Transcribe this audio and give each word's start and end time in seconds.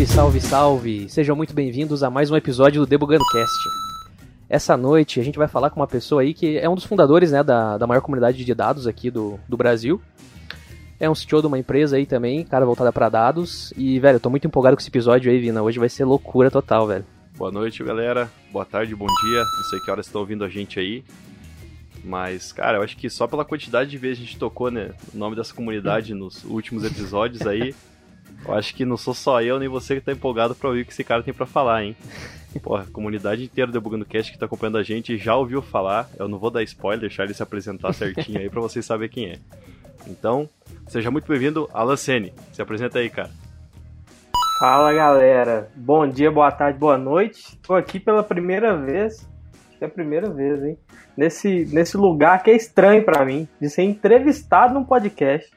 Salve, 0.00 0.06
salve, 0.06 0.40
salve! 0.40 1.08
Sejam 1.10 1.36
muito 1.36 1.52
bem-vindos 1.52 2.02
a 2.02 2.08
mais 2.08 2.30
um 2.30 2.36
episódio 2.36 2.80
do 2.80 2.86
Debugando 2.86 3.24
Cast. 3.30 3.54
Essa 4.48 4.74
noite 4.74 5.20
a 5.20 5.22
gente 5.22 5.36
vai 5.36 5.46
falar 5.46 5.68
com 5.68 5.78
uma 5.78 5.86
pessoa 5.86 6.22
aí 6.22 6.32
que 6.32 6.56
é 6.56 6.66
um 6.66 6.74
dos 6.74 6.84
fundadores 6.84 7.32
né, 7.32 7.42
da, 7.42 7.76
da 7.76 7.86
maior 7.86 8.00
comunidade 8.00 8.42
de 8.42 8.54
dados 8.54 8.86
aqui 8.86 9.10
do, 9.10 9.38
do 9.46 9.58
Brasil. 9.58 10.00
É 10.98 11.10
um 11.10 11.12
CTO 11.12 11.42
de 11.42 11.48
uma 11.48 11.58
empresa 11.58 11.98
aí 11.98 12.06
também, 12.06 12.44
cara 12.44 12.64
voltada 12.64 12.90
para 12.90 13.10
dados. 13.10 13.74
E, 13.76 14.00
velho, 14.00 14.16
eu 14.16 14.20
tô 14.20 14.30
muito 14.30 14.46
empolgado 14.46 14.74
com 14.74 14.80
esse 14.80 14.88
episódio 14.88 15.30
aí, 15.30 15.38
Vina. 15.38 15.60
Hoje 15.60 15.78
vai 15.78 15.88
ser 15.90 16.06
loucura 16.06 16.50
total, 16.50 16.86
velho. 16.86 17.04
Boa 17.36 17.52
noite, 17.52 17.84
galera. 17.84 18.30
Boa 18.50 18.64
tarde, 18.64 18.94
bom 18.96 19.06
dia. 19.06 19.44
Não 19.44 19.64
sei 19.68 19.80
que 19.80 19.90
horas 19.90 20.06
estão 20.06 20.22
ouvindo 20.22 20.44
a 20.44 20.48
gente 20.48 20.80
aí. 20.80 21.04
Mas, 22.02 22.52
cara, 22.52 22.78
eu 22.78 22.82
acho 22.82 22.96
que 22.96 23.10
só 23.10 23.26
pela 23.26 23.44
quantidade 23.44 23.90
de 23.90 23.98
vezes 23.98 24.22
a 24.22 24.24
gente 24.24 24.38
tocou, 24.38 24.70
né, 24.70 24.92
o 25.12 25.18
nome 25.18 25.36
dessa 25.36 25.52
comunidade 25.52 26.14
nos 26.14 26.42
últimos 26.44 26.84
episódios 26.84 27.46
aí, 27.46 27.74
eu 28.46 28.54
acho 28.54 28.74
que 28.74 28.84
não 28.84 28.96
sou 28.96 29.14
só 29.14 29.42
eu 29.42 29.58
nem 29.58 29.68
você 29.68 29.96
que 29.96 30.00
tá 30.00 30.12
empolgado 30.12 30.54
pra 30.54 30.68
ouvir 30.68 30.82
o 30.82 30.84
que 30.84 30.92
esse 30.92 31.04
cara 31.04 31.22
tem 31.22 31.34
para 31.34 31.46
falar, 31.46 31.84
hein. 31.84 31.96
Porra, 32.62 32.82
a 32.82 32.92
comunidade 32.92 33.44
inteira 33.44 33.70
do 33.70 33.74
Debugando 33.74 34.04
Cast 34.04 34.32
que 34.32 34.38
tá 34.38 34.46
acompanhando 34.46 34.78
a 34.78 34.82
gente 34.82 35.16
já 35.16 35.36
ouviu 35.36 35.62
falar. 35.62 36.08
Eu 36.18 36.26
não 36.26 36.38
vou 36.38 36.50
dar 36.50 36.62
spoiler, 36.64 37.00
deixar 37.00 37.24
ele 37.24 37.34
se 37.34 37.42
apresentar 37.42 37.92
certinho 37.92 38.40
aí 38.40 38.50
pra 38.50 38.60
vocês 38.60 38.84
saberem 38.84 39.12
quem 39.12 39.26
é. 39.26 39.38
Então, 40.06 40.48
seja 40.88 41.10
muito 41.10 41.28
bem-vindo, 41.28 41.68
Alan 41.72 41.96
Sene. 41.96 42.32
Se 42.52 42.60
apresenta 42.60 42.98
aí, 42.98 43.08
cara. 43.08 43.30
Fala 44.58 44.92
galera, 44.92 45.70
bom 45.74 46.06
dia, 46.06 46.30
boa 46.30 46.50
tarde, 46.50 46.78
boa 46.78 46.98
noite. 46.98 47.56
Tô 47.62 47.74
aqui 47.74 47.98
pela 47.98 48.22
primeira 48.22 48.76
vez, 48.76 49.26
é 49.80 49.86
a 49.86 49.88
primeira 49.88 50.28
vez, 50.28 50.62
hein? 50.62 50.76
Nesse, 51.16 51.64
nesse 51.72 51.96
lugar 51.96 52.42
que 52.42 52.50
é 52.50 52.56
estranho 52.56 53.02
para 53.02 53.24
mim, 53.24 53.48
de 53.60 53.70
ser 53.70 53.84
entrevistado 53.84 54.74
num 54.74 54.84
podcast. 54.84 55.50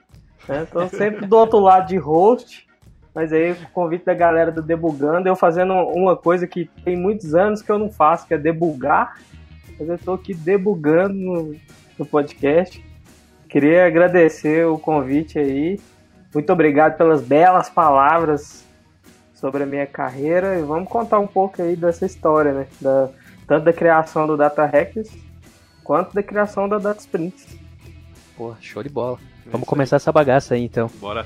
Né? 0.47 0.65
Tô 0.71 0.87
sempre 0.87 1.25
do 1.25 1.35
outro 1.35 1.59
lado 1.59 1.87
de 1.87 1.97
host, 1.97 2.65
mas 3.13 3.31
aí 3.31 3.51
o 3.51 3.67
convite 3.71 4.05
da 4.05 4.13
galera 4.13 4.51
do 4.51 4.61
Debugando, 4.61 5.27
eu 5.27 5.35
fazendo 5.35 5.73
uma 5.73 6.15
coisa 6.15 6.47
que 6.47 6.69
tem 6.83 6.97
muitos 6.97 7.35
anos 7.35 7.61
que 7.61 7.71
eu 7.71 7.77
não 7.77 7.91
faço, 7.91 8.27
que 8.27 8.33
é 8.33 8.37
debugar. 8.37 9.19
Mas 9.79 9.87
eu 9.87 9.97
tô 9.97 10.13
aqui 10.13 10.33
debugando 10.33 11.13
no, 11.13 11.55
no 11.97 12.05
podcast. 12.05 12.83
Queria 13.47 13.85
agradecer 13.85 14.65
o 14.65 14.79
convite 14.79 15.37
aí. 15.37 15.79
Muito 16.33 16.51
obrigado 16.51 16.97
pelas 16.97 17.21
belas 17.21 17.69
palavras 17.69 18.65
sobre 19.35 19.63
a 19.63 19.65
minha 19.65 19.85
carreira 19.85 20.57
e 20.57 20.63
vamos 20.63 20.89
contar 20.89 21.19
um 21.19 21.27
pouco 21.27 21.61
aí 21.61 21.75
dessa 21.75 22.05
história, 22.05 22.51
né? 22.51 22.67
Da, 22.81 23.09
tanto 23.47 23.65
da 23.65 23.73
criação 23.73 24.25
do 24.25 24.35
Data 24.35 24.65
Hackers 24.65 25.11
quanto 25.83 26.15
da 26.15 26.23
criação 26.23 26.67
da 26.67 26.79
Data 26.79 26.99
Sprints. 26.99 27.57
Pô, 28.35 28.55
show 28.59 28.81
de 28.81 28.89
bola. 28.89 29.19
É 29.45 29.49
vamos 29.51 29.67
começar 29.67 29.97
aí. 29.97 29.97
essa 29.97 30.11
bagaça 30.11 30.55
aí 30.55 30.63
então. 30.63 30.89
Bora. 30.99 31.25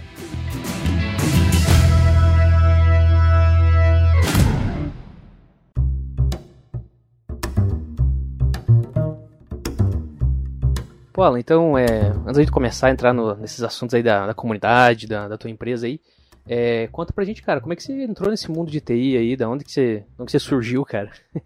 Pô, 11.18 11.24
Alan, 11.24 11.40
então, 11.40 11.76
é, 11.76 12.12
antes 12.28 12.46
de 12.46 12.52
começar 12.52 12.90
a 12.90 12.92
entrar 12.92 13.12
no, 13.12 13.34
nesses 13.34 13.64
assuntos 13.64 13.96
aí 13.96 14.04
da, 14.04 14.28
da 14.28 14.36
comunidade, 14.36 15.08
da, 15.08 15.28
da, 15.28 15.36
tua 15.36 15.50
empresa 15.50 15.88
aí, 15.88 16.00
é, 16.48 16.86
conta 16.92 17.12
pra 17.12 17.26
gente, 17.26 17.42
cara, 17.42 17.60
como 17.60 17.74
é 17.74 17.76
que 17.76 17.82
você 17.82 18.04
entrou 18.04 18.30
nesse 18.30 18.52
mundo 18.52 18.70
de 18.70 18.80
TI 18.80 19.18
aí, 19.18 19.36
da 19.36 19.50
onde 19.50 19.66
que 19.66 19.72
você, 19.72 20.06
onde 20.20 20.28
que 20.28 20.32
você 20.34 20.38
surgiu, 20.38 20.86
cara? 20.86 21.10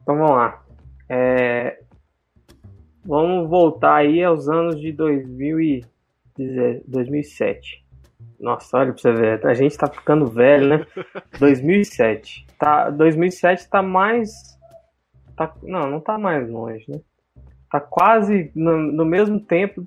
Então 0.00 0.16
vamos 0.16 0.36
lá. 0.36 0.62
É, 1.08 1.80
vamos 3.04 3.50
voltar 3.50 3.96
aí 3.96 4.22
aos 4.22 4.48
anos 4.48 4.80
de 4.80 4.92
2000 4.92 5.60
e, 5.60 5.84
2007. 6.86 7.84
Nossa, 8.38 8.78
olha 8.78 8.92
pra 8.92 9.02
você 9.02 9.12
ver, 9.12 9.44
a 9.44 9.54
gente 9.54 9.76
tá 9.76 9.88
ficando 9.88 10.26
velho, 10.26 10.68
né? 10.68 10.86
2007. 11.40 12.46
Tá, 12.56 12.90
2007 12.90 13.68
tá 13.68 13.82
mais. 13.82 14.56
Tá, 15.36 15.52
não, 15.64 15.90
não 15.90 16.00
tá 16.00 16.16
mais 16.16 16.48
longe, 16.48 16.84
né? 16.88 17.00
Tá 17.70 17.80
quase 17.80 18.50
no, 18.54 18.76
no 18.78 19.04
mesmo 19.04 19.40
tempo 19.40 19.86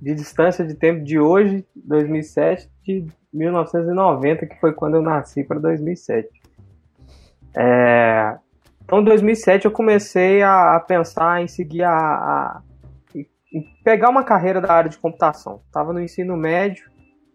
de 0.00 0.14
distância 0.14 0.64
de 0.64 0.74
tempo 0.74 1.02
de 1.02 1.18
hoje, 1.18 1.66
2007, 1.74 2.70
de 2.84 3.06
1990, 3.32 4.46
que 4.46 4.60
foi 4.60 4.72
quando 4.72 4.96
eu 4.96 5.02
nasci, 5.02 5.42
para 5.42 5.58
2007. 5.58 6.28
É, 7.56 8.36
então, 8.84 9.00
em 9.00 9.04
2007, 9.04 9.64
eu 9.64 9.70
comecei 9.70 10.42
a, 10.42 10.76
a 10.76 10.80
pensar 10.80 11.42
em 11.42 11.48
seguir 11.48 11.82
a, 11.82 11.92
a 11.92 12.62
em 13.52 13.62
pegar 13.82 14.10
uma 14.10 14.24
carreira 14.24 14.60
da 14.60 14.72
área 14.72 14.90
de 14.90 14.98
computação. 14.98 15.62
Estava 15.66 15.92
no 15.92 16.00
ensino 16.00 16.36
médio, 16.36 16.90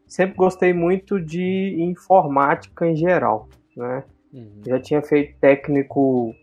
sempre 0.08 0.36
gostei 0.36 0.74
muito 0.74 1.20
de 1.20 1.78
informática 1.80 2.86
em 2.86 2.96
geral, 2.96 3.50
né? 3.76 4.04
Uhum. 4.32 4.62
Já 4.66 4.80
tinha 4.80 5.02
feito 5.02 5.40
técnico 5.40 6.34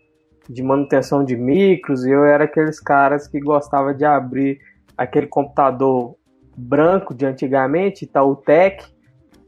de 0.49 0.63
manutenção 0.63 1.23
de 1.23 1.37
micros 1.37 2.03
e 2.03 2.09
eu 2.09 2.25
era 2.25 2.45
aqueles 2.45 2.79
caras 2.79 3.27
que 3.27 3.39
gostava 3.39 3.93
de 3.93 4.03
abrir 4.03 4.59
aquele 4.97 5.27
computador 5.27 6.15
branco 6.57 7.13
de 7.13 7.25
antigamente, 7.25 8.03
Itautec, 8.03 8.85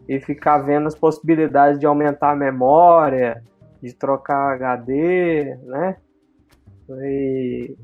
e 0.08 0.20
ficar 0.20 0.60
vendo 0.60 0.88
as 0.88 0.96
possibilidades 0.96 1.80
de 1.80 1.86
aumentar 1.86 2.32
a 2.32 2.36
memória, 2.36 3.44
de 3.82 3.94
trocar 3.94 4.54
HD, 4.54 5.58
né? 5.64 5.98
E, 7.04 7.76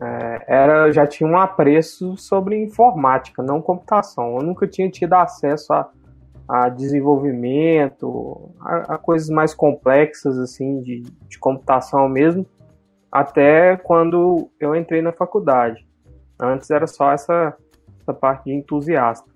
é, 0.00 0.44
era, 0.46 0.92
já 0.92 1.06
tinha 1.06 1.28
um 1.28 1.36
apreço 1.36 2.16
sobre 2.16 2.56
informática, 2.56 3.42
não 3.42 3.60
computação. 3.60 4.36
Eu 4.36 4.42
nunca 4.42 4.66
tinha 4.66 4.88
tido 4.88 5.14
acesso 5.14 5.72
a, 5.72 5.90
a 6.52 6.68
desenvolvimento, 6.68 8.50
a, 8.60 8.94
a, 8.94 8.98
coisas 8.98 9.30
mais 9.30 9.54
complexas 9.54 10.38
assim 10.38 10.82
de, 10.82 11.00
de 11.26 11.38
computação 11.38 12.06
mesmo, 12.10 12.44
até 13.10 13.78
quando 13.78 14.50
eu 14.60 14.76
entrei 14.76 15.00
na 15.00 15.12
faculdade. 15.12 15.88
Antes 16.38 16.70
era 16.70 16.86
só 16.86 17.10
essa, 17.10 17.56
essa 17.98 18.12
parte 18.12 18.44
de 18.44 18.52
entusiasta. 18.52 19.30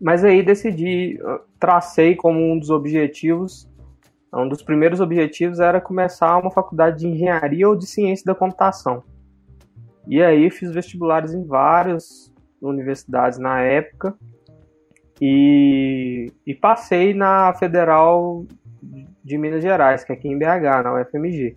Mas 0.00 0.24
aí 0.24 0.42
decidi, 0.42 1.20
tracei 1.56 2.16
como 2.16 2.40
um 2.40 2.58
dos 2.58 2.70
objetivos, 2.70 3.70
um 4.34 4.48
dos 4.48 4.60
primeiros 4.60 5.00
objetivos 5.00 5.60
era 5.60 5.80
começar 5.80 6.36
uma 6.36 6.50
faculdade 6.50 6.98
de 6.98 7.06
engenharia 7.06 7.68
ou 7.68 7.76
de 7.76 7.86
ciência 7.86 8.24
da 8.26 8.34
computação. 8.34 9.04
E 10.04 10.20
aí 10.20 10.50
fiz 10.50 10.72
vestibulares 10.72 11.32
em 11.32 11.46
várias 11.46 12.34
universidades 12.60 13.38
na 13.38 13.60
época 13.60 14.16
e, 15.20 16.32
e 16.46 16.54
passei 16.54 17.12
na 17.12 17.52
Federal 17.54 18.44
de 19.24 19.36
Minas 19.36 19.62
Gerais, 19.62 20.04
que 20.04 20.12
é 20.12 20.14
aqui 20.14 20.28
em 20.28 20.38
BH, 20.38 20.82
na 20.84 20.94
UFMG. 20.94 21.56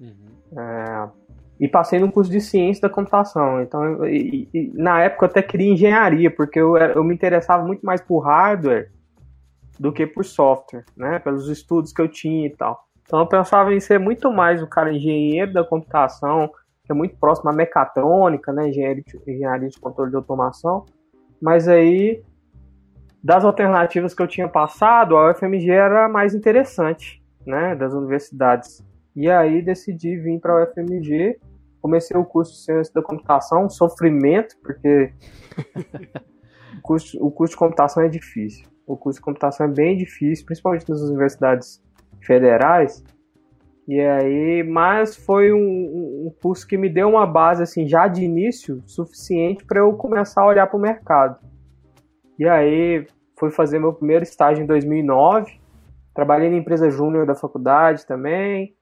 Uhum. 0.00 0.58
É, 0.58 1.08
e 1.60 1.68
passei 1.68 1.98
no 1.98 2.10
curso 2.10 2.30
de 2.30 2.40
ciência 2.40 2.82
da 2.82 2.88
computação. 2.88 3.60
Então, 3.60 4.06
e, 4.06 4.48
e, 4.54 4.72
na 4.74 5.02
época 5.02 5.26
eu 5.26 5.30
até 5.30 5.42
queria 5.42 5.72
engenharia, 5.72 6.30
porque 6.30 6.58
eu, 6.58 6.76
eu 6.76 7.04
me 7.04 7.14
interessava 7.14 7.62
muito 7.64 7.84
mais 7.84 8.00
por 8.00 8.20
hardware 8.20 8.90
do 9.78 9.92
que 9.92 10.06
por 10.06 10.24
software, 10.24 10.84
né? 10.96 11.18
Pelos 11.18 11.48
estudos 11.48 11.92
que 11.92 12.00
eu 12.00 12.08
tinha 12.08 12.46
e 12.46 12.50
tal. 12.50 12.86
Então 13.02 13.20
eu 13.20 13.26
pensava 13.26 13.74
em 13.74 13.80
ser 13.80 13.98
muito 13.98 14.32
mais 14.32 14.62
o 14.62 14.66
cara 14.66 14.92
engenheiro 14.92 15.52
da 15.52 15.64
computação, 15.64 16.48
que 16.84 16.92
é 16.92 16.94
muito 16.94 17.16
próximo 17.16 17.50
à 17.50 17.52
mecatrônica, 17.52 18.52
né? 18.52 18.68
Engenharia 18.68 19.02
de, 19.02 19.30
engenharia 19.30 19.68
de 19.68 19.78
controle 19.78 20.10
de 20.10 20.16
automação. 20.16 20.86
Mas 21.42 21.68
aí, 21.68 22.22
das 23.22 23.44
alternativas 23.44 24.14
que 24.14 24.22
eu 24.22 24.28
tinha 24.28 24.48
passado, 24.48 25.16
a 25.16 25.30
UFMG 25.30 25.70
era 25.70 26.08
mais 26.08 26.34
interessante, 26.34 27.22
né? 27.46 27.74
Das 27.74 27.92
universidades. 27.92 28.84
E 29.14 29.30
aí 29.30 29.60
decidi 29.62 30.16
vir 30.16 30.40
para 30.40 30.52
a 30.52 30.64
UFMG 30.64 31.38
comecei 31.80 32.16
o 32.16 32.24
curso 32.24 32.52
de 32.52 32.58
ciência 32.58 32.92
da 32.94 33.02
computação, 33.02 33.64
um 33.64 33.70
sofrimento, 33.70 34.56
porque 34.62 35.12
o, 36.78 36.82
curso, 36.82 37.24
o 37.24 37.30
curso 37.30 37.52
de 37.52 37.58
computação 37.58 38.02
é 38.02 38.08
difícil. 38.08 38.68
O 38.86 38.96
curso 38.96 39.18
de 39.18 39.24
computação 39.24 39.66
é 39.66 39.70
bem 39.70 39.96
difícil, 39.96 40.44
principalmente 40.44 40.88
nas 40.88 41.00
universidades 41.00 41.82
federais. 42.22 43.02
E 43.88 44.00
aí, 44.00 44.62
mas 44.62 45.16
foi 45.16 45.52
um, 45.52 46.26
um 46.26 46.34
curso 46.40 46.66
que 46.66 46.76
me 46.76 46.88
deu 46.88 47.08
uma 47.08 47.26
base 47.26 47.62
assim 47.62 47.88
já 47.88 48.06
de 48.06 48.24
início 48.24 48.82
suficiente 48.86 49.64
para 49.64 49.80
eu 49.80 49.92
começar 49.94 50.42
a 50.42 50.46
olhar 50.46 50.66
para 50.66 50.76
o 50.76 50.80
mercado. 50.80 51.38
E 52.38 52.46
aí 52.46 53.06
fui 53.40 53.50
fazer 53.50 53.78
meu 53.78 53.94
primeiro 53.94 54.22
estágio 54.22 54.62
em 54.62 54.66
2009. 54.66 55.58
Trabalhei 56.14 56.50
na 56.50 56.56
empresa 56.56 56.90
júnior 56.90 57.26
da 57.26 57.34
faculdade 57.34 58.06
também. 58.06 58.76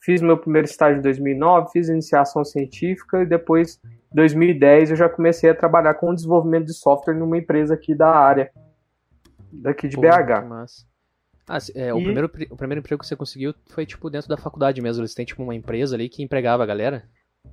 Fiz 0.00 0.20
meu 0.20 0.36
primeiro 0.36 0.66
estágio 0.66 0.98
em 0.98 1.02
2009, 1.02 1.70
fiz 1.72 1.88
iniciação 1.88 2.44
científica 2.44 3.22
e 3.22 3.26
depois, 3.26 3.80
em 4.12 4.16
2010, 4.16 4.90
eu 4.90 4.96
já 4.96 5.08
comecei 5.08 5.48
a 5.48 5.54
trabalhar 5.54 5.94
com 5.94 6.14
desenvolvimento 6.14 6.66
de 6.66 6.74
software 6.74 7.14
numa 7.14 7.38
empresa 7.38 7.72
aqui 7.72 7.94
da 7.94 8.10
área, 8.10 8.50
daqui 9.50 9.88
de 9.88 9.96
Pô, 9.96 10.02
BH. 10.02 10.46
Mas... 10.46 10.86
Ah, 11.48 11.56
é, 11.74 11.88
e... 11.88 11.92
o, 11.92 12.02
primeiro, 12.02 12.30
o 12.50 12.56
primeiro 12.56 12.80
emprego 12.80 13.00
que 13.00 13.06
você 13.06 13.16
conseguiu 13.16 13.54
foi, 13.70 13.86
tipo, 13.86 14.10
dentro 14.10 14.28
da 14.28 14.36
faculdade 14.36 14.82
mesmo. 14.82 15.00
Eles 15.00 15.14
têm, 15.14 15.24
tipo, 15.24 15.42
uma 15.42 15.54
empresa 15.54 15.96
ali 15.96 16.10
que 16.10 16.22
empregava 16.22 16.62
a 16.62 16.66
galera? 16.66 17.04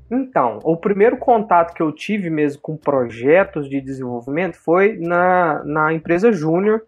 Então, 0.10 0.60
o 0.64 0.76
primeiro 0.76 1.18
contato 1.18 1.74
que 1.74 1.82
eu 1.82 1.92
tive 1.92 2.30
mesmo 2.30 2.62
com 2.62 2.76
projetos 2.76 3.70
de 3.70 3.80
desenvolvimento 3.80 4.58
foi 4.58 4.98
na, 4.98 5.64
na 5.64 5.94
empresa 5.94 6.34
Júnior, 6.34 6.84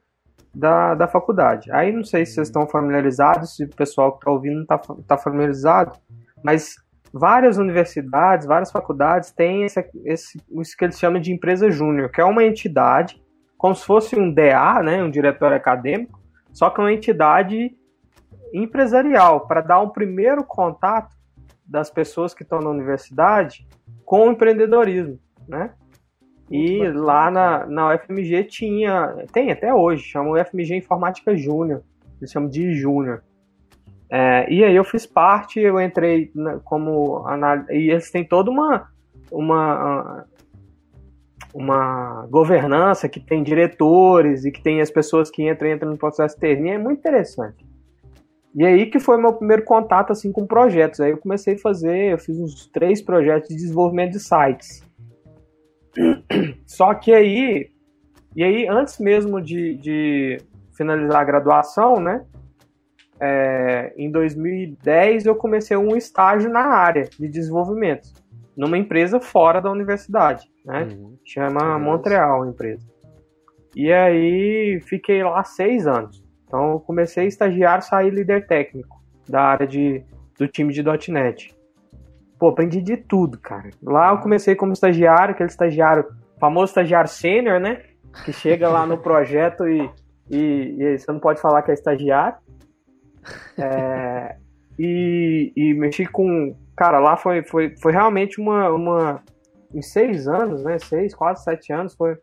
da, 0.53 0.93
da 0.93 1.07
faculdade. 1.07 1.71
Aí 1.71 1.91
não 1.91 2.03
sei 2.03 2.25
se 2.25 2.33
vocês 2.33 2.47
estão 2.47 2.67
familiarizados, 2.67 3.55
se 3.55 3.63
o 3.63 3.69
pessoal 3.69 4.11
que 4.11 4.19
está 4.19 4.31
ouvindo 4.31 4.61
está 4.61 4.77
tá 5.07 5.17
familiarizado, 5.17 5.93
mas 6.43 6.75
várias 7.11 7.57
universidades, 7.57 8.45
várias 8.45 8.71
faculdades 8.71 9.31
têm 9.31 9.63
esse, 9.63 9.83
esse, 10.05 10.41
isso 10.59 10.77
que 10.77 10.85
eles 10.85 10.99
chamam 10.99 11.19
de 11.19 11.31
empresa 11.31 11.71
júnior, 11.71 12.11
que 12.11 12.21
é 12.21 12.25
uma 12.25 12.43
entidade, 12.43 13.21
como 13.57 13.73
se 13.73 13.85
fosse 13.85 14.15
um 14.15 14.31
DA, 14.31 14.83
né, 14.83 15.03
um 15.03 15.09
diretório 15.09 15.57
acadêmico, 15.57 16.19
só 16.51 16.69
que 16.69 16.79
é 16.79 16.83
uma 16.83 16.93
entidade 16.93 17.75
empresarial, 18.53 19.47
para 19.47 19.61
dar 19.61 19.79
um 19.79 19.89
primeiro 19.89 20.43
contato 20.43 21.15
das 21.73 21.89
pessoas 21.89 22.35
que 22.35 22.43
estão 22.43 22.59
na 22.59 22.69
universidade 22.69 23.67
com 24.05 24.27
o 24.27 24.31
empreendedorismo, 24.31 25.17
né? 25.47 25.71
E 26.51 26.87
lá 26.89 27.31
na, 27.31 27.65
na 27.65 27.95
UFMG 27.95 28.43
tinha, 28.43 29.25
tem 29.31 29.51
até 29.51 29.73
hoje, 29.73 30.03
chama 30.03 30.39
UFMG 30.39 30.75
Informática 30.75 31.35
Júnior, 31.35 31.81
eles 32.19 32.31
chamam 32.31 32.47
de 32.47 32.75
Júnior. 32.75 33.23
É, 34.07 34.47
e 34.53 34.63
aí 34.63 34.75
eu 34.75 34.83
fiz 34.83 35.07
parte, 35.07 35.59
eu 35.59 35.81
entrei 35.81 36.29
na, 36.35 36.59
como 36.59 37.25
análise, 37.25 37.73
e 37.73 37.89
eles 37.89 38.11
têm 38.11 38.23
toda 38.23 38.51
uma, 38.51 38.91
uma, 39.31 40.27
uma 41.55 42.27
governança 42.29 43.09
que 43.09 43.19
tem 43.19 43.41
diretores 43.41 44.45
e 44.45 44.51
que 44.51 44.61
tem 44.61 44.79
as 44.79 44.91
pessoas 44.91 45.31
que 45.31 45.49
entram, 45.49 45.71
entram 45.71 45.89
no 45.89 45.97
processo 45.97 46.39
termo, 46.39 46.67
é 46.67 46.77
muito 46.77 46.99
interessante. 46.99 47.65
E 48.55 48.65
aí 48.65 48.85
que 48.85 48.99
foi 48.99 49.17
meu 49.17 49.33
primeiro 49.33 49.63
contato 49.63 50.11
assim 50.11 50.31
com 50.31 50.45
projetos. 50.45 50.99
Aí 50.99 51.11
eu 51.11 51.17
comecei 51.17 51.55
a 51.55 51.59
fazer, 51.59 52.11
eu 52.11 52.17
fiz 52.17 52.39
uns 52.39 52.67
três 52.67 53.01
projetos 53.01 53.49
de 53.49 53.55
desenvolvimento 53.55 54.11
de 54.11 54.19
sites. 54.19 54.83
Só 56.65 56.93
que 56.93 57.13
aí, 57.13 57.71
e 58.35 58.43
aí 58.43 58.67
antes 58.67 58.99
mesmo 58.99 59.41
de, 59.41 59.75
de 59.77 60.37
finalizar 60.75 61.21
a 61.21 61.25
graduação, 61.25 61.99
né? 61.99 62.25
É, 63.19 63.93
em 63.95 64.11
2010 64.11 65.25
eu 65.25 65.35
comecei 65.35 65.77
um 65.77 65.95
estágio 65.95 66.49
na 66.49 66.65
área 66.65 67.07
de 67.17 67.27
desenvolvimento, 67.27 68.09
numa 68.57 68.77
empresa 68.77 69.19
fora 69.19 69.61
da 69.61 69.71
universidade, 69.71 70.51
né? 70.65 70.87
Uhum. 70.91 71.17
Chama 71.23 71.79
Montreal 71.79 72.43
a 72.43 72.47
empresa. 72.47 72.85
E 73.75 73.91
aí 73.91 74.79
fiquei 74.81 75.23
lá 75.23 75.43
seis 75.43 75.87
anos. 75.87 76.22
Então 76.53 76.73
eu 76.73 76.79
comecei 76.79 77.23
a 77.23 77.27
estagiar, 77.27 77.81
saí 77.81 78.11
líder 78.11 78.45
técnico 78.45 79.01
da 79.27 79.41
área 79.41 79.65
de, 79.65 80.03
do 80.37 80.47
time 80.47 80.71
de 80.71 80.83
.NET. 81.11 81.51
Pô, 82.37 82.49
aprendi 82.49 82.79
de 82.79 82.95
tudo, 82.95 83.39
cara. 83.39 83.71
Lá 83.81 84.11
eu 84.11 84.19
comecei 84.19 84.53
como 84.53 84.71
estagiário, 84.71 85.33
aquele 85.33 85.49
estagiário, 85.49 86.05
famoso 86.39 86.69
estagiário 86.69 87.09
sênior, 87.09 87.59
né? 87.59 87.81
Que 88.23 88.31
chega 88.31 88.69
lá 88.69 88.85
no 88.85 88.99
projeto 88.99 89.67
e, 89.67 89.89
e, 90.29 90.75
e, 90.77 90.99
você 90.99 91.11
não 91.11 91.19
pode 91.19 91.41
falar 91.41 91.63
que 91.63 91.71
é 91.71 91.73
estagiário. 91.73 92.37
É, 93.57 94.35
e, 94.77 95.51
e 95.55 95.73
mexi 95.73 96.05
com. 96.05 96.55
Cara, 96.77 96.99
lá 96.99 97.17
foi, 97.17 97.41
foi, 97.41 97.75
foi 97.81 97.91
realmente 97.91 98.39
uma, 98.39 98.69
uma. 98.69 99.23
Em 99.73 99.81
seis 99.81 100.27
anos, 100.27 100.63
né? 100.63 100.77
Seis, 100.77 101.15
quase 101.15 101.43
sete 101.43 101.73
anos, 101.73 101.95
foi, 101.95 102.15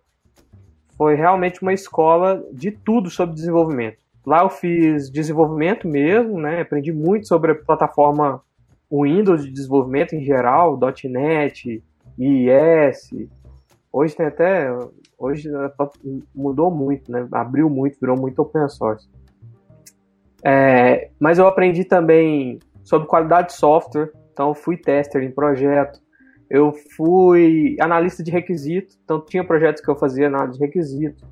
foi 0.96 1.16
realmente 1.16 1.62
uma 1.62 1.72
escola 1.72 2.44
de 2.52 2.70
tudo 2.70 3.10
sobre 3.10 3.34
desenvolvimento. 3.34 3.98
Lá 4.26 4.42
eu 4.42 4.50
fiz 4.50 5.10
desenvolvimento 5.10 5.88
mesmo, 5.88 6.38
né? 6.38 6.60
Aprendi 6.60 6.92
muito 6.92 7.26
sobre 7.26 7.52
a 7.52 7.54
plataforma 7.54 8.42
Windows 8.90 9.44
de 9.44 9.50
desenvolvimento 9.50 10.14
em 10.14 10.22
geral, 10.22 10.78
.NET, 11.04 11.82
IIS. 12.18 13.28
Hoje 13.92 14.16
tem 14.16 14.26
até 14.26 14.70
hoje 15.18 15.48
mudou 16.34 16.70
muito, 16.70 17.10
né? 17.10 17.26
Abriu 17.32 17.70
muito, 17.70 17.98
virou 18.00 18.18
muito 18.18 18.40
open 18.40 18.68
source. 18.68 19.08
É, 20.44 21.10
mas 21.18 21.38
eu 21.38 21.46
aprendi 21.46 21.84
também 21.84 22.58
sobre 22.82 23.06
qualidade 23.06 23.48
de 23.48 23.54
software, 23.54 24.10
então 24.32 24.54
fui 24.54 24.76
tester 24.76 25.22
em 25.22 25.30
projeto. 25.30 26.00
Eu 26.48 26.72
fui 26.72 27.76
analista 27.80 28.22
de 28.22 28.30
requisito, 28.30 28.96
então 29.04 29.20
tinha 29.20 29.44
projetos 29.44 29.82
que 29.82 29.90
eu 29.90 29.96
fazia 29.96 30.26
análise 30.26 30.58
de 30.58 30.64
requisito 30.64 31.24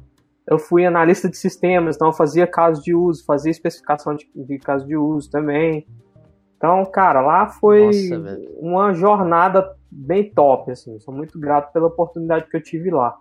eu 0.50 0.58
fui 0.58 0.86
analista 0.86 1.28
de 1.28 1.36
sistemas, 1.36 1.96
então 1.96 2.08
eu 2.08 2.12
fazia 2.12 2.46
casos 2.46 2.82
de 2.82 2.94
uso, 2.94 3.24
fazia 3.24 3.50
especificação 3.50 4.14
de, 4.14 4.26
de 4.34 4.58
caso 4.58 4.86
de 4.86 4.96
uso 4.96 5.30
também. 5.30 5.86
Então, 6.56 6.84
cara, 6.86 7.20
lá 7.20 7.46
foi 7.48 7.84
Nossa, 7.84 8.40
uma 8.58 8.94
jornada 8.94 9.76
bem 9.90 10.32
top, 10.32 10.72
assim. 10.72 10.98
Sou 11.00 11.14
muito 11.14 11.38
grato 11.38 11.72
pela 11.72 11.86
oportunidade 11.86 12.46
que 12.48 12.56
eu 12.56 12.62
tive 12.62 12.90
lá. 12.90 13.16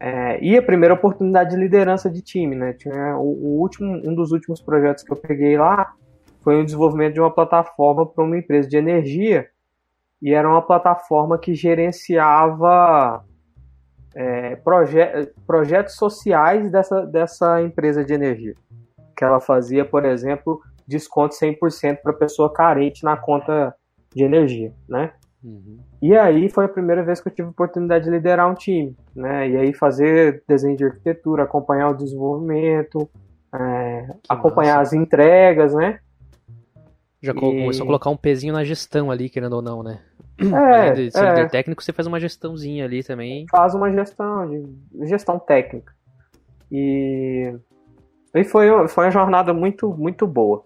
É, 0.00 0.42
e 0.44 0.56
a 0.56 0.62
primeira 0.62 0.94
oportunidade 0.94 1.50
de 1.50 1.56
liderança 1.56 2.10
de 2.10 2.20
time, 2.22 2.54
né? 2.54 2.72
Tinha 2.72 3.16
o, 3.16 3.22
o, 3.22 3.60
último, 3.60 4.00
um 4.04 4.14
dos 4.14 4.32
últimos 4.32 4.60
projetos 4.60 5.02
que 5.02 5.12
eu 5.12 5.16
peguei 5.16 5.56
lá 5.56 5.94
foi 6.42 6.60
o 6.60 6.64
desenvolvimento 6.64 7.14
de 7.14 7.20
uma 7.20 7.32
plataforma 7.32 8.04
para 8.04 8.24
uma 8.24 8.36
empresa 8.36 8.68
de 8.68 8.76
energia 8.76 9.48
e 10.20 10.32
era 10.32 10.48
uma 10.48 10.62
plataforma 10.62 11.38
que 11.38 11.54
gerenciava 11.54 13.24
é, 14.14 14.56
proje 14.56 14.98
projetos 15.46 15.94
sociais 15.94 16.70
dessa, 16.70 17.06
dessa 17.06 17.62
empresa 17.62 18.04
de 18.04 18.12
energia. 18.12 18.54
Que 19.16 19.24
ela 19.24 19.40
fazia, 19.40 19.84
por 19.84 20.04
exemplo, 20.04 20.60
desconto 20.86 21.34
100% 21.34 21.98
para 22.02 22.12
pessoa 22.12 22.52
carente 22.52 23.04
na 23.04 23.16
conta 23.16 23.74
de 24.14 24.24
energia, 24.24 24.72
né? 24.88 25.12
Uhum. 25.42 25.78
E 26.02 26.16
aí 26.16 26.48
foi 26.48 26.64
a 26.64 26.68
primeira 26.68 27.02
vez 27.02 27.20
que 27.20 27.28
eu 27.28 27.32
tive 27.32 27.48
a 27.48 27.50
oportunidade 27.50 28.04
de 28.04 28.10
liderar 28.10 28.50
um 28.50 28.54
time, 28.54 28.96
né? 29.14 29.48
E 29.48 29.56
aí 29.56 29.72
fazer 29.72 30.42
desenho 30.48 30.76
de 30.76 30.84
arquitetura, 30.84 31.44
acompanhar 31.44 31.90
o 31.90 31.96
desenvolvimento, 31.96 33.08
é, 33.54 34.14
acompanhar 34.28 34.78
massa. 34.78 34.96
as 34.96 35.00
entregas, 35.00 35.74
né? 35.74 36.00
Já 37.20 37.32
e... 37.32 37.34
começou 37.34 37.84
a 37.84 37.86
colocar 37.86 38.10
um 38.10 38.16
pezinho 38.16 38.52
na 38.52 38.64
gestão 38.64 39.10
ali, 39.10 39.28
querendo 39.28 39.54
ou 39.54 39.62
não, 39.62 39.82
né? 39.82 40.00
É, 40.54 40.92
de 40.92 41.10
ser 41.10 41.24
é. 41.24 41.48
técnico, 41.48 41.82
você 41.82 41.92
faz 41.92 42.06
uma 42.06 42.20
gestãozinha 42.20 42.84
ali 42.84 43.02
também. 43.02 43.46
Faz 43.50 43.74
uma 43.74 43.90
gestão, 43.90 44.48
de 44.48 45.06
gestão 45.08 45.38
técnica. 45.38 45.92
E, 46.70 47.52
e 48.34 48.44
foi, 48.44 48.68
foi 48.88 49.06
uma 49.06 49.10
jornada 49.10 49.52
muito, 49.52 49.88
muito 49.94 50.26
boa. 50.26 50.64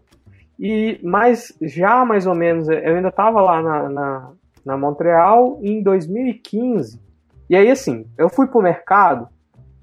E, 0.61 1.01
mas 1.03 1.53
já 1.63 2.05
mais 2.05 2.27
ou 2.27 2.35
menos, 2.35 2.69
eu 2.69 2.97
ainda 2.97 3.09
estava 3.09 3.41
lá 3.41 3.63
na, 3.63 3.89
na, 3.89 4.33
na, 4.65 4.77
Montreal 4.77 5.59
em 5.63 5.83
2015. 5.83 7.01
E 7.49 7.57
aí, 7.57 7.71
assim, 7.71 8.07
eu 8.19 8.29
fui 8.29 8.47
pro 8.47 8.63
mercado 8.63 9.29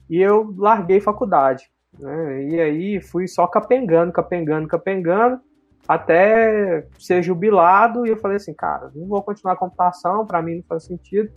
e 0.10 0.22
eu 0.22 0.54
larguei 0.58 1.02
faculdade. 1.02 1.70
Né? 1.98 2.44
E 2.44 2.60
aí 2.62 3.02
fui 3.02 3.28
só 3.28 3.48
capengando, 3.48 4.12
capengando, 4.14 4.68
capengando 4.68 5.42
até 5.90 6.86
ser 7.00 7.24
jubilado 7.24 8.06
e 8.06 8.12
eu 8.12 8.18
falei 8.18 8.38
assim, 8.38 8.54
cara, 8.54 8.92
não 8.94 9.08
vou 9.08 9.24
continuar 9.24 9.54
a 9.54 9.58
computação, 9.58 10.24
para 10.24 10.40
mim 10.40 10.58
não 10.58 10.64
faz 10.70 10.84
sentido. 10.84 11.32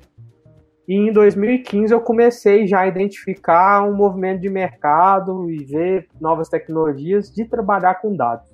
E 0.86 0.94
em 0.94 1.10
2015 1.10 1.90
eu 1.90 2.02
comecei 2.02 2.66
já 2.66 2.80
a 2.80 2.86
identificar 2.86 3.82
um 3.82 3.94
movimento 3.96 4.42
de 4.42 4.50
mercado 4.50 5.50
e 5.50 5.64
ver 5.64 6.06
novas 6.20 6.50
tecnologias 6.50 7.32
de 7.32 7.46
trabalhar 7.46 7.94
com 7.94 8.14
dados. 8.14 8.46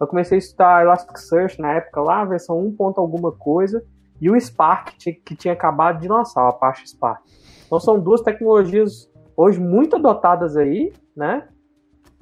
Eu 0.00 0.06
comecei 0.06 0.36
a 0.36 0.38
estudar 0.38 0.82
Elasticsearch 0.82 1.60
na 1.60 1.74
época 1.74 2.00
lá, 2.00 2.24
versão 2.24 2.58
1. 2.58 2.94
alguma 2.96 3.30
coisa, 3.30 3.84
e 4.18 4.30
o 4.30 4.40
Spark 4.40 4.96
que 4.96 5.36
tinha 5.36 5.52
acabado 5.52 6.00
de 6.00 6.08
lançar, 6.08 6.40
a 6.40 6.48
Apache 6.48 6.88
Spark. 6.88 7.20
Então 7.66 7.78
são 7.78 8.00
duas 8.00 8.22
tecnologias 8.22 9.10
hoje 9.36 9.60
muito 9.60 9.96
adotadas 9.96 10.56
aí, 10.56 10.90
né? 11.14 11.46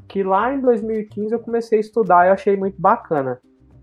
Que 0.08 0.22
lá 0.22 0.52
em 0.52 0.60
2015 0.60 1.32
eu 1.32 1.40
comecei 1.40 1.78
a 1.78 1.80
estudar 1.80 2.26
e 2.26 2.30
achei 2.30 2.56
muito 2.56 2.80
bacana. 2.80 3.40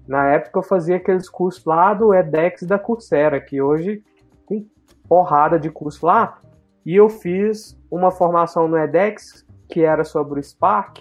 Na 0.07 0.31
época 0.31 0.59
eu 0.59 0.63
fazia 0.63 0.95
aqueles 0.95 1.29
cursos 1.29 1.63
lá 1.65 1.93
do 1.93 2.13
edX 2.13 2.63
da 2.63 2.79
Coursera, 2.79 3.39
que 3.39 3.61
hoje 3.61 4.03
tem 4.47 4.67
porrada 5.07 5.59
de 5.59 5.69
curso 5.69 6.05
lá, 6.05 6.39
e 6.85 6.95
eu 6.95 7.09
fiz 7.09 7.79
uma 7.91 8.11
formação 8.11 8.67
no 8.67 8.77
edX 8.77 9.45
que 9.67 9.81
era 9.83 10.03
sobre 10.03 10.39
o 10.39 10.43
Spark, 10.43 10.97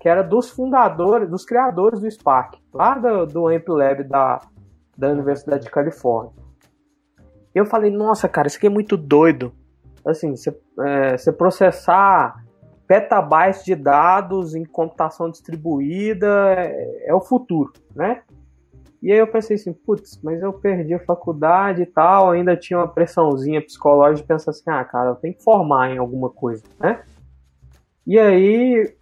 que 0.00 0.08
era 0.08 0.22
dos 0.22 0.50
fundadores, 0.50 1.28
dos 1.28 1.44
criadores 1.44 2.00
do 2.00 2.10
Spark, 2.10 2.58
lá 2.72 2.94
do, 2.94 3.26
do 3.26 3.48
Amp 3.48 3.68
Lab 3.68 4.02
da, 4.04 4.40
da 4.96 5.10
Universidade 5.10 5.64
de 5.64 5.70
Califórnia. 5.70 6.32
Eu 7.54 7.66
falei, 7.66 7.90
nossa, 7.90 8.28
cara, 8.28 8.48
isso 8.48 8.56
aqui 8.56 8.66
é 8.66 8.70
muito 8.70 8.96
doido. 8.96 9.52
Assim, 10.04 10.34
você 10.34 10.56
é, 10.80 11.32
processar 11.32 12.39
petabytes 12.90 13.64
de 13.64 13.76
dados 13.76 14.56
em 14.56 14.64
computação 14.64 15.30
distribuída 15.30 16.26
é, 16.56 17.04
é, 17.06 17.14
o 17.14 17.20
futuro, 17.20 17.72
né? 17.94 18.22
E 19.00 19.12
aí 19.12 19.18
eu 19.18 19.28
pensei 19.28 19.54
assim, 19.54 19.72
putz, 19.72 20.20
mas 20.24 20.42
eu 20.42 20.52
perdi 20.52 20.92
a 20.94 20.98
faculdade 20.98 21.82
e 21.82 21.86
tal, 21.86 22.32
ainda 22.32 22.56
tinha 22.56 22.80
uma 22.80 22.88
pressãozinha 22.88 23.62
psicológica 23.62 24.22
de 24.22 24.26
pensar 24.26 24.50
assim, 24.50 24.68
ah, 24.68 24.84
cara, 24.84 25.10
eu 25.10 25.14
tenho 25.14 25.34
que 25.34 25.44
formar 25.44 25.92
em 25.92 25.98
alguma 25.98 26.30
coisa, 26.30 26.64
né? 26.80 27.04
E 28.04 28.18
aí, 28.18 28.92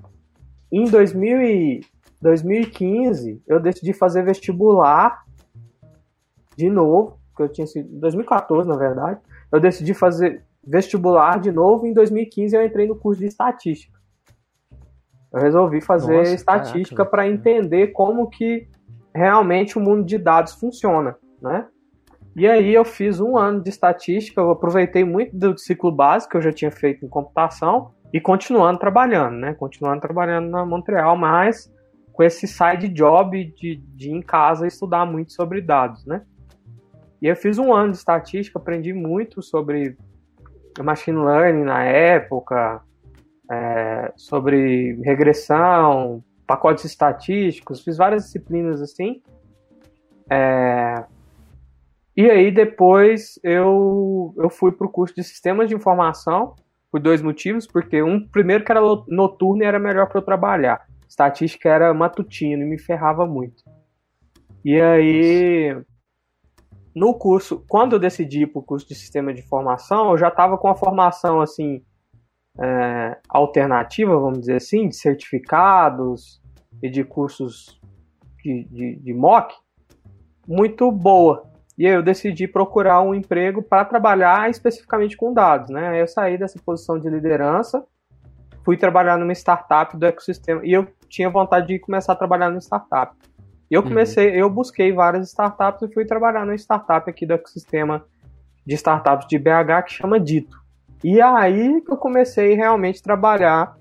em 0.70 0.84
2000 0.84 1.42
e 1.42 1.80
2015, 2.20 3.42
eu 3.46 3.58
decidi 3.58 3.94
fazer 3.94 4.22
vestibular 4.22 5.24
de 6.54 6.68
novo, 6.68 7.18
que 7.34 7.42
eu 7.42 7.48
tinha 7.48 7.66
sido 7.66 7.88
2014, 7.98 8.68
na 8.68 8.76
verdade. 8.76 9.18
Eu 9.50 9.58
decidi 9.58 9.94
fazer 9.94 10.44
vestibular 10.66 11.40
de 11.40 11.50
novo. 11.50 11.86
Em 11.86 11.92
2015 11.92 12.56
eu 12.56 12.64
entrei 12.64 12.86
no 12.86 12.96
curso 12.96 13.20
de 13.20 13.26
estatística. 13.26 13.98
Eu 15.32 15.40
resolvi 15.40 15.80
fazer 15.80 16.18
Nossa, 16.18 16.34
estatística 16.34 17.04
para 17.04 17.28
entender 17.28 17.88
como 17.88 18.28
que 18.28 18.68
realmente 19.14 19.76
o 19.76 19.80
mundo 19.80 20.04
de 20.04 20.16
dados 20.16 20.54
funciona, 20.54 21.16
né? 21.40 21.66
E 22.34 22.46
aí 22.46 22.72
eu 22.72 22.84
fiz 22.84 23.20
um 23.20 23.36
ano 23.36 23.60
de 23.60 23.68
estatística, 23.68 24.40
eu 24.40 24.50
aproveitei 24.50 25.04
muito 25.04 25.36
do 25.36 25.58
ciclo 25.58 25.90
básico 25.90 26.32
que 26.32 26.36
eu 26.36 26.42
já 26.42 26.52
tinha 26.52 26.70
feito 26.70 27.04
em 27.04 27.08
computação 27.08 27.90
e 28.12 28.20
continuando 28.20 28.78
trabalhando, 28.78 29.34
né? 29.34 29.54
Continuando 29.54 30.00
trabalhando 30.00 30.48
na 30.48 30.64
Montreal, 30.64 31.16
mas 31.16 31.70
com 32.12 32.22
esse 32.22 32.46
side 32.46 32.88
job 32.88 33.44
de, 33.56 33.76
de 33.76 34.10
em 34.10 34.22
casa 34.22 34.66
estudar 34.66 35.04
muito 35.04 35.32
sobre 35.32 35.60
dados, 35.60 36.06
né? 36.06 36.22
E 37.20 37.26
eu 37.26 37.36
fiz 37.36 37.58
um 37.58 37.74
ano 37.74 37.92
de 37.92 37.98
estatística, 37.98 38.58
aprendi 38.58 38.92
muito 38.92 39.42
sobre 39.42 39.96
machine 40.84 41.18
learning 41.18 41.64
na 41.64 41.84
época, 41.84 42.82
é, 43.50 44.12
sobre 44.16 45.00
regressão, 45.02 46.22
pacotes 46.46 46.84
estatísticos, 46.84 47.82
fiz 47.82 47.96
várias 47.96 48.24
disciplinas 48.24 48.80
assim. 48.80 49.22
É, 50.30 51.04
e 52.16 52.30
aí 52.30 52.50
depois 52.50 53.38
eu, 53.42 54.34
eu 54.36 54.50
fui 54.50 54.72
para 54.72 54.86
o 54.86 54.90
curso 54.90 55.14
de 55.14 55.22
sistemas 55.22 55.68
de 55.68 55.74
informação 55.74 56.54
por 56.90 57.00
dois 57.00 57.22
motivos, 57.22 57.66
porque 57.66 58.02
um 58.02 58.26
primeiro 58.26 58.64
que 58.64 58.72
era 58.72 58.80
noturno 59.08 59.62
e 59.62 59.66
era 59.66 59.78
melhor 59.78 60.08
para 60.08 60.18
eu 60.18 60.24
trabalhar. 60.24 60.86
Estatística 61.08 61.68
era 61.68 61.94
matutino 61.94 62.62
e 62.62 62.66
me 62.66 62.78
ferrava 62.78 63.26
muito. 63.26 63.62
E 64.64 64.80
aí 64.80 65.76
no 66.98 67.14
curso, 67.14 67.64
quando 67.68 67.94
eu 67.94 67.98
decidi 67.98 68.46
para 68.46 68.58
o 68.58 68.62
curso 68.62 68.86
de 68.88 68.94
sistema 68.94 69.32
de 69.32 69.40
informação, 69.40 70.10
eu 70.10 70.18
já 70.18 70.28
estava 70.28 70.58
com 70.58 70.68
a 70.68 70.74
formação 70.74 71.40
assim 71.40 71.82
é, 72.60 73.16
alternativa, 73.28 74.18
vamos 74.18 74.40
dizer 74.40 74.56
assim, 74.56 74.88
de 74.88 74.96
certificados 74.96 76.42
e 76.82 76.90
de 76.90 77.04
cursos 77.04 77.80
de, 78.42 78.64
de, 78.64 78.96
de 78.96 79.14
MOOC 79.14 79.54
muito 80.46 80.90
boa. 80.90 81.44
E 81.76 81.86
aí 81.86 81.94
eu 81.94 82.02
decidi 82.02 82.48
procurar 82.48 83.00
um 83.02 83.14
emprego 83.14 83.62
para 83.62 83.84
trabalhar 83.84 84.50
especificamente 84.50 85.16
com 85.16 85.32
dados, 85.32 85.70
né? 85.70 86.00
Eu 86.00 86.08
saí 86.08 86.36
dessa 86.36 86.58
posição 86.58 86.98
de 86.98 87.08
liderança, 87.08 87.84
fui 88.64 88.76
trabalhar 88.76 89.16
numa 89.16 89.32
startup 89.32 89.96
do 89.96 90.04
ecossistema 90.04 90.60
e 90.64 90.72
eu 90.72 90.88
tinha 91.08 91.30
vontade 91.30 91.68
de 91.68 91.78
começar 91.78 92.14
a 92.14 92.16
trabalhar 92.16 92.48
numa 92.48 92.60
startup. 92.60 93.14
E 93.70 93.74
eu 93.74 93.82
uhum. 93.82 93.88
comecei, 93.88 94.30
uhum. 94.30 94.36
eu 94.36 94.50
busquei 94.50 94.92
várias 94.92 95.28
startups 95.28 95.82
e 95.82 95.92
fui 95.92 96.04
trabalhar 96.04 96.44
numa 96.44 96.54
startup 96.54 97.08
aqui 97.08 97.26
do 97.26 97.34
ecossistema 97.34 98.04
de 98.66 98.74
startups 98.74 99.26
de 99.26 99.38
BH 99.38 99.84
que 99.86 99.92
chama 99.94 100.18
Dito. 100.18 100.56
E 101.02 101.20
aí 101.20 101.80
que 101.82 101.92
eu 101.92 101.96
comecei 101.96 102.54
realmente 102.54 103.00
a 103.00 103.02
trabalhar 103.02 103.78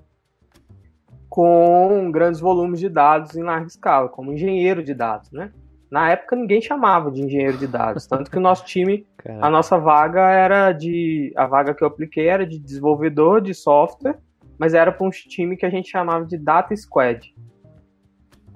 com 1.28 2.10
grandes 2.10 2.40
volumes 2.40 2.80
de 2.80 2.88
dados 2.88 3.36
em 3.36 3.42
larga 3.42 3.66
escala, 3.66 4.08
como 4.08 4.32
engenheiro 4.32 4.82
de 4.82 4.94
dados, 4.94 5.30
né? 5.30 5.52
Na 5.90 6.10
época 6.10 6.36
ninguém 6.36 6.60
chamava 6.60 7.10
de 7.10 7.22
engenheiro 7.22 7.56
de 7.56 7.66
dados, 7.66 8.06
tanto 8.08 8.30
que 8.30 8.38
o 8.38 8.40
nosso 8.40 8.64
time, 8.64 9.06
Caramba. 9.16 9.46
a 9.46 9.50
nossa 9.50 9.78
vaga 9.78 10.20
era 10.30 10.72
de, 10.72 11.32
a 11.36 11.46
vaga 11.46 11.74
que 11.74 11.82
eu 11.82 11.88
apliquei 11.88 12.28
era 12.28 12.46
de 12.46 12.58
desenvolvedor 12.58 13.40
de 13.40 13.54
software, 13.54 14.18
mas 14.58 14.74
era 14.74 14.92
para 14.92 15.06
um 15.06 15.10
time 15.10 15.56
que 15.56 15.66
a 15.66 15.70
gente 15.70 15.90
chamava 15.90 16.24
de 16.24 16.36
Data 16.36 16.74
Squad. 16.76 17.34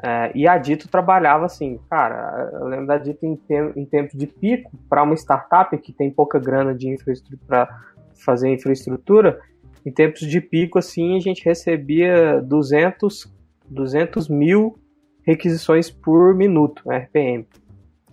É, 0.03 0.33
e 0.35 0.49
a 0.49 0.59
Dito 0.59 0.89
trabalhava 0.89 1.47
assim, 1.47 1.79
cara, 1.89 2.51
eu 2.55 2.67
lembro 2.67 2.87
da 2.87 2.99
Dito 2.99 3.25
em, 3.25 3.37
tem, 3.37 3.73
em 3.77 3.85
tempo 3.85 4.17
de 4.19 4.27
pico, 4.27 4.73
para 4.89 5.03
uma 5.03 5.15
startup 5.15 5.77
que 5.79 5.93
tem 5.93 6.11
pouca 6.11 6.41
grana 6.41 6.75
de 6.75 6.89
infraestrutura 6.89 7.41
para 7.47 7.81
fazer 8.25 8.49
infraestrutura, 8.49 9.41
em 9.87 9.93
tempos 9.93 10.21
de 10.21 10.41
pico, 10.41 10.79
assim, 10.79 11.17
a 11.17 11.21
gente 11.21 11.45
recebia 11.45 12.41
200, 12.41 13.33
200 13.69 14.29
mil 14.29 14.79
requisições 15.25 15.91
por 15.91 16.35
minuto, 16.35 16.83
RPM. 16.89 17.47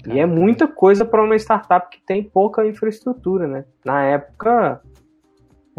E 0.08 0.20
é 0.20 0.26
muita 0.26 0.68
coisa 0.68 1.04
para 1.04 1.24
uma 1.24 1.36
startup 1.36 1.90
que 1.90 2.04
tem 2.06 2.24
pouca 2.24 2.66
infraestrutura, 2.66 3.48
né? 3.48 3.66
Na 3.84 4.04
época, 4.04 4.82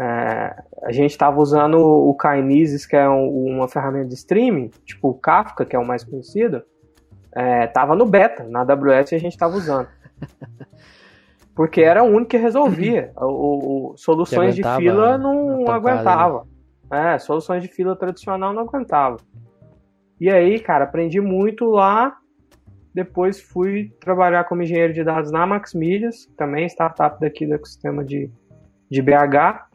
é, 0.01 0.55
a 0.83 0.91
gente 0.91 1.11
estava 1.11 1.39
usando 1.39 1.77
o 1.77 2.17
Kinesis, 2.17 2.87
que 2.87 2.95
é 2.95 3.07
um, 3.07 3.57
uma 3.57 3.67
ferramenta 3.67 4.07
de 4.07 4.15
streaming, 4.15 4.71
tipo 4.83 5.09
o 5.09 5.13
Kafka, 5.13 5.63
que 5.63 5.75
é 5.75 5.79
o 5.79 5.85
mais 5.85 6.03
conhecido, 6.03 6.63
estava 7.67 7.93
é, 7.93 7.95
no 7.95 8.05
beta, 8.07 8.43
na 8.43 8.61
AWS 8.61 9.13
a 9.13 9.19
gente 9.19 9.33
estava 9.33 9.55
usando. 9.55 9.87
Porque 11.53 11.81
era 11.81 12.01
o 12.01 12.07
único 12.07 12.31
que 12.31 12.37
resolvia. 12.37 13.11
O, 13.15 13.91
o 13.91 13.97
soluções 13.97 14.55
de 14.55 14.63
fila 14.77 15.19
não 15.19 15.69
aguentava. 15.69 16.47
Né? 16.89 17.13
É, 17.13 17.19
soluções 17.19 17.61
de 17.61 17.67
fila 17.67 17.95
tradicional 17.95 18.53
não 18.53 18.63
aguentava. 18.63 19.17
E 20.19 20.31
aí, 20.31 20.59
cara, 20.59 20.85
aprendi 20.85 21.21
muito 21.21 21.65
lá. 21.65 22.17
Depois 22.93 23.39
fui 23.39 23.93
trabalhar 23.99 24.45
como 24.45 24.63
engenheiro 24.63 24.93
de 24.93 25.03
dados 25.03 25.31
na 25.31 25.45
Maxmilhas, 25.45 26.25
também 26.35 26.65
startup 26.65 27.19
daqui 27.19 27.45
do 27.45 27.53
ecossistema 27.53 28.03
de, 28.03 28.31
de 28.89 29.01
BH. 29.01 29.70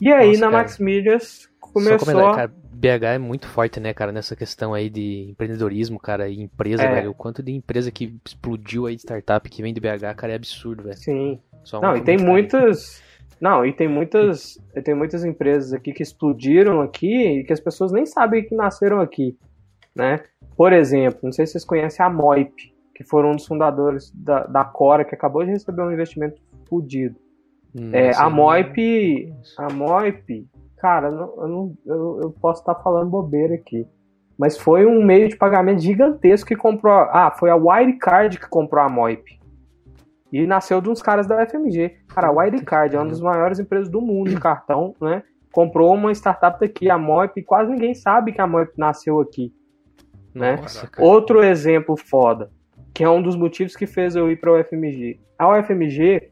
E 0.00 0.12
aí, 0.12 0.28
Nossa, 0.28 0.40
na 0.40 0.50
cara, 0.50 0.62
Maxmilhas, 0.62 1.48
começou. 1.60 2.34
Cara, 2.34 2.52
BH 2.80 3.04
é 3.04 3.18
muito 3.18 3.46
forte, 3.46 3.78
né, 3.78 3.92
cara, 3.92 4.10
nessa 4.10 4.34
questão 4.34 4.72
aí 4.72 4.88
de 4.88 5.28
empreendedorismo, 5.30 5.98
cara, 5.98 6.28
e 6.28 6.40
empresa, 6.40 6.82
é. 6.82 6.94
velho. 6.94 7.10
O 7.10 7.14
quanto 7.14 7.42
de 7.42 7.52
empresa 7.52 7.90
que 7.90 8.18
explodiu 8.24 8.86
aí 8.86 8.96
de 8.96 9.02
startup 9.02 9.48
que 9.48 9.60
vem 9.60 9.74
de 9.74 9.80
BH, 9.80 10.14
cara, 10.16 10.32
é 10.32 10.36
absurdo, 10.36 10.84
velho. 10.84 10.96
Sim. 10.96 11.38
Não, 11.82 11.96
e 11.96 12.00
tem 12.00 12.16
muitas. 12.16 13.02
Não, 13.38 13.64
e 13.64 13.72
tem 13.72 13.88
muitas, 13.88 14.58
tem 14.84 14.94
muitas 14.94 15.24
empresas 15.24 15.72
aqui 15.72 15.92
que 15.92 16.02
explodiram 16.02 16.80
aqui 16.80 17.40
e 17.40 17.44
que 17.44 17.52
as 17.52 17.60
pessoas 17.60 17.92
nem 17.92 18.04
sabem 18.04 18.44
que 18.44 18.54
nasceram 18.54 19.00
aqui, 19.00 19.36
né? 19.94 20.22
Por 20.56 20.72
exemplo, 20.72 21.20
não 21.22 21.32
sei 21.32 21.46
se 21.46 21.52
vocês 21.52 21.64
conhecem 21.64 22.04
a 22.04 22.10
Moip, 22.10 22.52
que 22.94 23.02
foram 23.02 23.30
um 23.30 23.36
dos 23.36 23.46
fundadores 23.46 24.10
da, 24.14 24.44
da 24.44 24.64
Cora, 24.64 25.04
que 25.04 25.14
acabou 25.14 25.42
de 25.42 25.50
receber 25.50 25.82
um 25.82 25.92
investimento 25.92 26.40
fodido. 26.68 27.16
Hum, 27.74 27.90
é, 27.92 28.14
a 28.16 28.28
Moip, 28.28 29.32
a 29.58 29.72
Moip, 29.72 30.48
cara, 30.78 31.08
eu, 31.08 31.48
não, 31.48 31.74
eu, 31.86 32.20
eu 32.22 32.30
posso 32.40 32.60
estar 32.60 32.74
falando 32.76 33.10
bobeira 33.10 33.54
aqui, 33.54 33.86
mas 34.36 34.58
foi 34.58 34.86
um 34.86 35.04
meio 35.04 35.28
de 35.28 35.36
pagamento 35.36 35.80
gigantesco 35.80 36.48
que 36.48 36.56
comprou. 36.56 36.92
Ah, 36.92 37.30
foi 37.30 37.50
a 37.50 37.56
Wirecard 37.56 38.38
que 38.38 38.48
comprou 38.48 38.82
a 38.82 38.88
Moip. 38.88 39.38
E 40.32 40.46
nasceu 40.46 40.80
de 40.80 40.88
uns 40.88 41.02
caras 41.02 41.26
da 41.26 41.44
FMG. 41.46 41.96
Cara, 42.08 42.28
a 42.28 42.30
Wirecard 42.30 42.94
é 42.94 42.98
uma 42.98 43.08
das 43.08 43.20
maiores 43.20 43.58
empresas 43.58 43.88
do 43.88 44.00
mundo 44.00 44.30
de 44.30 44.40
cartão, 44.40 44.94
né? 45.00 45.22
Comprou 45.52 45.92
uma 45.92 46.12
startup 46.12 46.58
daqui, 46.60 46.88
a 46.88 46.96
Moip, 46.96 47.42
quase 47.42 47.70
ninguém 47.70 47.94
sabe 47.94 48.32
que 48.32 48.40
a 48.40 48.46
Moip 48.46 48.72
nasceu 48.78 49.20
aqui. 49.20 49.52
Né? 50.34 50.56
Nossa, 50.56 50.88
Outro 50.98 51.42
exemplo 51.42 51.96
foda, 51.96 52.50
que 52.94 53.02
é 53.02 53.10
um 53.10 53.20
dos 53.20 53.34
motivos 53.34 53.74
que 53.74 53.86
fez 53.86 54.14
eu 54.14 54.30
ir 54.30 54.40
para 54.40 54.52
o 54.52 54.60
UFMG. 54.60 55.20
A 55.36 55.58
UFMG 55.58 56.29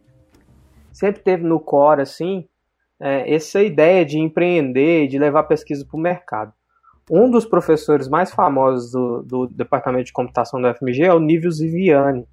sempre 0.98 1.22
teve 1.22 1.44
no 1.44 1.60
core, 1.60 2.02
assim, 2.02 2.44
é, 3.00 3.32
essa 3.32 3.62
ideia 3.62 4.04
de 4.04 4.18
empreender, 4.18 5.06
de 5.06 5.16
levar 5.16 5.44
pesquisa 5.44 5.86
para 5.88 5.96
o 5.96 6.00
mercado. 6.00 6.52
Um 7.08 7.30
dos 7.30 7.46
professores 7.46 8.08
mais 8.08 8.32
famosos 8.32 8.90
do, 8.90 9.22
do, 9.22 9.46
Departamento 9.46 10.06
de 10.06 10.12
Computação 10.12 10.60
da 10.60 10.72
UFMG 10.72 11.04
é 11.04 11.14
o 11.14 11.20
Nível 11.20 11.50
Ziviani. 11.52 12.26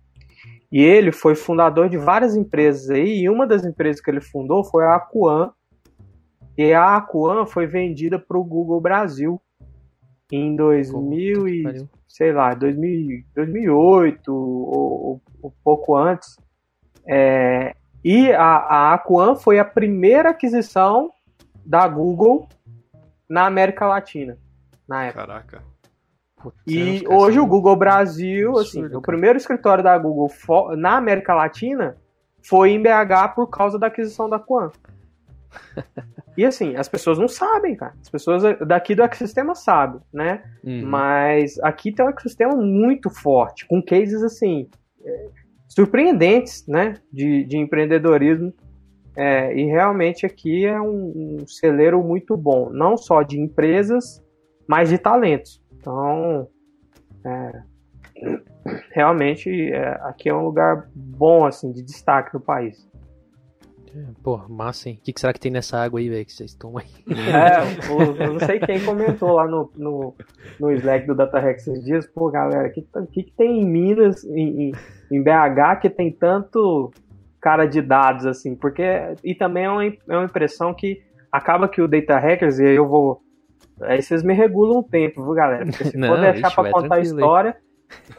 E 0.72 0.81
ele 0.81 1.12
foi 1.12 1.36
fundador 1.36 1.88
de 1.88 1.98
várias 1.98 2.36
empresas 2.36 2.89
aí, 2.89 3.19
e 3.19 3.29
uma 3.29 3.45
das 3.45 3.63
empresas 3.63 4.01
que 4.01 4.10
ele 4.10 4.19
fundou 4.19 4.63
foi 4.63 4.84
a 4.84 4.95
Acuan. 4.95 5.51
E 6.57 6.74
a 6.74 6.98
Acuan 6.98 7.45
foi 7.45 7.67
vendida 7.67 8.17
para 8.17 8.38
o 8.38 8.43
Google 8.43 8.81
Brasil 8.81 9.39
em 10.31 10.55
2000 10.55 11.48
e, 11.48 11.88
sei 12.07 12.34
lá, 12.34 12.55
2000, 12.55 13.24
2008 13.36 14.34
ou, 14.34 15.22
ou, 15.41 15.53
pouco 15.63 15.95
antes. 15.95 16.36
É, 17.07 17.75
e 18.05 18.31
a, 18.31 18.43
a 18.43 18.93
Aquan 18.93 19.35
foi 19.35 19.57
a 19.57 19.65
primeira 19.65 20.29
aquisição 20.29 21.12
da 21.65 21.88
Google 21.88 22.47
na 23.27 23.47
América 23.47 23.88
Latina, 23.88 24.38
na 24.88 25.05
época. 25.05 25.25
Caraca. 25.25 25.63
e 26.67 27.03
hoje 27.07 27.39
o 27.39 27.47
Google 27.47 27.75
Brasil, 27.75 28.59
assim, 28.59 28.85
o 28.93 29.01
primeiro 29.01 29.39
escritório 29.39 29.83
da 29.83 29.97
Google 29.97 30.29
na 30.77 30.97
América 30.97 31.33
Latina 31.33 31.97
foi 32.43 32.69
em 32.69 32.79
BH 32.83 33.33
por 33.33 33.47
causa 33.47 33.79
da 33.79 33.88
aquisição 33.88 34.29
da 34.29 34.35
Aquan. 34.35 34.71
E 36.38 36.43
assim, 36.43 36.75
as 36.75 36.89
pessoas 36.89 37.17
não 37.17 37.29
sabem, 37.29 37.77
cara. 37.77 37.93
As 38.01 38.09
pessoas 38.09 38.43
daqui 38.67 38.93
do 38.93 39.01
ecossistema 39.01 39.55
sabem, 39.55 40.01
né? 40.12 40.43
Uhum. 40.62 40.85
Mas 40.85 41.57
aqui 41.59 41.93
tem 41.93 42.05
um 42.05 42.09
ecossistema 42.09 42.53
muito 42.57 43.09
forte, 43.09 43.65
com 43.65 43.81
cases 43.81 44.21
assim, 44.21 44.69
é, 45.05 45.29
surpreendentes, 45.75 46.65
né? 46.65 46.96
De, 47.12 47.44
de 47.44 47.58
empreendedorismo. 47.58 48.53
É, 49.17 49.55
e 49.55 49.65
realmente 49.65 50.25
aqui 50.25 50.65
é 50.65 50.79
um, 50.79 51.39
um, 51.41 51.48
celeiro 51.48 52.03
muito 52.03 52.36
bom, 52.36 52.70
não 52.70 52.98
só 52.98 53.22
de 53.22 53.39
empresas, 53.39 54.22
mas 54.67 54.89
de 54.89 54.98
talentos. 54.98 55.62
Então, 55.77 56.48
é, 57.25 57.63
realmente 58.91 59.72
é, 59.72 59.88
aqui 60.03 60.29
é 60.29 60.34
um 60.34 60.44
lugar 60.44 60.89
bom, 60.94 61.46
assim, 61.46 61.72
de 61.72 61.82
destaque 61.82 62.34
no 62.34 62.41
país. 62.41 62.86
Pô, 64.22 64.38
massa, 64.50 64.89
hein? 64.89 64.98
O 65.00 65.05
que, 65.05 65.13
que 65.13 65.22
será 65.22 65.32
que 65.32 65.39
tem 65.39 65.51
nessa 65.51 65.77
água 65.77 66.01
aí, 66.01 66.10
velho, 66.10 66.25
que 66.25 66.34
vocês 66.34 66.53
tomam 66.53 66.79
aí? 66.79 66.88
É, 67.15 68.25
eu 68.25 68.34
não 68.34 68.39
sei 68.41 68.60
quem 68.60 68.84
comentou 68.84 69.32
lá 69.32 69.48
no, 69.48 69.72
no, 69.77 70.13
no 70.60 70.72
Slack 70.72 71.08
do 71.08 71.15
DataRex 71.15 71.65
esses 71.65 71.84
dias, 71.86 72.05
pô, 72.08 72.29
galera, 72.29 72.67
o 72.67 72.72
que, 72.74 72.82
que, 73.13 73.24
que, 73.24 73.32
tem 73.32 73.62
em 73.62 73.65
Minas, 73.65 74.25
em, 74.25 74.70
em, 74.70 74.72
em, 75.12 75.21
BH, 75.21 75.79
que 75.81 75.89
tem 75.89 76.12
tanto 76.12 76.91
cara 77.41 77.65
de 77.65 77.81
dados, 77.81 78.25
assim? 78.25 78.55
Porque, 78.55 78.83
e 79.24 79.35
também 79.35 79.65
é 79.65 79.69
uma, 79.69 79.85
é 79.85 80.17
uma 80.17 80.25
impressão 80.25 80.74
que 80.74 81.01
acaba 81.31 81.67
que 81.67 81.81
o 81.81 81.88
Data 81.88 82.17
Hackers, 82.17 82.59
e 82.59 82.65
aí 82.65 82.75
eu 82.75 82.88
vou... 82.88 83.21
Aí 83.81 84.01
vocês 84.01 84.24
me 84.24 84.33
regulam 84.33 84.79
o 84.79 84.83
tempo, 84.83 85.24
viu, 85.24 85.33
galera? 85.33 85.65
Porque 85.65 85.85
se 85.85 85.97
não, 85.97 86.09
for 86.09 86.21
deixar 86.21 86.51
pra 86.51 86.71
contar 86.71 86.95
a 86.95 87.00
história... 87.00 87.55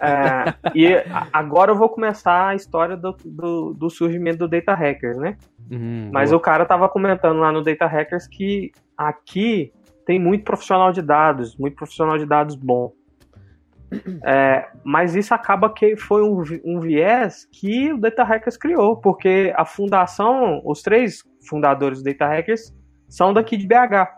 É, 0.01 0.55
e 0.75 0.87
agora 1.33 1.73
eu 1.73 1.77
vou 1.77 1.89
começar 1.89 2.49
a 2.49 2.55
história 2.55 2.97
do, 2.97 3.17
do, 3.25 3.75
do 3.75 3.91
surgimento 3.91 4.39
do 4.39 4.49
Data 4.49 4.75
Hackers, 4.75 5.19
né? 5.19 5.37
Uhum, 5.71 6.09
Mas 6.13 6.31
boa. 6.31 6.39
o 6.39 6.43
cara 6.43 6.65
tava 6.65 6.89
comentando 6.89 7.41
lá 7.41 7.51
no 7.51 7.63
Data 7.63 7.87
Hackers 7.87 8.27
que 8.29 8.71
aqui 8.97 9.73
tem 10.07 10.19
muito 10.21 10.45
profissional 10.45 10.93
de 10.93 11.03
dados, 11.03 11.57
muito 11.57 11.75
profissional 11.75 12.17
de 12.17 12.25
dados 12.25 12.55
bom. 12.55 12.93
É, 14.25 14.69
mas 14.85 15.15
isso 15.15 15.33
acaba 15.33 15.73
que 15.73 15.97
foi 15.97 16.23
um, 16.23 16.43
um, 16.65 16.81
viés 16.81 17.47
que 17.53 17.93
o 17.93 17.99
Data 17.99 18.25
Hackers 18.25 18.57
criou, 18.57 18.97
porque 18.97 19.53
a 19.57 19.65
fundação, 19.65 20.61
os 20.65 20.83
três 20.83 21.23
fundadores 21.49 22.03
do 22.03 22.05
Data 22.05 22.27
Hackers 22.27 22.75
são 23.09 23.33
daqui 23.33 23.57
de 23.57 23.67
BH. 23.67 24.09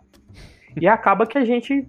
E 0.81 0.89
acaba 0.89 1.27
que 1.27 1.37
a 1.37 1.45
gente 1.45 1.87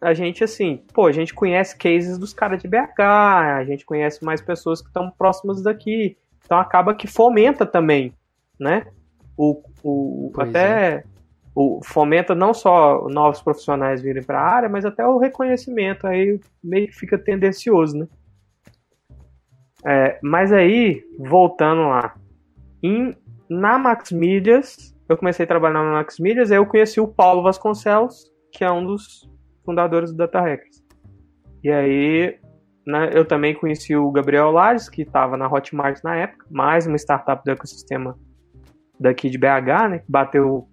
a 0.00 0.14
gente, 0.14 0.42
assim, 0.42 0.82
pô, 0.94 1.06
a 1.06 1.12
gente 1.12 1.34
conhece 1.34 1.76
cases 1.76 2.16
dos 2.16 2.32
caras 2.32 2.62
de 2.62 2.66
BH, 2.66 3.00
a 3.00 3.64
gente 3.64 3.84
conhece 3.84 4.24
mais 4.24 4.40
pessoas 4.40 4.80
que 4.80 4.88
estão 4.88 5.10
próximas 5.10 5.62
daqui. 5.62 6.16
Então 6.42 6.58
acaba 6.58 6.94
que 6.94 7.06
fomenta 7.06 7.66
também, 7.66 8.14
né? 8.58 8.86
O, 9.36 9.62
o 9.82 10.32
até 10.38 10.94
é. 10.96 11.04
O, 11.54 11.80
fomenta 11.84 12.34
não 12.34 12.54
só 12.54 13.06
novos 13.08 13.42
profissionais 13.42 14.00
virem 14.00 14.22
para 14.22 14.40
a 14.40 14.48
área, 14.48 14.68
mas 14.68 14.84
até 14.84 15.06
o 15.06 15.18
reconhecimento. 15.18 16.06
Aí 16.06 16.40
meio 16.62 16.86
que 16.88 16.94
fica 16.94 17.18
tendencioso, 17.18 17.98
né? 17.98 18.06
É, 19.84 20.18
mas 20.22 20.52
aí, 20.52 21.02
voltando 21.18 21.88
lá, 21.88 22.14
em, 22.82 23.16
na 23.48 23.78
Max 23.78 24.10
eu 25.08 25.16
comecei 25.16 25.44
a 25.44 25.48
trabalhar 25.48 25.82
na 25.82 25.92
Max 25.92 26.18
aí 26.20 26.56
eu 26.56 26.66
conheci 26.66 27.00
o 27.00 27.08
Paulo 27.08 27.42
Vasconcelos, 27.42 28.30
que 28.52 28.62
é 28.62 28.70
um 28.70 28.84
dos 28.84 29.28
fundadores 29.64 30.10
do 30.10 30.16
Data 30.16 30.40
Hackers. 30.40 30.84
E 31.62 31.70
aí, 31.70 32.38
né, 32.86 33.10
eu 33.12 33.24
também 33.24 33.54
conheci 33.54 33.96
o 33.96 34.10
Gabriel 34.10 34.50
Lages, 34.50 34.88
que 34.88 35.02
estava 35.02 35.36
na 35.36 35.48
Hotmart 35.50 36.02
na 36.04 36.16
época, 36.16 36.46
mais 36.50 36.86
uma 36.86 36.96
startup 36.96 37.42
do 37.44 37.50
ecossistema 37.50 38.18
daqui 38.98 39.28
de 39.30 39.38
BH, 39.38 39.88
né, 39.90 39.98
que 39.98 40.10
bateu, 40.10 40.68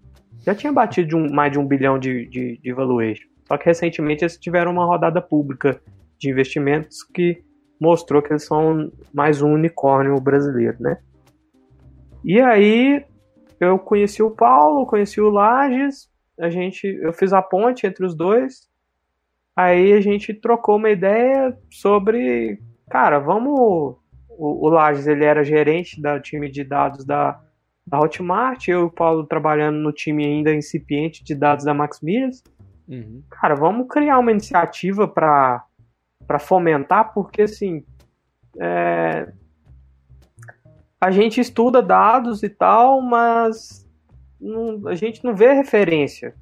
já 0.47 0.55
tinha 0.55 0.71
batido 0.71 1.09
de 1.09 1.15
um, 1.15 1.29
mais 1.29 1.51
de 1.51 1.59
um 1.59 1.65
bilhão 1.67 1.99
de, 1.99 2.25
de, 2.27 2.57
de 2.57 2.73
valuation. 2.73 3.27
Só 3.47 3.57
que 3.57 3.65
recentemente 3.65 4.23
eles 4.23 4.37
tiveram 4.37 4.71
uma 4.71 4.85
rodada 4.85 5.21
pública 5.21 5.79
de 6.17 6.29
investimentos 6.29 7.03
que 7.03 7.43
mostrou 7.79 8.21
que 8.21 8.31
eles 8.31 8.45
são 8.45 8.91
mais 9.13 9.41
um 9.41 9.53
unicórnio 9.53 10.19
brasileiro, 10.19 10.77
né? 10.79 10.97
E 12.23 12.39
aí 12.39 13.05
eu 13.59 13.77
conheci 13.77 14.23
o 14.23 14.31
Paulo, 14.31 14.85
conheci 14.85 15.21
o 15.21 15.29
Lages, 15.29 16.09
a 16.39 16.49
gente, 16.49 16.87
eu 16.87 17.13
fiz 17.13 17.33
a 17.33 17.41
ponte 17.41 17.85
entre 17.85 18.05
os 18.05 18.15
dois 18.15 18.67
Aí 19.57 19.91
a 19.93 19.99
gente 19.99 20.35
trocou 20.35 20.75
uma 20.75 20.91
ideia 20.91 21.57
sobre, 21.71 22.61
cara, 22.91 23.17
vamos. 23.17 23.97
O, 24.29 24.67
o 24.67 24.69
Lages 24.69 25.07
ele 25.07 25.25
era 25.25 25.43
gerente 25.43 25.99
do 25.99 26.19
time 26.19 26.47
de 26.47 26.63
dados 26.63 27.03
da, 27.03 27.41
da 27.87 28.01
Hotmart, 28.01 28.67
eu 28.67 28.81
e 28.81 28.83
o 28.83 28.91
Paulo 28.91 29.25
trabalhando 29.25 29.77
no 29.77 29.93
time 29.93 30.25
ainda 30.25 30.53
incipiente 30.53 31.23
de 31.23 31.33
dados 31.33 31.63
da 31.63 31.73
Max 31.73 32.01
Milhas. 32.01 32.43
Uhum. 32.85 33.23
Cara, 33.29 33.55
vamos 33.55 33.87
criar 33.87 34.19
uma 34.19 34.31
iniciativa 34.31 35.07
para 35.07 35.63
fomentar, 36.39 37.13
porque 37.13 37.43
assim. 37.43 37.83
É, 38.59 39.31
a 40.99 41.11
gente 41.11 41.39
estuda 41.39 41.81
dados 41.81 42.41
e 42.43 42.49
tal, 42.49 43.01
mas 43.01 43.87
não, 44.41 44.87
a 44.87 44.95
gente 44.95 45.23
não 45.23 45.35
vê 45.35 45.53
referência 45.53 46.35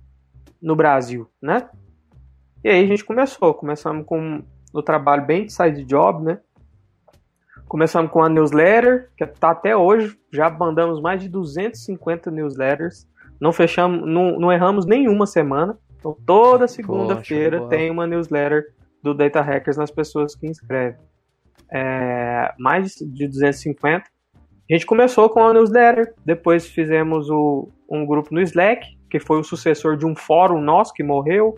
no 0.62 0.76
Brasil, 0.76 1.30
né? 1.42 1.70
E 2.64 2.70
aí 2.70 2.84
a 2.84 2.88
gente 2.88 3.04
começou. 3.04 3.54
Começamos 3.54 4.06
com 4.06 4.44
o 4.74 4.82
trabalho 4.82 5.26
bem 5.26 5.46
de 5.46 5.54
side 5.54 5.84
job, 5.84 6.24
né? 6.24 6.40
Começamos 7.68 8.12
com 8.12 8.22
a 8.22 8.30
newsletter, 8.30 9.10
que 9.18 9.24
está 9.24 9.52
até 9.52 9.76
hoje. 9.76 10.18
Já 10.32 10.50
mandamos 10.50 11.02
mais 11.02 11.22
de 11.22 11.30
250 11.30 12.30
newsletters. 12.30 13.08
Não 13.40 13.52
fechamos, 13.52 14.08
não, 14.08 14.40
não 14.40 14.52
erramos 14.52 14.86
nenhuma 14.86 15.26
semana. 15.26 15.78
Então 15.98 16.16
toda 16.26 16.68
segunda-feira 16.68 17.68
tem 17.68 17.90
uma 17.90 18.06
newsletter 18.06 18.74
do 19.02 19.14
Data 19.14 19.42
Hackers 19.42 19.78
nas 19.78 19.90
pessoas 19.90 20.36
que 20.36 20.48
inscrevem. 20.48 21.00
É, 21.72 22.54
mais 22.60 22.94
de 22.96 23.28
250. 23.28 24.06
A 24.70 24.74
gente 24.74 24.86
começou 24.86 25.30
com 25.30 25.44
a 25.44 25.54
newsletter, 25.54 26.14
depois 26.24 26.68
fizemos 26.68 27.30
o, 27.30 27.70
um 27.90 28.06
grupo 28.06 28.34
no 28.34 28.42
Slack, 28.42 28.98
que 29.10 29.20
foi 29.20 29.40
o 29.40 29.44
sucessor 29.44 29.98
de 29.98 30.06
um 30.06 30.16
fórum 30.16 30.60
nosso 30.62 30.94
que 30.94 31.04
morreu. 31.04 31.56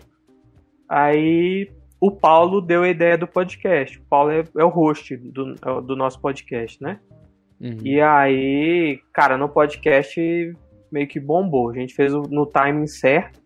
Aí 0.88 1.70
o 2.00 2.10
Paulo 2.10 2.60
deu 2.60 2.82
a 2.82 2.88
ideia 2.88 3.18
do 3.18 3.26
podcast. 3.26 3.98
O 3.98 4.02
Paulo 4.02 4.30
é, 4.30 4.44
é 4.56 4.64
o 4.64 4.68
host 4.68 5.16
do, 5.16 5.54
é 5.54 5.80
do 5.82 5.96
nosso 5.96 6.20
podcast, 6.20 6.82
né? 6.82 7.00
Uhum. 7.60 7.78
E 7.84 8.00
aí, 8.00 9.00
cara, 9.12 9.36
no 9.36 9.48
podcast 9.48 10.20
meio 10.92 11.08
que 11.08 11.18
bombou. 11.18 11.70
A 11.70 11.74
gente 11.74 11.94
fez 11.94 12.12
no 12.12 12.46
timing 12.46 12.86
certo. 12.86 13.40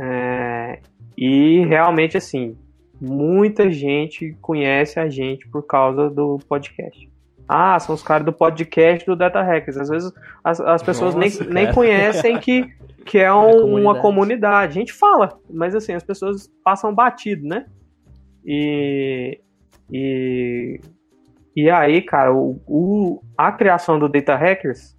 É, 0.00 0.80
e 1.16 1.64
realmente, 1.66 2.16
assim, 2.16 2.56
muita 3.00 3.70
gente 3.70 4.36
conhece 4.40 5.00
a 5.00 5.08
gente 5.08 5.48
por 5.48 5.66
causa 5.66 6.08
do 6.08 6.38
podcast. 6.48 7.10
Ah, 7.48 7.78
são 7.78 7.94
os 7.94 8.02
caras 8.02 8.24
do 8.24 8.32
podcast 8.32 9.06
do 9.06 9.14
Data 9.14 9.40
Hackers. 9.42 9.76
Às 9.76 9.88
vezes 9.88 10.12
as, 10.42 10.60
as 10.60 10.82
pessoas 10.82 11.14
Nossa, 11.14 11.44
nem, 11.44 11.52
nem 11.52 11.72
conhecem 11.72 12.38
que, 12.38 12.68
que 13.04 13.18
é 13.18 13.30
um, 13.32 13.50
comunidade. 13.50 13.80
uma 13.82 14.00
comunidade. 14.00 14.70
A 14.72 14.80
gente 14.80 14.92
fala, 14.92 15.38
mas 15.48 15.74
assim, 15.74 15.92
as 15.92 16.02
pessoas 16.02 16.48
passam 16.64 16.94
batido, 16.94 17.46
né? 17.46 17.66
E, 18.44 19.40
e, 19.92 20.80
e 21.54 21.70
aí, 21.70 22.02
cara, 22.02 22.34
o, 22.34 22.60
o, 22.66 23.22
a 23.36 23.52
criação 23.52 23.98
do 23.98 24.08
Data 24.08 24.34
Hackers, 24.34 24.96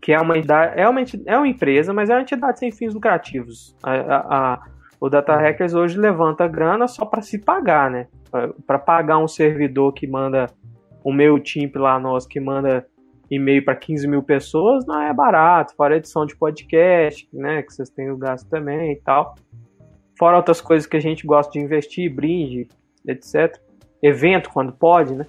que 0.00 0.12
é 0.12 0.20
uma, 0.20 0.36
é, 0.36 0.88
uma, 0.88 1.00
é 1.26 1.36
uma 1.36 1.48
empresa, 1.48 1.92
mas 1.92 2.10
é 2.10 2.14
uma 2.14 2.22
entidade 2.22 2.58
sem 2.58 2.70
fins 2.70 2.94
lucrativos. 2.94 3.76
A, 3.82 3.92
a, 3.92 4.52
a 4.52 4.74
o 5.04 5.10
Data 5.10 5.36
Hackers 5.36 5.74
hoje 5.74 5.98
levanta 5.98 6.48
grana 6.48 6.88
só 6.88 7.04
para 7.04 7.20
se 7.20 7.38
pagar, 7.38 7.90
né? 7.90 8.06
Para 8.66 8.78
pagar 8.78 9.18
um 9.18 9.28
servidor 9.28 9.92
que 9.92 10.06
manda 10.06 10.46
o 11.04 11.12
meu 11.12 11.38
time 11.38 11.70
lá 11.76 12.00
nosso 12.00 12.26
que 12.26 12.40
manda 12.40 12.86
e-mail 13.30 13.64
para 13.64 13.76
15 13.76 14.08
mil 14.08 14.22
pessoas 14.22 14.86
não 14.86 15.00
é 15.00 15.12
barato, 15.12 15.74
fora 15.76 15.96
edição 15.96 16.24
de 16.24 16.34
podcast, 16.34 17.28
né, 17.32 17.62
que 17.62 17.72
vocês 17.72 17.90
têm 17.90 18.10
o 18.10 18.16
gasto 18.16 18.48
também 18.48 18.92
e 18.92 18.96
tal. 18.96 19.34
Fora 20.18 20.36
outras 20.36 20.60
coisas 20.60 20.86
que 20.86 20.96
a 20.96 21.00
gente 21.00 21.26
gosta 21.26 21.52
de 21.52 21.58
investir, 21.58 22.12
brinde, 22.12 22.68
etc. 23.06 23.60
Evento 24.02 24.50
quando 24.50 24.72
pode, 24.72 25.14
né? 25.14 25.26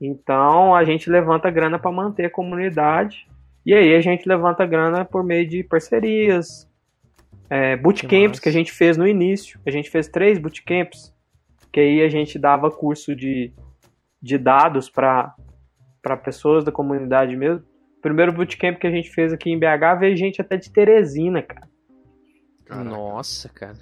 Então 0.00 0.74
a 0.74 0.84
gente 0.84 1.10
levanta 1.10 1.50
grana 1.50 1.78
para 1.78 1.92
manter 1.92 2.26
a 2.26 2.30
comunidade 2.30 3.26
e 3.66 3.74
aí 3.74 3.94
a 3.94 4.00
gente 4.00 4.26
levanta 4.26 4.64
grana 4.64 5.04
por 5.04 5.22
meio 5.22 5.46
de 5.46 5.62
parcerias, 5.62 6.70
é, 7.50 7.76
bootcamps 7.76 8.38
que, 8.38 8.44
que 8.44 8.48
a 8.48 8.52
gente 8.52 8.72
fez 8.72 8.96
no 8.96 9.06
início. 9.06 9.60
A 9.66 9.70
gente 9.70 9.90
fez 9.90 10.08
três 10.08 10.38
bootcamps, 10.38 11.12
que 11.72 11.80
aí 11.80 12.02
a 12.02 12.08
gente 12.08 12.38
dava 12.38 12.70
curso 12.70 13.14
de 13.14 13.52
de 14.20 14.36
dados 14.38 14.90
para 14.90 15.34
pessoas 16.22 16.64
da 16.64 16.72
comunidade 16.72 17.36
mesmo. 17.36 17.64
O 17.98 18.00
primeiro 18.00 18.32
bootcamp 18.32 18.78
que 18.78 18.86
a 18.86 18.90
gente 18.90 19.10
fez 19.10 19.32
aqui 19.32 19.50
em 19.50 19.58
BH 19.58 19.98
veio 19.98 20.16
gente 20.16 20.40
até 20.40 20.56
de 20.56 20.70
Teresina, 20.70 21.42
cara. 21.42 21.68
Caraca. 22.64 22.88
Nossa, 22.88 23.48
cara. 23.48 23.78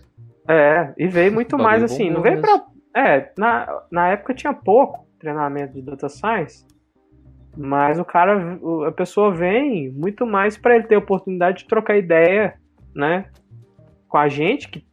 É, 0.49 0.93
e 0.97 1.07
veio 1.07 1.33
muito 1.33 1.57
mais 1.59 1.83
assim. 1.83 2.11
Não 2.11 2.23
veio 2.23 2.41
pra. 2.41 2.65
É, 2.97 3.33
na, 3.39 3.83
na 3.91 4.09
época 4.09 4.35
tinha 4.35 4.53
pouco 4.53 5.07
treinamento 5.19 5.75
de 5.75 5.83
data 5.83 6.09
science. 6.09 6.67
Mas 7.57 7.99
o 7.99 8.05
cara, 8.05 8.59
a 8.87 8.93
pessoa 8.93 9.33
vem 9.33 9.91
muito 9.91 10.25
mais 10.25 10.57
para 10.57 10.77
ele 10.77 10.87
ter 10.87 10.95
a 10.95 11.01
oportunidade 11.01 11.59
de 11.59 11.69
trocar 11.69 11.97
ideia, 11.97 12.55
né? 12.95 13.27
Com 14.09 14.17
a 14.17 14.29
gente 14.29 14.69
que, 14.69 14.87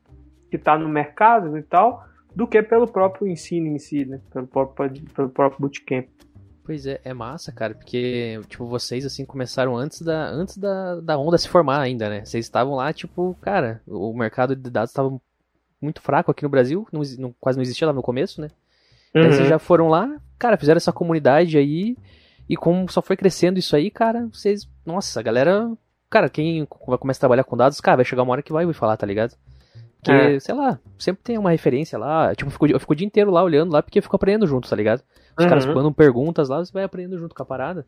que 0.50 0.58
tá 0.58 0.78
no 0.78 0.90
mercado 0.90 1.58
e 1.58 1.64
tal 1.64 2.04
do 2.36 2.48
que 2.48 2.62
pelo 2.62 2.88
próprio 2.88 3.28
ensino 3.28 3.68
em 3.68 3.80
si, 3.80 4.06
né? 4.06 4.20
Pelo 4.32 4.48
próprio, 4.48 5.02
pelo 5.14 5.30
próprio 5.30 5.62
bootcamp. 5.62 6.08
Pois 6.64 6.88
é, 6.88 7.00
é 7.04 7.14
massa, 7.14 7.52
cara, 7.52 7.76
porque, 7.76 8.40
tipo, 8.48 8.66
vocês, 8.66 9.06
assim, 9.06 9.24
começaram 9.24 9.78
antes 9.78 10.02
da, 10.02 10.30
antes 10.30 10.58
da, 10.58 11.00
da 11.00 11.18
onda 11.18 11.38
se 11.38 11.48
formar 11.48 11.80
ainda, 11.80 12.10
né? 12.10 12.26
Vocês 12.26 12.44
estavam 12.44 12.74
lá, 12.74 12.92
tipo, 12.92 13.38
cara, 13.40 13.82
o 13.88 14.12
mercado 14.14 14.56
de 14.56 14.70
dados 14.70 14.90
estava 14.90 15.16
muito 15.80 16.02
fraco 16.02 16.32
aqui 16.32 16.42
no 16.42 16.50
Brasil, 16.50 16.88
não, 16.92 17.02
não, 17.20 17.36
quase 17.40 17.58
não 17.58 17.64
existia 17.64 17.86
lá 17.86 17.94
no 17.94 18.02
começo, 18.02 18.42
né? 18.42 18.50
Uhum. 19.14 19.22
Aí 19.22 19.32
vocês 19.32 19.48
já 19.48 19.60
foram 19.60 19.90
lá, 19.90 20.20
cara, 20.40 20.58
fizeram 20.58 20.78
essa 20.78 20.92
comunidade 20.92 21.56
aí, 21.56 21.96
E 22.50 22.56
como 22.56 22.90
só 22.90 23.02
foi 23.02 23.16
crescendo 23.16 23.60
isso 23.60 23.76
aí, 23.76 23.90
cara, 23.92 24.28
vocês. 24.32 24.68
Nossa, 24.86 25.20
a 25.20 25.24
galera. 25.24 25.72
Cara, 26.10 26.30
quem 26.30 26.68
vai 26.88 26.98
começar 26.98 27.20
a 27.20 27.22
trabalhar 27.22 27.44
com 27.44 27.58
dados, 27.58 27.82
cara, 27.82 27.98
vai 27.98 28.06
chegar 28.06 28.24
uma 28.24 28.32
hora 28.32 28.44
que 28.44 28.54
vai 28.54 28.66
ouvir 28.66 28.78
falar, 28.78 28.96
tá 28.98 29.06
ligado? 29.06 29.36
Porque, 30.06 30.36
é. 30.36 30.40
sei 30.40 30.54
lá, 30.54 30.80
sempre 31.00 31.24
tem 31.24 31.38
uma 31.38 31.50
referência 31.50 31.98
lá. 31.98 32.34
Tipo, 32.36 32.48
eu 32.48 32.52
fico, 32.52 32.68
eu 32.68 32.80
fico 32.80 32.94
o 32.94 32.96
dia 32.96 33.08
inteiro 33.08 33.32
lá 33.32 33.44
olhando 33.44 33.74
lá, 33.74 33.82
porque 33.82 33.98
eu 33.98 34.04
fico 34.04 34.16
aprendendo 34.16 34.46
junto, 34.46 34.70
tá 34.70 34.76
ligado? 34.76 35.02
Os 35.38 35.44
uhum. 35.44 35.50
caras 35.50 35.66
mandam 35.66 35.92
perguntas 35.92 36.48
lá, 36.48 36.64
você 36.64 36.72
vai 36.72 36.84
aprendendo 36.84 37.18
junto 37.18 37.34
com 37.34 37.42
a 37.42 37.46
parada. 37.46 37.86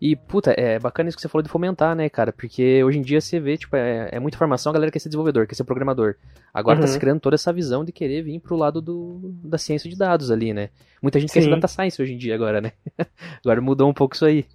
E, 0.00 0.14
puta, 0.14 0.54
é 0.56 0.78
bacana 0.78 1.08
isso 1.08 1.16
que 1.16 1.22
você 1.22 1.28
falou 1.28 1.42
de 1.42 1.48
fomentar, 1.48 1.96
né, 1.96 2.08
cara? 2.08 2.32
Porque 2.32 2.84
hoje 2.84 2.98
em 2.98 3.02
dia 3.02 3.20
você 3.20 3.40
vê, 3.40 3.56
tipo, 3.56 3.74
é, 3.74 4.10
é 4.12 4.20
muita 4.20 4.36
informação, 4.36 4.70
a 4.70 4.74
galera 4.74 4.92
quer 4.92 4.98
ser 4.98 5.08
desenvolvedor, 5.08 5.46
quer 5.46 5.54
ser 5.54 5.64
programador. 5.64 6.14
Agora 6.54 6.76
tá 6.76 6.82
uhum. 6.82 6.86
tá 6.86 6.92
se 6.92 6.98
criando 6.98 7.20
toda 7.20 7.34
essa 7.34 7.52
visão 7.52 7.84
de 7.84 7.92
querer 7.92 8.22
vir 8.22 8.38
pro 8.38 8.56
lado 8.56 8.80
do, 8.80 9.34
da 9.42 9.58
ciência 9.58 9.90
de 9.90 9.96
dados 9.96 10.30
ali, 10.30 10.52
né? 10.52 10.68
Muita 11.02 11.18
gente 11.18 11.30
Sim. 11.30 11.40
quer 11.40 11.44
ser 11.44 11.50
data 11.50 11.68
science 11.68 12.00
hoje 12.00 12.14
em 12.14 12.18
dia 12.18 12.34
agora, 12.34 12.60
né? 12.60 12.72
agora 13.44 13.60
mudou 13.60 13.88
um 13.88 13.94
pouco 13.94 14.14
isso 14.14 14.24
aí. 14.24 14.46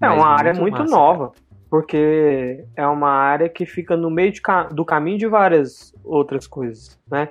É 0.00 0.08
uma 0.08 0.28
área 0.28 0.52
muito, 0.52 0.76
muito 0.76 0.90
nova, 0.90 1.28
cara. 1.28 1.45
Porque 1.68 2.64
é 2.76 2.86
uma 2.86 3.10
área 3.10 3.48
que 3.48 3.66
fica 3.66 3.96
no 3.96 4.10
meio 4.10 4.32
do 4.72 4.84
caminho 4.84 5.18
de 5.18 5.26
várias 5.26 5.94
outras 6.04 6.46
coisas, 6.46 6.98
né? 7.10 7.28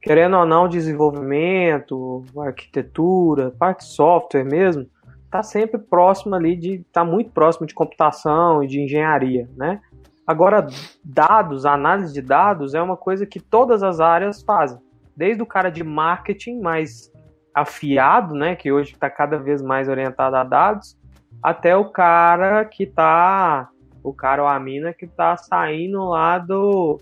Querendo 0.00 0.36
ou 0.36 0.46
não, 0.46 0.68
desenvolvimento, 0.68 2.24
arquitetura, 2.38 3.50
parte 3.58 3.80
de 3.80 3.92
software 3.92 4.44
mesmo, 4.44 4.86
está 5.24 5.42
sempre 5.42 5.78
próximo 5.78 6.34
ali 6.34 6.56
de 6.56 6.74
está 6.74 7.04
muito 7.04 7.30
próximo 7.30 7.66
de 7.66 7.74
computação 7.74 8.62
e 8.62 8.66
de 8.66 8.80
engenharia, 8.80 9.48
né? 9.56 9.80
Agora 10.26 10.66
dados, 11.02 11.64
análise 11.64 12.12
de 12.12 12.20
dados 12.20 12.74
é 12.74 12.82
uma 12.82 12.96
coisa 12.96 13.24
que 13.24 13.40
todas 13.40 13.82
as 13.82 13.98
áreas 13.98 14.42
fazem, 14.42 14.78
desde 15.16 15.42
o 15.42 15.46
cara 15.46 15.70
de 15.70 15.82
marketing 15.82 16.60
mais 16.60 17.10
afiado, 17.54 18.34
né, 18.34 18.54
que 18.54 18.70
hoje 18.70 18.92
está 18.92 19.08
cada 19.08 19.38
vez 19.38 19.62
mais 19.62 19.88
orientado 19.88 20.36
a 20.36 20.44
dados, 20.44 20.97
até 21.42 21.76
o 21.76 21.90
cara 21.90 22.64
que 22.64 22.84
está 22.84 23.70
o 24.02 24.12
cara 24.12 24.42
ou 24.42 24.48
a 24.48 24.58
mina 24.58 24.92
que 24.92 25.04
está 25.04 25.36
saindo 25.36 26.04
lá 26.04 26.38
do, 26.38 26.98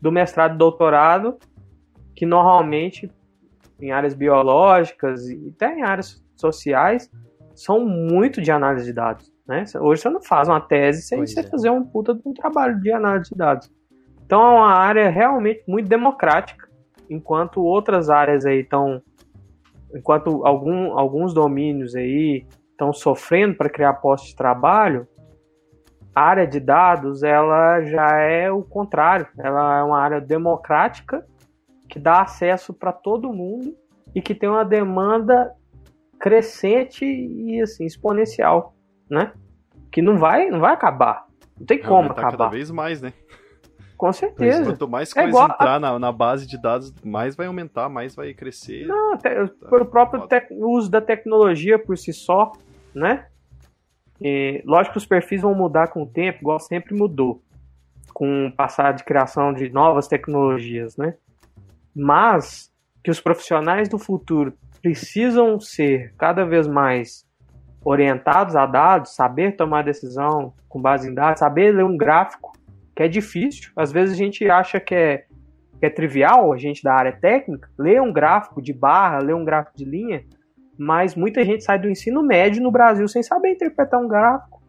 do 0.00 0.10
mestrado 0.10 0.54
e 0.54 0.58
doutorado, 0.58 1.36
que 2.14 2.24
normalmente 2.24 3.10
em 3.80 3.90
áreas 3.90 4.14
biológicas 4.14 5.28
e 5.28 5.52
até 5.54 5.78
em 5.78 5.82
áreas 5.82 6.24
sociais 6.34 7.10
são 7.54 7.84
muito 7.84 8.40
de 8.40 8.50
análise 8.50 8.86
de 8.86 8.92
dados. 8.92 9.32
Né? 9.46 9.64
Hoje 9.80 10.02
você 10.02 10.10
não 10.10 10.22
faz 10.22 10.48
uma 10.48 10.60
tese 10.60 11.02
sem 11.02 11.20
você 11.20 11.40
é. 11.40 11.42
fazer 11.42 11.70
um 11.70 11.84
puta 11.84 12.14
de 12.14 12.22
um 12.24 12.32
trabalho 12.32 12.80
de 12.80 12.90
análise 12.90 13.30
de 13.30 13.36
dados. 13.36 13.70
Então 14.24 14.40
é 14.42 14.54
uma 14.56 14.72
área 14.72 15.08
realmente 15.08 15.62
muito 15.68 15.88
democrática, 15.88 16.68
enquanto 17.08 17.62
outras 17.62 18.10
áreas 18.10 18.44
aí 18.44 18.60
estão. 18.60 19.00
Enquanto 19.94 20.44
algum, 20.44 20.98
alguns 20.98 21.32
domínios 21.32 21.94
aí 21.94 22.44
estão 22.76 22.92
sofrendo 22.92 23.56
para 23.56 23.70
criar 23.70 23.94
postos 23.94 24.30
de 24.30 24.36
trabalho, 24.36 25.08
a 26.14 26.22
área 26.22 26.46
de 26.46 26.60
dados 26.60 27.22
ela 27.22 27.82
já 27.82 28.18
é 28.20 28.50
o 28.50 28.62
contrário. 28.62 29.26
Ela 29.38 29.78
é 29.78 29.82
uma 29.82 29.98
área 29.98 30.20
democrática 30.20 31.26
que 31.88 31.98
dá 31.98 32.22
acesso 32.22 32.72
para 32.72 32.92
todo 32.92 33.32
mundo 33.32 33.74
e 34.14 34.22
que 34.22 34.34
tem 34.34 34.48
uma 34.48 34.64
demanda 34.64 35.52
crescente 36.18 37.04
e 37.04 37.60
assim 37.60 37.84
exponencial, 37.84 38.74
né? 39.10 39.32
Que 39.90 40.00
não 40.00 40.16
vai, 40.16 40.48
não 40.48 40.60
vai 40.60 40.72
acabar. 40.72 41.26
Não 41.58 41.66
tem 41.66 41.82
como 41.82 42.10
acabar. 42.10 42.30
cada 42.30 42.48
vez 42.48 42.70
mais, 42.70 43.00
né? 43.00 43.12
Com 43.96 44.12
certeza. 44.12 44.64
Quanto 44.64 44.88
mais 44.88 45.14
é 45.16 45.22
coisa 45.22 45.38
é 45.38 45.44
entrar 45.44 45.74
a... 45.74 45.80
na, 45.80 45.98
na 45.98 46.12
base 46.12 46.46
de 46.46 46.60
dados, 46.60 46.94
mais 47.04 47.34
vai 47.34 47.46
aumentar, 47.46 47.88
mais 47.88 48.14
vai 48.14 48.34
crescer. 48.34 48.86
Não, 48.86 49.14
até, 49.14 49.46
tá, 49.46 49.68
pelo 49.68 49.86
próprio 49.86 50.26
te... 50.26 50.46
uso 50.50 50.90
da 50.90 51.00
tecnologia 51.00 51.78
por 51.78 51.96
si 51.96 52.12
só, 52.12 52.52
né? 52.96 53.26
E, 54.20 54.62
lógico 54.64 54.92
que 54.92 54.98
os 54.98 55.06
perfis 55.06 55.42
vão 55.42 55.54
mudar 55.54 55.88
com 55.88 56.02
o 56.02 56.06
tempo, 56.06 56.38
igual 56.40 56.58
sempre 56.58 56.94
mudou, 56.94 57.42
com 58.14 58.46
o 58.46 58.52
passar 58.52 58.92
de 58.92 59.04
criação 59.04 59.52
de 59.52 59.68
novas 59.68 60.08
tecnologias, 60.08 60.96
né? 60.96 61.14
Mas 61.94 62.72
que 63.04 63.10
os 63.10 63.20
profissionais 63.20 63.88
do 63.88 63.98
futuro 63.98 64.54
precisam 64.82 65.60
ser 65.60 66.14
cada 66.16 66.44
vez 66.44 66.66
mais 66.66 67.26
orientados 67.84 68.56
a 68.56 68.66
dados, 68.66 69.14
saber 69.14 69.52
tomar 69.52 69.84
decisão 69.84 70.54
com 70.68 70.80
base 70.80 71.08
em 71.08 71.14
dados, 71.14 71.38
saber 71.38 71.72
ler 71.72 71.84
um 71.84 71.96
gráfico, 71.96 72.52
que 72.94 73.02
é 73.02 73.08
difícil. 73.08 73.70
Às 73.76 73.92
vezes 73.92 74.14
a 74.14 74.18
gente 74.18 74.48
acha 74.48 74.80
que 74.80 74.94
é, 74.94 75.24
que 75.78 75.86
é 75.86 75.90
trivial, 75.90 76.52
a 76.52 76.56
gente 76.56 76.82
da 76.82 76.94
área 76.94 77.12
técnica, 77.12 77.68
ler 77.78 78.00
um 78.00 78.12
gráfico 78.12 78.60
de 78.60 78.72
barra, 78.72 79.18
ler 79.18 79.34
um 79.34 79.44
gráfico 79.44 79.76
de 79.76 79.84
linha, 79.84 80.24
mas 80.78 81.14
muita 81.14 81.44
gente 81.44 81.64
sai 81.64 81.78
do 81.78 81.88
ensino 81.88 82.22
médio 82.22 82.62
no 82.62 82.70
Brasil 82.70 83.06
sem 83.08 83.22
saber 83.22 83.52
interpretar 83.52 84.00
um 84.00 84.08
gráfico, 84.08 84.62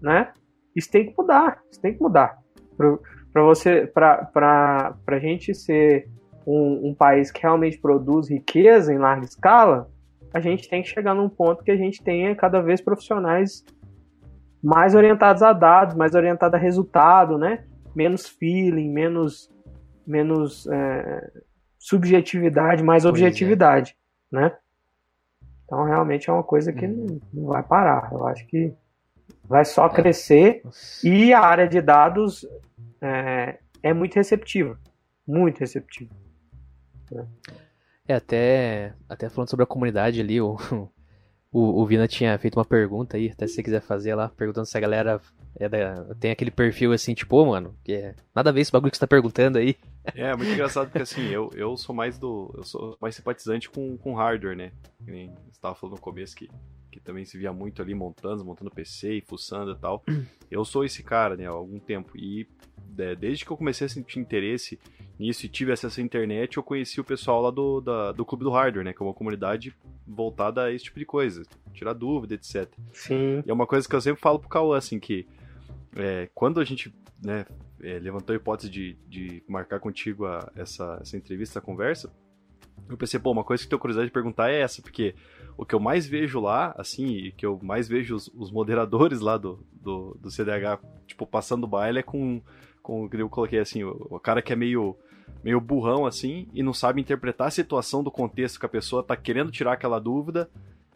né? 0.00 0.32
Isso 0.74 0.90
tem 0.90 1.06
que 1.06 1.14
mudar, 1.16 1.60
isso 1.70 1.80
tem 1.80 1.94
que 1.94 2.02
mudar. 2.02 2.38
Para 2.76 3.42
você, 3.42 3.86
para 3.86 4.96
a 5.06 5.18
gente 5.18 5.54
ser 5.54 6.08
um, 6.46 6.88
um 6.88 6.94
país 6.94 7.30
que 7.30 7.42
realmente 7.42 7.78
produz 7.78 8.28
riqueza 8.28 8.92
em 8.92 8.98
larga 8.98 9.24
escala, 9.24 9.88
a 10.32 10.40
gente 10.40 10.68
tem 10.68 10.82
que 10.82 10.88
chegar 10.88 11.14
num 11.14 11.28
ponto 11.28 11.62
que 11.62 11.70
a 11.70 11.76
gente 11.76 12.02
tenha 12.02 12.34
cada 12.34 12.60
vez 12.60 12.80
profissionais 12.80 13.64
mais 14.62 14.94
orientados 14.94 15.42
a 15.42 15.52
dados, 15.52 15.94
mais 15.94 16.14
orientados 16.14 16.54
a 16.54 16.58
resultado, 16.58 17.38
né? 17.38 17.64
Menos 17.94 18.26
feeling, 18.26 18.90
menos, 18.90 19.50
menos 20.06 20.66
é, 20.66 21.30
subjetividade, 21.78 22.82
mais 22.82 23.04
pois 23.04 23.14
é. 23.14 23.18
objetividade, 23.18 23.96
é. 24.32 24.36
né? 24.36 24.56
Então 25.64 25.84
realmente 25.84 26.28
é 26.28 26.32
uma 26.32 26.42
coisa 26.42 26.72
que 26.72 26.86
hum. 26.86 27.20
não, 27.32 27.42
não, 27.42 27.48
vai 27.52 27.62
parar. 27.62 28.10
Eu 28.12 28.26
acho 28.26 28.46
que 28.46 28.72
vai 29.44 29.64
só 29.64 29.86
é. 29.86 29.90
crescer 29.90 30.62
e 31.02 31.32
a 31.32 31.40
área 31.40 31.68
de 31.68 31.80
dados 31.80 32.46
é, 33.00 33.58
é 33.82 33.92
muito 33.92 34.14
receptiva, 34.14 34.78
muito 35.26 35.60
receptiva. 35.60 36.10
É, 38.06 38.14
até, 38.14 38.92
até 39.08 39.28
falando 39.28 39.50
sobre 39.50 39.64
a 39.64 39.66
comunidade 39.66 40.20
ali, 40.20 40.40
o, 40.40 40.56
o, 41.52 41.82
o 41.82 41.86
Vina 41.86 42.06
tinha 42.06 42.38
feito 42.38 42.58
uma 42.58 42.64
pergunta 42.64 43.16
aí, 43.16 43.30
até 43.30 43.46
se 43.46 43.54
você 43.54 43.62
quiser 43.62 43.80
fazer 43.80 44.14
lá, 44.14 44.28
perguntando 44.28 44.66
se 44.66 44.76
a 44.76 44.80
galera 44.80 45.20
é 45.56 45.68
da, 45.68 46.14
tem 46.18 46.30
aquele 46.30 46.50
perfil 46.50 46.92
assim, 46.92 47.14
tipo, 47.14 47.36
oh, 47.36 47.46
mano, 47.46 47.74
que 47.84 47.92
é, 47.92 48.14
nada 48.34 48.50
a 48.50 48.52
ver 48.52 48.60
esse 48.60 48.72
bagulho 48.72 48.90
que 48.90 48.96
você 48.96 49.00
tá 49.00 49.06
perguntando 49.06 49.58
aí. 49.58 49.76
É, 50.14 50.34
muito 50.36 50.52
engraçado 50.52 50.86
porque 50.86 51.02
assim, 51.02 51.28
eu, 51.28 51.50
eu 51.54 51.76
sou 51.76 51.94
mais 51.94 52.18
do. 52.18 52.52
Eu 52.56 52.62
sou 52.64 52.96
mais 53.00 53.14
simpatizante 53.14 53.70
com, 53.70 53.96
com 53.96 54.14
hardware, 54.14 54.56
né? 54.56 54.72
Que 55.04 55.10
nem 55.10 55.28
você 55.28 55.50
estava 55.52 55.74
falando 55.74 55.96
no 55.96 56.00
começo 56.00 56.36
que, 56.36 56.50
que 56.90 57.00
também 57.00 57.24
se 57.24 57.38
via 57.38 57.52
muito 57.52 57.80
ali 57.80 57.94
montando, 57.94 58.44
montando 58.44 58.70
PC 58.70 59.14
e 59.14 59.20
fuçando 59.20 59.72
e 59.72 59.76
tal. 59.76 60.04
Eu 60.50 60.64
sou 60.64 60.84
esse 60.84 61.02
cara, 61.02 61.36
né, 61.36 61.46
há 61.46 61.50
algum 61.50 61.80
tempo. 61.80 62.16
E 62.16 62.46
é, 62.98 63.14
desde 63.16 63.44
que 63.44 63.50
eu 63.50 63.56
comecei 63.56 63.86
a 63.86 63.90
sentir 63.90 64.20
interesse 64.20 64.78
nisso 65.18 65.44
e 65.44 65.48
tive 65.48 65.72
acesso 65.72 65.98
à 66.00 66.02
internet, 66.02 66.56
eu 66.56 66.62
conheci 66.62 67.00
o 67.00 67.04
pessoal 67.04 67.42
lá 67.42 67.50
do, 67.50 67.80
da, 67.80 68.12
do 68.12 68.24
Clube 68.24 68.44
do 68.44 68.50
Hardware, 68.50 68.84
né? 68.84 68.92
Que 68.92 69.02
é 69.02 69.06
uma 69.06 69.14
comunidade 69.14 69.74
voltada 70.06 70.64
a 70.64 70.72
esse 70.72 70.84
tipo 70.84 70.98
de 70.98 71.04
coisa, 71.04 71.42
tirar 71.72 71.92
dúvida, 71.92 72.34
etc. 72.34 72.70
Sim. 72.92 73.42
E 73.44 73.50
é 73.50 73.52
uma 73.52 73.66
coisa 73.66 73.88
que 73.88 73.96
eu 73.96 74.00
sempre 74.00 74.20
falo 74.20 74.38
pro 74.38 74.48
Cauã, 74.48 74.76
assim, 74.76 75.00
que 75.00 75.26
é, 75.96 76.28
quando 76.34 76.60
a 76.60 76.64
gente 76.64 76.94
né, 77.22 77.46
é, 77.84 77.98
levantou 77.98 78.32
a 78.32 78.36
hipótese 78.36 78.70
de, 78.70 78.96
de 79.08 79.42
marcar 79.48 79.80
contigo 79.80 80.26
a, 80.26 80.50
essa, 80.56 80.98
essa 81.00 81.16
entrevista, 81.16 81.58
essa 81.58 81.64
conversa, 81.64 82.12
eu 82.88 82.96
pensei, 82.96 83.18
pô, 83.18 83.30
uma 83.30 83.44
coisa 83.44 83.62
que 83.62 83.68
tenho 83.68 83.80
curiosidade 83.80 84.08
de 84.08 84.12
perguntar 84.12 84.50
é 84.50 84.60
essa, 84.60 84.82
porque 84.82 85.14
o 85.56 85.64
que 85.64 85.74
eu 85.74 85.80
mais 85.80 86.06
vejo 86.06 86.40
lá, 86.40 86.74
assim, 86.76 87.06
e 87.06 87.32
que 87.32 87.46
eu 87.46 87.58
mais 87.62 87.88
vejo 87.88 88.14
os, 88.14 88.28
os 88.34 88.50
moderadores 88.50 89.20
lá 89.20 89.36
do, 89.38 89.64
do, 89.72 90.16
do 90.20 90.30
CDH, 90.30 90.80
tipo, 91.06 91.26
passando 91.26 91.66
baile 91.66 92.00
é 92.00 92.02
com 92.02 92.42
com 92.82 93.06
o 93.06 93.08
que 93.08 93.16
eu 93.16 93.30
coloquei 93.30 93.58
assim, 93.58 93.82
o, 93.82 93.96
o, 94.10 94.20
cara 94.20 94.42
que 94.42 94.52
é 94.52 94.56
meio 94.56 94.94
meio 95.42 95.58
burrão 95.58 96.04
assim 96.04 96.46
e 96.52 96.62
não 96.62 96.74
sabe 96.74 97.00
interpretar 97.00 97.48
a 97.48 97.50
situação 97.50 98.04
do 98.04 98.10
contexto 98.10 98.60
que 98.60 98.66
a 98.66 98.68
pessoa 98.68 99.02
tá 99.02 99.16
querendo 99.16 99.50
tirar 99.50 99.72
aquela 99.72 99.98
dúvida 99.98 100.50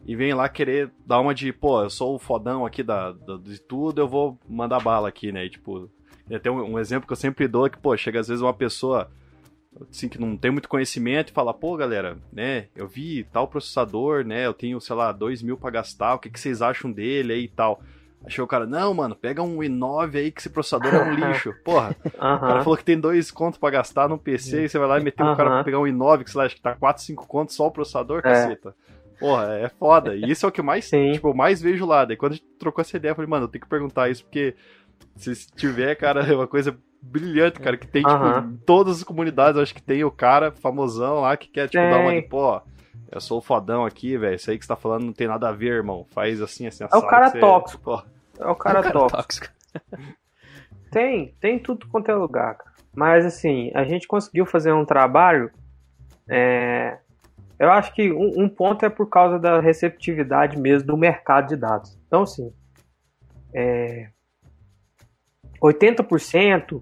e 0.05 0.15
vem 0.15 0.33
lá 0.35 0.47
querer 0.47 0.91
dar 1.03 1.19
uma 1.19 1.33
de, 1.33 1.51
pô, 1.51 1.81
eu 1.83 1.89
sou 1.89 2.15
o 2.15 2.19
fodão 2.19 2.63
aqui 2.63 2.83
da, 2.83 3.11
da 3.11 3.37
de 3.37 3.59
tudo, 3.59 3.99
eu 3.99 4.07
vou 4.07 4.39
mandar 4.47 4.79
bala 4.79 5.09
aqui, 5.09 5.31
né? 5.31 5.45
E, 5.45 5.49
tipo, 5.49 5.89
tem 6.37 6.51
um, 6.51 6.73
um 6.73 6.79
exemplo 6.79 7.07
que 7.07 7.13
eu 7.13 7.17
sempre 7.17 7.47
dou 7.47 7.65
é 7.65 7.69
que, 7.69 7.77
pô, 7.77 7.95
chega 7.97 8.19
às 8.19 8.27
vezes 8.27 8.41
uma 8.41 8.53
pessoa 8.53 9.09
assim 9.89 10.09
que 10.09 10.19
não 10.19 10.35
tem 10.35 10.51
muito 10.51 10.67
conhecimento 10.67 11.29
e 11.29 11.33
fala, 11.33 11.53
pô, 11.53 11.77
galera, 11.77 12.17
né, 12.31 12.67
eu 12.75 12.87
vi 12.87 13.23
tal 13.25 13.47
processador, 13.47 14.25
né, 14.25 14.45
eu 14.45 14.53
tenho, 14.53 14.79
sei 14.81 14.95
lá, 14.95 15.11
dois 15.11 15.41
mil 15.41 15.57
pra 15.57 15.69
gastar, 15.69 16.15
o 16.15 16.19
que, 16.19 16.29
que 16.29 16.39
vocês 16.39 16.61
acham 16.61 16.91
dele 16.91 17.33
aí 17.33 17.43
e 17.43 17.47
tal. 17.47 17.81
Achou 18.25 18.43
o 18.43 18.47
cara, 18.47 18.65
não, 18.65 18.93
mano, 18.93 19.15
pega 19.15 19.41
um 19.41 19.59
i9 19.59 20.15
aí 20.15 20.29
que 20.29 20.41
esse 20.41 20.49
processador 20.49 20.93
é 20.93 21.03
um 21.03 21.13
lixo. 21.13 21.53
Porra, 21.63 21.95
o 22.05 22.11
cara 22.11 22.63
falou 22.63 22.75
que 22.75 22.83
tem 22.83 22.99
dois 22.99 23.31
contos 23.31 23.57
para 23.57 23.69
gastar 23.69 24.09
no 24.09 24.17
PC 24.17 24.65
e 24.65 24.69
você 24.69 24.77
vai 24.77 24.89
lá 24.89 24.99
e 24.99 25.03
meter 25.03 25.23
um 25.23 25.35
cara 25.37 25.49
pra 25.49 25.63
pegar 25.63 25.79
um 25.79 25.83
i9 25.83 26.25
que 26.25 26.31
você 26.31 26.39
acha 26.39 26.55
que 26.55 26.61
tá 26.61 26.75
4, 26.75 27.01
5 27.01 27.25
contos 27.25 27.55
só 27.55 27.67
o 27.67 27.71
processador, 27.71 28.19
é. 28.19 28.21
caceta. 28.23 28.75
Porra, 29.19 29.53
é 29.53 29.69
foda. 29.69 30.15
E 30.15 30.29
isso 30.29 30.45
é 30.45 30.49
o 30.49 30.51
que 30.51 30.61
mais, 30.61 30.89
tipo, 30.89 31.33
mais 31.33 31.61
vejo 31.61 31.85
lá. 31.85 32.03
Daí 32.03 32.17
quando 32.17 32.33
a 32.33 32.35
gente 32.35 32.47
trocou 32.57 32.81
essa 32.81 32.95
ideia, 32.97 33.11
eu 33.11 33.15
falei, 33.15 33.29
mano, 33.29 33.45
eu 33.45 33.49
tenho 33.49 33.63
que 33.63 33.69
perguntar 33.69 34.09
isso 34.09 34.23
porque 34.23 34.53
se 35.15 35.47
tiver, 35.55 35.95
cara, 35.95 36.21
é 36.21 36.35
uma 36.35 36.47
coisa 36.47 36.77
brilhante, 37.01 37.59
cara, 37.59 37.77
que 37.77 37.87
tem, 37.87 38.03
tipo, 38.03 38.25
em 38.45 38.57
todas 38.65 38.97
as 38.97 39.03
comunidades, 39.03 39.59
acho 39.59 39.73
que 39.73 39.81
tem 39.81 40.03
o 40.03 40.11
cara 40.11 40.51
famosão 40.51 41.21
lá 41.21 41.35
que 41.37 41.47
quer, 41.47 41.67
tipo, 41.67 41.81
tem. 41.81 41.89
dar 41.89 41.99
uma 41.99 42.13
de, 42.13 42.21
pô, 42.23 42.61
Eu 43.11 43.21
sou 43.21 43.39
o 43.39 43.41
fodão 43.41 43.85
aqui, 43.85 44.17
velho. 44.17 44.35
Isso 44.35 44.51
aí 44.51 44.57
que 44.57 44.65
você 44.65 44.69
tá 44.69 44.75
falando 44.75 45.05
não 45.05 45.13
tem 45.13 45.27
nada 45.27 45.49
a 45.49 45.51
ver, 45.51 45.73
irmão. 45.73 46.05
Faz 46.11 46.41
assim, 46.41 46.67
assim, 46.67 46.83
É 46.83 46.97
o 46.97 47.07
cara 47.07 47.31
tóxico. 47.31 48.03
É 48.39 48.47
o 48.47 48.55
cara, 48.55 48.79
é 48.79 48.81
o 48.81 48.83
cara 48.83 48.91
tóxico. 48.91 49.47
tóxico. 49.47 49.47
tem, 50.91 51.33
tem 51.39 51.59
tudo 51.59 51.87
quanto 51.87 52.11
é 52.11 52.15
lugar, 52.15 52.55
cara. 52.55 52.69
Mas 52.93 53.25
assim, 53.25 53.71
a 53.73 53.83
gente 53.83 54.07
conseguiu 54.07 54.45
fazer 54.45 54.73
um 54.73 54.85
trabalho. 54.85 55.51
É... 56.27 56.97
Eu 57.57 57.71
acho 57.71 57.93
que 57.93 58.11
um, 58.11 58.43
um, 58.43 58.49
ponto 58.49 58.85
é 58.85 58.89
por 58.89 59.09
causa 59.09 59.37
da 59.37 59.59
receptividade 59.59 60.57
mesmo 60.57 60.87
do 60.87 60.97
mercado 60.97 61.49
de 61.49 61.55
dados. 61.55 61.97
Então, 62.07 62.23
assim, 62.23 62.53
é... 63.53 64.09
80%, 65.61 66.81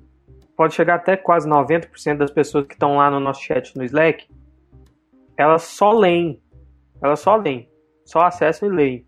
pode 0.56 0.74
chegar 0.74 0.96
até 0.96 1.16
quase 1.18 1.48
90% 1.48 2.18
das 2.18 2.32
pessoas 2.32 2.66
que 2.66 2.74
estão 2.74 2.98
lá 2.98 3.10
no 3.10 3.20
nosso 3.20 3.42
chat 3.42 3.76
no 3.76 3.84
Slack, 3.84 4.28
elas 5.38 5.64
só 5.64 5.92
leem. 5.92 6.42
Elas 7.02 7.20
só 7.20 7.36
leem. 7.36 7.70
Só 8.06 8.22
acessam 8.22 8.70
e 8.70 8.76
leem. 8.76 9.08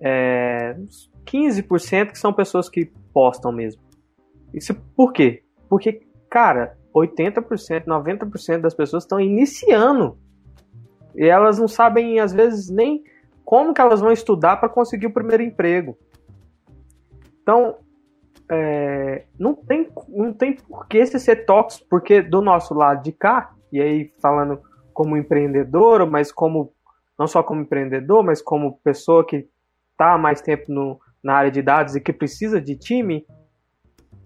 É... 0.00 0.76
15% 1.24 2.12
que 2.12 2.18
são 2.18 2.32
pessoas 2.32 2.68
que 2.68 2.86
postam 3.12 3.52
mesmo. 3.52 3.82
Isso 4.52 4.74
por 4.96 5.12
quê? 5.12 5.42
Porque, 5.68 6.06
cara, 6.28 6.76
80%, 6.94 7.84
90% 7.86 8.60
das 8.60 8.74
pessoas 8.74 9.04
estão 9.04 9.20
iniciando. 9.20 10.18
E 11.16 11.24
elas 11.24 11.58
não 11.58 11.68
sabem, 11.68 12.20
às 12.20 12.32
vezes, 12.32 12.68
nem 12.68 13.02
como 13.44 13.72
que 13.72 13.80
elas 13.80 14.00
vão 14.00 14.12
estudar 14.12 14.56
para 14.56 14.68
conseguir 14.68 15.06
o 15.06 15.12
primeiro 15.12 15.42
emprego. 15.42 15.96
Então, 17.42 17.76
é, 18.50 19.24
não, 19.38 19.54
tem, 19.54 19.88
não 20.08 20.32
tem 20.32 20.54
por 20.54 20.86
que 20.86 21.04
se 21.06 21.18
ser 21.18 21.44
tóxico, 21.44 21.86
porque 21.88 22.22
do 22.22 22.40
nosso 22.40 22.74
lado 22.74 23.02
de 23.02 23.12
cá, 23.12 23.52
e 23.72 23.80
aí 23.80 24.12
falando 24.20 24.60
como 24.92 25.16
empreendedor, 25.16 26.08
mas 26.08 26.30
como 26.30 26.72
não 27.18 27.26
só 27.26 27.42
como 27.42 27.62
empreendedor, 27.62 28.22
mas 28.22 28.42
como 28.42 28.78
pessoa 28.78 29.26
que 29.26 29.48
está 29.92 30.18
mais 30.18 30.40
tempo 30.40 30.64
no, 30.68 31.00
na 31.22 31.34
área 31.34 31.50
de 31.50 31.62
dados 31.62 31.94
e 31.94 32.00
que 32.00 32.12
precisa 32.12 32.60
de 32.60 32.76
time, 32.76 33.26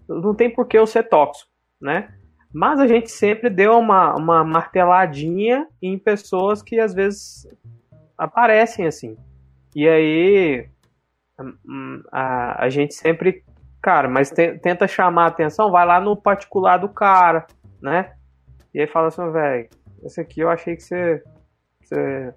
não 0.08 0.34
tem 0.34 0.50
por 0.50 0.66
que 0.66 0.78
eu 0.78 0.86
ser 0.86 1.04
tóxico, 1.04 1.50
né? 1.80 2.14
Mas 2.52 2.80
a 2.80 2.86
gente 2.86 3.10
sempre 3.10 3.50
deu 3.50 3.78
uma, 3.78 4.14
uma 4.14 4.42
marteladinha 4.42 5.68
em 5.82 5.98
pessoas 5.98 6.62
que 6.62 6.80
às 6.80 6.94
vezes 6.94 7.46
aparecem 8.16 8.86
assim. 8.86 9.16
E 9.76 9.86
aí 9.86 10.68
hum, 11.38 12.02
a, 12.10 12.64
a 12.64 12.68
gente 12.70 12.94
sempre, 12.94 13.44
cara, 13.82 14.08
mas 14.08 14.30
te, 14.30 14.58
tenta 14.58 14.86
chamar 14.86 15.24
a 15.24 15.28
atenção, 15.28 15.70
vai 15.70 15.86
lá 15.86 16.00
no 16.00 16.16
particular 16.16 16.78
do 16.78 16.88
cara, 16.88 17.46
né? 17.80 18.12
E 18.74 18.80
aí 18.80 18.86
fala 18.86 19.08
assim, 19.08 19.30
velho, 19.30 19.68
esse 20.04 20.20
aqui 20.20 20.40
eu 20.40 20.50
achei 20.50 20.76
que 20.76 20.82
você, 20.82 21.22
você 21.82 22.34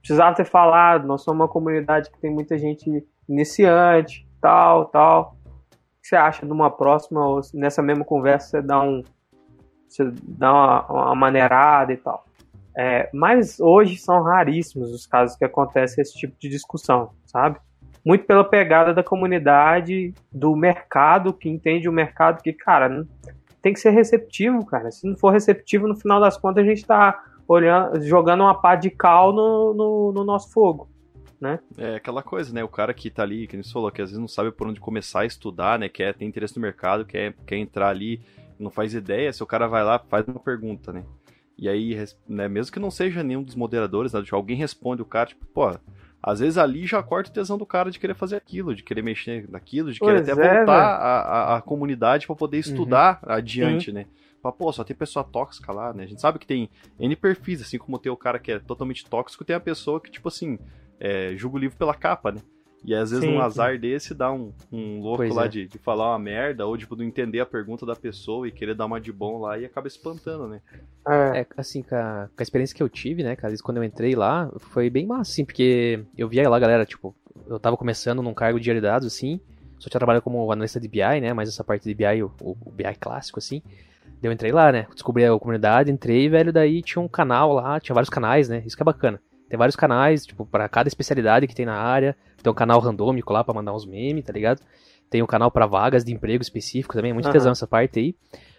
precisava 0.00 0.36
ter 0.36 0.44
falado, 0.44 1.06
nós 1.06 1.22
somos 1.22 1.40
uma 1.40 1.48
comunidade 1.48 2.10
que 2.10 2.20
tem 2.20 2.32
muita 2.32 2.58
gente 2.58 3.06
iniciante, 3.28 4.28
tal, 4.40 4.86
tal 4.86 5.40
que 6.00 6.08
você 6.08 6.16
acha 6.16 6.46
de 6.46 6.52
uma 6.52 6.70
próxima, 6.70 7.26
ou 7.26 7.40
nessa 7.54 7.82
mesma 7.82 8.04
conversa 8.04 8.48
você 8.48 8.62
dá 8.62 8.80
um. 8.80 9.04
Você 9.88 10.10
dá 10.22 10.52
uma, 10.52 10.86
uma 10.86 11.14
maneirada 11.14 11.92
e 11.92 11.96
tal. 11.96 12.24
É, 12.76 13.10
mas 13.12 13.58
hoje 13.60 13.96
são 13.96 14.22
raríssimos 14.22 14.90
os 14.92 15.06
casos 15.06 15.36
que 15.36 15.44
acontece 15.44 16.00
esse 16.00 16.16
tipo 16.16 16.36
de 16.38 16.48
discussão, 16.48 17.10
sabe? 17.26 17.58
Muito 18.04 18.24
pela 18.24 18.44
pegada 18.44 18.94
da 18.94 19.02
comunidade, 19.02 20.14
do 20.32 20.56
mercado, 20.56 21.32
que 21.32 21.48
entende 21.48 21.88
o 21.88 21.92
mercado, 21.92 22.42
que, 22.42 22.52
cara, 22.52 23.06
tem 23.60 23.72
que 23.72 23.80
ser 23.80 23.90
receptivo, 23.90 24.64
cara. 24.64 24.90
Se 24.90 25.06
não 25.06 25.16
for 25.16 25.30
receptivo, 25.30 25.86
no 25.86 25.96
final 25.96 26.20
das 26.20 26.36
contas, 26.36 26.64
a 26.64 26.68
gente 26.68 26.86
tá 26.86 27.22
olhando, 27.46 28.00
jogando 28.02 28.42
uma 28.42 28.54
pá 28.54 28.74
de 28.74 28.90
cal 28.90 29.32
no, 29.32 29.74
no, 29.74 30.12
no 30.12 30.24
nosso 30.24 30.50
fogo 30.52 30.88
né? 31.40 31.58
É 31.78 31.96
aquela 31.96 32.22
coisa, 32.22 32.52
né? 32.52 32.62
O 32.62 32.68
cara 32.68 32.92
que 32.92 33.10
tá 33.10 33.22
ali, 33.22 33.46
que 33.46 33.56
gente 33.56 33.72
falou, 33.72 33.90
que 33.90 34.02
às 34.02 34.10
vezes 34.10 34.20
não 34.20 34.28
sabe 34.28 34.52
por 34.52 34.68
onde 34.68 34.78
começar 34.78 35.20
a 35.20 35.26
estudar, 35.26 35.78
né? 35.78 35.88
Quer 35.88 36.14
ter 36.14 36.24
interesse 36.24 36.54
no 36.54 36.62
mercado, 36.62 37.04
quer, 37.04 37.34
quer 37.46 37.56
entrar 37.56 37.88
ali, 37.88 38.20
não 38.58 38.70
faz 38.70 38.92
ideia, 38.92 39.32
se 39.32 39.42
o 39.42 39.46
cara 39.46 39.66
vai 39.66 39.82
lá, 39.82 39.98
faz 39.98 40.28
uma 40.28 40.38
pergunta, 40.38 40.92
né? 40.92 41.02
E 41.56 41.68
aí, 41.68 41.96
né, 42.28 42.48
mesmo 42.48 42.72
que 42.72 42.78
não 42.78 42.90
seja 42.90 43.22
nenhum 43.22 43.42
dos 43.42 43.54
moderadores, 43.54 44.12
né, 44.12 44.22
alguém 44.30 44.56
responde 44.56 45.02
o 45.02 45.06
cara, 45.06 45.28
tipo, 45.28 45.44
pô, 45.46 45.70
às 46.22 46.40
vezes 46.40 46.58
ali 46.58 46.86
já 46.86 47.02
corta 47.02 47.30
o 47.30 47.32
tesão 47.32 47.56
do 47.56 47.64
cara 47.64 47.90
de 47.90 47.98
querer 47.98 48.14
fazer 48.14 48.36
aquilo, 48.36 48.74
de 48.74 48.82
querer 48.82 49.02
mexer 49.02 49.48
naquilo, 49.48 49.92
de 49.92 49.98
querer 49.98 50.20
até 50.20 50.32
é, 50.32 50.34
voltar 50.34 51.56
a, 51.56 51.62
comunidade 51.62 52.26
para 52.26 52.36
poder 52.36 52.58
uhum. 52.58 52.60
estudar 52.60 53.20
uhum. 53.22 53.32
adiante, 53.32 53.86
Sim. 53.86 53.92
né? 53.92 54.06
Fala, 54.42 54.54
pô, 54.54 54.72
só 54.72 54.82
tem 54.82 54.96
pessoa 54.96 55.22
tóxica 55.24 55.72
lá, 55.72 55.92
né? 55.92 56.04
A 56.04 56.06
gente 56.06 56.20
sabe 56.20 56.38
que 56.38 56.46
tem 56.46 56.70
N 56.98 57.14
perfis, 57.14 57.60
assim 57.60 57.78
como 57.78 57.98
tem 57.98 58.10
o 58.10 58.16
cara 58.16 58.38
que 58.38 58.52
é 58.52 58.58
totalmente 58.58 59.04
tóxico, 59.04 59.44
tem 59.44 59.54
a 59.54 59.60
pessoa 59.60 60.00
que, 60.00 60.10
tipo 60.10 60.28
assim, 60.28 60.58
é, 60.98 61.34
julga 61.36 61.56
o 61.56 61.60
livro 61.60 61.76
pela 61.76 61.94
capa, 61.94 62.32
né? 62.32 62.40
E 62.82 62.94
às 62.94 63.10
vezes 63.10 63.24
sim, 63.24 63.36
um 63.36 63.40
azar 63.40 63.74
sim. 63.74 63.80
desse 63.80 64.14
dá 64.14 64.32
um, 64.32 64.52
um 64.72 65.00
louco 65.00 65.18
pois 65.18 65.34
lá 65.34 65.44
é. 65.44 65.48
de, 65.48 65.66
de 65.66 65.78
falar 65.78 66.12
uma 66.12 66.18
merda, 66.18 66.66
ou 66.66 66.76
tipo, 66.78 66.96
não 66.96 67.04
entender 67.04 67.40
a 67.40 67.46
pergunta 67.46 67.84
da 67.84 67.94
pessoa 67.94 68.48
e 68.48 68.52
querer 68.52 68.74
dar 68.74 68.86
uma 68.86 69.00
de 69.00 69.12
bom 69.12 69.38
lá 69.38 69.58
e 69.58 69.66
acaba 69.66 69.86
espantando, 69.86 70.48
né? 70.48 70.60
É, 71.06 71.40
é 71.40 71.46
assim, 71.58 71.82
com 71.82 71.94
a, 71.94 72.28
com 72.34 72.40
a, 72.40 72.42
experiência 72.42 72.74
que 72.74 72.82
eu 72.82 72.88
tive, 72.88 73.22
né, 73.22 73.36
cara, 73.36 73.54
quando 73.62 73.76
eu 73.76 73.84
entrei 73.84 74.14
lá, 74.14 74.50
foi 74.58 74.88
bem 74.88 75.06
massa, 75.06 75.32
assim, 75.32 75.44
porque 75.44 76.02
eu 76.16 76.28
via 76.28 76.48
lá, 76.48 76.58
galera, 76.58 76.86
tipo, 76.86 77.14
eu 77.46 77.58
tava 77.58 77.76
começando 77.76 78.22
num 78.22 78.34
cargo 78.34 78.58
de 78.58 78.80
dados, 78.80 79.06
assim, 79.06 79.40
só 79.78 79.90
tinha 79.90 79.98
trabalhado 79.98 80.22
como 80.22 80.50
analista 80.50 80.80
de 80.80 80.88
BI, 80.88 81.20
né, 81.20 81.34
mas 81.34 81.48
essa 81.48 81.64
parte 81.64 81.84
de 81.84 81.94
BI, 81.94 82.22
o, 82.22 82.32
o 82.40 82.70
BI 82.70 82.94
clássico, 82.98 83.38
assim, 83.38 83.62
eu 84.22 84.32
entrei 84.32 84.52
lá, 84.52 84.72
né, 84.72 84.86
descobri 84.92 85.24
a 85.24 85.38
comunidade, 85.38 85.90
entrei, 85.90 86.28
velho, 86.30 86.52
daí 86.52 86.82
tinha 86.82 87.02
um 87.02 87.08
canal 87.08 87.52
lá, 87.52 87.78
tinha 87.78 87.94
vários 87.94 88.10
canais, 88.10 88.48
né, 88.48 88.62
isso 88.64 88.76
que 88.76 88.82
é 88.82 88.84
bacana. 88.84 89.20
Tem 89.50 89.58
vários 89.58 89.74
canais, 89.74 90.24
tipo, 90.24 90.46
para 90.46 90.68
cada 90.68 90.86
especialidade 90.86 91.48
que 91.48 91.54
tem 91.56 91.66
na 91.66 91.74
área. 91.74 92.16
Tem 92.40 92.50
um 92.50 92.54
canal 92.54 92.78
randômico 92.78 93.32
lá 93.32 93.42
para 93.42 93.52
mandar 93.52 93.74
uns 93.74 93.84
memes, 93.84 94.24
tá 94.24 94.32
ligado? 94.32 94.60
Tem 95.10 95.20
um 95.24 95.26
canal 95.26 95.50
para 95.50 95.66
vagas 95.66 96.04
de 96.04 96.14
emprego 96.14 96.40
específico 96.40 96.94
também, 96.94 97.10
é 97.10 97.14
muito 97.14 97.26
uhum. 97.26 97.32
tesão 97.32 97.50
essa 97.50 97.66
parte 97.66 97.98
aí. 97.98 98.14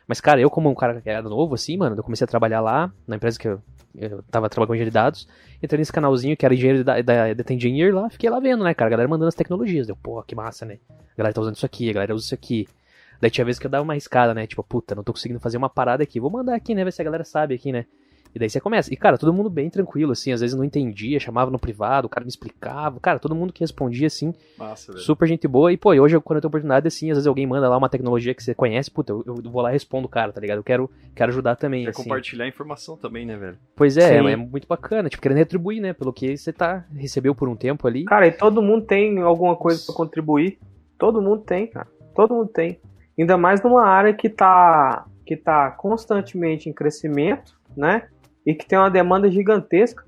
Mas, 0.05 0.19
cara, 0.19 0.41
eu 0.41 0.49
como 0.49 0.69
um 0.69 0.75
cara 0.75 0.99
que 0.99 1.09
era 1.09 1.21
novo, 1.21 1.55
assim, 1.55 1.77
mano, 1.77 1.95
eu 1.95 2.03
comecei 2.03 2.25
a 2.25 2.27
trabalhar 2.27 2.59
lá, 2.59 2.91
na 3.07 3.15
empresa 3.15 3.39
que 3.39 3.47
eu, 3.47 3.61
eu 3.95 4.21
tava 4.23 4.49
trabalhando 4.49 4.67
com 4.67 4.75
engenharia 4.75 4.91
de 4.91 4.93
dados, 4.93 5.29
entrei 5.63 5.79
nesse 5.79 5.93
canalzinho 5.93 6.35
que 6.35 6.45
era 6.45 6.53
engenheiro 6.53 6.83
da, 6.83 7.01
da 7.01 7.33
Data 7.33 7.53
Engineer 7.53 7.95
lá, 7.95 8.09
fiquei 8.09 8.29
lá 8.29 8.41
vendo, 8.41 8.61
né, 8.65 8.73
cara, 8.73 8.89
a 8.89 8.91
galera 8.91 9.07
mandando 9.07 9.29
as 9.29 9.35
tecnologias. 9.35 9.87
Deu, 9.87 9.95
porra, 9.95 10.25
que 10.27 10.35
massa, 10.35 10.65
né? 10.65 10.79
A 10.89 11.17
galera 11.17 11.33
tá 11.33 11.39
usando 11.39 11.55
isso 11.55 11.65
aqui, 11.65 11.89
a 11.89 11.93
galera 11.93 12.13
usa 12.13 12.25
isso 12.25 12.35
aqui. 12.35 12.67
Daí 13.21 13.31
tinha 13.31 13.45
vezes 13.45 13.59
que 13.59 13.65
eu 13.65 13.71
dava 13.71 13.83
uma 13.83 13.93
riscada, 13.93 14.33
né? 14.33 14.45
Tipo, 14.45 14.61
puta, 14.61 14.93
não 14.93 15.03
tô 15.03 15.13
conseguindo 15.13 15.39
fazer 15.39 15.55
uma 15.55 15.69
parada 15.69 16.03
aqui. 16.03 16.19
Vou 16.19 16.29
mandar 16.29 16.55
aqui, 16.55 16.75
né? 16.75 16.83
Ver 16.83 16.91
se 16.91 17.01
a 17.01 17.05
galera 17.05 17.23
sabe 17.23 17.55
aqui, 17.55 17.71
né? 17.71 17.85
E 18.33 18.39
daí 18.39 18.49
você 18.49 18.59
começa. 18.59 18.93
E, 18.93 18.97
cara, 18.97 19.17
todo 19.17 19.33
mundo 19.33 19.49
bem 19.49 19.69
tranquilo, 19.69 20.13
assim, 20.13 20.31
às 20.31 20.41
vezes 20.41 20.55
não 20.55 20.63
entendia, 20.63 21.19
chamava 21.19 21.51
no 21.51 21.59
privado, 21.59 22.07
o 22.07 22.09
cara 22.09 22.23
me 22.23 22.29
explicava. 22.29 22.99
Cara, 22.99 23.19
todo 23.19 23.35
mundo 23.35 23.51
que 23.51 23.61
respondia, 23.61 24.07
assim, 24.07 24.33
Nossa, 24.57 24.97
super 24.97 25.27
gente 25.27 25.47
boa. 25.47 25.71
E, 25.71 25.77
pô, 25.77 25.89
hoje, 25.89 26.19
quando 26.21 26.37
eu 26.37 26.41
tenho 26.41 26.49
oportunidade, 26.49 26.87
assim, 26.87 27.11
às 27.11 27.17
vezes 27.17 27.27
alguém 27.27 27.45
manda 27.45 27.67
lá 27.67 27.77
uma 27.77 27.89
tecnologia 27.89 28.33
que 28.33 28.43
você 28.43 28.55
conhece, 28.55 28.89
puta, 28.89 29.11
eu, 29.11 29.23
eu 29.25 29.51
vou 29.51 29.61
lá 29.61 29.69
e 29.69 29.73
respondo 29.73 30.05
o 30.07 30.09
cara, 30.09 30.31
tá 30.31 30.39
ligado? 30.39 30.57
Eu 30.57 30.63
quero, 30.63 30.89
quero 31.15 31.31
ajudar 31.31 31.55
também, 31.55 31.83
Quer 31.83 31.89
assim. 31.89 32.03
compartilhar 32.03 32.47
informação 32.47 32.95
também, 32.95 33.25
né, 33.25 33.35
velho? 33.35 33.57
Pois 33.75 33.97
é, 33.97 34.17
é, 34.17 34.31
é, 34.31 34.35
muito 34.35 34.67
bacana, 34.67 35.09
tipo, 35.09 35.21
querendo 35.21 35.37
retribuir, 35.37 35.81
né, 35.81 35.93
pelo 35.93 36.13
que 36.13 36.37
você 36.37 36.53
tá, 36.53 36.85
recebeu 36.95 37.35
por 37.35 37.49
um 37.49 37.55
tempo 37.55 37.87
ali. 37.87 38.05
Cara, 38.05 38.27
e 38.27 38.31
todo 38.31 38.61
mundo 38.61 38.85
tem 38.85 39.19
alguma 39.21 39.55
coisa 39.55 39.83
para 39.85 39.95
contribuir. 39.95 40.57
Todo 40.97 41.21
mundo 41.21 41.41
tem, 41.41 41.67
cara. 41.67 41.87
Todo 42.15 42.35
mundo 42.35 42.49
tem. 42.49 42.79
Ainda 43.17 43.37
mais 43.37 43.61
numa 43.61 43.85
área 43.85 44.13
que 44.13 44.29
tá, 44.29 45.05
que 45.25 45.35
tá 45.35 45.71
constantemente 45.71 46.69
em 46.69 46.73
crescimento, 46.73 47.59
né? 47.75 48.07
E 48.45 48.53
que 48.53 48.65
tem 48.67 48.77
uma 48.77 48.89
demanda 48.89 49.29
gigantesca. 49.29 50.03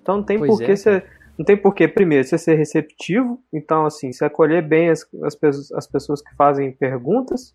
Então 0.00 0.18
não 0.18 0.22
tem 0.22 0.38
por 0.38 0.58
que 0.58 0.72
é, 0.72 0.76
você. 0.76 1.02
Não 1.36 1.44
tem 1.44 1.56
por 1.56 1.74
que, 1.74 1.86
primeiro, 1.86 2.26
você 2.26 2.38
ser 2.38 2.54
receptivo. 2.54 3.38
Então, 3.52 3.84
assim, 3.84 4.12
você 4.12 4.24
acolher 4.24 4.62
bem 4.62 4.88
as, 4.88 5.06
as, 5.22 5.72
as 5.72 5.86
pessoas 5.86 6.22
que 6.22 6.34
fazem 6.34 6.72
perguntas. 6.72 7.54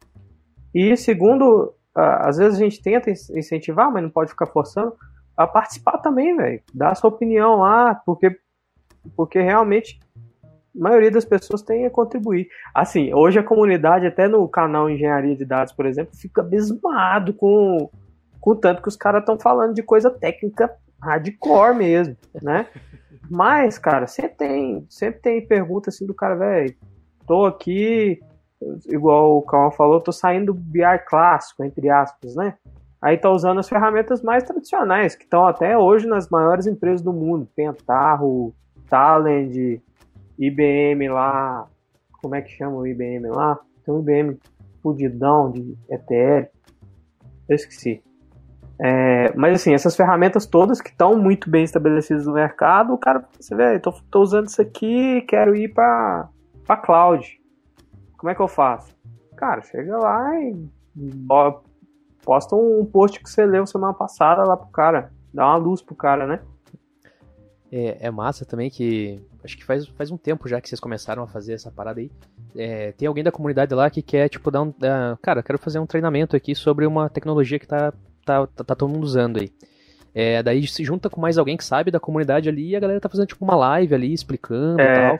E 0.74 0.96
segundo, 0.96 1.74
às 1.96 2.38
vezes 2.38 2.60
a 2.60 2.64
gente 2.64 2.82
tenta 2.82 3.10
incentivar, 3.10 3.92
mas 3.92 4.04
não 4.04 4.10
pode 4.10 4.30
ficar 4.30 4.46
forçando, 4.46 4.94
a 5.36 5.48
participar 5.48 5.98
também, 5.98 6.36
velho. 6.36 6.62
Dar 6.74 6.92
a 6.92 6.96
sua 6.96 7.10
opinião 7.10 7.58
lá, 7.58 7.96
porque, 7.96 8.38
porque 9.16 9.42
realmente 9.42 10.00
a 10.36 10.50
maioria 10.74 11.12
das 11.12 11.26
pessoas 11.26 11.62
tem 11.62 11.86
a 11.86 11.90
contribuir. 11.90 12.48
Assim, 12.74 13.14
hoje 13.14 13.40
a 13.40 13.44
comunidade, 13.44 14.06
até 14.06 14.28
no 14.28 14.48
canal 14.48 14.90
Engenharia 14.90 15.36
de 15.36 15.46
Dados, 15.46 15.74
por 15.74 15.86
exemplo, 15.86 16.16
fica 16.16 16.42
abismado 16.42 17.34
com 17.34 17.90
com 18.42 18.56
tanto 18.56 18.82
que 18.82 18.90
os 18.90 18.98
caras 18.98 19.22
estão 19.22 19.40
falando 19.40 19.74
de 19.76 19.84
coisa 19.84 20.10
técnica 20.10 20.76
hardcore 21.02 21.76
mesmo, 21.76 22.18
né? 22.42 22.68
Mas, 23.30 23.78
cara, 23.78 24.08
sempre 24.08 24.36
tem, 24.36 24.86
sempre 24.90 25.22
tem 25.22 25.48
pergunta 25.48 25.90
assim 25.90 26.06
do 26.06 26.14
cara, 26.14 26.36
velho, 26.36 26.76
tô 27.26 27.46
aqui, 27.46 28.20
igual 28.88 29.38
o 29.38 29.42
Calma 29.42 29.72
falou, 29.72 30.02
tô 30.02 30.12
saindo 30.12 30.48
do 30.48 30.60
BI 30.60 30.82
clássico, 31.08 31.64
entre 31.64 31.90
aspas, 31.90 32.36
né? 32.36 32.56
Aí 33.02 33.18
tá 33.18 33.32
usando 33.32 33.60
as 33.60 33.70
ferramentas 33.70 34.22
mais 34.22 34.44
tradicionais, 34.44 35.16
que 35.16 35.24
estão 35.24 35.46
até 35.48 35.78
hoje 35.78 36.06
nas 36.06 36.30
maiores 36.30 36.68
empresas 36.68 37.02
do 37.02 37.12
mundo. 37.12 37.48
Pentaho, 37.56 38.54
Talend, 38.88 39.82
IBM 40.38 41.10
lá, 41.10 41.68
como 42.22 42.36
é 42.36 42.42
que 42.42 42.52
chama 42.52 42.78
o 42.78 42.86
IBM 42.86 43.28
lá? 43.30 43.60
Tem 43.84 43.94
um 43.94 44.02
IBM 44.02 44.38
fudidão 44.84 45.52
de 45.52 45.76
ETL. 45.90 46.48
Eu 47.50 47.56
esqueci. 47.56 48.04
É, 48.84 49.32
mas 49.36 49.62
assim, 49.62 49.76
essas 49.76 49.96
ferramentas 49.96 50.48
todas 50.48 50.82
que 50.82 50.90
estão 50.90 51.16
muito 51.16 51.52
bem 51.52 51.64
estabelecidas 51.64 52.26
no 52.26 52.34
mercado, 52.34 52.94
o 52.94 52.98
cara, 52.98 53.24
você 53.40 53.56
vê, 53.56 53.80
tô, 53.80 53.92
tô 54.10 54.22
usando 54.22 54.48
isso 54.48 54.60
aqui, 54.60 55.22
quero 55.22 55.56
ir 55.56 55.72
para 55.72 56.28
para 56.66 56.78
cloud. 56.78 57.40
Como 58.18 58.32
é 58.32 58.36
que 58.36 58.42
eu 58.42 58.48
faço? 58.48 58.96
Cara, 59.36 59.62
chega 59.62 59.98
lá 59.98 60.36
e 60.40 60.68
posta 62.24 62.56
um 62.56 62.84
post 62.84 63.20
que 63.20 63.30
você 63.30 63.46
leu 63.46 63.68
semana 63.68 63.94
passada 63.94 64.44
lá 64.44 64.58
pro 64.58 64.70
cara, 64.70 65.12
dá 65.32 65.46
uma 65.46 65.58
luz 65.58 65.82
pro 65.84 65.96
cara, 65.96 66.26
né? 66.26 66.40
É, 67.72 68.08
é 68.08 68.12
massa 68.12 68.46
também 68.46 68.70
que 68.70 69.24
acho 69.44 69.58
que 69.58 69.64
faz, 69.64 69.88
faz 69.90 70.10
um 70.10 70.18
tempo 70.18 70.48
já 70.48 70.60
que 70.60 70.68
vocês 70.68 70.80
começaram 70.80 71.22
a 71.22 71.28
fazer 71.28 71.54
essa 71.54 71.72
parada 71.72 72.00
aí. 72.00 72.12
É, 72.56 72.92
tem 72.94 73.08
alguém 73.08 73.24
da 73.24 73.32
comunidade 73.32 73.74
lá 73.76 73.90
que 73.90 74.02
quer, 74.02 74.28
tipo, 74.28 74.50
dar 74.50 74.64
um. 74.64 74.70
Uh, 74.70 75.18
cara, 75.22 75.42
quero 75.44 75.58
fazer 75.58 75.80
um 75.80 75.86
treinamento 75.86 76.36
aqui 76.36 76.54
sobre 76.54 76.86
uma 76.86 77.10
tecnologia 77.10 77.60
que 77.60 77.68
tá 77.68 77.94
tá, 78.26 78.48
tá, 78.48 78.64
tá 78.64 78.76
todo 78.76 78.90
mundo 78.90 79.04
usando 79.04 79.40
aí. 79.40 79.52
É, 80.14 80.44
daí 80.44 80.68
se 80.68 80.84
junta 80.84 81.10
com 81.10 81.22
mais 81.22 81.38
alguém 81.38 81.56
que 81.56 81.64
sabe 81.64 81.90
da 81.90 82.00
comunidade 82.00 82.50
ali 82.50 82.70
e 82.70 82.76
a 82.76 82.80
galera 82.80 83.00
tá 83.00 83.08
fazendo 83.08 83.28
tipo 83.28 83.44
uma 83.46 83.56
live 83.56 83.96
ali 83.96 84.14
explicando 84.14 84.82
é. 84.82 84.84
e 84.84 84.96
tal. 84.96 85.20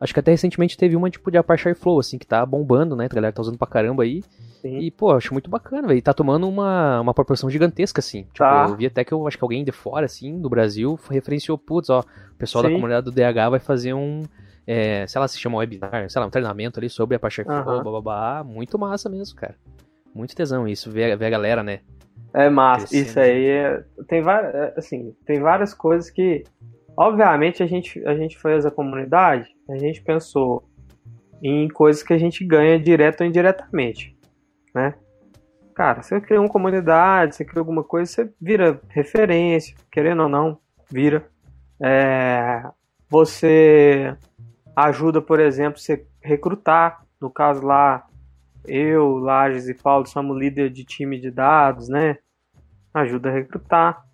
Acho 0.00 0.12
que 0.12 0.20
até 0.20 0.32
recentemente 0.32 0.76
teve 0.76 0.96
uma 0.96 1.08
tipo 1.08 1.30
de 1.30 1.38
Apache 1.38 1.68
Airflow, 1.68 1.98
assim, 1.98 2.18
que 2.18 2.26
tá 2.26 2.44
bombando, 2.44 2.96
né? 2.96 3.06
A 3.10 3.14
galera 3.14 3.32
tá 3.32 3.40
usando 3.40 3.56
pra 3.56 3.66
caramba 3.66 4.02
aí. 4.02 4.22
Sim. 4.60 4.78
E, 4.78 4.90
pô, 4.90 5.12
acho 5.12 5.32
muito 5.32 5.48
bacana, 5.48 5.88
velho. 5.88 6.02
Tá 6.02 6.12
tomando 6.12 6.48
uma, 6.48 7.00
uma 7.00 7.14
proporção 7.14 7.48
gigantesca, 7.48 8.00
assim. 8.00 8.24
Tipo, 8.24 8.38
tá. 8.38 8.66
eu 8.68 8.76
vi 8.76 8.86
até 8.86 9.04
que 9.04 9.12
eu 9.12 9.26
acho 9.26 9.38
que 9.38 9.44
alguém 9.44 9.64
de 9.64 9.72
fora, 9.72 10.04
assim, 10.04 10.40
do 10.40 10.50
Brasil, 10.50 10.98
referenciou, 11.08 11.56
putz, 11.56 11.88
ó, 11.90 12.00
o 12.00 12.34
pessoal 12.36 12.64
Sim. 12.64 12.70
da 12.70 12.74
comunidade 12.74 13.04
do 13.04 13.12
DH 13.12 13.50
vai 13.50 13.60
fazer 13.60 13.94
um. 13.94 14.24
É, 14.66 15.06
sei 15.06 15.20
lá, 15.20 15.28
se 15.28 15.38
chama 15.38 15.58
webinar, 15.58 16.10
sei 16.10 16.20
lá, 16.20 16.26
um 16.26 16.30
treinamento 16.30 16.80
ali 16.80 16.90
sobre 16.90 17.16
Apache 17.16 17.42
Airflow, 17.42 17.82
uhum. 17.84 18.44
Muito 18.44 18.78
massa 18.78 19.08
mesmo, 19.08 19.36
cara. 19.36 19.54
Muito 20.14 20.34
tesão 20.34 20.66
isso, 20.66 20.90
ver, 20.90 21.16
ver 21.16 21.26
a 21.26 21.30
galera, 21.30 21.62
né? 21.62 21.80
É 22.34 22.50
massa. 22.50 22.94
Isso 22.94 23.18
aí 23.20 23.46
é, 23.46 23.84
tem 24.08 24.20
várias, 24.20 24.76
assim, 24.76 25.14
tem 25.24 25.38
várias 25.40 25.72
coisas 25.72 26.10
que, 26.10 26.42
obviamente, 26.96 27.62
a 27.62 27.66
gente, 27.66 28.04
a 28.04 28.16
gente 28.16 28.36
fez 28.36 28.66
a 28.66 28.72
comunidade, 28.72 29.48
a 29.70 29.76
gente 29.78 30.02
pensou 30.02 30.68
em 31.40 31.68
coisas 31.68 32.02
que 32.02 32.12
a 32.12 32.18
gente 32.18 32.44
ganha 32.44 32.78
direto 32.78 33.20
ou 33.20 33.26
indiretamente, 33.26 34.18
né? 34.74 34.94
Cara, 35.76 36.02
você 36.02 36.20
cria 36.20 36.40
uma 36.40 36.48
comunidade, 36.48 37.36
você 37.36 37.44
cria 37.44 37.60
alguma 37.60 37.84
coisa, 37.84 38.10
você 38.10 38.30
vira 38.40 38.80
referência, 38.88 39.76
querendo 39.90 40.24
ou 40.24 40.28
não, 40.28 40.58
vira. 40.90 41.28
É, 41.80 42.64
você 43.08 44.16
ajuda, 44.74 45.20
por 45.20 45.38
exemplo, 45.38 45.78
você 45.78 46.04
recrutar, 46.20 47.04
no 47.20 47.30
caso 47.30 47.64
lá, 47.64 48.06
eu, 48.66 49.18
Lages 49.18 49.68
e 49.68 49.74
Paulo 49.74 50.06
somos 50.06 50.36
líder 50.36 50.70
de 50.70 50.84
time 50.84 51.20
de 51.20 51.30
dados, 51.30 51.88
né? 51.88 52.18
Ajuda 52.94 53.28
a 53.28 53.32
recrutar. 53.32 54.04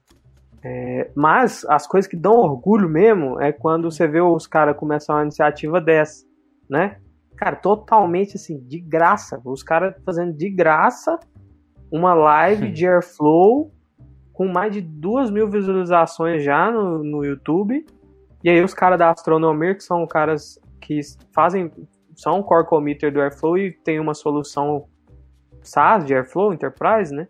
É, 0.62 1.11
mas 1.14 1.64
as 1.69 1.87
coisas 1.87 2.09
que 2.09 2.16
dão 2.16 2.37
orgulho 2.37 2.88
mesmo 2.88 3.40
é 3.40 3.53
quando 3.53 3.90
você 3.90 4.07
vê 4.07 4.21
os 4.21 4.47
caras 4.47 4.77
começar 4.77 5.14
uma 5.14 5.23
iniciativa 5.23 5.81
dessa, 5.81 6.25
né? 6.69 6.99
Cara, 7.37 7.57
totalmente 7.57 8.37
assim, 8.37 8.59
de 8.66 8.79
graça. 8.79 9.40
Os 9.45 9.62
caras 9.62 9.95
fazendo 10.05 10.35
de 10.35 10.51
graça 10.51 11.19
uma 11.90 12.12
live 12.12 12.71
de 12.71 12.87
Airflow 12.87 13.73
com 14.33 14.47
mais 14.47 14.73
de 14.73 14.81
duas 14.81 15.31
mil 15.31 15.49
visualizações 15.51 16.45
já 16.45 16.71
no, 16.71 17.03
no 17.03 17.25
YouTube. 17.25 17.85
E 18.45 18.51
aí 18.51 18.62
os 18.62 18.75
caras 18.75 18.99
da 18.99 19.11
Astronomer, 19.11 19.77
que 19.77 19.83
são 19.83 20.07
caras 20.07 20.59
que 20.81 21.01
fazem, 21.35 21.71
são 22.14 22.43
core 22.43 22.66
committer 22.66 23.12
do 23.12 23.21
Airflow 23.21 23.59
e 23.59 23.73
tem 23.73 23.99
uma 23.99 24.14
solução 24.14 24.87
SaaS 25.62 26.05
de 26.05 26.14
Airflow 26.14 26.53
Enterprise, 26.53 27.14
né? 27.14 27.27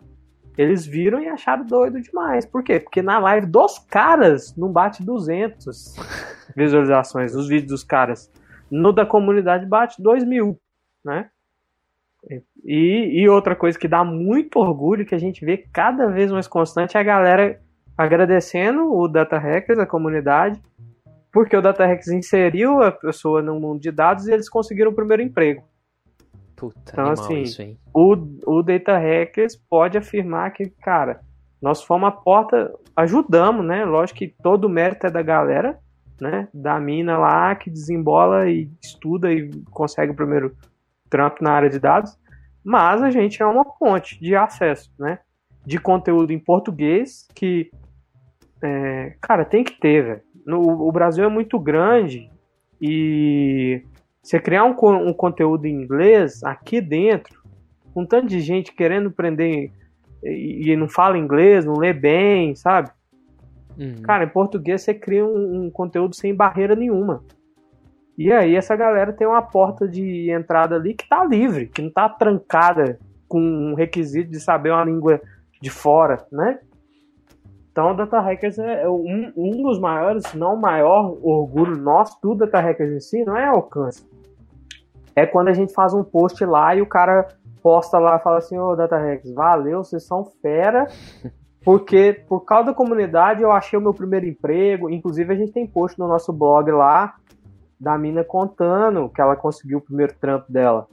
Eles 0.60 0.84
viram 0.84 1.22
e 1.22 1.26
acharam 1.26 1.64
doido 1.64 1.98
demais. 2.02 2.44
Por 2.44 2.62
quê? 2.62 2.78
Porque 2.78 3.00
na 3.00 3.18
live 3.18 3.46
dos 3.46 3.78
caras 3.78 4.54
não 4.54 4.70
bate 4.70 5.02
200 5.02 5.96
visualizações 6.54 7.34
nos 7.34 7.48
vídeos 7.48 7.70
dos 7.70 7.82
caras. 7.82 8.30
No 8.70 8.92
da 8.92 9.06
comunidade 9.06 9.64
bate 9.64 10.02
2 10.02 10.22
mil, 10.22 10.60
né? 11.02 11.30
E, 12.62 13.22
e, 13.22 13.26
outra 13.26 13.56
coisa 13.56 13.78
que 13.78 13.88
dá 13.88 14.04
muito 14.04 14.58
orgulho, 14.58 15.06
que 15.06 15.14
a 15.14 15.18
gente 15.18 15.42
vê 15.42 15.56
cada 15.72 16.08
vez 16.08 16.30
mais 16.30 16.46
constante, 16.46 16.94
é 16.94 17.00
a 17.00 17.04
galera 17.04 17.58
agradecendo 17.96 18.94
o 18.94 19.08
Data 19.08 19.38
Hackers, 19.38 19.78
a 19.78 19.86
comunidade, 19.86 20.60
porque 21.32 21.56
o 21.56 21.62
Data 21.62 21.86
Hackers 21.86 22.08
inseriu 22.08 22.82
a 22.82 22.92
pessoa 22.92 23.40
no 23.40 23.58
mundo 23.58 23.80
de 23.80 23.90
dados 23.90 24.26
e 24.26 24.32
eles 24.32 24.50
conseguiram 24.50 24.90
o 24.90 24.94
primeiro 24.94 25.22
emprego. 25.22 25.62
Puta, 26.60 26.92
então, 26.92 27.10
assim, 27.10 27.40
isso? 27.40 27.62
O, 27.94 28.12
o 28.44 28.62
Data 28.62 28.98
Hackers 28.98 29.56
pode 29.56 29.96
afirmar 29.96 30.52
que, 30.52 30.68
cara, 30.68 31.22
nós 31.60 31.82
fomos 31.82 32.08
a 32.08 32.12
porta, 32.12 32.70
ajudamos, 32.94 33.64
né? 33.64 33.82
Lógico 33.86 34.18
que 34.18 34.28
todo 34.28 34.66
o 34.66 34.68
mérito 34.68 35.06
é 35.06 35.10
da 35.10 35.22
galera, 35.22 35.78
né? 36.20 36.48
Da 36.52 36.78
mina 36.78 37.16
lá 37.16 37.54
que 37.54 37.70
desembola 37.70 38.46
e 38.50 38.70
estuda 38.82 39.32
e 39.32 39.50
consegue 39.70 40.12
o 40.12 40.14
primeiro 40.14 40.54
trampo 41.08 41.42
na 41.42 41.52
área 41.52 41.70
de 41.70 41.78
dados, 41.78 42.14
mas 42.62 43.02
a 43.02 43.10
gente 43.10 43.42
é 43.42 43.46
uma 43.46 43.64
ponte 43.64 44.20
de 44.20 44.36
acesso, 44.36 44.92
né? 44.98 45.20
De 45.64 45.78
conteúdo 45.78 46.30
em 46.30 46.38
português 46.38 47.26
que, 47.34 47.70
é, 48.62 49.14
cara, 49.18 49.46
tem 49.46 49.64
que 49.64 49.80
ter, 49.80 50.04
velho. 50.04 50.22
O 50.58 50.92
Brasil 50.92 51.24
é 51.24 51.28
muito 51.28 51.58
grande 51.58 52.30
e 52.78 53.82
você 54.22 54.38
criar 54.38 54.64
um, 54.64 54.74
um 55.08 55.12
conteúdo 55.12 55.66
em 55.66 55.82
inglês 55.82 56.42
aqui 56.44 56.80
dentro, 56.80 57.40
com 57.94 58.04
tanto 58.04 58.28
de 58.28 58.40
gente 58.40 58.72
querendo 58.72 59.08
aprender 59.08 59.72
e, 60.22 60.70
e 60.70 60.76
não 60.76 60.88
fala 60.88 61.18
inglês, 61.18 61.64
não 61.64 61.74
lê 61.74 61.92
bem, 61.92 62.54
sabe? 62.54 62.90
Uhum. 63.78 64.02
Cara, 64.02 64.24
em 64.24 64.28
português 64.28 64.82
você 64.82 64.92
cria 64.92 65.24
um, 65.24 65.64
um, 65.64 65.70
conteúdo 65.70 66.14
sem 66.14 66.34
barreira 66.34 66.76
nenhuma. 66.76 67.24
E 68.16 68.30
aí 68.30 68.54
essa 68.54 68.76
galera 68.76 69.12
tem 69.12 69.26
uma 69.26 69.40
porta 69.40 69.88
de 69.88 70.30
entrada 70.30 70.76
ali 70.76 70.92
que 70.92 71.08
tá 71.08 71.24
livre, 71.24 71.68
que 71.68 71.80
não 71.80 71.90
tá 71.90 72.08
trancada 72.08 72.98
com 73.26 73.40
um 73.40 73.74
requisito 73.74 74.30
de 74.30 74.40
saber 74.40 74.70
uma 74.70 74.84
língua 74.84 75.20
de 75.62 75.70
fora, 75.70 76.26
né? 76.30 76.58
Então, 77.70 77.92
o 77.92 77.94
Data 77.94 78.20
Hackers 78.20 78.58
é 78.58 78.88
um, 78.88 79.32
um 79.36 79.62
dos 79.62 79.78
maiores, 79.78 80.26
se 80.26 80.36
não 80.36 80.54
o 80.54 80.60
maior 80.60 81.16
orgulho 81.22 81.76
nosso 81.76 82.20
do 82.20 82.34
Data 82.34 82.60
Hackers 82.60 82.92
em 82.92 83.00
si, 83.00 83.24
não 83.24 83.36
é 83.36 83.46
alcance. 83.46 84.04
É 85.14 85.24
quando 85.24 85.48
a 85.48 85.52
gente 85.52 85.72
faz 85.72 85.94
um 85.94 86.02
post 86.02 86.44
lá 86.44 86.74
e 86.74 86.82
o 86.82 86.86
cara 86.86 87.28
posta 87.62 87.98
lá 87.98 88.16
e 88.16 88.22
fala 88.22 88.38
assim, 88.38 88.58
ô 88.58 88.70
oh, 88.70 88.76
Data 88.76 88.96
Hackers, 88.96 89.32
valeu, 89.32 89.84
vocês 89.84 90.04
são 90.04 90.24
fera, 90.42 90.88
porque 91.64 92.24
por 92.28 92.40
causa 92.40 92.66
da 92.66 92.74
comunidade 92.74 93.42
eu 93.42 93.52
achei 93.52 93.78
o 93.78 93.82
meu 93.82 93.94
primeiro 93.94 94.26
emprego, 94.26 94.90
inclusive 94.90 95.32
a 95.32 95.36
gente 95.36 95.52
tem 95.52 95.66
post 95.66 95.98
no 95.98 96.08
nosso 96.08 96.32
blog 96.32 96.70
lá, 96.72 97.14
da 97.78 97.96
mina 97.96 98.24
contando 98.24 99.08
que 99.08 99.20
ela 99.20 99.36
conseguiu 99.36 99.78
o 99.78 99.80
primeiro 99.82 100.14
trampo 100.20 100.52
dela. 100.52 100.86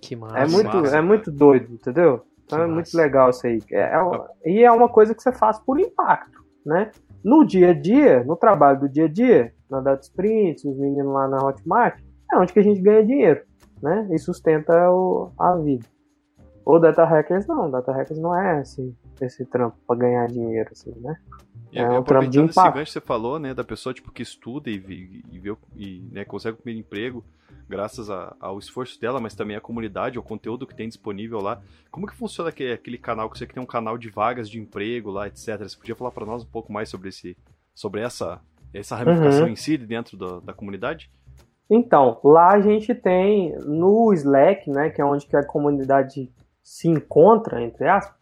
Que 0.00 0.16
massa. 0.16 0.38
É 0.38 0.46
muito, 0.46 0.76
massa, 0.76 0.96
é 0.96 1.00
muito 1.00 1.30
doido, 1.30 1.72
entendeu? 1.72 2.22
Então 2.44 2.62
é 2.62 2.66
muito 2.66 2.94
legal 2.94 3.30
isso 3.30 3.46
aí. 3.46 3.60
É, 3.72 3.80
é, 3.80 4.50
e 4.50 4.62
é 4.62 4.70
uma 4.70 4.88
coisa 4.88 5.14
que 5.14 5.22
você 5.22 5.32
faz 5.32 5.58
por 5.58 5.80
impacto, 5.80 6.44
né? 6.64 6.90
No 7.22 7.44
dia 7.44 7.70
a 7.70 7.74
dia, 7.74 8.22
no 8.24 8.36
trabalho 8.36 8.80
do 8.80 8.88
dia 8.88 9.06
a 9.06 9.08
dia, 9.08 9.52
na 9.70 9.80
Data 9.80 10.02
Sprint, 10.02 10.68
os 10.68 10.78
meninos 10.78 11.12
lá 11.12 11.26
na 11.26 11.42
Hotmart, 11.42 11.98
é 12.32 12.36
onde 12.36 12.52
que 12.52 12.58
a 12.58 12.62
gente 12.62 12.80
ganha 12.80 13.04
dinheiro, 13.04 13.42
né? 13.82 14.06
E 14.10 14.18
sustenta 14.18 14.90
o, 14.90 15.30
a 15.38 15.56
vida. 15.56 15.86
O 16.66 16.78
Data 16.78 17.04
Hackers 17.04 17.46
não, 17.46 17.70
Data 17.70 17.92
Hackers 17.92 18.18
não 18.18 18.34
é 18.34 18.60
esse, 18.60 18.94
esse 19.20 19.44
trampo 19.44 19.76
para 19.86 19.98
ganhar 19.98 20.26
dinheiro, 20.28 20.68
assim, 20.72 20.94
né? 21.00 21.16
E 21.74 21.78
é 21.80 21.98
um 21.98 22.02
trampo 22.04 22.30
de 22.30 22.38
impacto. 22.38 22.60
esse 22.60 22.72
gancho 22.72 22.84
que 22.84 22.92
você 22.92 23.00
falou, 23.00 23.38
né, 23.38 23.52
da 23.52 23.64
pessoa 23.64 23.92
tipo, 23.92 24.12
que 24.12 24.22
estuda 24.22 24.70
e, 24.70 24.76
e, 24.76 25.24
e, 25.32 25.38
vê, 25.40 25.56
e 25.74 26.08
né, 26.12 26.24
consegue 26.24 26.54
o 26.54 26.62
primeiro 26.62 26.86
emprego, 26.86 27.24
graças 27.68 28.08
a, 28.10 28.36
ao 28.38 28.58
esforço 28.58 29.00
dela, 29.00 29.20
mas 29.20 29.34
também 29.34 29.56
à 29.56 29.60
comunidade, 29.60 30.16
ao 30.16 30.22
conteúdo 30.22 30.66
que 30.66 30.74
tem 30.74 30.88
disponível 30.88 31.40
lá. 31.40 31.60
Como 31.90 32.06
que 32.06 32.14
funciona 32.14 32.50
aquele, 32.50 32.72
aquele 32.72 32.98
canal? 32.98 33.28
Que 33.28 33.38
você 33.38 33.46
que 33.46 33.54
tem 33.54 33.62
um 33.62 33.66
canal 33.66 33.98
de 33.98 34.08
vagas 34.08 34.48
de 34.48 34.60
emprego 34.60 35.10
lá, 35.10 35.26
etc. 35.26 35.58
Você 35.58 35.76
podia 35.76 35.96
falar 35.96 36.12
para 36.12 36.24
nós 36.24 36.44
um 36.44 36.48
pouco 36.48 36.72
mais 36.72 36.88
sobre 36.88 37.08
esse, 37.08 37.36
sobre 37.74 38.02
essa, 38.02 38.40
essa 38.72 38.94
ramificação 38.94 39.46
uhum. 39.46 39.52
em 39.52 39.56
si 39.56 39.76
dentro 39.76 40.16
da, 40.16 40.38
da 40.38 40.52
comunidade? 40.52 41.10
Então, 41.68 42.20
lá 42.22 42.52
a 42.52 42.60
gente 42.60 42.94
tem 42.94 43.52
no 43.66 44.12
Slack, 44.12 44.70
né, 44.70 44.90
que 44.90 45.00
é 45.00 45.04
onde 45.04 45.26
que 45.26 45.36
a 45.36 45.44
comunidade 45.44 46.30
se 46.62 46.88
encontra, 46.88 47.62
entre 47.62 47.88
aspas, 47.88 48.16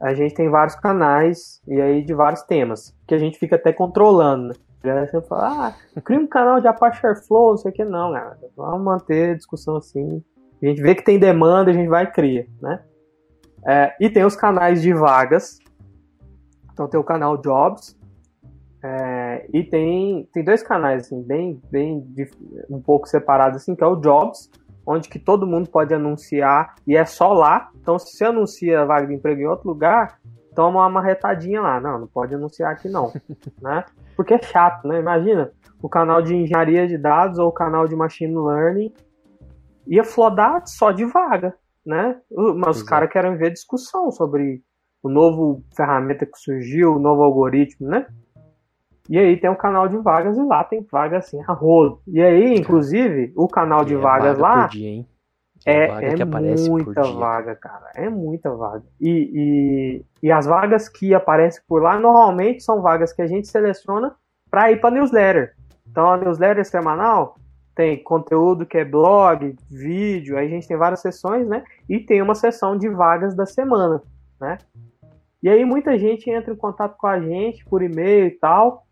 a 0.00 0.14
gente 0.14 0.34
tem 0.34 0.48
vários 0.48 0.76
canais 0.76 1.60
e 1.66 1.80
aí 1.80 2.04
de 2.04 2.14
vários 2.14 2.42
temas, 2.42 2.94
que 3.06 3.14
a 3.14 3.18
gente 3.18 3.38
fica 3.38 3.56
até 3.56 3.72
controlando, 3.72 4.48
né? 4.48 4.54
galera 4.86 5.08
sempre 5.08 5.28
fala, 5.28 5.68
ah, 5.68 6.00
cria 6.00 6.20
um 6.20 6.26
canal 6.26 6.60
de 6.60 6.68
Apache 6.68 7.04
Airflow, 7.04 7.50
não 7.50 7.56
sei 7.56 7.70
o 7.70 7.74
que, 7.74 7.84
não, 7.84 8.12
cara. 8.12 8.38
Vamos 8.56 8.84
manter 8.84 9.30
a 9.30 9.34
discussão 9.34 9.76
assim. 9.76 10.22
A 10.62 10.66
gente 10.66 10.80
vê 10.80 10.94
que 10.94 11.04
tem 11.04 11.18
demanda, 11.18 11.70
a 11.70 11.74
gente 11.74 11.88
vai 11.88 12.04
e 12.04 12.10
cria, 12.10 12.46
né? 12.62 12.82
É, 13.66 13.94
e 14.00 14.08
tem 14.08 14.24
os 14.24 14.36
canais 14.36 14.80
de 14.80 14.92
vagas. 14.94 15.58
Então 16.72 16.88
tem 16.88 16.98
o 17.00 17.04
canal 17.04 17.36
Jobs. 17.36 17.98
É, 18.82 19.48
e 19.52 19.64
tem, 19.64 20.28
tem 20.32 20.44
dois 20.44 20.62
canais, 20.62 21.06
assim, 21.06 21.20
bem, 21.22 21.60
bem 21.70 22.06
um 22.70 22.80
pouco 22.80 23.08
separados, 23.08 23.62
assim, 23.62 23.74
que 23.74 23.82
é 23.82 23.86
o 23.86 23.96
Jobs, 23.96 24.48
onde 24.86 25.08
que 25.08 25.18
todo 25.18 25.46
mundo 25.46 25.68
pode 25.68 25.92
anunciar 25.92 26.76
e 26.86 26.96
é 26.96 27.04
só 27.04 27.32
lá. 27.32 27.70
Então, 27.80 27.98
se 27.98 28.16
você 28.16 28.24
anuncia 28.26 28.80
a 28.80 28.84
vaga 28.84 29.06
de 29.06 29.14
emprego 29.14 29.40
em 29.40 29.46
outro 29.46 29.68
lugar, 29.68 30.20
toma 30.54 30.80
uma 30.80 30.88
marretadinha 30.88 31.60
lá. 31.60 31.80
Não, 31.80 32.00
não 32.00 32.06
pode 32.06 32.34
anunciar 32.34 32.72
aqui 32.72 32.88
não, 32.88 33.12
né? 33.60 33.84
Porque 34.16 34.34
é 34.34 34.42
chato, 34.42 34.86
né? 34.86 35.00
Imagina, 35.00 35.52
o 35.82 35.88
canal 35.88 36.22
de 36.22 36.34
engenharia 36.34 36.86
de 36.86 36.96
dados 36.96 37.38
ou 37.38 37.48
o 37.48 37.52
canal 37.52 37.88
de 37.88 37.96
machine 37.96 38.34
learning 38.34 38.92
ia 39.86 40.04
flodar 40.04 40.62
só 40.66 40.90
de 40.92 41.04
vaga, 41.04 41.54
né? 41.84 42.20
Mas 42.56 42.78
os 42.78 42.82
caras 42.82 43.10
querem 43.10 43.36
ver 43.36 43.52
discussão 43.52 44.10
sobre 44.10 44.62
o 45.02 45.08
novo 45.08 45.62
ferramenta 45.76 46.26
que 46.26 46.38
surgiu, 46.38 46.94
o 46.94 46.98
novo 46.98 47.22
algoritmo, 47.22 47.88
né? 47.88 48.06
E 49.08 49.18
aí 49.18 49.36
tem 49.36 49.50
um 49.50 49.56
canal 49.56 49.88
de 49.88 49.96
vagas 49.98 50.36
e 50.36 50.42
lá 50.42 50.64
tem 50.64 50.86
vagas 50.90 51.24
assim 51.24 51.40
a 51.46 51.52
rolo. 51.52 52.00
E 52.06 52.22
aí, 52.22 52.54
inclusive, 52.54 53.32
o 53.36 53.48
canal 53.48 53.84
de 53.84 53.94
é 53.94 53.98
vagas 53.98 54.38
vaga 54.38 54.60
lá 54.60 54.66
dia, 54.66 55.04
é, 55.64 55.86
é 55.86 56.68
muita 56.68 57.02
vaga, 57.02 57.56
cara. 57.56 57.90
É 57.96 58.08
muita 58.08 58.54
vaga. 58.54 58.84
E, 59.00 59.10
e, 59.34 60.04
e 60.22 60.30
as 60.30 60.46
vagas 60.46 60.88
que 60.88 61.12
aparecem 61.12 61.60
por 61.66 61.82
lá 61.82 61.98
normalmente 61.98 62.62
são 62.62 62.80
vagas 62.80 63.12
que 63.12 63.20
a 63.20 63.26
gente 63.26 63.48
seleciona 63.48 64.14
para 64.48 64.70
ir 64.70 64.80
para 64.80 64.92
newsletter. 64.92 65.54
Então 65.88 66.12
a 66.12 66.16
newsletter 66.16 66.64
semanal 66.64 67.36
tem 67.74 68.02
conteúdo 68.02 68.64
que 68.64 68.78
é 68.78 68.84
blog, 68.84 69.54
vídeo, 69.68 70.38
aí 70.38 70.46
a 70.46 70.50
gente 70.50 70.68
tem 70.68 70.76
várias 70.76 71.00
sessões, 71.00 71.46
né? 71.46 71.64
E 71.88 71.98
tem 71.98 72.22
uma 72.22 72.34
sessão 72.34 72.76
de 72.76 72.88
vagas 72.88 73.34
da 73.34 73.44
semana, 73.44 74.00
né? 74.40 74.58
E 75.42 75.48
aí 75.48 75.64
muita 75.64 75.98
gente 75.98 76.30
entra 76.30 76.52
em 76.52 76.56
contato 76.56 76.96
com 76.96 77.06
a 77.06 77.20
gente 77.20 77.64
por 77.64 77.82
e-mail 77.82 78.26
e 78.26 78.30
tal. 78.30 78.85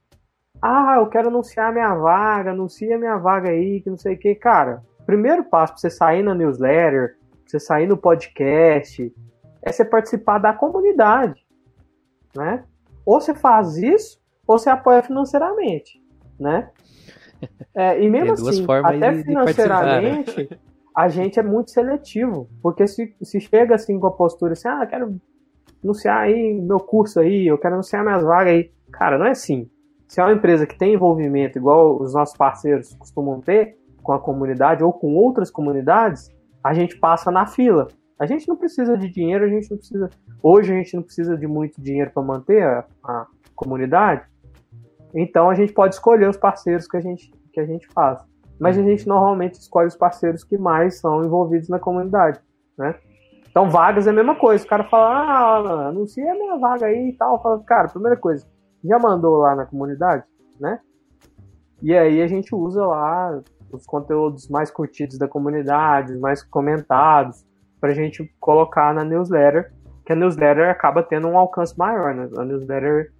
Ah, 0.66 0.94
eu 0.96 1.06
quero 1.08 1.28
anunciar 1.28 1.70
minha 1.74 1.94
vaga, 1.94 2.52
anuncia 2.52 2.96
minha 2.96 3.18
vaga 3.18 3.50
aí, 3.50 3.82
que 3.82 3.90
não 3.90 3.98
sei 3.98 4.14
o 4.14 4.18
que. 4.18 4.34
Cara, 4.34 4.82
primeiro 5.04 5.44
passo 5.44 5.74
para 5.74 5.80
você 5.82 5.90
sair 5.90 6.22
na 6.22 6.34
newsletter, 6.34 7.18
pra 7.18 7.42
você 7.44 7.60
sair 7.60 7.86
no 7.86 7.98
podcast, 7.98 9.14
é 9.60 9.70
você 9.70 9.84
participar 9.84 10.38
da 10.38 10.54
comunidade, 10.54 11.46
né? 12.34 12.64
Ou 13.04 13.20
você 13.20 13.34
faz 13.34 13.76
isso, 13.76 14.18
ou 14.46 14.58
você 14.58 14.70
apoia 14.70 15.02
financeiramente, 15.02 16.02
né? 16.40 16.70
É, 17.74 18.02
e 18.02 18.08
mesmo 18.08 18.32
assim, 18.32 18.64
até 18.82 19.12
de, 19.12 19.24
financeiramente, 19.24 20.46
de 20.46 20.58
a 20.96 21.08
gente 21.08 21.38
é 21.38 21.42
muito 21.42 21.72
seletivo, 21.72 22.48
porque 22.62 22.86
se, 22.86 23.14
se 23.20 23.38
chega 23.38 23.74
assim 23.74 24.00
com 24.00 24.06
a 24.06 24.12
postura 24.12 24.54
assim, 24.54 24.66
ah, 24.66 24.86
quero 24.86 25.20
anunciar 25.82 26.20
aí 26.20 26.54
meu 26.54 26.80
curso 26.80 27.20
aí, 27.20 27.46
eu 27.46 27.58
quero 27.58 27.74
anunciar 27.74 28.02
minhas 28.02 28.22
vagas 28.22 28.54
aí. 28.54 28.72
Cara, 28.90 29.18
não 29.18 29.26
é 29.26 29.32
assim. 29.32 29.68
Se 30.06 30.20
é 30.20 30.24
uma 30.24 30.32
empresa 30.32 30.66
que 30.66 30.78
tem 30.78 30.94
envolvimento 30.94 31.58
igual 31.58 32.00
os 32.00 32.14
nossos 32.14 32.36
parceiros 32.36 32.94
costumam 32.94 33.40
ter 33.40 33.76
com 34.02 34.12
a 34.12 34.18
comunidade 34.18 34.84
ou 34.84 34.92
com 34.92 35.14
outras 35.16 35.50
comunidades, 35.50 36.30
a 36.62 36.74
gente 36.74 36.96
passa 36.98 37.30
na 37.30 37.46
fila. 37.46 37.88
A 38.18 38.26
gente 38.26 38.46
não 38.46 38.56
precisa 38.56 38.96
de 38.96 39.08
dinheiro, 39.08 39.44
a 39.44 39.48
gente 39.48 39.70
não 39.70 39.78
precisa. 39.78 40.10
Hoje 40.42 40.72
a 40.72 40.76
gente 40.76 40.94
não 40.94 41.02
precisa 41.02 41.36
de 41.36 41.46
muito 41.46 41.80
dinheiro 41.80 42.10
para 42.12 42.22
manter 42.22 42.62
a, 42.62 42.84
a, 43.02 43.26
comunidade. 43.54 44.22
Então 45.14 45.50
a 45.50 45.54
gente 45.54 45.72
pode 45.72 45.94
escolher 45.94 46.28
os 46.28 46.36
parceiros 46.36 46.86
que 46.86 46.96
a 46.96 47.00
gente, 47.00 47.32
que 47.52 47.60
a 47.60 47.66
gente 47.66 47.88
faz. 47.92 48.18
Mas 48.58 48.78
a 48.78 48.82
gente 48.82 49.06
normalmente 49.08 49.54
escolhe 49.54 49.88
os 49.88 49.96
parceiros 49.96 50.44
que 50.44 50.56
mais 50.56 51.00
são 51.00 51.24
envolvidos 51.24 51.68
na 51.68 51.78
comunidade, 51.78 52.40
né? 52.78 52.94
Então, 53.54 53.70
vagas 53.70 54.08
é 54.08 54.10
a 54.10 54.12
mesma 54.12 54.34
coisa. 54.34 54.64
O 54.64 54.68
cara 54.68 54.82
fala, 54.82 55.06
ah, 55.06 55.88
anuncia 55.88 56.28
a 56.28 56.34
minha 56.34 56.58
vaga 56.58 56.86
aí 56.86 57.10
e 57.10 57.12
tal. 57.12 57.40
Fala, 57.40 57.60
cara, 57.60 57.86
primeira 57.86 58.16
coisa, 58.16 58.44
já 58.84 58.98
mandou 58.98 59.36
lá 59.36 59.54
na 59.54 59.66
comunidade, 59.66 60.24
né? 60.60 60.80
E 61.82 61.96
aí 61.96 62.22
a 62.22 62.26
gente 62.26 62.54
usa 62.54 62.84
lá 62.86 63.42
os 63.72 63.86
conteúdos 63.86 64.48
mais 64.48 64.70
curtidos 64.70 65.18
da 65.18 65.26
comunidade, 65.26 66.16
mais 66.16 66.42
comentados, 66.42 67.44
para 67.80 67.90
a 67.90 67.94
gente 67.94 68.32
colocar 68.40 68.94
na 68.94 69.04
newsletter, 69.04 69.72
que 70.06 70.12
a 70.12 70.16
newsletter 70.16 70.70
acaba 70.70 71.02
tendo 71.02 71.28
um 71.28 71.36
alcance 71.36 71.76
maior, 71.76 72.14
né? 72.14 72.28
A 72.38 72.44
newsletter, 72.44 73.12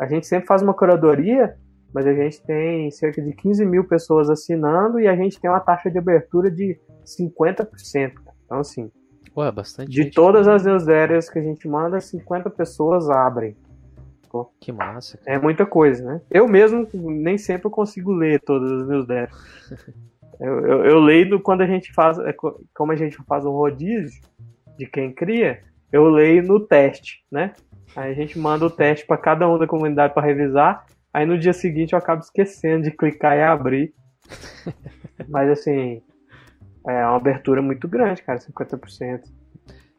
a 0.00 0.06
gente 0.06 0.26
sempre 0.26 0.46
faz 0.46 0.62
uma 0.62 0.74
curadoria, 0.74 1.56
mas 1.92 2.06
a 2.06 2.12
gente 2.12 2.42
tem 2.44 2.90
cerca 2.90 3.22
de 3.22 3.32
15 3.32 3.64
mil 3.64 3.84
pessoas 3.84 4.30
assinando 4.30 4.98
e 4.98 5.06
a 5.06 5.14
gente 5.14 5.40
tem 5.40 5.50
uma 5.50 5.60
taxa 5.60 5.90
de 5.90 5.98
abertura 5.98 6.50
de 6.50 6.78
50%. 7.04 8.12
Então, 8.44 8.58
assim, 8.58 8.90
Ué, 9.36 9.52
bastante. 9.52 9.88
De 9.88 10.10
todas 10.10 10.48
as 10.48 10.64
newsletters 10.64 11.30
que 11.30 11.38
a 11.38 11.42
gente 11.42 11.68
manda, 11.68 12.00
50 12.00 12.50
pessoas 12.50 13.08
abrem. 13.08 13.56
Pô, 14.30 14.50
que 14.60 14.70
massa. 14.70 15.18
Cara. 15.18 15.36
É 15.36 15.40
muita 15.40 15.64
coisa, 15.64 16.04
né? 16.04 16.20
Eu 16.30 16.46
mesmo 16.46 16.86
nem 16.92 17.38
sempre 17.38 17.70
consigo 17.70 18.12
ler 18.12 18.40
todas 18.40 18.70
as 18.70 18.88
newsletters. 18.88 19.88
eu, 20.40 20.60
eu, 20.60 20.84
eu, 20.84 21.00
leio 21.00 21.40
quando 21.40 21.62
a 21.62 21.66
gente 21.66 21.92
faz. 21.92 22.18
É, 22.18 22.34
como 22.74 22.92
a 22.92 22.96
gente 22.96 23.16
faz 23.24 23.44
um 23.44 23.52
rodízio 23.52 24.20
de 24.76 24.86
quem 24.86 25.12
cria, 25.12 25.62
eu 25.90 26.08
leio 26.08 26.42
no 26.42 26.60
teste, 26.60 27.24
né? 27.30 27.54
Aí 27.96 28.12
a 28.12 28.14
gente 28.14 28.38
manda 28.38 28.66
o 28.66 28.70
teste 28.70 29.06
para 29.06 29.16
cada 29.16 29.48
um 29.48 29.58
da 29.58 29.66
comunidade 29.66 30.12
para 30.12 30.26
revisar. 30.26 30.86
Aí 31.12 31.24
no 31.24 31.38
dia 31.38 31.52
seguinte 31.52 31.94
eu 31.94 31.98
acabo 31.98 32.20
esquecendo 32.20 32.84
de 32.84 32.90
clicar 32.90 33.36
e 33.36 33.42
abrir. 33.42 33.94
Mas 35.26 35.48
assim, 35.50 36.02
é 36.86 37.04
uma 37.06 37.16
abertura 37.16 37.62
muito 37.62 37.88
grande, 37.88 38.22
cara, 38.22 38.38
50%. 38.38 39.37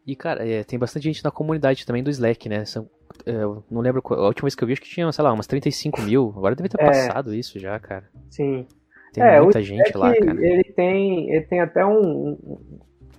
E, 0.09 0.15
cara, 0.15 0.43
é, 0.43 0.63
tem 0.63 0.79
bastante 0.79 1.03
gente 1.03 1.23
na 1.23 1.29
comunidade 1.29 1.85
também 1.85 2.01
do 2.01 2.09
Slack, 2.09 2.49
né? 2.49 2.65
São, 2.65 2.89
é, 3.27 3.31
não 3.69 3.79
lembro, 3.79 4.01
a 4.03 4.25
última 4.25 4.47
vez 4.47 4.55
que 4.55 4.63
eu 4.63 4.67
vi, 4.67 4.73
acho 4.73 4.81
que 4.81 4.89
tinha, 4.89 5.11
sei 5.11 5.23
lá, 5.23 5.31
umas 5.31 5.45
35 5.45 6.01
mil. 6.01 6.33
Agora 6.35 6.55
deve 6.55 6.67
ter 6.67 6.81
é, 6.81 6.85
passado 6.87 7.31
isso 7.31 7.59
já, 7.59 7.79
cara. 7.79 8.09
Sim. 8.31 8.65
Tem 9.13 9.23
é, 9.23 9.39
muita 9.39 9.61
gente 9.61 9.95
lá, 9.95 10.11
cara. 10.15 10.43
Ele 10.43 10.63
tem, 10.63 11.29
ele 11.29 11.45
tem 11.45 11.59
até 11.59 11.85
um, 11.85 11.99
um, 12.01 12.59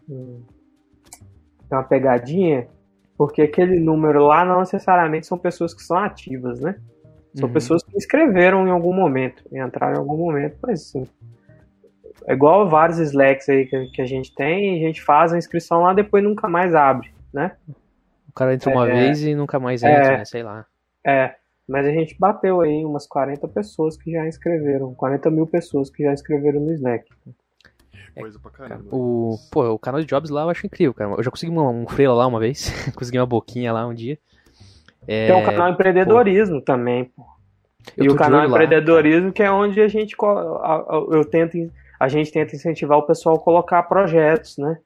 um, 0.09 0.43
uma 1.70 1.84
pegadinha, 1.84 2.66
porque 3.16 3.43
aquele 3.43 3.78
número 3.78 4.26
lá 4.26 4.45
não 4.45 4.59
necessariamente 4.59 5.28
são 5.28 5.38
pessoas 5.38 5.72
que 5.72 5.84
são 5.84 5.97
ativas, 5.97 6.61
né? 6.61 6.74
São 7.36 7.47
uhum. 7.47 7.53
pessoas 7.53 7.84
que 7.84 7.97
inscreveram 7.97 8.66
em 8.66 8.72
algum 8.72 8.93
momento, 8.93 9.45
entraram 9.53 9.95
em 9.95 9.99
algum 10.01 10.16
momento, 10.16 10.59
mas 10.61 10.88
sim. 10.88 11.07
É 12.26 12.32
igual 12.32 12.68
vários 12.68 12.98
Slacks 12.98 13.48
aí 13.48 13.66
que, 13.66 13.86
que 13.86 14.02
a 14.02 14.06
gente 14.06 14.34
tem, 14.34 14.82
a 14.82 14.86
gente 14.86 15.02
faz 15.02 15.32
a 15.32 15.38
inscrição 15.38 15.82
lá 15.82 15.92
depois 15.92 16.22
nunca 16.22 16.48
mais 16.48 16.74
abre, 16.74 17.12
né? 17.32 17.52
O 18.28 18.32
cara 18.32 18.54
entra 18.54 18.70
uma 18.70 18.88
é, 18.88 18.92
vez 18.92 19.22
e 19.22 19.34
nunca 19.34 19.58
mais 19.58 19.82
entra, 19.82 20.14
é, 20.14 20.18
né? 20.18 20.24
Sei 20.24 20.42
lá. 20.42 20.64
É, 21.04 21.34
mas 21.68 21.86
a 21.86 21.90
gente 21.90 22.16
bateu 22.18 22.61
aí 22.61 22.84
umas 22.84 23.06
40 23.06 23.46
pessoas 23.48 23.96
que 23.96 24.12
já 24.12 24.26
inscreveram, 24.26 24.94
40 24.94 25.30
mil 25.30 25.46
pessoas 25.46 25.90
que 25.90 26.04
já 26.04 26.12
inscreveram 26.12 26.61
no 26.61 26.72
Slack. 26.72 27.04
É, 28.16 28.20
coisa 28.20 28.38
pra 28.38 28.50
caramba. 28.50 28.84
O, 28.90 29.38
pô, 29.50 29.68
o 29.70 29.78
canal 29.78 30.00
de 30.00 30.06
Jobs 30.06 30.30
lá 30.30 30.42
eu 30.42 30.50
acho 30.50 30.66
incrível, 30.66 30.94
cara. 30.94 31.12
Eu 31.12 31.22
já 31.22 31.30
consegui 31.30 31.52
um, 31.52 31.82
um 31.82 31.86
freela 31.86 32.14
lá 32.14 32.26
uma 32.26 32.40
vez, 32.40 32.72
consegui 32.94 33.18
uma 33.18 33.26
boquinha 33.26 33.72
lá 33.72 33.86
um 33.86 33.94
dia. 33.94 34.18
É, 35.06 35.28
Tem 35.28 35.36
um 35.36 35.44
canal 35.44 35.70
empreendedorismo 35.70 36.58
pô, 36.58 36.64
também, 36.64 37.04
pô. 37.04 37.24
E 37.96 38.08
o 38.08 38.14
canal 38.14 38.46
empreendedorismo 38.46 39.28
lá, 39.28 39.32
que 39.32 39.42
é 39.42 39.50
onde 39.50 39.80
a 39.80 39.88
gente 39.88 40.14
eu 41.11 41.24
tento 41.24 41.56
a 42.01 42.09
gente 42.09 42.32
tenta 42.32 42.57
incentivar 42.57 42.96
o 42.96 43.03
pessoal 43.07 43.36
a 43.36 43.40
colocar 43.40 43.82
projetos, 43.82 44.57
né? 44.57 44.78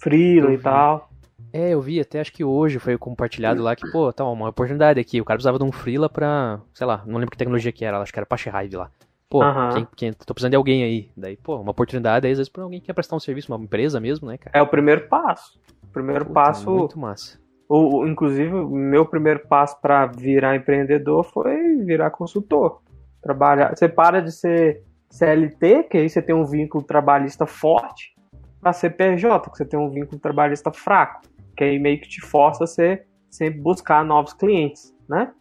Freela 0.00 0.50
e 0.54 0.58
tal. 0.58 1.10
É, 1.52 1.74
eu 1.74 1.82
vi, 1.82 2.00
até 2.00 2.18
acho 2.18 2.32
que 2.32 2.42
hoje 2.42 2.78
foi 2.78 2.96
compartilhado 2.96 3.62
lá 3.62 3.76
que, 3.76 3.90
pô, 3.90 4.10
tá 4.10 4.24
uma 4.24 4.48
oportunidade 4.48 4.98
aqui. 4.98 5.20
O 5.20 5.24
cara 5.24 5.36
precisava 5.36 5.58
de 5.58 5.64
um 5.64 5.70
Freela 5.70 6.08
pra, 6.08 6.60
sei 6.72 6.86
lá, 6.86 7.02
não 7.06 7.18
lembro 7.18 7.30
que 7.30 7.36
tecnologia 7.36 7.70
que 7.70 7.84
era, 7.84 8.00
acho 8.00 8.10
que 8.10 8.18
era 8.18 8.24
Apache 8.24 8.48
Hive 8.48 8.76
lá. 8.76 8.90
Pô, 9.28 9.44
uhum. 9.44 9.70
quem, 9.74 9.88
quem, 9.96 10.12
tô 10.12 10.32
precisando 10.32 10.52
de 10.52 10.56
alguém 10.56 10.82
aí. 10.82 11.10
Daí, 11.14 11.36
pô, 11.36 11.56
uma 11.56 11.72
oportunidade 11.72 12.26
aí, 12.26 12.32
às 12.32 12.38
vezes, 12.38 12.48
pra 12.48 12.62
alguém 12.62 12.80
que 12.80 12.86
quer 12.86 12.94
prestar 12.94 13.16
um 13.16 13.20
serviço, 13.20 13.52
uma 13.52 13.62
empresa 13.62 14.00
mesmo, 14.00 14.26
né, 14.26 14.38
cara? 14.38 14.58
É 14.58 14.62
o 14.62 14.66
primeiro 14.66 15.08
passo. 15.08 15.58
O 15.82 15.88
primeiro 15.88 16.24
Puta, 16.24 16.34
passo. 16.34 16.70
Muito 16.70 16.98
massa. 16.98 17.38
O, 17.68 17.98
o, 17.98 18.08
inclusive, 18.08 18.54
o 18.54 18.68
meu 18.70 19.04
primeiro 19.04 19.40
passo 19.46 19.78
para 19.80 20.06
virar 20.06 20.56
empreendedor 20.56 21.24
foi 21.24 21.76
virar 21.84 22.10
consultor. 22.10 22.80
Trabalhar. 23.20 23.76
Você 23.76 23.88
para 23.88 24.22
de 24.22 24.32
ser 24.32 24.84
CLT, 25.10 25.84
que 25.84 25.96
aí 25.98 26.08
você 26.08 26.20
tem 26.20 26.34
um 26.34 26.44
vínculo 26.44 26.84
trabalhista 26.84 27.46
forte, 27.46 28.14
para 28.60 28.72
CPJ, 28.72 29.50
que 29.50 29.56
você 29.56 29.64
tem 29.64 29.78
um 29.78 29.90
vínculo 29.90 30.20
trabalhista 30.20 30.72
fraco, 30.72 31.22
que 31.56 31.64
aí 31.64 31.78
meio 31.78 32.00
que 32.00 32.08
te 32.08 32.20
força 32.20 32.64
a 32.64 32.66
você 32.66 33.04
sempre 33.30 33.60
buscar 33.60 34.04
novos 34.04 34.32
clientes, 34.32 34.94
né? 35.08 35.32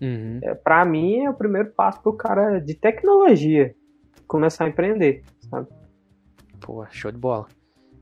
Uhum. 0.00 0.40
É, 0.42 0.54
para 0.54 0.84
mim 0.84 1.24
é 1.24 1.30
o 1.30 1.34
primeiro 1.34 1.70
passo 1.72 2.00
pro 2.00 2.12
cara 2.12 2.58
de 2.58 2.74
tecnologia 2.74 3.74
começar 4.26 4.64
a 4.64 4.68
empreender, 4.68 5.24
sabe? 5.50 5.66
Pô, 6.60 6.86
show 6.90 7.10
de 7.10 7.18
bola. 7.18 7.46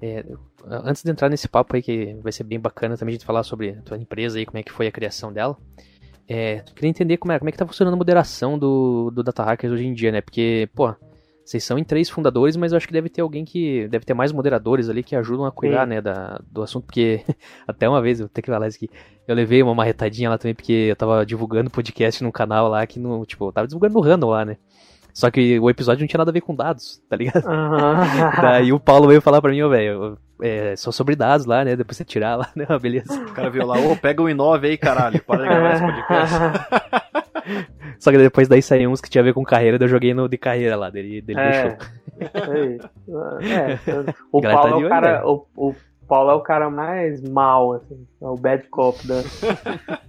É, 0.00 0.24
antes 0.66 1.02
de 1.02 1.10
entrar 1.10 1.28
nesse 1.28 1.48
papo 1.48 1.74
aí, 1.74 1.82
que 1.82 2.14
vai 2.22 2.30
ser 2.30 2.44
bem 2.44 2.60
bacana 2.60 2.96
também 2.96 3.14
a 3.14 3.16
gente 3.16 3.24
falar 3.24 3.42
sobre 3.42 3.70
a 3.70 3.82
tua 3.82 3.96
empresa 3.96 4.38
e 4.38 4.44
como 4.44 4.58
é 4.58 4.62
que 4.62 4.70
foi 4.70 4.86
a 4.86 4.92
criação 4.92 5.32
dela, 5.32 5.56
é, 6.28 6.62
queria 6.74 6.90
entender 6.90 7.16
como 7.16 7.32
é, 7.32 7.38
como 7.38 7.48
é 7.48 7.52
que 7.52 7.58
tá 7.58 7.66
funcionando 7.66 7.94
a 7.94 7.96
moderação 7.96 8.58
do, 8.58 9.10
do 9.10 9.22
Data 9.22 9.42
Hackers 9.42 9.72
hoje 9.72 9.86
em 9.86 9.94
dia, 9.94 10.12
né? 10.12 10.20
Porque, 10.20 10.68
pô, 10.74 10.94
vocês 11.42 11.64
são 11.64 11.78
em 11.78 11.84
três 11.84 12.10
fundadores, 12.10 12.54
mas 12.56 12.72
eu 12.72 12.76
acho 12.76 12.86
que 12.86 12.92
deve 12.92 13.08
ter 13.08 13.22
alguém 13.22 13.42
que. 13.42 13.88
Deve 13.88 14.04
ter 14.04 14.12
mais 14.12 14.30
moderadores 14.30 14.90
ali 14.90 15.02
que 15.02 15.16
ajudam 15.16 15.46
a 15.46 15.50
cuidar, 15.50 15.84
Sim. 15.84 15.94
né, 15.94 16.00
da, 16.02 16.38
do 16.50 16.62
assunto, 16.62 16.84
porque 16.84 17.24
até 17.66 17.88
uma 17.88 18.02
vez, 18.02 18.20
eu 18.20 18.28
tenho 18.28 18.42
que 18.42 18.50
falar 18.50 18.68
isso 18.68 18.76
aqui, 18.76 18.90
eu 19.26 19.34
levei 19.34 19.62
uma 19.62 19.74
marretadinha 19.74 20.28
lá 20.28 20.36
também, 20.36 20.54
porque 20.54 20.72
eu 20.72 20.96
tava 20.96 21.24
divulgando 21.24 21.70
podcast 21.70 22.22
num 22.22 22.30
canal 22.30 22.68
lá 22.68 22.86
que 22.86 23.00
no. 23.00 23.24
Tipo, 23.24 23.48
eu 23.48 23.52
tava 23.52 23.66
divulgando 23.66 23.94
no 23.94 24.00
random 24.00 24.28
lá, 24.28 24.44
né? 24.44 24.58
Só 25.14 25.30
que 25.30 25.58
o 25.58 25.70
episódio 25.70 26.02
não 26.02 26.08
tinha 26.08 26.18
nada 26.18 26.30
a 26.30 26.34
ver 26.34 26.42
com 26.42 26.54
dados, 26.54 27.02
tá 27.08 27.16
ligado? 27.16 27.44
Uhum. 27.46 28.30
Daí 28.42 28.70
o 28.70 28.78
Paulo 28.78 29.08
veio 29.08 29.22
falar 29.22 29.40
pra 29.40 29.50
mim, 29.50 29.62
ô, 29.62 29.70
velho, 29.70 30.18
é, 30.40 30.76
só 30.76 30.92
sobre 30.92 31.16
dados 31.16 31.46
lá, 31.46 31.64
né? 31.64 31.76
Depois 31.76 31.96
você 31.96 32.04
tirar 32.04 32.36
lá, 32.36 32.48
né? 32.56 32.66
Beleza. 32.80 33.12
O 33.12 33.32
cara 33.32 33.50
viu 33.50 33.66
lá, 33.66 33.78
ô, 33.78 33.96
pega 33.96 34.22
o 34.22 34.26
i9 34.26 34.64
aí, 34.64 34.78
caralho, 34.78 35.22
para 35.22 35.42
de 35.42 35.48
gravar 35.48 35.74
esse 35.74 35.84
podcast. 35.84 36.34
Só 37.98 38.10
que 38.10 38.18
depois 38.18 38.46
daí 38.46 38.62
saíram 38.62 38.92
uns 38.92 39.00
que 39.00 39.10
tinha 39.10 39.22
a 39.22 39.24
ver 39.24 39.34
com 39.34 39.42
carreira, 39.42 39.78
daí 39.78 39.86
eu 39.86 39.90
joguei 39.90 40.14
no 40.14 40.28
de 40.28 40.38
carreira 40.38 40.76
lá, 40.76 40.90
dele, 40.90 41.20
dele 41.20 41.40
é. 41.40 41.50
deixou. 41.50 41.88
É, 43.40 43.78
o 44.30 44.40
Paulo 44.40 44.82
é 44.82 44.86
o 44.86 44.88
cara. 44.88 45.26
O, 45.26 45.46
o, 45.56 45.74
Paulo 46.06 46.30
é 46.30 46.34
o 46.34 46.40
cara 46.40 46.70
mais 46.70 47.22
mal, 47.22 47.74
assim, 47.74 48.06
é 48.20 48.26
o 48.26 48.34
bad 48.34 48.66
cop 48.68 49.06
da. 49.06 49.16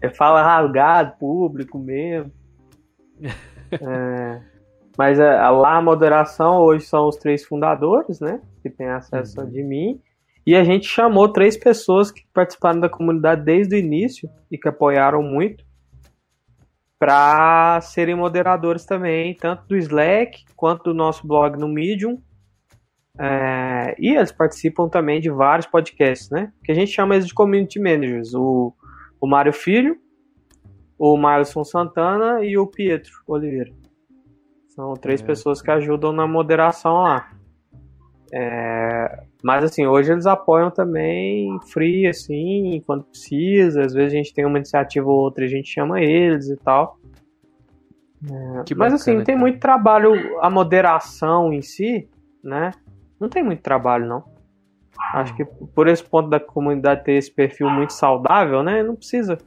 Ele 0.01 0.13
fala 0.13 0.41
rasgado, 0.41 1.17
público 1.19 1.77
mesmo. 1.77 2.31
É, 3.71 4.41
mas 4.97 5.19
a, 5.19 5.45
a, 5.45 5.49
lá 5.49 5.77
a 5.77 5.81
moderação 5.81 6.61
hoje 6.61 6.85
são 6.85 7.07
os 7.07 7.17
três 7.17 7.43
fundadores, 7.43 8.19
né? 8.19 8.39
Que 8.61 8.69
tem 8.69 8.87
acesso 8.87 9.41
uhum. 9.41 9.49
de 9.49 9.63
mim. 9.63 10.01
E 10.49 10.55
a 10.55 10.63
gente 10.63 10.87
chamou 10.87 11.31
três 11.31 11.55
pessoas 11.55 12.09
que 12.09 12.25
participaram 12.33 12.79
da 12.79 12.89
comunidade 12.89 13.43
desde 13.43 13.75
o 13.75 13.77
início 13.77 14.27
e 14.49 14.57
que 14.57 14.67
apoiaram 14.67 15.21
muito 15.21 15.63
para 16.97 17.79
serem 17.81 18.15
moderadores 18.15 18.83
também, 18.83 19.35
tanto 19.35 19.67
do 19.67 19.77
Slack 19.77 20.45
quanto 20.55 20.85
do 20.85 20.93
nosso 20.95 21.27
blog 21.27 21.55
no 21.55 21.67
Medium. 21.67 22.19
É, 23.19 23.95
e 23.99 24.15
eles 24.15 24.31
participam 24.31 24.89
também 24.89 25.21
de 25.21 25.29
vários 25.29 25.67
podcasts, 25.67 26.31
né? 26.31 26.51
Que 26.63 26.71
a 26.71 26.75
gente 26.75 26.89
chama 26.89 27.13
eles 27.13 27.27
de 27.27 27.33
community 27.35 27.79
managers. 27.79 28.33
O, 28.33 28.73
o 29.21 29.27
Mário 29.27 29.53
Filho, 29.53 29.99
o 30.97 31.15
Marlon 31.15 31.63
Santana 31.63 32.43
e 32.43 32.57
o 32.57 32.65
Pietro 32.65 33.21
Oliveira. 33.27 33.71
São 34.69 34.95
três 34.95 35.21
é. 35.21 35.25
pessoas 35.27 35.61
que 35.61 35.69
ajudam 35.69 36.11
na 36.11 36.25
moderação 36.25 37.03
lá. 37.03 37.33
É, 38.33 39.28
mas 39.43 39.63
assim, 39.63 39.85
hoje 39.85 40.11
eles 40.11 40.25
apoiam 40.25 40.69
também 40.69 41.57
free, 41.71 42.07
assim, 42.07 42.83
quando 42.85 43.05
precisa. 43.05 43.83
Às 43.83 43.93
vezes 43.93 44.13
a 44.13 44.15
gente 44.17 44.33
tem 44.33 44.45
uma 44.45 44.57
iniciativa 44.57 45.07
ou 45.07 45.17
outra, 45.17 45.45
a 45.45 45.47
gente 45.47 45.69
chama 45.69 46.01
eles 46.01 46.49
e 46.49 46.57
tal. 46.57 46.99
É, 48.29 48.75
mas 48.75 48.93
assim, 48.93 49.15
não 49.15 49.23
tem 49.23 49.37
muito 49.37 49.59
trabalho 49.59 50.13
a 50.41 50.49
moderação 50.49 51.53
em 51.53 51.61
si, 51.61 52.09
né? 52.43 52.71
Não 53.17 53.29
tem 53.29 53.41
muito 53.41 53.61
trabalho, 53.61 54.05
não. 54.05 54.23
Acho 55.13 55.33
que 55.35 55.45
por 55.45 55.87
esse 55.87 56.03
ponto 56.03 56.29
da 56.29 56.39
comunidade 56.39 57.05
ter 57.05 57.13
esse 57.13 57.31
perfil 57.31 57.69
muito 57.69 57.93
saudável, 57.93 58.61
né? 58.61 58.83
Não 58.83 58.95
precisa. 58.95 59.37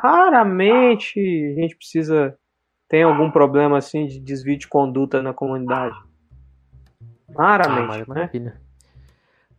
Raramente 0.00 1.18
a 1.18 1.60
gente 1.60 1.76
precisa. 1.76 2.36
Tem 2.88 3.02
algum 3.02 3.30
problema 3.30 3.78
assim 3.78 4.06
de 4.06 4.20
desvio 4.20 4.56
de 4.56 4.68
conduta 4.68 5.20
na 5.20 5.34
comunidade. 5.34 5.96
Raramente, 7.36 8.04
ah, 8.10 8.14
né? 8.14 8.60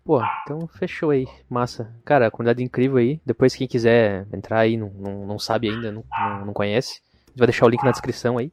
Pô, 0.04 0.22
então 0.44 0.68
fechou 0.68 1.12
aí. 1.12 1.26
Massa. 1.50 1.94
Cara, 2.04 2.30
comunidade 2.30 2.64
incrível 2.64 2.98
aí. 2.98 3.22
Depois 3.26 3.56
quem 3.56 3.68
quiser 3.68 4.28
entrar 4.34 4.60
aí, 4.60 4.76
não, 4.76 4.90
não, 4.90 5.26
não 5.26 5.40
sabe 5.40 5.70
ainda, 5.70 5.92
não, 5.92 6.04
não, 6.12 6.46
não 6.48 6.54
conhece. 6.54 7.02
A 7.26 7.30
gente 7.30 7.38
vai 7.38 7.48
deixar 7.48 7.66
o 7.66 7.70
link 7.70 7.84
na 7.84 7.92
descrição 7.92 8.38
aí. 8.38 8.52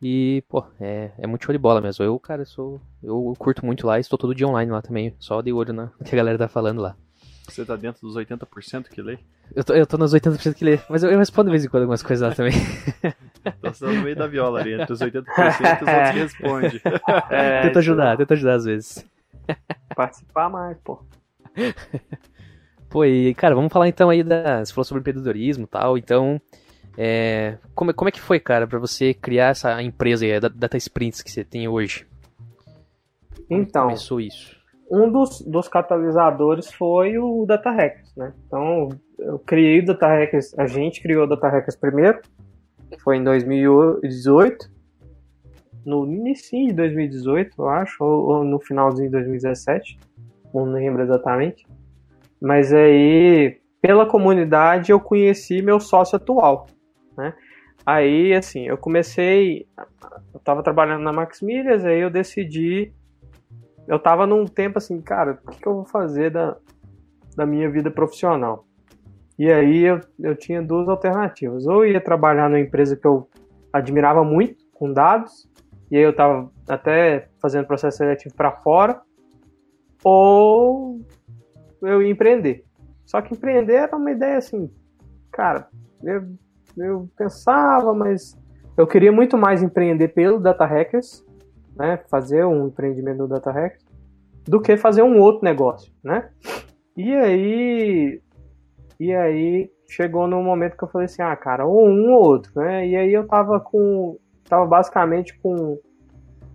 E, 0.00 0.42
pô, 0.48 0.64
é, 0.80 1.10
é 1.18 1.26
muito 1.26 1.44
show 1.44 1.52
de 1.52 1.58
bola 1.58 1.80
mesmo. 1.80 2.04
Eu, 2.04 2.18
cara, 2.18 2.44
sou. 2.44 2.80
Eu 3.02 3.34
curto 3.38 3.64
muito 3.64 3.86
lá 3.86 3.98
estou 3.98 4.18
todo 4.18 4.34
dia 4.34 4.46
online 4.46 4.70
lá 4.70 4.82
também. 4.82 5.14
Só 5.18 5.40
de 5.40 5.52
olho 5.52 5.72
na 5.72 5.90
que 6.04 6.14
a 6.14 6.16
galera 6.16 6.38
tá 6.38 6.48
falando 6.48 6.80
lá. 6.80 6.96
Você 7.48 7.64
tá 7.64 7.76
dentro 7.76 8.00
dos 8.02 8.16
80% 8.16 8.88
que 8.88 9.00
lê? 9.00 9.18
Eu 9.54 9.62
tô, 9.62 9.72
eu 9.74 9.86
tô 9.86 9.96
nos 9.96 10.12
80% 10.12 10.54
que 10.54 10.64
lê, 10.64 10.80
mas 10.90 11.04
eu, 11.04 11.10
eu, 11.10 11.18
respondo 11.18 11.48
de 11.48 11.52
vez 11.52 11.64
em 11.64 11.68
quando 11.68 11.84
algumas 11.84 12.02
coisas 12.02 12.28
lá 12.28 12.34
também. 12.34 12.52
Você 13.62 13.86
tá 13.86 13.92
no 13.92 14.02
meio 14.02 14.16
da 14.16 14.26
viola 14.26 14.58
ali, 14.58 14.72
entre 14.72 14.92
os 14.92 15.00
80% 15.00 15.24
e 15.26 15.48
os 15.48 15.60
outros 15.60 16.10
responde. 16.14 16.82
É, 17.30 17.62
tenta 17.62 17.78
ajudar, 17.78 18.16
tenta 18.16 18.34
ajudar 18.34 18.54
às 18.54 18.64
vezes. 18.64 19.06
Participar 19.94 20.48
mais, 20.48 20.78
pô. 20.78 21.02
Pô, 22.88 23.04
e 23.04 23.34
cara, 23.34 23.54
vamos 23.54 23.72
falar 23.72 23.88
então 23.88 24.08
aí 24.08 24.22
da. 24.22 24.64
Você 24.64 24.72
falou 24.72 24.84
sobre 24.84 25.00
empreendedorismo 25.00 25.64
e 25.64 25.66
tal, 25.66 25.98
então. 25.98 26.40
É, 26.96 27.58
como, 27.74 27.92
como 27.92 28.08
é 28.08 28.12
que 28.12 28.20
foi, 28.20 28.40
cara, 28.40 28.66
para 28.66 28.78
você 28.78 29.12
criar 29.12 29.48
essa 29.48 29.82
empresa 29.82 30.24
aí, 30.24 30.34
a 30.34 30.40
Data 30.40 30.78
Sprints 30.78 31.20
que 31.20 31.30
você 31.30 31.44
tem 31.44 31.68
hoje? 31.68 32.06
Como 33.48 33.60
então. 33.60 33.84
começou 33.84 34.20
isso? 34.20 34.56
Um 34.90 35.10
dos, 35.10 35.42
dos 35.42 35.68
catalisadores 35.68 36.72
foi 36.72 37.18
o 37.18 37.44
Data 37.44 37.70
Hackers, 37.70 38.14
né? 38.16 38.32
Então, 38.46 38.88
eu 39.18 39.38
criei 39.40 39.80
o 39.80 39.84
Data 39.84 40.06
Hackers, 40.06 40.58
a 40.58 40.66
gente 40.66 41.02
criou 41.02 41.24
o 41.24 41.26
Data 41.26 41.48
Hackers 41.48 41.76
primeiro, 41.76 42.20
foi 43.00 43.16
em 43.16 43.24
2018, 43.24 44.70
no 45.86 46.04
início 46.04 46.66
de 46.66 46.72
2018, 46.72 47.54
eu 47.58 47.68
acho, 47.68 48.02
ou, 48.02 48.38
ou 48.38 48.44
no 48.44 48.58
finalzinho 48.58 49.08
de 49.08 49.12
2017, 49.12 49.98
não 50.52 50.64
lembro 50.64 51.02
exatamente. 51.02 51.64
Mas 52.40 52.72
aí, 52.72 53.60
pela 53.80 54.04
comunidade, 54.04 54.90
eu 54.90 54.98
conheci 54.98 55.62
meu 55.62 55.78
sócio 55.78 56.16
atual, 56.16 56.66
né? 57.16 57.32
Aí, 57.84 58.34
assim, 58.34 58.66
eu 58.66 58.76
comecei, 58.76 59.64
eu 60.34 60.40
tava 60.40 60.60
trabalhando 60.60 61.04
na 61.04 61.12
Max 61.12 61.40
Milhas, 61.40 61.84
aí 61.84 62.00
eu 62.00 62.10
decidi, 62.10 62.92
eu 63.86 63.96
tava 63.96 64.26
num 64.26 64.44
tempo 64.44 64.78
assim, 64.78 65.00
cara, 65.00 65.38
o 65.46 65.50
que, 65.52 65.60
que 65.60 65.68
eu 65.68 65.74
vou 65.74 65.84
fazer 65.84 66.32
da, 66.32 66.56
da 67.36 67.46
minha 67.46 67.70
vida 67.70 67.88
profissional? 67.88 68.66
E 69.38 69.52
aí 69.52 69.84
eu, 69.84 70.00
eu 70.18 70.34
tinha 70.34 70.60
duas 70.60 70.88
alternativas, 70.88 71.64
ou 71.64 71.86
ia 71.86 72.00
trabalhar 72.00 72.48
numa 72.48 72.58
empresa 72.58 72.96
que 72.96 73.06
eu 73.06 73.28
admirava 73.72 74.24
muito, 74.24 74.64
com 74.74 74.92
dados, 74.92 75.48
e 75.90 75.96
aí 75.96 76.02
eu 76.02 76.14
tava 76.14 76.50
até 76.68 77.28
fazendo 77.40 77.66
processo 77.66 77.98
seletivo 77.98 78.34
para 78.34 78.52
fora, 78.52 79.00
ou 80.04 81.00
eu 81.82 82.02
ia 82.02 82.10
empreender. 82.10 82.64
Só 83.04 83.20
que 83.20 83.34
empreender 83.34 83.74
era 83.74 83.96
uma 83.96 84.10
ideia 84.10 84.38
assim, 84.38 84.70
cara, 85.30 85.68
eu 86.02 86.26
eu 86.76 87.08
pensava, 87.16 87.94
mas 87.94 88.36
eu 88.76 88.86
queria 88.86 89.10
muito 89.10 89.38
mais 89.38 89.62
empreender 89.62 90.08
pelo 90.08 90.38
Data 90.38 90.66
Hackers, 90.66 91.24
né, 91.74 91.98
fazer 92.10 92.44
um 92.44 92.66
empreendimento 92.66 93.18
no 93.18 93.28
Data 93.28 93.50
Hackers, 93.50 93.84
do 94.44 94.60
que 94.60 94.76
fazer 94.76 95.02
um 95.02 95.18
outro 95.18 95.44
negócio, 95.44 95.92
né? 96.04 96.28
E 96.96 97.12
aí, 97.14 98.20
e 99.00 99.14
aí 99.14 99.70
chegou 99.88 100.26
no 100.26 100.42
momento 100.42 100.76
que 100.76 100.84
eu 100.84 100.88
falei 100.88 101.06
assim, 101.06 101.22
ah, 101.22 101.34
cara, 101.34 101.66
ou 101.66 101.88
um 101.88 102.12
ou 102.12 102.22
outro, 102.22 102.52
né? 102.56 102.86
E 102.86 102.96
aí 102.96 103.12
eu 103.12 103.26
tava 103.26 103.58
com, 103.58 104.18
tava 104.48 104.66
basicamente 104.66 105.38
com 105.40 105.78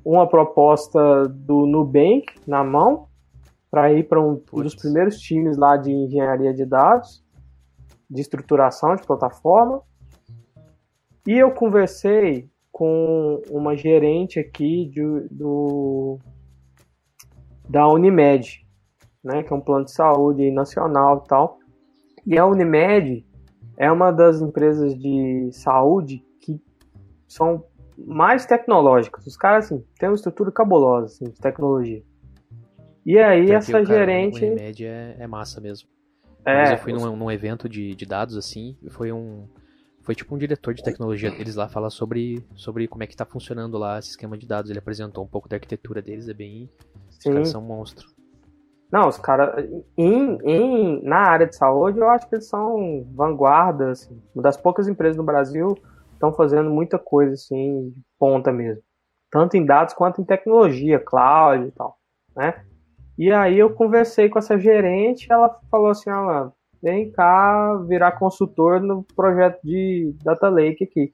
uma 0.04 0.28
proposta 0.28 1.28
do 1.28 1.66
Nubank 1.66 2.26
na 2.48 2.64
mão 2.64 3.08
para 3.70 3.94
ir 3.94 4.08
para 4.08 4.22
um, 4.22 4.42
um 4.52 4.62
dos 4.62 4.76
primeiros 4.76 5.18
times 5.20 5.58
lá 5.58 5.78
de 5.78 5.92
engenharia 5.92 6.54
de 6.54 6.66
dados, 6.66 7.24
de 8.10 8.22
estruturação 8.22 8.96
de 8.96 9.06
plataforma. 9.06 9.82
E 11.26 11.38
eu 11.38 11.52
conversei 11.52 12.50
com 12.72 13.42
uma 13.50 13.76
gerente 13.76 14.39
aqui 14.39 14.88
de, 14.88 15.28
do, 15.30 16.18
da 17.70 17.88
Unimed, 17.88 18.66
né, 19.24 19.44
que 19.44 19.54
é 19.54 19.56
um 19.56 19.62
plano 19.62 19.86
de 19.86 19.92
saúde 19.92 20.52
nacional 20.52 21.22
e 21.24 21.28
tal. 21.28 21.60
E 22.26 22.38
a 22.38 22.46
Unimed 22.46 23.26
é 23.78 23.92
uma 23.92 24.12
das 24.12 24.42
empresas 24.42 24.98
de 24.98 25.50
saúde 25.54 26.26
que 26.39 26.62
são 27.28 27.64
mais 27.98 28.46
tecnológicas. 28.46 29.26
Os 29.26 29.38
caras 29.38 29.66
assim, 29.66 29.84
têm 30.00 30.10
uma 30.10 30.16
estrutura 30.16 30.52
cabulosa 30.52 31.06
assim, 31.06 31.26
de 31.26 31.39
tecnologia. 31.39 32.04
E 33.06 33.18
aí 33.18 33.52
essa 33.52 33.72
cara, 33.72 33.86
gerente. 33.86 34.44
Unimed 34.44 34.86
é, 34.86 35.16
é 35.20 35.28
massa 35.28 35.60
mesmo. 35.60 35.89
É, 36.46 36.56
Mas 36.56 36.72
eu 36.72 36.78
fui 36.78 36.94
os... 36.94 37.04
num, 37.04 37.16
num 37.16 37.32
evento 37.32 37.68
de, 37.70 37.94
de 37.96 38.06
dados 38.06 38.36
assim, 38.36 38.78
foi 38.89 39.12
um 39.12 39.48
foi 40.02 40.16
tipo 40.16 40.34
um 40.34 40.38
diretor 40.38 40.74
de 40.74 40.84
tecnologia 40.84 41.30
deles 41.30 41.56
lá 41.56 41.70
falar 41.70 41.92
sobre, 41.92 42.44
sobre 42.56 42.88
como 42.88 43.04
é 43.04 43.08
que 43.08 43.16
tá 43.16 43.24
funcionando 43.24 43.78
lá 43.78 44.00
esse 44.00 44.10
esquema 44.10 44.36
de 44.36 44.48
dados. 44.48 44.72
Ele 44.72 44.80
apresentou 44.80 45.24
um 45.24 45.28
pouco 45.28 45.48
da 45.48 45.58
arquitetura 45.58 46.02
deles, 46.02 46.28
é 46.28 46.34
bem. 46.34 46.70
Sim. 47.12 47.30
Os 47.30 47.36
caras 47.36 47.50
são 47.50 47.62
monstros. 47.62 48.16
Não, 48.92 49.08
os 49.08 49.18
caras. 49.18 49.64
Em, 49.96 50.38
em, 50.44 51.04
na 51.04 51.20
área 51.20 51.48
de 51.48 51.56
saúde, 51.56 52.00
eu 52.00 52.10
acho 52.10 52.28
que 52.28 52.36
eles 52.36 52.48
são 52.48 53.06
vanguarda, 53.14 53.92
assim, 53.92 54.20
uma 54.34 54.42
das 54.42 54.58
poucas 54.58 54.88
empresas 54.88 55.16
no 55.16 55.24
Brasil 55.24 55.78
estão 56.22 56.32
fazendo 56.32 56.69
muita 56.69 56.99
coisa 56.99 57.34
assim, 57.34 57.89
de 57.89 58.01
ponta 58.19 58.51
mesmo. 58.53 58.84
Tanto 59.32 59.57
em 59.57 59.65
dados 59.65 59.95
quanto 59.95 60.22
em 60.22 60.26
tecnologia, 60.26 60.99
cloud 60.99 61.65
e 61.65 61.72
tal. 61.72 61.97
Né? 62.36 62.63
E 63.17 63.32
aí 63.32 63.57
eu 63.57 63.74
conversei 63.74 64.30
com 64.30 64.38
essa 64.38 64.57
gerente, 64.59 65.32
ela 65.32 65.59
falou 65.69 65.89
assim, 65.89 66.09
ah, 66.11 66.51
vem 66.82 67.11
cá 67.11 67.76
virar 67.88 68.13
consultor 68.13 68.80
no 68.80 69.03
projeto 69.15 69.59
de 69.63 70.15
Data 70.24 70.47
Lake 70.47 70.84
aqui. 70.84 71.13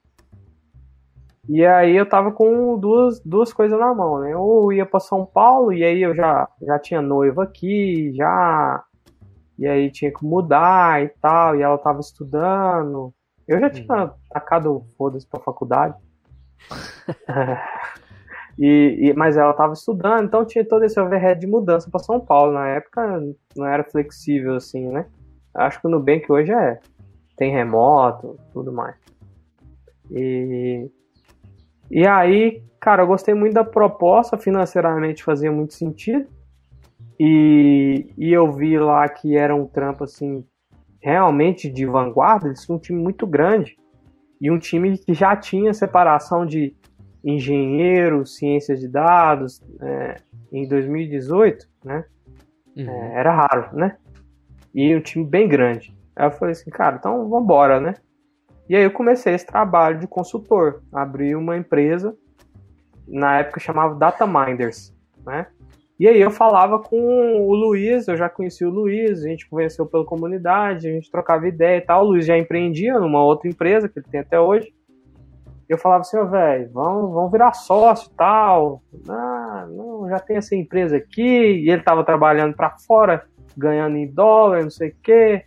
E 1.48 1.64
aí 1.64 1.96
eu 1.96 2.06
tava 2.06 2.30
com 2.30 2.78
duas, 2.78 3.20
duas 3.20 3.54
coisas 3.54 3.78
na 3.78 3.94
mão, 3.94 4.20
né? 4.20 4.36
Ou 4.36 4.70
ia 4.70 4.84
para 4.84 5.00
São 5.00 5.24
Paulo, 5.24 5.72
e 5.72 5.82
aí 5.82 6.02
eu 6.02 6.14
já, 6.14 6.46
já 6.60 6.78
tinha 6.78 7.00
noiva 7.00 7.44
aqui, 7.44 8.12
já. 8.14 8.84
E 9.58 9.66
aí 9.66 9.90
tinha 9.90 10.12
que 10.12 10.22
mudar 10.24 11.02
e 11.02 11.08
tal, 11.22 11.56
e 11.56 11.62
ela 11.62 11.78
tava 11.78 12.00
estudando. 12.00 13.14
Eu 13.48 13.58
já 13.58 13.70
tinha 13.70 14.04
uhum. 14.04 14.10
tacado 14.30 14.86
foda-se 14.96 15.26
pra 15.26 15.40
faculdade. 15.40 15.94
E, 18.58 19.10
e, 19.10 19.12
mas 19.14 19.36
ela 19.36 19.52
estava 19.52 19.72
estudando, 19.72 20.24
então 20.24 20.44
tinha 20.44 20.66
todo 20.66 20.84
esse 20.84 20.98
overhead 20.98 21.38
de 21.40 21.46
mudança 21.46 21.88
para 21.88 22.00
São 22.00 22.18
Paulo. 22.18 22.52
Na 22.52 22.66
época 22.66 23.22
não 23.56 23.64
era 23.64 23.84
flexível 23.84 24.56
assim, 24.56 24.88
né? 24.88 25.06
Acho 25.54 25.80
que 25.80 25.86
o 25.86 25.90
Nubank 25.90 26.30
hoje 26.30 26.52
é. 26.52 26.80
Tem 27.36 27.52
remoto, 27.52 28.36
tudo 28.52 28.72
mais. 28.72 28.96
E, 30.10 30.90
e 31.88 32.04
aí, 32.04 32.64
cara, 32.80 33.04
eu 33.04 33.06
gostei 33.06 33.32
muito 33.32 33.54
da 33.54 33.62
proposta, 33.62 34.36
financeiramente 34.36 35.22
fazia 35.22 35.52
muito 35.52 35.74
sentido. 35.74 36.26
E, 37.18 38.12
e 38.18 38.32
eu 38.32 38.50
vi 38.52 38.76
lá 38.76 39.08
que 39.08 39.36
era 39.36 39.54
um 39.54 39.66
trampo 39.66 40.02
assim, 40.02 40.44
realmente 41.00 41.70
de 41.70 41.86
vanguarda, 41.86 42.46
eles 42.46 42.64
tinham 42.64 42.76
um 42.76 42.80
time 42.80 43.00
muito 43.00 43.26
grande. 43.26 43.76
E 44.40 44.50
um 44.50 44.58
time 44.58 44.96
que 44.98 45.14
já 45.14 45.34
tinha 45.36 45.74
separação 45.74 46.46
de 46.46 46.74
engenheiro, 47.24 48.24
ciências 48.26 48.80
de 48.80 48.88
dados, 48.88 49.60
é, 49.80 50.16
em 50.52 50.66
2018, 50.68 51.68
né? 51.84 52.04
Uhum. 52.76 52.88
É, 52.88 53.14
era 53.14 53.32
raro, 53.32 53.76
né? 53.76 53.96
E 54.74 54.94
um 54.94 55.00
time 55.00 55.24
bem 55.24 55.48
grande. 55.48 55.96
Aí 56.14 56.26
eu 56.26 56.30
falei 56.30 56.52
assim, 56.52 56.70
cara, 56.70 56.96
então 56.96 57.28
vambora, 57.28 57.80
né? 57.80 57.94
E 58.68 58.76
aí 58.76 58.82
eu 58.82 58.90
comecei 58.90 59.34
esse 59.34 59.46
trabalho 59.46 59.98
de 59.98 60.06
consultor. 60.06 60.82
Abri 60.92 61.34
uma 61.34 61.56
empresa, 61.56 62.14
na 63.06 63.38
época 63.38 63.60
chamava 63.60 63.94
Data 63.94 64.26
Minders, 64.26 64.94
né? 65.24 65.46
E 65.98 66.06
aí 66.06 66.20
eu 66.20 66.30
falava 66.30 66.78
com 66.78 66.96
o 67.46 67.54
Luiz, 67.54 68.06
eu 68.06 68.16
já 68.16 68.28
conheci 68.28 68.64
o 68.64 68.70
Luiz, 68.70 69.24
a 69.24 69.28
gente 69.28 69.48
conversou 69.48 69.84
pela 69.84 70.04
comunidade, 70.04 70.88
a 70.88 70.92
gente 70.92 71.10
trocava 71.10 71.48
ideia 71.48 71.78
e 71.78 71.80
tal. 71.80 72.04
O 72.04 72.08
Luiz 72.10 72.24
já 72.24 72.38
empreendia 72.38 72.98
numa 73.00 73.22
outra 73.22 73.48
empresa 73.48 73.88
que 73.88 73.98
ele 73.98 74.06
tem 74.08 74.20
até 74.20 74.38
hoje 74.38 74.72
eu 75.68 75.76
falava 75.76 76.00
assim, 76.00 76.16
ó, 76.16 76.24
velho, 76.24 76.70
vamos, 76.72 77.12
vamos 77.12 77.30
virar 77.30 77.52
sócio 77.52 78.10
e 78.10 78.16
tal. 78.16 78.82
Ah, 79.06 79.66
não, 79.68 80.08
já 80.08 80.18
tem 80.18 80.38
essa 80.38 80.56
empresa 80.56 80.96
aqui. 80.96 81.22
E 81.22 81.70
ele 81.70 81.82
tava 81.82 82.02
trabalhando 82.02 82.56
para 82.56 82.70
fora, 82.70 83.26
ganhando 83.56 83.96
em 83.98 84.06
dólar, 84.06 84.62
não 84.62 84.70
sei 84.70 84.88
o 84.88 84.96
quê. 85.02 85.44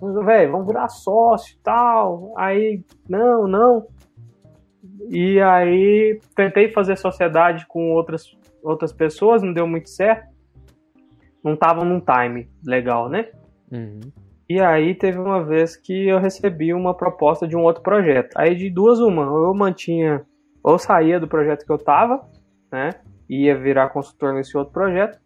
Velho, 0.00 0.52
vamos 0.52 0.66
virar 0.66 0.88
sócio 0.88 1.54
e 1.54 1.62
tal. 1.62 2.32
Aí, 2.36 2.82
não, 3.06 3.46
não. 3.46 3.86
E 5.10 5.38
aí, 5.40 6.18
tentei 6.34 6.72
fazer 6.72 6.96
sociedade 6.96 7.66
com 7.66 7.92
outras, 7.92 8.34
outras 8.62 8.92
pessoas, 8.92 9.42
não 9.42 9.52
deu 9.52 9.66
muito 9.66 9.90
certo. 9.90 10.32
Não 11.42 11.56
tava 11.56 11.84
num 11.84 12.00
time 12.00 12.48
legal, 12.64 13.08
né? 13.08 13.30
Uhum. 13.70 14.00
E 14.48 14.60
aí 14.60 14.94
teve 14.94 15.18
uma 15.18 15.42
vez 15.42 15.76
que 15.76 16.08
eu 16.08 16.18
recebi 16.18 16.74
uma 16.74 16.94
proposta 16.94 17.48
de 17.48 17.56
um 17.56 17.62
outro 17.62 17.82
projeto. 17.82 18.36
Aí 18.36 18.54
de 18.54 18.70
duas 18.70 19.00
uma, 19.00 19.30
ou 19.30 19.46
eu 19.46 19.54
mantinha, 19.54 20.24
ou 20.62 20.78
saía 20.78 21.18
do 21.18 21.26
projeto 21.26 21.64
que 21.64 21.72
eu 21.72 21.78
tava, 21.78 22.22
né? 22.70 22.90
Ia 23.28 23.56
virar 23.56 23.88
consultor 23.88 24.34
nesse 24.34 24.56
outro 24.56 24.72
projeto, 24.72 25.18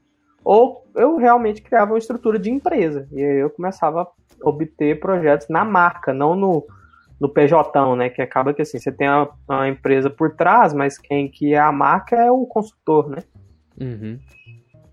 ou 0.45 0.87
eu 0.95 1.16
realmente 1.16 1.61
criava 1.61 1.93
uma 1.93 1.99
estrutura 1.99 2.39
de 2.39 2.51
empresa. 2.51 3.09
E 3.11 3.22
aí 3.22 3.39
eu 3.39 3.51
começava 3.51 4.03
a 4.03 4.49
obter 4.49 5.01
projetos 5.01 5.49
na 5.49 5.64
marca, 5.64 6.14
não 6.14 6.37
no, 6.37 6.64
no 7.20 7.28
PJ, 7.28 7.96
né? 7.96 8.08
Que 8.10 8.22
acaba 8.22 8.52
que 8.52 8.62
assim, 8.62 8.78
você 8.78 8.92
tem 8.92 9.08
uma, 9.08 9.30
uma 9.48 9.68
empresa 9.68 10.10
por 10.10 10.34
trás, 10.34 10.72
mas 10.72 10.98
quem 10.98 11.28
que 11.28 11.54
é 11.54 11.58
a 11.58 11.72
marca 11.72 12.16
é 12.16 12.30
o 12.30 12.46
consultor, 12.46 13.08
né? 13.08 13.22
Uhum. 13.80 14.18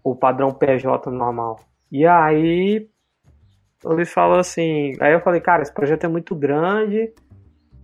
O 0.04 0.16
padrão 0.16 0.52
PJ 0.52 1.10
normal. 1.12 1.60
E 1.92 2.06
aí 2.06 2.90
ele 3.86 4.06
falou 4.06 4.40
assim. 4.40 4.94
Aí 5.00 5.14
eu 5.14 5.22
falei, 5.22 5.42
cara, 5.42 5.62
esse 5.62 5.74
projeto 5.74 6.06
é 6.06 6.08
muito 6.08 6.36
grande. 6.36 7.14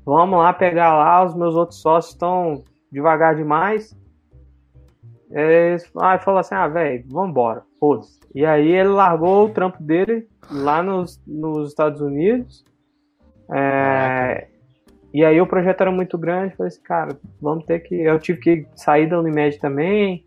Vamos 0.05 0.39
lá 0.39 0.53
pegar 0.53 0.97
lá, 0.97 1.23
os 1.23 1.35
meus 1.35 1.55
outros 1.55 1.81
sócios 1.81 2.13
estão 2.13 2.63
devagar 2.91 3.35
demais. 3.35 3.95
Aí 6.01 6.19
falou 6.19 6.39
assim: 6.39 6.55
ah, 6.55 6.67
velho, 6.67 7.05
vambora, 7.07 7.63
foda-se. 7.79 8.19
E 8.33 8.45
aí 8.45 8.71
ele 8.71 8.89
largou 8.89 9.45
o 9.45 9.49
trampo 9.49 9.81
dele 9.81 10.27
lá 10.49 10.81
nos, 10.81 11.21
nos 11.27 11.69
Estados 11.69 12.01
Unidos. 12.01 12.63
É, 13.51 14.47
e 15.13 15.25
aí 15.25 15.41
o 15.41 15.47
projeto 15.47 15.81
era 15.81 15.91
muito 15.91 16.17
grande. 16.17 16.55
Falei 16.55 16.67
assim, 16.67 16.81
cara, 16.83 17.19
vamos 17.41 17.65
ter 17.65 17.79
que. 17.79 17.95
Eu 17.95 18.19
tive 18.19 18.39
que 18.39 18.67
sair 18.75 19.07
da 19.07 19.19
Unimed 19.19 19.59
também. 19.59 20.25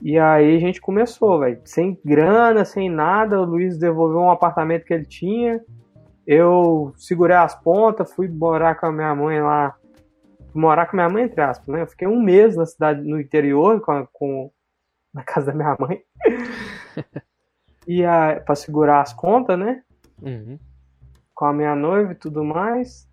E 0.00 0.18
aí 0.18 0.56
a 0.56 0.58
gente 0.58 0.80
começou, 0.80 1.40
velho. 1.40 1.60
Sem 1.64 1.98
grana, 2.04 2.64
sem 2.64 2.90
nada. 2.90 3.40
O 3.40 3.44
Luiz 3.44 3.78
devolveu 3.78 4.20
um 4.20 4.30
apartamento 4.30 4.84
que 4.84 4.94
ele 4.94 5.04
tinha. 5.04 5.60
Eu 6.26 6.92
segurei 6.96 7.36
as 7.36 7.54
pontas, 7.54 8.12
fui 8.12 8.28
morar 8.28 8.76
com 8.76 8.86
a 8.86 8.92
minha 8.92 9.14
mãe 9.14 9.40
lá. 9.40 9.76
Morar 10.54 10.86
com 10.86 10.96
a 10.96 11.00
minha 11.00 11.08
mãe, 11.08 11.24
entre 11.24 11.40
aspas, 11.40 11.66
né? 11.68 11.82
Eu 11.82 11.86
fiquei 11.86 12.06
um 12.06 12.20
mês 12.20 12.56
na 12.56 12.66
cidade, 12.66 13.02
no 13.02 13.20
interior, 13.20 13.80
com, 13.80 14.06
com 14.12 14.50
na 15.12 15.22
casa 15.22 15.46
da 15.46 15.54
minha 15.54 15.76
mãe. 15.78 16.02
e 17.86 18.04
a, 18.04 18.40
pra 18.44 18.54
segurar 18.54 19.02
as 19.02 19.12
contas, 19.12 19.58
né? 19.58 19.82
Uhum. 20.20 20.58
Com 21.42 21.46
a 21.46 21.52
minha 21.52 21.74
noiva 21.74 22.12
e 22.12 22.14
tudo 22.14 22.44
mais. 22.44 23.08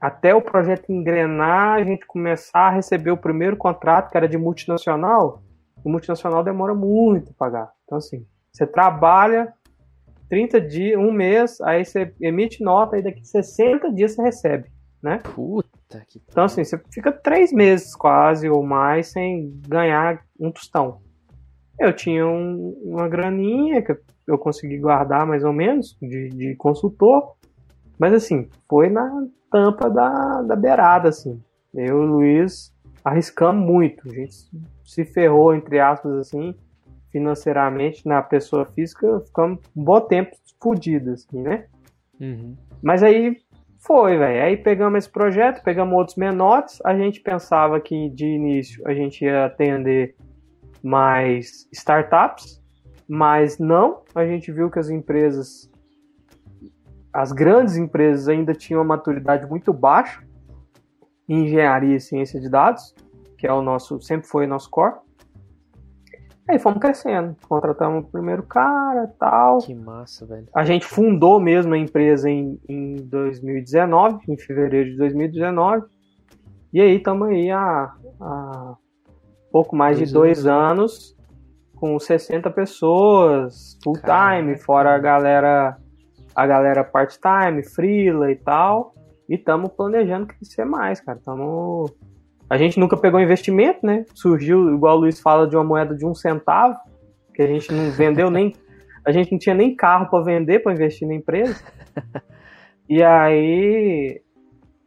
Até 0.00 0.34
o 0.34 0.42
projeto 0.42 0.90
engrenar, 0.90 1.78
a 1.78 1.84
gente 1.84 2.04
começar 2.04 2.66
a 2.66 2.70
receber 2.70 3.12
o 3.12 3.16
primeiro 3.16 3.56
contrato, 3.56 4.10
que 4.10 4.16
era 4.16 4.28
de 4.28 4.36
multinacional 4.36 5.40
o 5.84 5.88
multinacional 5.88 6.42
demora 6.42 6.74
muito 6.74 7.30
a 7.30 7.34
pagar. 7.34 7.72
Então, 7.84 7.98
assim, 7.98 8.26
você 8.52 8.66
trabalha 8.66 9.52
30 10.28 10.60
dias, 10.60 10.98
um 10.98 11.12
mês, 11.12 11.60
aí 11.60 11.84
você 11.84 12.12
emite 12.20 12.60
nota 12.60 12.98
e 12.98 13.02
daqui 13.02 13.24
60 13.24 13.92
dias 13.92 14.16
você 14.16 14.22
recebe, 14.22 14.68
né? 15.00 15.20
Puta 15.34 16.04
que. 16.08 16.20
Então, 16.28 16.44
assim, 16.44 16.64
você 16.64 16.76
fica 16.92 17.12
três 17.12 17.52
meses 17.52 17.94
quase 17.94 18.50
ou 18.50 18.64
mais 18.64 19.12
sem 19.12 19.60
ganhar 19.68 20.24
um 20.40 20.50
tostão. 20.50 21.00
Eu 21.78 21.94
tinha 21.94 22.26
um, 22.26 22.76
uma 22.82 23.08
graninha 23.08 23.80
que 23.80 23.96
eu 24.26 24.36
consegui 24.36 24.76
guardar 24.76 25.24
mais 25.24 25.44
ou 25.44 25.52
menos 25.52 25.96
de, 26.02 26.28
de 26.30 26.56
consultor, 26.56 27.36
mas 28.00 28.14
assim, 28.14 28.48
foi 28.66 28.88
na 28.88 29.26
tampa 29.50 29.90
da, 29.90 30.42
da 30.42 30.56
beirada, 30.56 31.10
assim. 31.10 31.40
Eu 31.74 31.86
e 31.86 31.90
o 31.90 32.06
Luiz 32.06 32.74
arriscamos 33.04 33.64
muito. 33.64 34.08
A 34.08 34.14
gente 34.14 34.34
se 34.82 35.04
ferrou, 35.04 35.54
entre 35.54 35.78
aspas, 35.78 36.12
assim, 36.14 36.54
financeiramente 37.12 38.08
na 38.08 38.22
pessoa 38.22 38.64
física, 38.64 39.20
ficamos 39.20 39.60
um 39.76 39.84
bom 39.84 40.00
tempo 40.00 40.34
fodidos, 40.60 41.26
assim, 41.26 41.42
né? 41.42 41.66
Uhum. 42.18 42.56
Mas 42.82 43.02
aí 43.02 43.36
foi, 43.78 44.16
velho. 44.16 44.44
Aí 44.44 44.56
pegamos 44.56 44.98
esse 44.98 45.10
projeto, 45.10 45.62
pegamos 45.62 45.94
outros 45.94 46.16
menores. 46.16 46.80
A 46.84 46.96
gente 46.96 47.20
pensava 47.20 47.80
que 47.80 48.08
de 48.10 48.26
início 48.26 48.82
a 48.86 48.94
gente 48.94 49.24
ia 49.24 49.46
atender 49.46 50.14
mais 50.82 51.68
startups, 51.72 52.62
mas 53.08 53.58
não. 53.58 54.02
A 54.14 54.24
gente 54.24 54.50
viu 54.52 54.70
que 54.70 54.78
as 54.78 54.88
empresas, 54.88 55.69
as 57.12 57.32
grandes 57.32 57.76
empresas 57.76 58.28
ainda 58.28 58.54
tinham 58.54 58.80
uma 58.80 58.96
maturidade 58.96 59.46
muito 59.46 59.72
baixa 59.72 60.22
engenharia 61.28 61.96
e 61.96 62.00
ciência 62.00 62.40
de 62.40 62.48
dados, 62.48 62.94
que 63.38 63.46
é 63.46 63.52
o 63.52 63.62
nosso, 63.62 64.00
sempre 64.00 64.26
foi 64.26 64.46
o 64.46 64.48
nosso 64.48 64.68
core. 64.68 64.96
Aí 66.48 66.58
fomos 66.58 66.80
crescendo, 66.80 67.36
contratamos 67.48 68.04
o 68.04 68.10
primeiro 68.10 68.42
cara 68.42 69.06
tal. 69.18 69.58
Que 69.58 69.72
massa, 69.72 70.26
velho. 70.26 70.48
A 70.52 70.64
gente 70.64 70.84
fundou 70.84 71.38
mesmo 71.38 71.72
a 71.74 71.78
empresa 71.78 72.28
em, 72.28 72.60
em 72.68 72.96
2019, 72.96 74.18
em 74.28 74.36
fevereiro 74.36 74.90
de 74.90 74.96
2019. 74.96 75.86
E 76.72 76.80
aí 76.80 76.96
estamos 76.96 77.28
aí 77.28 77.50
há, 77.52 77.94
há, 78.20 78.74
pouco 79.52 79.76
mais 79.76 79.98
dois 79.98 80.08
de 80.08 80.14
dois 80.14 80.46
anos. 80.46 81.14
anos, 81.14 81.16
com 81.76 81.98
60 81.98 82.50
pessoas, 82.50 83.78
full 83.82 83.94
time, 83.94 84.56
fora 84.56 84.96
a 84.96 84.98
galera, 84.98 85.78
a 86.34 86.46
galera 86.46 86.84
part-time, 86.84 87.62
freela 87.62 88.30
e 88.30 88.36
tal. 88.36 88.94
E 89.28 89.34
estamos 89.34 89.70
planejando 89.72 90.26
crescer 90.26 90.64
mais, 90.64 91.00
cara. 91.00 91.18
Tamo... 91.24 91.90
A 92.48 92.56
gente 92.56 92.80
nunca 92.80 92.96
pegou 92.96 93.20
investimento, 93.20 93.86
né? 93.86 94.04
Surgiu, 94.14 94.74
igual 94.74 94.96
o 94.96 95.00
Luiz 95.00 95.20
fala, 95.20 95.46
de 95.46 95.56
uma 95.56 95.64
moeda 95.64 95.94
de 95.94 96.04
um 96.04 96.14
centavo, 96.14 96.76
que 97.34 97.42
a 97.42 97.46
gente 97.46 97.72
não 97.72 97.90
vendeu 97.90 98.30
nem. 98.30 98.54
A 99.02 99.12
gente 99.12 99.32
não 99.32 99.38
tinha 99.38 99.54
nem 99.54 99.74
carro 99.74 100.10
para 100.10 100.22
vender, 100.22 100.58
para 100.58 100.74
investir 100.74 101.08
na 101.08 101.14
empresa. 101.14 101.56
E 102.90 103.04
aí. 103.04 104.20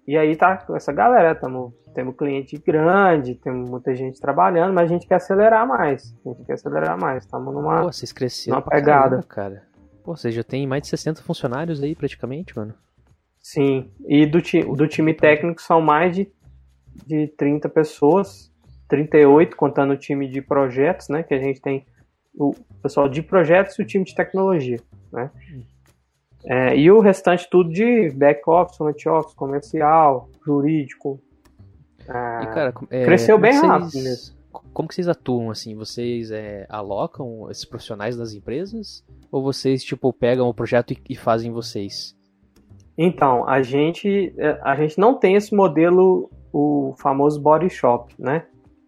E 0.05 0.17
aí 0.17 0.35
tá 0.35 0.65
essa 0.75 0.91
galera, 0.91 1.33
tamo, 1.33 1.73
temos 1.95 2.17
cliente 2.17 2.57
grande, 2.57 3.35
temos 3.35 3.69
muita 3.69 3.95
gente 3.95 4.19
trabalhando, 4.19 4.73
mas 4.73 4.91
a 4.91 4.93
gente 4.93 5.07
quer 5.07 5.15
acelerar 5.15 5.65
mais. 5.65 6.13
A 6.25 6.29
gente 6.29 6.43
quer 6.43 6.53
acelerar 6.53 6.99
mais. 6.99 7.23
Estamos 7.23 7.53
numa, 7.53 7.83
Pô, 7.83 7.93
vocês 7.93 8.11
cresceram 8.11 8.57
numa 8.57 8.69
pegada. 8.69 9.23
Caramba, 9.23 9.23
cara. 9.23 9.72
Pô, 10.03 10.15
você 10.15 10.31
já 10.31 10.43
tem 10.43 10.67
mais 10.67 10.83
de 10.83 10.89
60 10.89 11.23
funcionários 11.23 11.81
aí 11.81 11.95
praticamente, 11.95 12.55
mano. 12.55 12.73
Sim, 13.41 13.89
e 14.07 14.25
do, 14.25 14.41
ti, 14.41 14.61
do 14.61 14.87
time 14.87 15.13
técnico 15.13 15.61
são 15.61 15.81
mais 15.81 16.15
de, 16.15 16.31
de 17.05 17.27
30 17.27 17.67
pessoas, 17.69 18.51
38 18.87 19.55
contando 19.55 19.91
o 19.91 19.97
time 19.97 20.27
de 20.27 20.41
projetos, 20.41 21.09
né? 21.09 21.23
Que 21.23 21.33
a 21.33 21.39
gente 21.39 21.61
tem 21.61 21.85
o 22.35 22.53
pessoal 22.81 23.07
de 23.07 23.21
projetos 23.21 23.77
e 23.77 23.81
o 23.81 23.85
time 23.85 24.03
de 24.03 24.15
tecnologia, 24.15 24.79
né? 25.11 25.31
É, 26.45 26.77
e 26.77 26.91
o 26.91 26.99
restante 26.99 27.49
tudo 27.49 27.69
de 27.69 28.09
back 28.11 28.41
office, 28.47 28.77
front 28.77 29.05
office, 29.05 29.33
comercial, 29.33 30.29
jurídico. 30.45 31.19
É, 32.07 32.43
e, 32.43 32.47
cara, 32.47 32.73
é, 32.89 33.05
cresceu 33.05 33.37
bem 33.37 33.53
vocês, 33.53 33.71
rápido 33.71 34.03
mesmo. 34.03 34.35
Como 34.73 34.87
que 34.87 34.95
vocês 34.95 35.07
atuam, 35.07 35.51
assim? 35.51 35.75
Vocês 35.75 36.31
é, 36.31 36.65
alocam 36.67 37.49
esses 37.49 37.63
profissionais 37.63 38.17
das 38.17 38.33
empresas? 38.33 39.05
Ou 39.31 39.43
vocês, 39.43 39.83
tipo, 39.83 40.11
pegam 40.11 40.49
o 40.49 40.53
projeto 40.53 40.91
e, 40.91 40.97
e 41.11 41.15
fazem 41.15 41.51
vocês? 41.51 42.17
Então, 42.97 43.47
a 43.47 43.61
gente, 43.61 44.33
é, 44.37 44.59
a 44.63 44.75
gente 44.75 44.99
não 44.99 45.17
tem 45.17 45.35
esse 45.35 45.53
modelo, 45.53 46.29
o 46.51 46.93
famoso 46.97 47.39
body 47.39 47.69
shop, 47.69 48.13
né? 48.17 48.45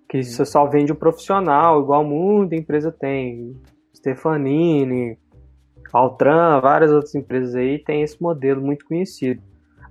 Que 0.10 0.24
você 0.24 0.46
só 0.46 0.66
vende 0.66 0.92
o 0.92 0.96
profissional, 0.96 1.82
igual 1.82 2.04
muita 2.04 2.56
empresa 2.56 2.92
tem. 2.92 3.56
Stefanini, 3.96 5.18
Altran, 5.92 6.60
várias 6.60 6.92
outras 6.92 7.16
empresas 7.16 7.56
aí 7.56 7.80
tem 7.80 8.02
esse 8.02 8.22
modelo 8.22 8.62
muito 8.62 8.86
conhecido. 8.86 9.42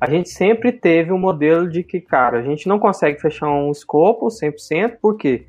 A 0.01 0.11
gente 0.11 0.29
sempre 0.29 0.71
teve 0.71 1.13
um 1.13 1.19
modelo 1.19 1.69
de 1.69 1.83
que, 1.83 2.01
cara, 2.01 2.39
a 2.39 2.43
gente 2.43 2.69
não 2.69 2.79
consegue 2.79 3.21
fechar 3.21 3.49
um 3.49 3.71
escopo 3.71 4.27
100%, 4.27 4.99
por 5.01 5.17
quê? 5.17 5.47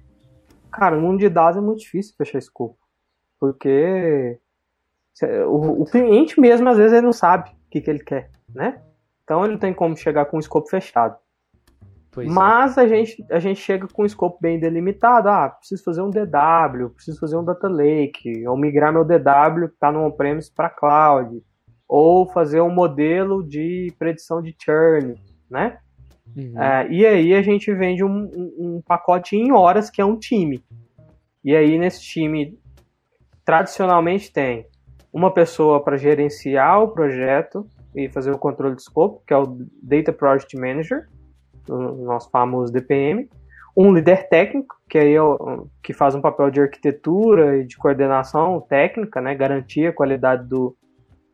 Cara, 0.76 0.98
no 0.98 1.02
mundo 1.02 1.20
de 1.20 1.30
dados 1.30 1.58
é 1.58 1.62
muito 1.62 1.80
difícil 1.80 2.14
fechar 2.18 2.38
escopo. 2.38 2.78
Porque 3.40 4.38
o, 5.48 5.84
o 5.84 5.86
cliente 5.86 6.40
mesmo, 6.40 6.68
às 6.68 6.78
vezes, 6.78 6.92
ele 6.92 7.06
não 7.06 7.14
sabe 7.14 7.50
o 7.50 7.70
que, 7.70 7.80
que 7.80 7.90
ele 7.90 8.04
quer, 8.04 8.30
né? 8.54 8.82
Então 9.24 9.44
ele 9.44 9.54
não 9.54 9.60
tem 9.60 9.74
como 9.74 9.96
chegar 9.96 10.26
com 10.26 10.36
o 10.36 10.40
escopo 10.40 10.70
fechado. 10.70 11.16
Pois 12.12 12.28
é. 12.28 12.32
Mas 12.32 12.78
é. 12.78 12.82
a, 12.82 12.88
gente, 12.88 13.26
a 13.32 13.40
gente 13.40 13.60
chega 13.60 13.88
com 13.88 14.04
um 14.04 14.06
escopo 14.06 14.38
bem 14.42 14.60
delimitado. 14.60 15.30
Ah, 15.30 15.50
preciso 15.50 15.84
fazer 15.84 16.02
um 16.02 16.10
DW, 16.10 16.90
preciso 16.94 17.20
fazer 17.20 17.38
um 17.38 17.44
Data 17.46 17.70
Lake, 17.70 18.46
ou 18.46 18.58
migrar 18.58 18.92
meu 18.92 19.06
DW 19.06 19.68
que 19.70 19.76
está 19.76 19.92
no 19.94 20.06
on-premise 20.06 20.52
para 20.52 20.70
cloud, 20.70 21.42
ou 21.88 22.28
fazer 22.28 22.60
um 22.60 22.70
modelo 22.70 23.42
de 23.48 23.94
predição 23.98 24.42
de 24.42 24.54
churn, 24.62 25.16
né? 25.50 25.80
Uhum. 26.36 26.62
É, 26.62 26.88
e 26.92 27.06
aí 27.06 27.34
a 27.34 27.42
gente 27.42 27.74
vende 27.74 28.04
um, 28.04 28.10
um, 28.10 28.56
um, 28.60 28.82
pacote 28.86 29.36
em 29.36 29.52
horas 29.52 29.90
que 29.90 30.02
é 30.02 30.06
um 30.06 30.18
time. 30.18 30.64
E 31.44 31.56
aí 31.56 31.78
nesse 31.78 32.02
time 32.02 32.58
tradicionalmente 33.46 34.34
tem 34.34 34.68
uma 35.14 35.32
pessoa 35.32 35.82
para 35.82 35.98
gerenciar 35.98 36.82
o 36.82 36.90
projeto 36.90 37.66
e 37.96 38.10
fazer 38.10 38.32
o 38.32 38.38
controle 38.38 38.76
de 38.76 38.82
escopo, 38.82 39.24
que 39.26 39.34
é 39.34 39.38
o 39.38 39.58
Data 39.82 40.12
Project 40.12 40.58
Manager, 40.58 41.08
o 41.70 42.04
nosso 42.04 42.30
famoso 42.30 42.74
DPM, 42.74 43.30
um 43.78 43.94
líder 43.94 44.28
técnico, 44.30 44.76
que 44.90 44.98
aí 44.98 45.14
é 45.14 45.22
o, 45.22 45.68
que 45.84 45.94
faz 45.94 46.16
um 46.16 46.22
papel 46.22 46.50
de 46.50 46.62
arquitetura 46.62 47.58
e 47.58 47.66
de 47.66 47.78
coordenação 47.78 48.62
técnica, 48.62 49.22
né, 49.22 49.36
garantir 49.36 49.88
a 49.88 49.94
qualidade 49.94 50.48
do, 50.48 50.76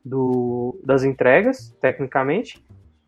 do, 0.04 0.80
das 0.84 1.04
entregas, 1.04 1.76
tecnicamente, 1.80 2.64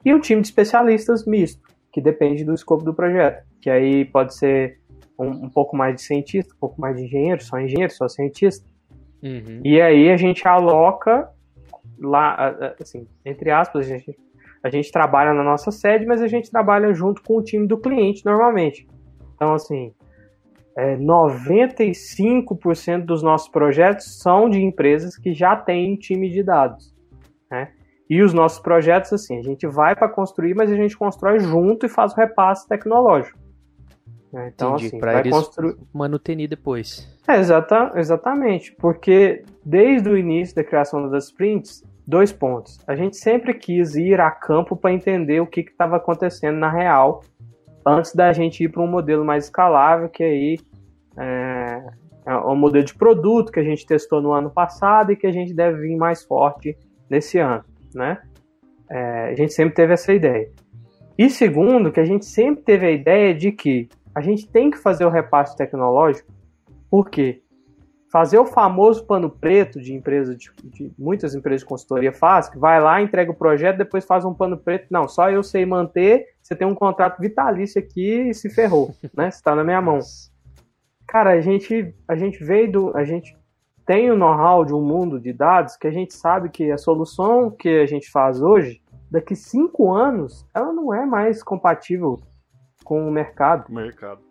e 0.05 0.13
um 0.13 0.19
time 0.19 0.41
de 0.41 0.47
especialistas 0.47 1.25
misto, 1.25 1.72
que 1.93 2.01
depende 2.01 2.43
do 2.43 2.53
escopo 2.53 2.83
do 2.83 2.93
projeto, 2.93 3.45
que 3.61 3.69
aí 3.69 4.03
pode 4.03 4.35
ser 4.35 4.79
um, 5.17 5.45
um 5.45 5.49
pouco 5.49 5.77
mais 5.77 5.95
de 5.95 6.01
cientista, 6.01 6.53
um 6.55 6.59
pouco 6.59 6.81
mais 6.81 6.97
de 6.97 7.03
engenheiro, 7.03 7.41
só 7.41 7.57
engenheiro, 7.59 7.93
só 7.93 8.09
cientista. 8.09 8.67
Uhum. 9.21 9.61
E 9.63 9.79
aí 9.79 10.09
a 10.09 10.17
gente 10.17 10.45
aloca 10.47 11.29
lá, 11.99 12.73
assim, 12.81 13.07
entre 13.23 13.51
aspas, 13.51 13.85
a 13.85 13.89
gente 13.89 14.17
a 14.63 14.69
gente 14.69 14.91
trabalha 14.93 15.33
na 15.33 15.43
nossa 15.43 15.71
sede, 15.71 16.05
mas 16.05 16.21
a 16.21 16.27
gente 16.27 16.49
trabalha 16.49 16.93
junto 16.93 17.21
com 17.21 17.35
o 17.37 17.43
time 17.43 17.67
do 17.67 17.77
cliente 17.77 18.25
normalmente. 18.25 18.87
Então, 19.35 19.53
assim, 19.53 19.93
é, 20.77 20.95
95% 20.95 23.03
dos 23.03 23.21
nossos 23.21 23.49
projetos 23.49 24.19
são 24.19 24.49
de 24.49 24.61
empresas 24.61 25.17
que 25.17 25.33
já 25.33 25.57
têm 25.57 25.97
time 25.97 26.29
de 26.29 26.41
dados. 26.41 26.92
E 28.09 28.21
os 28.21 28.33
nossos 28.33 28.59
projetos, 28.59 29.13
assim, 29.13 29.39
a 29.39 29.41
gente 29.41 29.65
vai 29.65 29.95
para 29.95 30.09
construir, 30.09 30.53
mas 30.53 30.71
a 30.71 30.75
gente 30.75 30.97
constrói 30.97 31.39
junto 31.39 31.85
e 31.85 31.89
faz 31.89 32.13
o 32.13 32.15
repasse 32.15 32.67
tecnológico. 32.67 33.39
Né? 34.31 34.51
Então, 34.53 34.75
Entendi, 34.75 34.87
assim, 34.87 34.99
vai 34.99 35.29
construir. 35.29 35.75
Manutenir 35.93 36.49
depois. 36.49 37.07
É, 37.27 37.37
exata, 37.37 37.91
exatamente, 37.95 38.75
porque 38.75 39.43
desde 39.63 40.09
o 40.09 40.17
início 40.17 40.55
da 40.55 40.63
criação 40.63 41.09
das 41.09 41.25
sprints, 41.25 41.83
dois 42.05 42.31
pontos. 42.31 42.79
A 42.85 42.95
gente 42.95 43.15
sempre 43.15 43.53
quis 43.53 43.95
ir 43.95 44.19
a 44.19 44.29
campo 44.29 44.75
para 44.75 44.91
entender 44.91 45.39
o 45.39 45.47
que 45.47 45.61
estava 45.61 45.95
acontecendo 45.97 46.57
na 46.57 46.69
real, 46.69 47.23
antes 47.85 48.13
da 48.13 48.31
gente 48.33 48.63
ir 48.63 48.69
para 48.69 48.81
um 48.81 48.87
modelo 48.87 49.23
mais 49.23 49.45
escalável, 49.45 50.09
que 50.09 50.23
aí 50.23 50.59
é, 51.17 51.83
é 52.25 52.35
um 52.35 52.55
modelo 52.55 52.83
de 52.83 52.95
produto 52.95 53.51
que 53.51 53.59
a 53.59 53.63
gente 53.63 53.85
testou 53.85 54.21
no 54.21 54.31
ano 54.31 54.49
passado 54.49 55.11
e 55.11 55.15
que 55.15 55.27
a 55.27 55.31
gente 55.31 55.53
deve 55.53 55.81
vir 55.81 55.95
mais 55.95 56.23
forte 56.23 56.77
nesse 57.09 57.37
ano, 57.39 57.63
né? 57.93 58.21
É, 58.89 59.29
a 59.31 59.35
gente 59.35 59.53
sempre 59.53 59.73
teve 59.73 59.93
essa 59.93 60.13
ideia. 60.13 60.51
E 61.17 61.29
segundo, 61.29 61.91
que 61.91 61.99
a 61.99 62.05
gente 62.05 62.25
sempre 62.25 62.63
teve 62.63 62.85
a 62.85 62.91
ideia 62.91 63.33
de 63.33 63.51
que 63.51 63.89
a 64.13 64.21
gente 64.21 64.47
tem 64.47 64.69
que 64.69 64.77
fazer 64.77 65.05
o 65.05 65.09
repasse 65.09 65.55
tecnológico, 65.55 66.31
porque 66.89 67.43
fazer 68.11 68.37
o 68.37 68.45
famoso 68.45 69.03
pano 69.07 69.27
preto 69.27 69.81
de 69.81 69.91
empresa, 69.91 70.35
de, 70.35 70.51
de, 70.65 70.91
muitas 70.99 71.33
empresas 71.33 71.61
de 71.61 71.67
consultoria 71.67 72.13
faz, 72.13 72.47
que 72.47 72.59
vai 72.59 72.79
lá, 72.79 73.01
entrega 73.01 73.31
o 73.31 73.35
projeto, 73.35 73.77
depois 73.77 74.05
faz 74.05 74.23
um 74.23 74.35
pano 74.35 74.55
preto. 74.55 74.85
Não, 74.91 75.07
só 75.07 75.31
eu 75.31 75.41
sei 75.41 75.65
manter, 75.65 76.27
você 76.39 76.55
tem 76.55 76.67
um 76.67 76.75
contrato 76.75 77.19
vitalício 77.19 77.81
aqui 77.81 78.29
e 78.29 78.33
se 78.35 78.51
ferrou, 78.51 78.93
né? 79.17 79.29
Está 79.29 79.55
na 79.55 79.63
minha 79.63 79.81
mão. 79.81 79.97
Cara, 81.07 81.31
a 81.31 81.41
gente, 81.41 81.91
a 82.07 82.15
gente 82.15 82.43
veio 82.43 82.71
do. 82.71 82.95
A 82.95 83.03
gente 83.03 83.35
tem 83.85 84.09
o 84.09 84.15
know-how 84.15 84.63
de 84.63 84.73
um 84.73 84.81
mundo 84.81 85.19
de 85.19 85.33
dados 85.33 85.75
que 85.75 85.87
a 85.87 85.91
gente 85.91 86.13
sabe 86.13 86.49
que 86.49 86.71
a 86.71 86.77
solução 86.77 87.51
que 87.51 87.69
a 87.69 87.85
gente 87.85 88.09
faz 88.09 88.41
hoje, 88.41 88.81
daqui 89.11 89.35
cinco 89.35 89.91
anos, 89.93 90.47
ela 90.53 90.71
não 90.71 90.93
é 90.93 91.05
mais 91.05 91.43
compatível 91.43 92.19
com 92.83 93.07
o 93.07 93.11
mercado. 93.11 93.71
Mercado. 93.71 94.21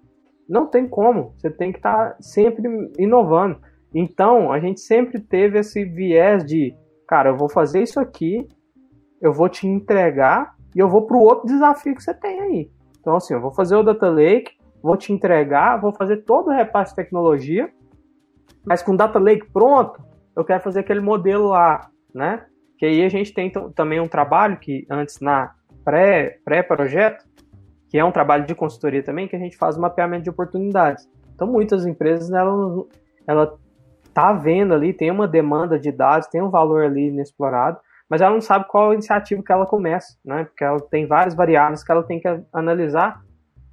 Não 0.49 0.67
tem 0.67 0.89
como. 0.89 1.35
Você 1.37 1.51
tem 1.51 1.71
que 1.71 1.79
estar 1.79 2.11
tá 2.11 2.17
sempre 2.21 2.63
inovando. 2.99 3.61
Então, 3.95 4.51
a 4.51 4.59
gente 4.59 4.81
sempre 4.81 5.21
teve 5.21 5.59
esse 5.59 5.85
viés 5.85 6.45
de, 6.45 6.75
cara, 7.07 7.31
eu 7.31 7.37
vou 7.37 7.49
fazer 7.49 7.83
isso 7.83 8.01
aqui, 8.01 8.49
eu 9.21 9.33
vou 9.33 9.49
te 9.49 9.67
entregar 9.67 10.55
e 10.75 10.79
eu 10.79 10.89
vou 10.89 11.07
para 11.07 11.17
o 11.17 11.21
outro 11.21 11.47
desafio 11.47 11.95
que 11.95 12.03
você 12.03 12.15
tem 12.15 12.41
aí. 12.41 12.71
Então, 12.99 13.17
assim, 13.17 13.35
eu 13.35 13.41
vou 13.41 13.53
fazer 13.53 13.77
o 13.77 13.83
Data 13.83 14.09
Lake, 14.09 14.57
vou 14.83 14.97
te 14.97 15.13
entregar, 15.13 15.81
vou 15.81 15.93
fazer 15.93 16.25
todo 16.25 16.49
o 16.49 16.55
repasse 16.55 16.93
de 16.93 16.97
tecnologia, 16.97 17.71
mas 18.65 18.83
com 18.83 18.93
o 18.93 18.97
Data 18.97 19.19
Lake 19.19 19.47
pronto, 19.53 20.03
eu 20.37 20.45
quero 20.45 20.63
fazer 20.63 20.81
aquele 20.81 21.01
modelo 21.01 21.49
lá, 21.49 21.91
né? 22.15 22.47
Que 22.79 22.87
aí 22.87 23.05
a 23.05 23.09
gente 23.09 23.33
tem 23.33 23.51
também 23.75 24.01
um 24.01 24.09
trabalho 24.09 24.57
que 24.59 24.87
antes 24.91 25.21
na 25.21 25.53
pré-projeto, 25.85 27.25
pré 27.25 27.33
que 27.89 27.99
é 27.99 28.05
um 28.05 28.13
trabalho 28.13 28.47
de 28.47 28.55
consultoria 28.55 29.03
também, 29.03 29.29
que 29.29 29.37
a 29.37 29.39
gente 29.39 29.57
faz 29.57 29.77
o 29.77 29.81
mapeamento 29.81 30.25
de 30.25 30.31
oportunidades. 30.31 31.07
Então, 31.35 31.47
muitas 31.47 31.85
empresas, 31.85 32.31
ela, 32.31 32.87
ela 33.27 33.59
tá 34.15 34.33
vendo 34.33 34.73
ali, 34.73 34.93
tem 34.93 35.11
uma 35.11 35.29
demanda 35.29 35.79
de 35.79 35.91
dados, 35.91 36.29
tem 36.29 36.41
um 36.41 36.51
valor 36.51 36.85
ali 36.85 37.09
inexplorado, 37.09 37.79
mas 38.09 38.21
ela 38.21 38.33
não 38.33 38.41
sabe 38.41 38.67
qual 38.69 38.93
iniciativa 38.93 39.43
que 39.43 39.53
ela 39.53 39.67
começa, 39.67 40.17
né? 40.25 40.45
Porque 40.45 40.65
ela 40.65 40.81
tem 40.81 41.07
várias 41.07 41.35
variáveis 41.35 41.85
que 41.85 41.93
ela 41.93 42.03
tem 42.03 42.21
que 42.21 42.29
analisar, 42.53 43.21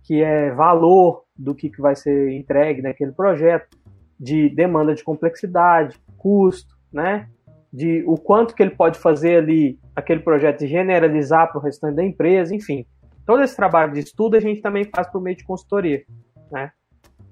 que 0.04 0.22
é 0.22 0.52
valor 0.52 1.24
do 1.38 1.56
que, 1.56 1.70
que 1.70 1.82
vai 1.82 1.96
ser 1.96 2.32
entregue 2.32 2.82
naquele 2.82 3.12
projeto, 3.12 3.78
de 4.20 4.50
demanda 4.50 4.94
de 4.94 5.04
complexidade, 5.04 5.98
custo, 6.18 6.76
né? 6.92 7.28
De 7.72 8.04
o 8.08 8.18
quanto 8.18 8.54
que 8.54 8.64
ele 8.64 8.72
pode 8.72 8.98
fazer 8.98 9.38
ali 9.38 9.80
aquele 9.96 10.20
projeto 10.22 10.66
generalizar 10.66 11.50
para 11.50 11.60
o 11.60 11.64
restante 11.64 11.96
da 11.96 12.04
empresa, 12.04 12.54
enfim. 12.56 12.86
Todo 13.26 13.44
esse 13.44 13.56
trabalho 13.56 13.94
de 13.94 14.00
estudo 14.00 14.36
a 14.36 14.40
gente 14.40 14.62
também 14.62 14.84
faz 14.84 15.08
por 15.08 15.22
meio 15.22 15.38
de 15.38 15.44
consultoria, 15.44 16.04
né? 16.52 16.72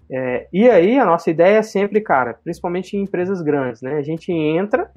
É, 0.09 0.47
e 0.53 0.69
aí 0.69 0.97
a 0.97 1.05
nossa 1.05 1.29
ideia 1.29 1.57
é 1.57 1.61
sempre, 1.61 1.99
cara, 1.99 2.35
principalmente 2.41 2.95
em 2.95 3.01
empresas 3.01 3.41
grandes, 3.41 3.81
né? 3.81 3.97
A 3.97 4.01
gente 4.01 4.31
entra, 4.31 4.89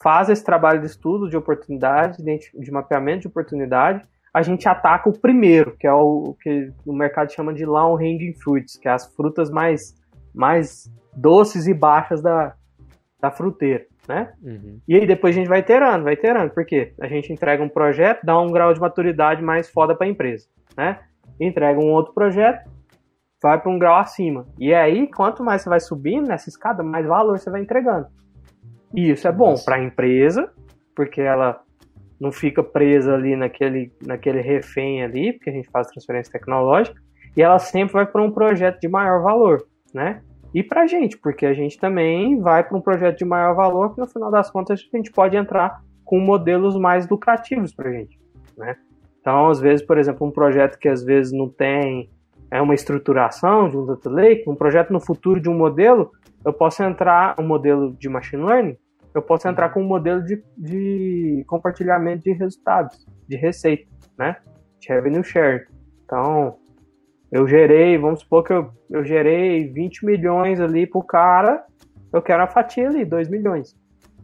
faz 0.00 0.28
esse 0.28 0.44
trabalho 0.44 0.80
de 0.80 0.86
estudo 0.86 1.28
de 1.28 1.36
oportunidade, 1.36 2.22
de 2.22 2.70
mapeamento 2.70 3.22
de 3.22 3.28
oportunidade, 3.28 4.06
a 4.32 4.42
gente 4.42 4.68
ataca 4.68 5.08
o 5.08 5.18
primeiro, 5.18 5.76
que 5.76 5.86
é 5.86 5.92
o 5.92 6.36
que 6.40 6.70
o 6.86 6.92
mercado 6.92 7.32
chama 7.32 7.52
de 7.52 7.64
long 7.64 7.96
hanging 7.96 8.34
fruits, 8.34 8.76
que 8.76 8.86
é 8.86 8.92
as 8.92 9.12
frutas 9.14 9.50
mais, 9.50 9.94
mais 10.34 10.90
doces 11.14 11.66
e 11.66 11.74
baixas 11.74 12.22
da, 12.22 12.54
da 13.20 13.30
fruteira, 13.30 13.86
né? 14.06 14.32
Uhum. 14.42 14.80
E 14.86 14.96
aí 14.96 15.06
depois 15.06 15.34
a 15.34 15.38
gente 15.38 15.48
vai 15.48 15.62
terando, 15.62 16.04
vai 16.04 16.16
terando, 16.16 16.50
porque 16.50 16.92
a 17.00 17.06
gente 17.06 17.32
entrega 17.32 17.62
um 17.62 17.68
projeto, 17.68 18.24
dá 18.24 18.38
um 18.40 18.50
grau 18.50 18.72
de 18.72 18.80
maturidade 18.80 19.42
mais 19.42 19.68
foda 19.68 19.94
para 19.94 20.06
a 20.06 20.10
empresa, 20.10 20.48
né? 20.76 21.00
Entrega 21.40 21.78
um 21.78 21.92
outro 21.92 22.12
projeto, 22.12 22.68
vai 23.42 23.60
para 23.60 23.70
um 23.70 23.78
grau 23.78 23.96
acima. 23.96 24.46
E 24.58 24.74
aí, 24.74 25.08
quanto 25.08 25.44
mais 25.44 25.62
você 25.62 25.68
vai 25.68 25.80
subindo 25.80 26.28
nessa 26.28 26.48
escada, 26.48 26.82
mais 26.82 27.06
valor 27.06 27.38
você 27.38 27.50
vai 27.50 27.60
entregando. 27.60 28.06
E 28.94 29.10
isso 29.10 29.28
é 29.28 29.32
bom 29.32 29.54
para 29.64 29.76
a 29.76 29.82
empresa, 29.82 30.50
porque 30.94 31.20
ela 31.20 31.60
não 32.18 32.32
fica 32.32 32.62
presa 32.62 33.14
ali 33.14 33.36
naquele, 33.36 33.92
naquele 34.04 34.40
refém 34.40 35.04
ali, 35.04 35.32
porque 35.32 35.50
a 35.50 35.52
gente 35.52 35.70
faz 35.70 35.86
transferência 35.88 36.32
tecnológica, 36.32 37.00
e 37.36 37.42
ela 37.42 37.58
sempre 37.58 37.92
vai 37.92 38.06
para 38.06 38.22
um 38.22 38.32
projeto 38.32 38.80
de 38.80 38.88
maior 38.88 39.22
valor, 39.22 39.67
né? 39.92 40.22
E 40.54 40.62
para 40.62 40.82
a 40.82 40.86
gente, 40.86 41.18
porque 41.18 41.44
a 41.44 41.52
gente 41.52 41.78
também 41.78 42.40
vai 42.40 42.64
para 42.64 42.76
um 42.76 42.80
projeto 42.80 43.18
de 43.18 43.24
maior 43.24 43.54
valor, 43.54 43.94
que 43.94 44.00
no 44.00 44.06
final 44.06 44.30
das 44.30 44.50
contas 44.50 44.80
a 44.80 44.96
gente 44.96 45.12
pode 45.12 45.36
entrar 45.36 45.82
com 46.04 46.18
modelos 46.18 46.76
mais 46.76 47.08
lucrativos 47.08 47.74
para 47.74 47.90
a 47.90 47.92
gente, 47.92 48.18
né? 48.56 48.76
Então, 49.20 49.48
às 49.48 49.60
vezes, 49.60 49.84
por 49.84 49.98
exemplo, 49.98 50.26
um 50.26 50.30
projeto 50.30 50.78
que 50.78 50.88
às 50.88 51.04
vezes 51.04 51.32
não 51.32 51.48
tem 51.48 52.10
é 52.50 52.62
uma 52.62 52.74
estruturação 52.74 53.68
de 53.68 53.76
um 53.76 53.84
data 53.84 54.08
lake, 54.08 54.48
um 54.48 54.54
projeto 54.54 54.90
no 54.90 55.00
futuro 55.00 55.38
de 55.38 55.50
um 55.50 55.54
modelo, 55.54 56.10
eu 56.44 56.52
posso 56.52 56.82
entrar 56.82 57.36
um 57.38 57.46
modelo 57.46 57.92
de 57.92 58.08
machine 58.08 58.42
learning, 58.42 58.76
eu 59.14 59.20
posso 59.20 59.46
entrar 59.48 59.68
com 59.70 59.82
um 59.82 59.86
modelo 59.86 60.22
de, 60.24 60.42
de 60.56 61.44
compartilhamento 61.46 62.24
de 62.24 62.32
resultados, 62.32 63.06
de 63.28 63.36
receita, 63.36 63.86
né? 64.16 64.36
De 64.80 64.88
revenue 64.88 65.22
share. 65.24 65.66
Então, 66.04 66.56
eu 67.30 67.46
gerei, 67.46 67.98
vamos 67.98 68.20
supor 68.20 68.42
que 68.44 68.52
eu, 68.52 68.70
eu 68.90 69.04
gerei 69.04 69.68
20 69.68 70.04
milhões 70.04 70.60
ali 70.60 70.86
pro 70.86 71.02
cara, 71.02 71.64
eu 72.12 72.22
quero 72.22 72.42
a 72.42 72.46
fatia 72.46 72.88
ali, 72.88 73.04
2 73.04 73.28
milhões. 73.28 73.76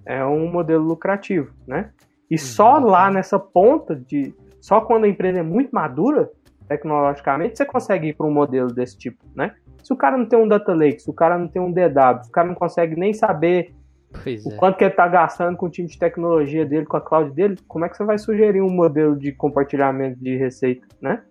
É 0.07 0.25
um 0.25 0.51
modelo 0.51 0.85
lucrativo, 0.85 1.53
né? 1.67 1.91
E 2.31 2.39
só 2.39 2.79
uhum. 2.79 2.87
lá 2.87 3.11
nessa 3.11 3.39
ponta 3.39 3.95
de. 3.95 4.35
Só 4.61 4.81
quando 4.81 5.05
a 5.05 5.09
empresa 5.09 5.41
é 5.41 5.43
muito 5.43 5.71
madura, 5.71 6.31
tecnologicamente, 6.67 7.57
você 7.57 7.65
consegue 7.65 8.09
ir 8.09 8.15
para 8.15 8.27
um 8.27 8.33
modelo 8.33 8.73
desse 8.73 8.97
tipo, 8.97 9.23
né? 9.35 9.55
Se 9.83 9.93
o 9.93 9.97
cara 9.97 10.17
não 10.17 10.27
tem 10.27 10.39
um 10.39 10.49
data 10.49 10.73
lake, 10.73 11.03
se 11.03 11.11
o 11.11 11.13
cara 11.13 11.37
não 11.39 11.47
tem 11.47 11.61
um 11.61 11.71
DW, 11.71 12.23
se 12.23 12.29
o 12.29 12.33
cara 12.33 12.49
não 12.49 12.55
consegue 12.55 12.97
nem 12.97 13.13
saber 13.13 13.75
pois 14.23 14.47
o 14.47 14.53
é. 14.53 14.57
quanto 14.57 14.79
que 14.79 14.85
ele 14.85 14.93
está 14.93 15.07
gastando 15.07 15.57
com 15.57 15.67
o 15.67 15.71
time 15.71 15.89
de 15.89 15.99
tecnologia 15.99 16.65
dele, 16.65 16.87
com 16.87 16.97
a 16.97 17.01
cloud 17.01 17.31
dele, 17.33 17.57
como 17.69 17.85
é 17.85 17.89
que 17.89 17.97
você 17.97 18.05
vai 18.05 18.19
sugerir 18.19 18.63
um 18.63 18.71
modelo 18.71 19.17
de 19.17 19.33
compartilhamento 19.33 20.19
de 20.21 20.37
receita, 20.37 20.87
né? 21.01 21.23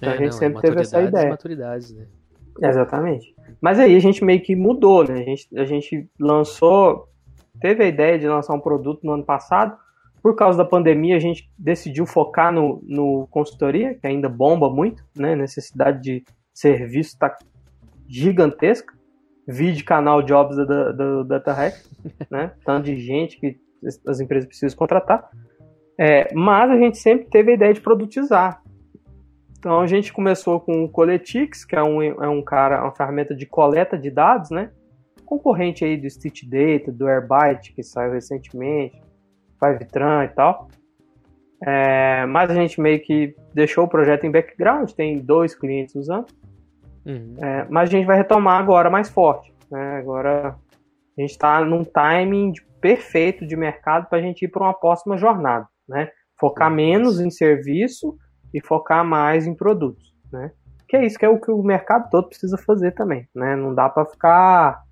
É, 0.00 0.08
a 0.08 0.16
gente 0.16 0.30
não, 0.30 0.32
sempre 0.32 0.62
teve 0.62 0.80
essa 0.80 1.02
ideia. 1.02 1.28
Maturidades, 1.30 1.94
né? 1.94 2.06
Exatamente. 2.62 3.34
Mas 3.60 3.78
aí 3.78 3.96
a 3.96 3.98
gente 3.98 4.24
meio 4.24 4.40
que 4.40 4.54
mudou, 4.54 5.04
né? 5.04 5.14
A 5.14 5.24
gente, 5.24 5.58
a 5.58 5.64
gente 5.64 6.08
lançou, 6.18 7.08
teve 7.60 7.84
a 7.84 7.88
ideia 7.88 8.18
de 8.18 8.28
lançar 8.28 8.54
um 8.54 8.60
produto 8.60 9.00
no 9.04 9.12
ano 9.12 9.24
passado, 9.24 9.76
por 10.24 10.34
causa 10.34 10.56
da 10.56 10.64
pandemia, 10.64 11.16
a 11.16 11.20
gente 11.20 11.50
decidiu 11.58 12.06
focar 12.06 12.50
no, 12.50 12.82
no 12.82 13.26
consultoria, 13.30 13.94
que 13.94 14.06
ainda 14.06 14.26
bomba 14.26 14.70
muito, 14.70 15.04
né? 15.14 15.36
Necessidade 15.36 16.00
de 16.00 16.24
serviço 16.50 17.10
está 17.10 17.36
gigantesca. 18.08 18.94
Vide 19.46 19.84
canal 19.84 20.22
Jobs 20.22 20.56
da, 20.56 20.92
da, 20.92 21.22
Data 21.24 21.52
Hack, 21.52 21.74
né? 22.30 22.52
Tanto 22.64 22.84
de 22.86 22.96
gente 22.96 23.38
que 23.38 23.58
as 24.08 24.18
empresas 24.18 24.48
precisam 24.48 24.78
contratar. 24.78 25.28
É, 26.00 26.32
mas 26.32 26.70
a 26.70 26.78
gente 26.78 26.96
sempre 26.96 27.26
teve 27.28 27.50
a 27.50 27.54
ideia 27.54 27.74
de 27.74 27.82
produtizar. 27.82 28.62
Então 29.64 29.80
a 29.80 29.86
gente 29.86 30.12
começou 30.12 30.60
com 30.60 30.84
o 30.84 30.88
Coletix, 30.90 31.64
que 31.64 31.74
é 31.74 31.82
um, 31.82 32.02
é 32.02 32.28
um 32.28 32.42
cara, 32.42 32.82
uma 32.82 32.94
ferramenta 32.94 33.34
de 33.34 33.46
coleta 33.46 33.96
de 33.96 34.10
dados, 34.10 34.50
né? 34.50 34.70
Concorrente 35.24 35.82
aí 35.82 35.96
do 35.96 36.08
Stitch 36.10 36.42
Data, 36.44 36.92
do 36.92 37.08
Airbyte, 37.08 37.72
que 37.72 37.82
saiu 37.82 38.12
recentemente, 38.12 39.02
Fivetran 39.58 40.24
e 40.24 40.28
tal. 40.28 40.68
É, 41.66 42.26
mas 42.26 42.50
a 42.50 42.54
gente 42.54 42.78
meio 42.78 43.00
que 43.00 43.34
deixou 43.54 43.84
o 43.84 43.88
projeto 43.88 44.24
em 44.24 44.30
background, 44.30 44.90
tem 44.90 45.18
dois 45.18 45.54
clientes 45.54 45.94
usando. 45.94 46.26
Uhum. 47.06 47.34
É, 47.40 47.66
mas 47.70 47.88
a 47.88 47.92
gente 47.92 48.04
vai 48.04 48.18
retomar 48.18 48.60
agora 48.60 48.90
mais 48.90 49.08
forte. 49.08 49.50
Né? 49.70 49.96
Agora 49.96 50.58
a 51.16 51.20
gente 51.22 51.30
está 51.30 51.64
num 51.64 51.84
timing 51.84 52.52
de, 52.52 52.62
perfeito 52.82 53.46
de 53.46 53.56
mercado 53.56 54.10
para 54.10 54.18
a 54.18 54.22
gente 54.22 54.44
ir 54.44 54.48
para 54.48 54.62
uma 54.62 54.74
próxima 54.74 55.16
jornada. 55.16 55.66
Né? 55.88 56.10
Focar 56.38 56.68
uhum. 56.68 56.76
menos 56.76 57.18
em 57.18 57.30
serviço 57.30 58.14
e 58.54 58.60
focar 58.60 59.04
mais 59.04 59.46
em 59.46 59.54
produtos. 59.54 60.14
Né? 60.32 60.52
Que 60.88 60.96
é 60.96 61.04
isso 61.04 61.18
que 61.18 61.26
é 61.26 61.28
o 61.28 61.40
que 61.40 61.50
o 61.50 61.62
mercado 61.62 62.08
todo 62.08 62.28
precisa 62.28 62.56
fazer 62.56 62.92
também. 62.92 63.28
Né? 63.34 63.56
Não 63.56 63.74
dá 63.74 63.88
para 63.88 64.06
ficar 64.06 64.84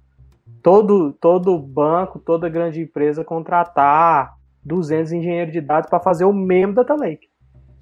todo, 0.63 1.13
todo 1.13 1.57
banco, 1.57 2.19
toda 2.19 2.49
grande 2.49 2.81
empresa 2.81 3.25
contratar 3.25 4.35
200 4.65 5.13
engenheiros 5.13 5.53
de 5.53 5.61
dados 5.61 5.89
para 5.89 6.01
fazer 6.01 6.25
o 6.25 6.33
mesmo 6.33 6.75
data 6.75 6.95
lake, 6.95 7.29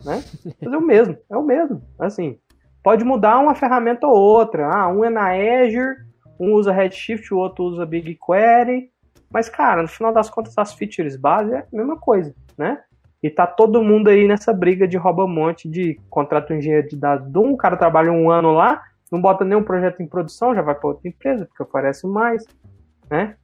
né? 0.04 0.22
Fazer 0.62 0.76
o 0.76 0.80
mesmo, 0.80 1.16
é 1.30 1.36
o 1.36 1.42
mesmo. 1.42 1.82
Assim, 1.98 2.38
pode 2.82 3.04
mudar 3.04 3.38
uma 3.38 3.54
ferramenta 3.54 4.06
ou 4.06 4.16
outra. 4.16 4.66
Ah, 4.66 4.88
um 4.88 5.04
é 5.04 5.10
na 5.10 5.28
Azure, 5.28 5.96
um 6.38 6.54
usa 6.54 6.72
Redshift, 6.72 7.34
o 7.34 7.38
outro 7.38 7.64
usa 7.64 7.84
BigQuery. 7.84 8.90
Mas, 9.30 9.48
cara, 9.48 9.82
no 9.82 9.88
final 9.88 10.12
das 10.12 10.30
contas, 10.30 10.56
as 10.56 10.72
features 10.72 11.16
base 11.16 11.52
é 11.52 11.58
a 11.58 11.66
mesma 11.70 11.96
coisa, 11.96 12.34
né? 12.56 12.82
E 13.22 13.28
tá 13.28 13.46
todo 13.46 13.82
mundo 13.82 14.08
aí 14.08 14.26
nessa 14.26 14.52
briga 14.52 14.88
de 14.88 14.96
rouba-monte 14.96 15.68
de 15.68 16.00
contrato 16.08 16.54
engenheiro 16.54 16.88
de 16.88 16.96
dados 16.96 17.34
um, 17.36 17.56
cara 17.56 17.76
trabalha 17.76 18.10
um 18.10 18.30
ano 18.30 18.52
lá, 18.52 18.82
não 19.12 19.20
bota 19.20 19.44
nenhum 19.44 19.62
projeto 19.62 20.02
em 20.02 20.06
produção, 20.06 20.54
já 20.54 20.62
vai 20.62 20.74
para 20.74 20.88
outra 20.88 21.08
empresa, 21.08 21.44
porque 21.44 21.62
oferece 21.62 22.06
mais, 22.06 22.46
né? 23.10 23.36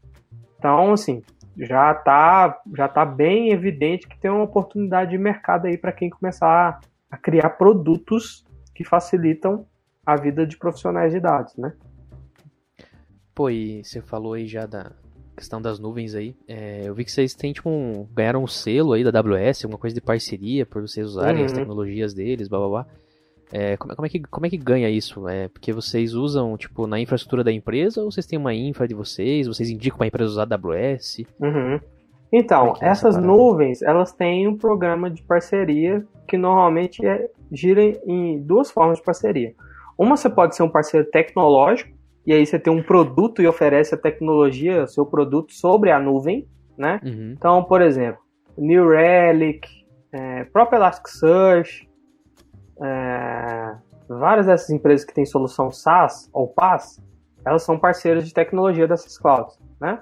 Então, 0.59 0.93
assim, 0.93 1.23
já 1.59 1.93
está 1.93 2.59
já 2.75 2.89
tá 2.89 3.05
bem 3.05 3.51
evidente 3.51 4.09
que 4.09 4.19
tem 4.19 4.31
uma 4.31 4.45
oportunidade 4.45 5.11
de 5.11 5.19
mercado 5.19 5.67
aí 5.67 5.77
para 5.77 5.93
quem 5.93 6.09
começar 6.09 6.81
a 7.11 7.17
criar 7.17 7.51
produtos 7.51 8.45
que 8.75 8.85
facilitam 8.85 9.67
a 10.05 10.17
vida 10.17 10.47
de 10.47 10.57
profissionais 10.57 11.13
de 11.13 11.21
dados, 11.21 11.57
né? 11.57 11.75
Pô, 13.35 13.51
e 13.51 13.85
você 13.85 14.01
falou 14.01 14.35
aí 14.35 14.47
já 14.47 14.65
da 14.65 14.93
questão 15.37 15.61
das 15.61 15.79
nuvens 15.79 16.15
aí. 16.15 16.35
É, 16.49 16.83
eu 16.87 16.95
vi 16.95 17.05
que 17.05 17.13
vocês 17.13 17.35
têm, 17.35 17.53
tipo, 17.53 17.69
um, 17.69 18.07
ganharam 18.15 18.43
um 18.43 18.47
selo 18.47 18.95
aí 18.95 19.05
da 19.05 19.17
AWS, 19.21 19.65
alguma 19.65 19.79
coisa 19.79 19.95
de 19.95 20.01
parceria 20.01 20.65
por 20.65 20.83
vocês 20.83 21.07
usarem 21.07 21.41
uhum. 21.41 21.47
as 21.47 21.53
tecnologias 21.53 22.15
deles, 22.15 22.49
blá 22.49 22.59
blá 22.59 22.69
blá. 22.69 22.87
É, 23.53 23.77
como, 23.77 23.95
como, 23.95 24.07
é 24.07 24.09
que, 24.09 24.21
como 24.21 24.47
é 24.47 24.51
que 24.51 24.57
ganha 24.57 24.91
isso? 24.91 25.29
É 25.29 25.49
porque 25.49 25.73
vocês 25.73 26.15
usam, 26.15 26.57
tipo, 26.57 26.87
na 26.87 26.99
infraestrutura 26.99 27.45
da 27.45 27.53
empresa 27.53 28.03
ou 28.03 28.11
vocês 28.11 28.27
têm 28.27 28.39
uma 28.39 28.55
infra 28.55 28.89
de 28.89 28.95
vocês? 28.95 29.47
Vocês 29.47 29.71
indicam 29.71 29.99
para 29.99 30.07
a 30.07 30.09
empresa 30.09 30.31
usar 30.31 30.49
AWS? 30.51 31.25
Uhum. 31.41 31.81
Então, 32.33 32.75
é 32.81 32.89
essas 32.89 33.17
nuvens, 33.17 33.83
elas 33.83 34.13
têm 34.13 34.49
um 34.49 34.57
programa 34.57 35.09
de 35.09 35.23
parceria 35.23 36.05
que 36.27 36.37
normalmente 36.37 37.07
é, 37.07 37.31
gira 37.53 37.83
em 38.05 38.41
duas 38.41 38.71
formas 38.71 38.99
de 38.99 39.05
parceria. 39.05 39.55
Uma, 39.97 40.17
você 40.17 40.29
pode 40.29 40.57
ser 40.57 40.65
um 40.65 40.69
parceiro 40.69 41.09
tecnológico, 41.09 41.96
e 42.27 42.33
aí 42.33 42.45
você 42.45 42.59
tem 42.59 42.73
um 42.73 42.83
produto 42.83 43.41
e 43.41 43.47
oferece 43.47 43.95
a 43.95 43.99
tecnologia, 43.99 44.87
seu 44.89 45.07
produto, 45.07 45.53
sobre 45.53 45.93
a 45.93 46.01
nuvem, 46.01 46.49
né? 46.77 47.01
Uhum. 47.05 47.35
Então, 47.37 47.63
por 47.63 47.81
exemplo, 47.81 48.21
New 48.59 48.89
Relic, 48.89 49.69
é, 50.11 50.45
próprio 50.45 50.79
Elasticsearch, 50.79 51.89
é, 52.83 53.75
várias 54.09 54.47
dessas 54.47 54.71
empresas 54.71 55.07
que 55.07 55.15
têm 55.15 55.25
solução 55.25 55.71
SaaS 55.71 56.29
ou 56.33 56.49
PaaS, 56.49 57.01
elas 57.45 57.63
são 57.63 57.79
parceiras 57.79 58.27
de 58.27 58.35
tecnologia 58.35 58.89
dessas 58.89 59.17
clouds, 59.17 59.57
né? 59.81 60.01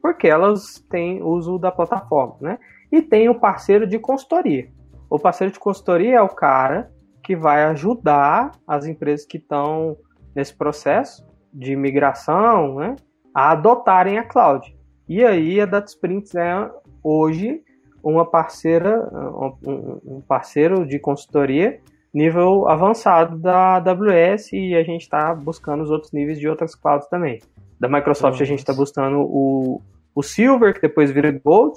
Porque 0.00 0.28
elas 0.28 0.84
têm 0.88 1.22
uso 1.22 1.58
da 1.58 1.72
plataforma, 1.72 2.36
né? 2.40 2.58
E 2.92 3.02
tem 3.02 3.28
o 3.28 3.40
parceiro 3.40 3.84
de 3.84 3.98
consultoria. 3.98 4.68
O 5.10 5.18
parceiro 5.18 5.52
de 5.52 5.58
consultoria 5.58 6.18
é 6.18 6.22
o 6.22 6.28
cara 6.28 6.92
que 7.20 7.34
vai 7.34 7.64
ajudar 7.64 8.52
as 8.66 8.86
empresas 8.86 9.26
que 9.26 9.38
estão 9.38 9.96
nesse 10.36 10.54
processo 10.54 11.23
de 11.54 11.76
migração, 11.76 12.76
né, 12.76 12.96
a 13.34 13.52
adotarem 13.52 14.18
a 14.18 14.24
cloud. 14.24 14.76
E 15.08 15.24
aí 15.24 15.60
a 15.60 15.66
DataSprints 15.66 16.34
é 16.34 16.70
hoje 17.02 17.62
uma 18.02 18.26
parceira, 18.26 19.08
um 20.04 20.20
parceiro 20.26 20.86
de 20.86 20.98
consultoria 20.98 21.80
nível 22.14 22.68
avançado 22.68 23.36
da 23.36 23.76
AWS 23.76 24.52
e 24.52 24.74
a 24.76 24.84
gente 24.84 25.02
está 25.02 25.34
buscando 25.34 25.82
os 25.82 25.90
outros 25.90 26.12
níveis 26.12 26.38
de 26.38 26.48
outras 26.48 26.74
clouds 26.74 27.08
também. 27.08 27.40
Da 27.80 27.88
Microsoft 27.88 28.34
Nossa. 28.34 28.44
a 28.44 28.46
gente 28.46 28.60
está 28.60 28.72
buscando 28.72 29.18
o, 29.20 29.82
o 30.14 30.22
Silver, 30.22 30.72
que 30.72 30.80
depois 30.80 31.10
vira 31.10 31.32
Gold, 31.32 31.76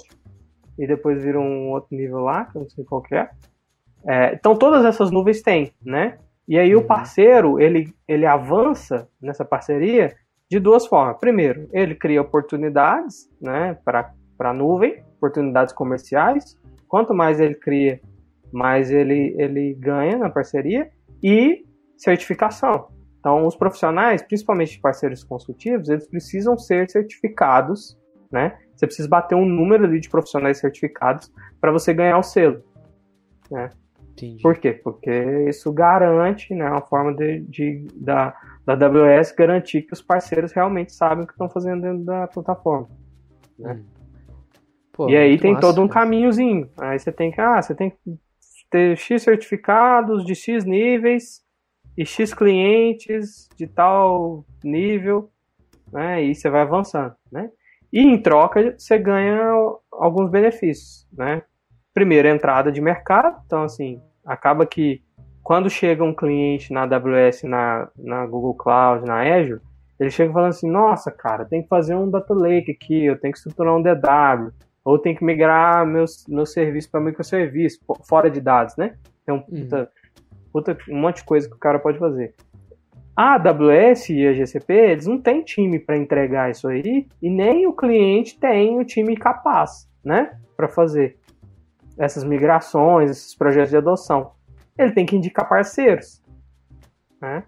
e 0.78 0.86
depois 0.86 1.20
vira 1.20 1.40
um 1.40 1.70
outro 1.70 1.88
nível 1.96 2.20
lá, 2.20 2.44
que 2.44 2.56
eu 2.56 2.62
não 2.62 2.70
sei 2.70 2.84
qual 2.84 3.02
é. 3.10 3.28
é. 4.06 4.34
Então 4.34 4.54
todas 4.54 4.84
essas 4.84 5.10
nuvens 5.10 5.42
têm, 5.42 5.72
né? 5.84 6.18
E 6.48 6.58
aí 6.58 6.74
uhum. 6.74 6.82
o 6.82 6.84
parceiro, 6.86 7.60
ele, 7.60 7.94
ele 8.06 8.24
avança 8.24 9.08
nessa 9.20 9.44
parceria 9.44 10.16
de 10.50 10.58
duas 10.58 10.86
formas. 10.86 11.18
Primeiro, 11.18 11.68
ele 11.72 11.94
cria 11.94 12.22
oportunidades 12.22 13.30
né, 13.40 13.76
para 13.84 14.12
a 14.38 14.52
nuvem, 14.54 15.04
oportunidades 15.16 15.74
comerciais. 15.74 16.58
Quanto 16.88 17.12
mais 17.12 17.38
ele 17.38 17.54
cria 17.54 18.00
mas 18.52 18.90
ele, 18.90 19.34
ele 19.38 19.74
ganha 19.74 20.18
na 20.18 20.30
parceria 20.30 20.90
e 21.22 21.64
certificação. 21.96 22.88
Então, 23.18 23.46
os 23.46 23.56
profissionais, 23.56 24.22
principalmente 24.22 24.80
parceiros 24.80 25.24
consultivos, 25.24 25.88
eles 25.88 26.06
precisam 26.06 26.56
ser 26.56 26.88
certificados, 26.88 27.98
né? 28.30 28.56
Você 28.74 28.86
precisa 28.86 29.08
bater 29.08 29.34
um 29.34 29.44
número 29.44 29.84
ali 29.84 30.00
de 30.00 30.08
profissionais 30.08 30.58
certificados 30.58 31.32
para 31.60 31.72
você 31.72 31.92
ganhar 31.92 32.18
o 32.18 32.22
selo, 32.22 32.62
né? 33.50 33.70
Entendi. 34.18 34.42
Por 34.42 34.58
quê? 34.58 34.72
Porque 34.72 35.10
isso 35.48 35.72
garante, 35.72 36.54
né, 36.54 36.68
uma 36.68 36.80
forma 36.80 37.14
de, 37.14 37.40
de 37.40 37.86
da, 37.94 38.34
da 38.66 38.74
AWS 38.74 39.32
garantir 39.32 39.82
que 39.82 39.92
os 39.92 40.02
parceiros 40.02 40.52
realmente 40.52 40.92
sabem 40.92 41.24
o 41.24 41.26
que 41.26 41.32
estão 41.32 41.48
fazendo 41.48 41.82
dentro 41.82 42.04
da 42.04 42.26
plataforma, 42.26 42.88
né? 43.58 43.74
Hum. 43.74 43.98
Pô, 44.92 45.08
e 45.08 45.16
aí 45.16 45.38
tem 45.38 45.52
massa, 45.52 45.68
todo 45.68 45.80
um 45.80 45.86
caminhozinho. 45.86 46.68
Aí 46.76 46.98
você 46.98 47.12
tem 47.12 47.30
que, 47.30 47.40
ah, 47.40 47.62
você 47.62 47.72
tem 47.72 47.90
que 47.90 48.18
ter 48.68 48.96
X 48.96 49.22
certificados 49.22 50.24
de 50.24 50.34
X 50.34 50.64
níveis 50.64 51.40
e 51.96 52.04
X 52.04 52.34
clientes 52.34 53.48
de 53.56 53.68
tal 53.68 54.44
nível, 54.62 55.30
né? 55.92 56.24
E 56.24 56.34
você 56.34 56.50
vai 56.50 56.62
avançando, 56.62 57.14
né? 57.30 57.48
E 57.92 58.00
em 58.00 58.20
troca 58.20 58.74
você 58.76 58.98
ganha 58.98 59.52
alguns 59.92 60.28
benefícios, 60.30 61.06
né? 61.12 61.42
Primeiro, 61.94 62.28
entrada 62.28 62.70
de 62.70 62.80
mercado, 62.80 63.40
então 63.46 63.62
assim, 63.62 64.00
acaba 64.24 64.66
que 64.66 65.02
quando 65.42 65.70
chega 65.70 66.04
um 66.04 66.14
cliente 66.14 66.72
na 66.72 66.82
AWS, 66.82 67.44
na, 67.44 67.88
na 67.96 68.26
Google 68.26 68.54
Cloud, 68.54 69.06
na 69.06 69.22
Azure, 69.22 69.62
ele 69.98 70.10
chega 70.10 70.32
falando 70.32 70.50
assim, 70.50 70.70
nossa, 70.70 71.10
cara, 71.10 71.44
tem 71.44 71.62
que 71.62 71.68
fazer 71.68 71.94
um 71.94 72.10
data 72.10 72.32
lake 72.32 72.70
aqui, 72.70 73.06
eu 73.06 73.18
tenho 73.18 73.32
que 73.32 73.38
estruturar 73.38 73.74
um 73.74 73.82
DW, 73.82 74.52
ou 74.84 74.98
tem 74.98 75.14
que 75.14 75.24
migrar 75.24 75.86
meus, 75.86 76.26
meu 76.28 76.46
serviço 76.46 76.90
para 76.90 77.00
microserviço, 77.00 77.80
fora 78.06 78.30
de 78.30 78.40
dados, 78.40 78.76
né? 78.76 78.94
Tem 79.26 79.34
um, 79.34 79.38
uhum. 79.38 79.62
puta, 79.62 79.90
puta, 80.52 80.78
um 80.88 81.00
monte 81.00 81.16
de 81.16 81.24
coisa 81.24 81.48
que 81.48 81.56
o 81.56 81.58
cara 81.58 81.78
pode 81.78 81.98
fazer. 81.98 82.34
A 83.16 83.34
AWS 83.34 84.10
e 84.10 84.26
a 84.26 84.32
GCP, 84.32 84.72
eles 84.72 85.06
não 85.06 85.18
têm 85.18 85.42
time 85.42 85.78
para 85.78 85.96
entregar 85.96 86.50
isso 86.50 86.68
aí, 86.68 87.08
e 87.20 87.28
nem 87.28 87.66
o 87.66 87.72
cliente 87.72 88.38
tem 88.38 88.78
o 88.78 88.84
time 88.84 89.16
capaz, 89.16 89.90
né, 90.04 90.38
para 90.56 90.68
fazer 90.68 91.16
essas 91.98 92.24
migrações, 92.24 93.10
esses 93.10 93.34
projetos 93.34 93.70
de 93.70 93.76
adoção. 93.76 94.32
Ele 94.76 94.92
tem 94.92 95.04
que 95.04 95.16
indicar 95.16 95.48
parceiros, 95.48 96.22
né? 97.20 97.42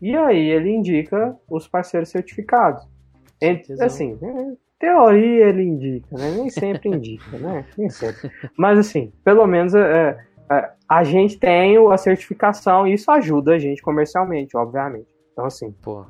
E 0.00 0.16
aí 0.16 0.50
ele 0.50 0.70
indica 0.70 1.36
os 1.50 1.66
parceiros 1.66 2.08
certificados. 2.08 2.86
Entre, 3.40 3.82
assim, 3.82 4.16
né, 4.20 4.56
teoria 4.78 5.46
ele 5.46 5.64
indica, 5.64 6.16
né? 6.16 6.30
Nem 6.30 6.48
sempre 6.48 6.88
indica, 6.88 7.36
né? 7.38 7.66
Nem 7.76 7.90
sempre. 7.90 8.30
Mas 8.56 8.78
assim, 8.78 9.12
pelo 9.24 9.46
menos 9.46 9.74
é, 9.74 10.16
é, 10.50 10.70
a 10.88 11.02
gente 11.02 11.38
tem 11.38 11.76
a 11.92 11.96
certificação 11.96 12.86
e 12.86 12.94
isso 12.94 13.10
ajuda 13.10 13.54
a 13.54 13.58
gente 13.58 13.82
comercialmente, 13.82 14.56
obviamente. 14.56 15.08
Então 15.32 15.44
assim, 15.44 15.72
Pô, 15.82 16.06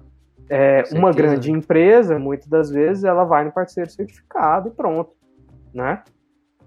é, 0.50 0.84
uma 0.92 1.12
grande 1.12 1.50
empresa, 1.50 2.18
muitas 2.18 2.46
das 2.46 2.70
vezes, 2.70 3.04
ela 3.04 3.24
vai 3.24 3.44
no 3.44 3.52
parceiro 3.52 3.90
certificado 3.90 4.68
e 4.68 4.70
pronto, 4.70 5.12
né? 5.74 6.02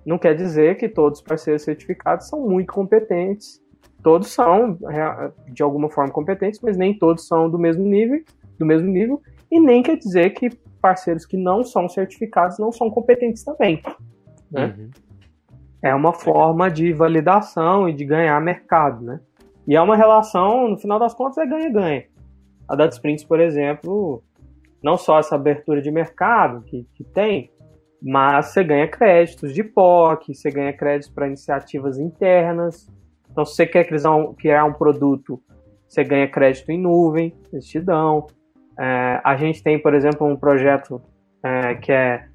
Não 0.05 0.17
quer 0.17 0.35
dizer 0.35 0.77
que 0.77 0.89
todos 0.89 1.19
os 1.19 1.25
parceiros 1.25 1.63
certificados 1.63 2.27
são 2.27 2.41
muito 2.41 2.73
competentes 2.73 3.61
todos 4.01 4.29
são 4.33 4.77
de 5.49 5.63
alguma 5.63 5.89
forma 5.89 6.11
competentes, 6.11 6.59
mas 6.61 6.77
nem 6.77 6.97
todos 6.97 7.27
são 7.27 7.49
do 7.49 7.57
mesmo 7.57 7.83
nível, 7.83 8.21
do 8.57 8.65
mesmo 8.65 8.87
nível, 8.87 9.21
e 9.49 9.59
nem 9.59 9.81
quer 9.83 9.97
dizer 9.97 10.31
que 10.31 10.49
parceiros 10.81 11.25
que 11.25 11.37
não 11.37 11.63
são 11.63 11.87
certificados 11.87 12.57
não 12.57 12.71
são 12.71 12.89
competentes 12.89 13.43
também. 13.43 13.81
Né? 14.49 14.75
Uhum. 14.77 14.89
É 15.83 15.95
uma 15.95 16.13
forma 16.13 16.69
de 16.69 16.93
validação 16.93 17.87
e 17.87 17.93
de 17.93 18.05
ganhar 18.05 18.39
mercado, 18.41 19.03
né? 19.03 19.19
E 19.67 19.75
é 19.75 19.81
uma 19.81 19.95
relação, 19.95 20.67
no 20.67 20.77
final 20.77 20.99
das 20.99 21.13
contas, 21.13 21.37
é 21.37 21.45
ganha-ganha. 21.45 22.05
A 22.67 22.75
Data 22.75 22.95
Sprints, 22.95 23.23
por 23.23 23.39
exemplo, 23.39 24.23
não 24.83 24.97
só 24.97 25.19
essa 25.19 25.35
abertura 25.35 25.81
de 25.81 25.91
mercado 25.91 26.63
que, 26.63 26.87
que 26.95 27.03
tem, 27.03 27.50
mas 28.01 28.47
você 28.47 28.63
ganha 28.63 28.87
créditos 28.87 29.53
de 29.53 29.63
POC, 29.63 30.33
você 30.33 30.49
ganha 30.49 30.73
créditos 30.73 31.13
para 31.13 31.27
iniciativas 31.27 31.99
internas, 31.99 32.89
então, 33.31 33.45
se 33.45 33.55
você 33.55 33.65
quer 33.65 33.85
criar 34.37 34.65
um 34.65 34.73
produto, 34.73 35.41
você 35.87 36.03
ganha 36.03 36.27
crédito 36.27 36.69
em 36.69 36.77
nuvem, 36.77 37.33
eles 37.51 37.65
te 37.65 37.79
dão. 37.79 38.27
É, 38.77 39.21
a 39.23 39.35
gente 39.37 39.63
tem, 39.63 39.79
por 39.79 39.93
exemplo, 39.93 40.27
um 40.27 40.35
projeto 40.35 41.01
é, 41.43 41.75
que 41.75 41.91
é 41.91 42.25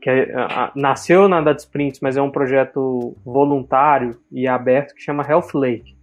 que 0.00 0.10
é, 0.10 0.28
nasceu 0.74 1.28
na 1.28 1.40
Data 1.40 1.60
Sprints, 1.60 2.00
mas 2.00 2.16
é 2.16 2.22
um 2.22 2.30
projeto 2.30 3.16
voluntário 3.24 4.20
e 4.30 4.46
aberto 4.46 4.94
que 4.94 5.02
chama 5.02 5.24
Health 5.28 5.52
Lake. 5.54 5.96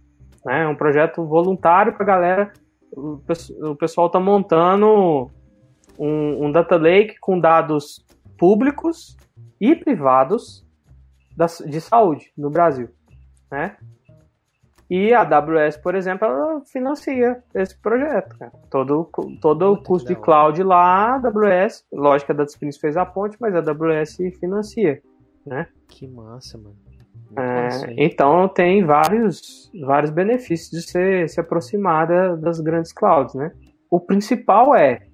Né? 0.44 0.62
É 0.62 0.68
um 0.68 0.74
projeto 0.74 1.24
voluntário 1.24 1.92
para 1.92 2.02
a 2.02 2.06
galera. 2.06 2.52
O 2.94 3.74
pessoal 3.74 4.06
está 4.08 4.20
montando 4.20 5.30
um, 5.98 6.46
um, 6.46 6.52
data 6.52 6.76
lake 6.76 7.16
com 7.18 7.38
dados 7.40 8.03
públicos 8.38 9.16
e 9.60 9.74
privados 9.74 10.64
de 11.66 11.80
saúde 11.80 12.32
no 12.36 12.50
Brasil. 12.50 12.88
Né? 13.50 13.76
E 14.88 15.14
a 15.14 15.22
AWS, 15.22 15.78
por 15.78 15.94
exemplo, 15.94 16.26
ela 16.26 16.60
financia 16.66 17.42
esse 17.54 17.76
projeto, 17.78 18.36
cara. 18.38 18.52
Todo, 18.70 19.10
todo 19.40 19.72
o 19.72 19.82
custo 19.82 20.08
de 20.08 20.14
cloud 20.14 20.62
lá, 20.62 20.76
a 20.76 21.14
AWS, 21.14 21.84
lógico 21.92 22.34
que 22.34 22.40
a 22.40 22.46
fez 22.80 22.96
a 22.96 23.06
ponte, 23.06 23.36
mas 23.40 23.54
a 23.54 23.58
AWS 23.58 24.18
financia, 24.38 25.00
né? 25.46 25.66
Que 25.88 26.06
massa, 26.06 26.58
mano. 26.58 26.76
É, 27.36 27.94
então 27.96 28.46
tem 28.46 28.84
vários, 28.84 29.70
vários 29.84 30.10
benefícios 30.10 30.70
de 30.70 30.82
se, 30.82 31.28
se 31.28 31.40
aproximar 31.40 32.36
das 32.36 32.60
grandes 32.60 32.92
clouds, 32.92 33.34
né? 33.34 33.52
O 33.90 33.98
principal 33.98 34.74
é 34.74 35.06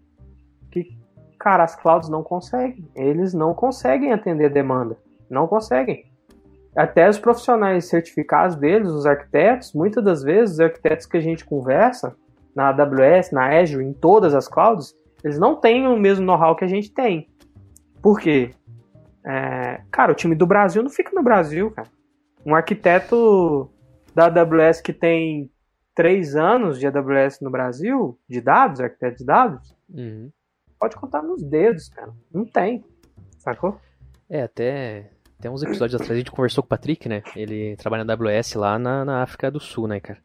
cara, 1.40 1.64
as 1.64 1.74
clouds 1.74 2.08
não 2.08 2.22
conseguem. 2.22 2.88
Eles 2.94 3.34
não 3.34 3.54
conseguem 3.54 4.12
atender 4.12 4.50
demanda. 4.50 4.96
Não 5.28 5.48
conseguem 5.48 6.10
até 6.74 7.08
os 7.08 7.18
profissionais 7.18 7.86
certificados 7.86 8.56
deles, 8.56 8.88
os 8.90 9.06
arquitetos, 9.06 9.72
muitas 9.72 10.04
das 10.04 10.22
vezes 10.22 10.54
os 10.54 10.60
arquitetos 10.60 11.06
que 11.06 11.16
a 11.16 11.20
gente 11.20 11.44
conversa 11.44 12.16
na 12.54 12.68
AWS, 12.68 13.32
na 13.32 13.58
Azure, 13.58 13.84
em 13.84 13.92
todas 13.92 14.34
as 14.34 14.46
clouds, 14.46 14.94
eles 15.22 15.38
não 15.38 15.56
têm 15.56 15.86
o 15.86 15.96
mesmo 15.96 16.24
know-how 16.24 16.56
que 16.56 16.64
a 16.64 16.68
gente 16.68 16.92
tem. 16.92 17.28
Por 18.00 18.20
quê? 18.20 18.50
É, 19.24 19.80
cara, 19.90 20.12
o 20.12 20.14
time 20.14 20.34
do 20.34 20.46
Brasil 20.46 20.82
não 20.82 20.90
fica 20.90 21.10
no 21.14 21.22
Brasil, 21.22 21.70
cara. 21.70 21.88
Um 22.44 22.54
arquiteto 22.54 23.70
da 24.14 24.26
AWS 24.26 24.80
que 24.80 24.92
tem 24.92 25.50
três 25.94 26.34
anos 26.34 26.78
de 26.78 26.86
AWS 26.86 27.40
no 27.40 27.50
Brasil, 27.50 28.18
de 28.28 28.40
dados, 28.40 28.80
arquiteto 28.80 29.18
de 29.18 29.24
dados, 29.26 29.76
uhum. 29.92 30.30
Pode 30.80 30.96
contar 30.96 31.22
nos 31.22 31.42
dedos, 31.42 31.90
cara. 31.90 32.12
Não 32.32 32.44
tem. 32.44 32.82
Sacou? 33.38 33.78
É, 34.28 34.42
até 34.42 35.10
tem 35.40 35.50
uns 35.50 35.62
episódios 35.62 35.94
atrás 35.94 36.12
a 36.12 36.18
gente 36.18 36.30
conversou 36.30 36.62
com 36.62 36.66
o 36.66 36.68
Patrick, 36.68 37.08
né? 37.08 37.22
Ele 37.34 37.76
trabalha 37.76 38.04
na 38.04 38.14
AWS 38.14 38.54
lá 38.54 38.78
na, 38.78 39.04
na 39.04 39.22
África 39.22 39.50
do 39.50 39.60
Sul, 39.60 39.86
né, 39.86 40.00
cara? 40.00 40.18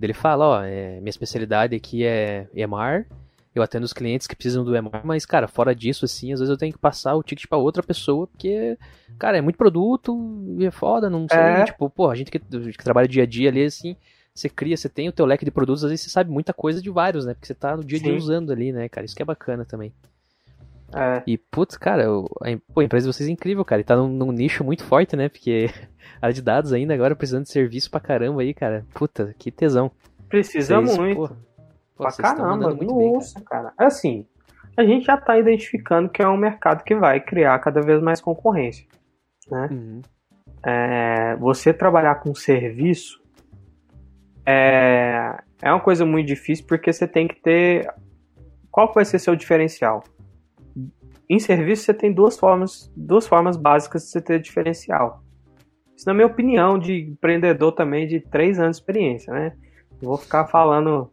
Ele 0.00 0.14
fala, 0.14 0.46
ó, 0.46 0.62
é, 0.62 0.98
minha 1.00 1.10
especialidade 1.10 1.74
aqui 1.74 2.04
é 2.04 2.46
EMAR, 2.54 3.06
eu 3.54 3.62
atendo 3.62 3.84
os 3.84 3.92
clientes 3.92 4.26
que 4.26 4.34
precisam 4.34 4.64
do 4.64 4.76
EMAR, 4.76 5.02
mas, 5.04 5.24
cara, 5.24 5.46
fora 5.46 5.74
disso, 5.74 6.04
assim, 6.04 6.32
às 6.32 6.40
vezes 6.40 6.50
eu 6.50 6.58
tenho 6.58 6.72
que 6.72 6.78
passar 6.78 7.14
o 7.14 7.22
ticket 7.22 7.46
para 7.48 7.56
outra 7.56 7.82
pessoa, 7.82 8.26
porque, 8.26 8.76
cara, 9.18 9.38
é 9.38 9.40
muito 9.40 9.56
produto 9.56 10.18
e 10.58 10.66
é 10.66 10.70
foda, 10.70 11.08
não 11.08 11.26
sei, 11.30 11.38
é. 11.38 11.64
tipo, 11.64 11.88
pô, 11.88 12.10
a 12.10 12.14
gente 12.14 12.30
que, 12.30 12.38
que, 12.38 12.84
trabalha 12.84 13.08
dia 13.08 13.22
a 13.22 13.26
dia 13.26 13.48
ali, 13.48 13.64
assim, 13.64 13.96
você 14.34 14.48
cria, 14.48 14.76
você 14.76 14.88
tem 14.88 15.08
o 15.08 15.12
teu 15.12 15.24
leque 15.24 15.44
de 15.44 15.50
produtos, 15.50 15.84
às 15.84 15.90
vezes 15.90 16.04
você 16.04 16.10
sabe 16.10 16.30
muita 16.30 16.52
coisa 16.52 16.82
de 16.82 16.90
vários, 16.90 17.24
né, 17.24 17.34
porque 17.34 17.46
você 17.46 17.54
tá 17.54 17.76
no 17.76 17.84
dia 17.84 17.98
a 17.98 18.02
dia 18.02 18.16
usando 18.16 18.50
ali, 18.52 18.72
né, 18.72 18.88
cara, 18.88 19.04
isso 19.04 19.14
que 19.14 19.22
é 19.22 19.26
bacana 19.26 19.64
também. 19.64 19.92
É. 20.92 21.22
E, 21.26 21.36
putz, 21.36 21.76
cara, 21.76 22.04
a, 22.06 22.48
a 22.48 22.84
empresa 22.84 23.08
de 23.08 23.12
vocês 23.12 23.28
é 23.28 23.32
incrível, 23.32 23.64
cara. 23.64 23.80
E 23.80 23.84
tá 23.84 23.96
num, 23.96 24.08
num, 24.08 24.30
nicho 24.30 24.62
muito 24.62 24.84
forte, 24.84 25.16
né? 25.16 25.28
Porque 25.28 25.68
área 26.22 26.32
de 26.32 26.40
dados 26.40 26.72
ainda 26.72 26.94
agora 26.94 27.16
precisando 27.16 27.42
de 27.42 27.50
serviço 27.50 27.90
pra 27.90 27.98
caramba 27.98 28.42
aí, 28.42 28.54
cara. 28.54 28.86
Puta, 28.94 29.34
que 29.36 29.50
tesão. 29.50 29.90
Precisa 30.28 30.80
vocês, 30.80 30.96
muito. 30.96 31.16
Pô, 31.16 31.28
pô, 31.96 32.04
pra 32.04 32.12
caramba, 32.12 32.74
muito 32.74 32.94
nossa, 32.94 33.34
bem, 33.34 33.44
cara. 33.44 33.72
cara. 33.72 33.88
Assim, 33.88 34.24
a 34.76 34.84
gente 34.84 35.06
já 35.06 35.16
tá 35.16 35.36
identificando 35.36 36.08
que 36.08 36.22
é 36.22 36.28
um 36.28 36.36
mercado 36.36 36.84
que 36.84 36.94
vai 36.94 37.20
criar 37.20 37.58
cada 37.58 37.80
vez 37.80 38.00
mais 38.00 38.20
concorrência. 38.20 38.86
Né? 39.50 39.68
Uhum. 39.70 40.02
É, 40.62 41.36
você 41.36 41.74
trabalhar 41.74 42.16
com 42.16 42.34
serviço 42.34 43.20
é, 44.46 45.38
é 45.62 45.70
uma 45.70 45.80
coisa 45.80 46.04
muito 46.04 46.26
difícil 46.26 46.66
porque 46.66 46.92
você 46.92 47.06
tem 47.06 47.26
que 47.26 47.40
ter. 47.40 47.86
Qual 48.70 48.92
vai 48.92 49.04
ser 49.04 49.18
seu 49.18 49.34
diferencial? 49.34 50.04
Em 51.28 51.38
serviço, 51.38 51.84
você 51.84 51.94
tem 51.94 52.12
duas 52.12 52.38
formas, 52.38 52.92
duas 52.94 53.26
formas 53.26 53.56
básicas 53.56 54.02
de 54.02 54.08
você 54.10 54.20
ter 54.20 54.40
diferencial. 54.40 55.22
Isso, 55.96 56.06
na 56.06 56.12
minha 56.12 56.26
opinião, 56.26 56.78
de 56.78 57.10
empreendedor 57.10 57.72
também 57.72 58.06
de 58.06 58.20
três 58.20 58.58
anos 58.58 58.76
de 58.76 58.82
experiência, 58.82 59.32
né? 59.32 59.52
Não 60.02 60.10
vou 60.10 60.18
ficar 60.18 60.46
falando, 60.46 61.10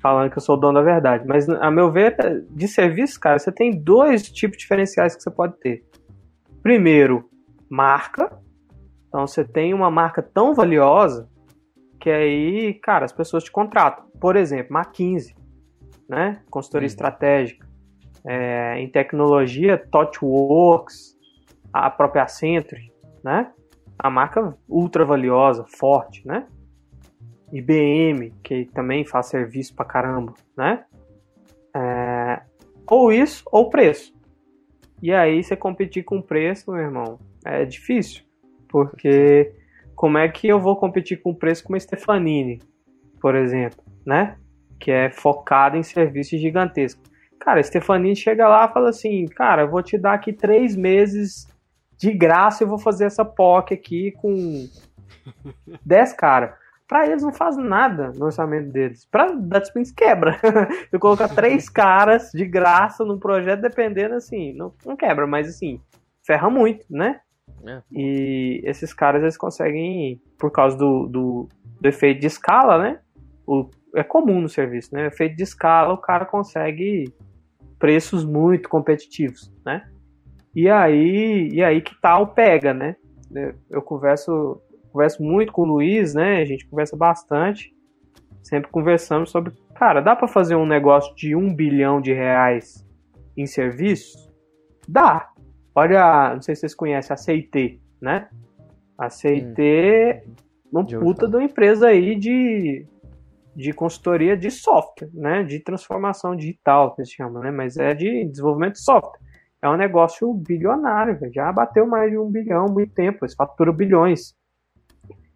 falando 0.00 0.30
que 0.30 0.38
eu 0.38 0.42
sou 0.42 0.56
o 0.56 0.58
dono 0.58 0.74
da 0.74 0.82
verdade. 0.82 1.26
Mas, 1.26 1.48
a 1.48 1.70
meu 1.70 1.90
ver, 1.90 2.16
de 2.50 2.68
serviço, 2.68 3.20
cara, 3.20 3.38
você 3.38 3.52
tem 3.52 3.72
dois 3.72 4.22
tipos 4.30 4.56
diferenciais 4.56 5.14
que 5.14 5.22
você 5.22 5.30
pode 5.30 5.58
ter. 5.58 5.84
Primeiro, 6.62 7.28
marca. 7.68 8.38
Então, 9.08 9.26
você 9.26 9.44
tem 9.44 9.74
uma 9.74 9.90
marca 9.90 10.22
tão 10.22 10.54
valiosa 10.54 11.28
que 12.00 12.10
aí, 12.10 12.74
cara, 12.74 13.04
as 13.04 13.12
pessoas 13.12 13.44
te 13.44 13.50
contratam. 13.50 14.04
Por 14.20 14.36
exemplo, 14.36 14.76
McKinsey, 14.76 15.34
né? 16.08 16.42
Consultoria 16.50 16.86
hum. 16.86 16.88
estratégica 16.88 17.66
é, 18.24 18.78
em 18.78 18.88
tecnologia, 18.88 19.78
ThoughtWorks, 19.78 21.16
a 21.72 21.88
própria 21.90 22.22
Accenture, 22.22 22.92
né? 23.22 23.52
A 23.98 24.10
marca 24.10 24.56
ultra 24.68 25.04
valiosa, 25.04 25.64
forte, 25.64 26.26
né? 26.26 26.46
IBM, 27.52 28.32
que 28.42 28.66
também 28.66 29.04
faz 29.04 29.26
serviço 29.26 29.74
pra 29.74 29.84
caramba, 29.84 30.34
né? 30.56 30.84
É, 31.74 32.42
ou 32.90 33.12
isso, 33.12 33.44
ou 33.50 33.70
preço. 33.70 34.14
E 35.02 35.12
aí 35.12 35.42
você 35.42 35.54
competir 35.54 36.02
com 36.02 36.20
preço, 36.20 36.72
meu 36.72 36.80
irmão, 36.80 37.18
é 37.44 37.64
difícil. 37.64 38.24
Porque 38.68 39.52
como 39.96 40.18
é 40.18 40.28
que 40.28 40.46
eu 40.46 40.60
vou 40.60 40.76
competir 40.76 41.22
com 41.22 41.34
preço 41.34 41.64
com 41.64 41.74
a 41.74 41.80
Stefanini, 41.80 42.60
por 43.18 43.34
exemplo, 43.34 43.82
né? 44.04 44.36
Que 44.78 44.92
é 44.92 45.10
focada 45.10 45.78
em 45.78 45.82
serviços 45.82 46.38
gigantescos. 46.38 47.10
Cara, 47.40 47.60
a 47.60 47.62
Stefanini 47.62 48.14
chega 48.14 48.46
lá 48.46 48.66
e 48.66 48.72
fala 48.72 48.90
assim, 48.90 49.24
cara, 49.24 49.62
eu 49.62 49.70
vou 49.70 49.82
te 49.82 49.96
dar 49.96 50.12
aqui 50.12 50.34
três 50.34 50.76
meses 50.76 51.48
de 51.96 52.12
graça 52.12 52.62
e 52.62 52.66
vou 52.66 52.78
fazer 52.78 53.06
essa 53.06 53.24
POC 53.24 53.72
aqui 53.72 54.12
com 54.12 54.68
10 55.84 56.12
cara. 56.12 56.58
Para 56.86 57.06
eles 57.06 57.22
não 57.22 57.32
faz 57.32 57.56
nada 57.56 58.12
no 58.14 58.26
orçamento 58.26 58.70
deles. 58.70 59.06
Para 59.06 59.32
Datspins 59.32 59.90
quebra. 59.90 60.38
eu 60.92 61.00
colocar 61.00 61.28
três 61.28 61.68
caras 61.70 62.30
de 62.32 62.44
graça 62.44 63.04
num 63.04 63.18
projeto, 63.18 63.62
dependendo 63.62 64.14
assim, 64.14 64.52
não, 64.52 64.72
não 64.84 64.94
quebra, 64.94 65.26
mas 65.26 65.48
assim, 65.48 65.80
ferra 66.24 66.50
muito, 66.50 66.84
né? 66.90 67.20
É. 67.64 67.82
E 67.90 68.60
esses 68.64 68.92
caras 68.92 69.22
eles 69.22 69.36
conseguem, 69.36 70.20
por 70.38 70.50
causa 70.50 70.76
do, 70.76 71.06
do, 71.06 71.48
do 71.80 71.88
efeito 71.88 72.20
de 72.20 72.26
escala, 72.26 72.78
né? 72.78 73.00
O, 73.46 73.68
é 73.94 74.02
comum 74.02 74.40
no 74.40 74.48
serviço, 74.48 74.94
né? 74.94 75.04
O 75.04 75.06
efeito 75.06 75.36
de 75.36 75.42
escala, 75.42 75.92
o 75.92 75.98
cara 75.98 76.24
consegue 76.24 77.12
preços 77.78 78.24
muito 78.24 78.68
competitivos, 78.68 79.52
né? 79.64 79.88
E 80.54 80.68
aí, 80.68 81.48
e 81.52 81.62
aí 81.62 81.80
que 81.80 81.94
tal 82.00 82.28
pega, 82.28 82.72
né? 82.72 82.96
Eu 83.70 83.82
converso, 83.82 84.60
converso 84.92 85.22
muito 85.22 85.52
com 85.52 85.62
o 85.62 85.66
Luiz, 85.66 86.14
né? 86.14 86.40
A 86.40 86.44
gente 86.44 86.66
conversa 86.66 86.96
bastante. 86.96 87.74
Sempre 88.42 88.70
conversamos 88.70 89.30
sobre, 89.30 89.52
cara, 89.74 90.00
dá 90.00 90.14
para 90.14 90.28
fazer 90.28 90.54
um 90.54 90.64
negócio 90.64 91.14
de 91.16 91.34
um 91.34 91.54
bilhão 91.54 92.00
de 92.00 92.12
reais 92.12 92.86
em 93.36 93.44
serviços? 93.44 94.32
Dá. 94.88 95.28
Olha, 95.76 96.34
não 96.34 96.42
sei 96.42 96.54
se 96.54 96.62
vocês 96.62 96.74
conhecem 96.74 97.12
a 97.12 97.16
CIT, 97.16 97.80
né? 98.00 98.28
A 98.96 99.10
CIT, 99.10 99.60
hum. 100.26 100.34
uma 100.72 100.84
puta 100.84 101.28
de 101.28 101.36
uma 101.36 101.44
empresa 101.44 101.88
aí 101.88 102.16
de, 102.16 102.86
de 103.54 103.72
consultoria 103.72 104.36
de 104.36 104.50
software, 104.50 105.10
né? 105.12 105.44
De 105.44 105.60
transformação 105.60 106.34
digital, 106.34 106.94
que 106.94 107.04
se 107.04 107.12
chama, 107.12 107.40
né? 107.40 107.50
Mas 107.50 107.76
é 107.76 107.94
de 107.94 108.24
desenvolvimento 108.24 108.74
de 108.74 108.82
software 108.82 109.20
é 109.66 109.68
um 109.68 109.76
negócio 109.76 110.32
bilionário, 110.32 111.18
já 111.32 111.52
bateu 111.52 111.86
mais 111.86 112.10
de 112.10 112.18
um 112.18 112.30
bilhão 112.30 112.66
há 112.66 112.70
muito 112.70 112.92
tempo, 112.94 113.24
eles 113.24 113.34
faturam 113.34 113.72
bilhões. 113.72 114.34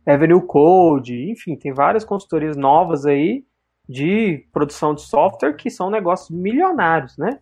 Avenue 0.07 0.45
Code, 0.47 1.31
enfim, 1.31 1.57
tem 1.57 1.73
várias 1.73 2.05
consultorias 2.05 2.57
novas 2.57 3.07
aí 3.07 3.45
de 3.89 4.47
produção 4.53 4.95
de 4.95 5.03
software 5.03 5.55
que 5.55 5.71
são 5.71 5.91
negócios 5.91 6.31
milionários, 6.31 7.17
né? 7.17 7.39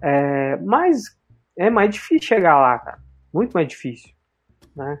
É, 0.00 0.56
mas 0.58 1.15
é 1.58 1.70
mais 1.70 1.90
difícil 1.90 2.28
chegar 2.28 2.60
lá, 2.60 2.78
cara. 2.78 2.98
Muito 3.32 3.52
mais 3.52 3.68
difícil. 3.68 4.10
Né? 4.74 5.00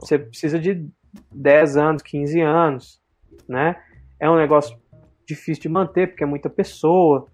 Você 0.00 0.18
precisa 0.18 0.58
de 0.58 0.86
10 1.32 1.76
anos, 1.76 2.02
15 2.02 2.40
anos, 2.40 3.02
né? 3.48 3.76
É 4.20 4.28
um 4.28 4.36
negócio 4.36 4.78
difícil 5.26 5.62
de 5.62 5.68
manter, 5.68 6.08
porque 6.08 6.24
é 6.24 6.26
muita 6.26 6.50
pessoa. 6.50 7.26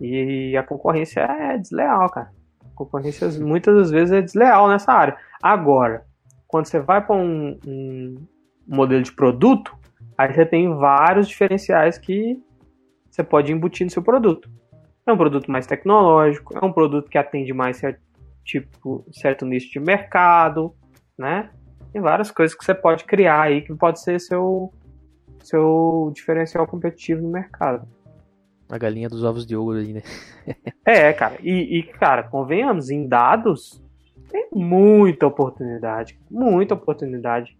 E 0.00 0.56
a 0.56 0.62
concorrência 0.62 1.20
é 1.20 1.58
desleal, 1.58 2.08
cara. 2.10 2.32
A 2.64 2.74
concorrência 2.74 3.28
muitas 3.40 3.74
das 3.74 3.90
vezes 3.90 4.12
é 4.12 4.22
desleal 4.22 4.68
nessa 4.68 4.92
área. 4.92 5.16
Agora, 5.42 6.06
quando 6.46 6.66
você 6.66 6.80
vai 6.80 7.04
para 7.04 7.16
um, 7.16 7.58
um, 7.66 8.26
modelo 8.66 9.02
de 9.02 9.12
produto, 9.12 9.76
aí 10.16 10.32
você 10.32 10.46
tem 10.46 10.74
vários 10.74 11.28
diferenciais 11.28 11.98
que 11.98 12.40
você 13.10 13.22
pode 13.22 13.52
embutir 13.52 13.84
no 13.84 13.90
seu 13.90 14.02
produto. 14.02 14.50
É 15.10 15.12
um 15.12 15.16
produto 15.16 15.50
mais 15.50 15.66
tecnológico, 15.66 16.56
é 16.56 16.64
um 16.64 16.72
produto 16.72 17.10
que 17.10 17.18
atende 17.18 17.52
mais 17.52 17.78
certo 17.78 18.00
tipo, 18.44 19.04
certo 19.12 19.44
nicho 19.44 19.70
de 19.70 19.80
mercado, 19.80 20.74
né? 21.18 21.50
Tem 21.92 22.00
várias 22.00 22.30
coisas 22.30 22.56
que 22.56 22.64
você 22.64 22.74
pode 22.74 23.04
criar 23.04 23.42
aí 23.42 23.62
que 23.62 23.74
pode 23.74 24.00
ser 24.00 24.20
seu 24.20 24.72
seu 25.42 26.12
diferencial 26.14 26.66
competitivo 26.66 27.22
no 27.22 27.28
mercado. 27.30 27.88
A 28.70 28.78
galinha 28.78 29.08
dos 29.08 29.24
ovos 29.24 29.44
de 29.44 29.56
ouro 29.56 29.78
ali, 29.78 29.94
né? 29.94 30.02
é, 30.86 31.12
cara. 31.12 31.36
E, 31.42 31.78
e, 31.78 31.82
cara, 31.82 32.22
convenhamos, 32.22 32.88
em 32.88 33.08
dados 33.08 33.82
tem 34.30 34.48
muita 34.52 35.26
oportunidade. 35.26 36.20
Muita 36.30 36.74
oportunidade. 36.74 37.58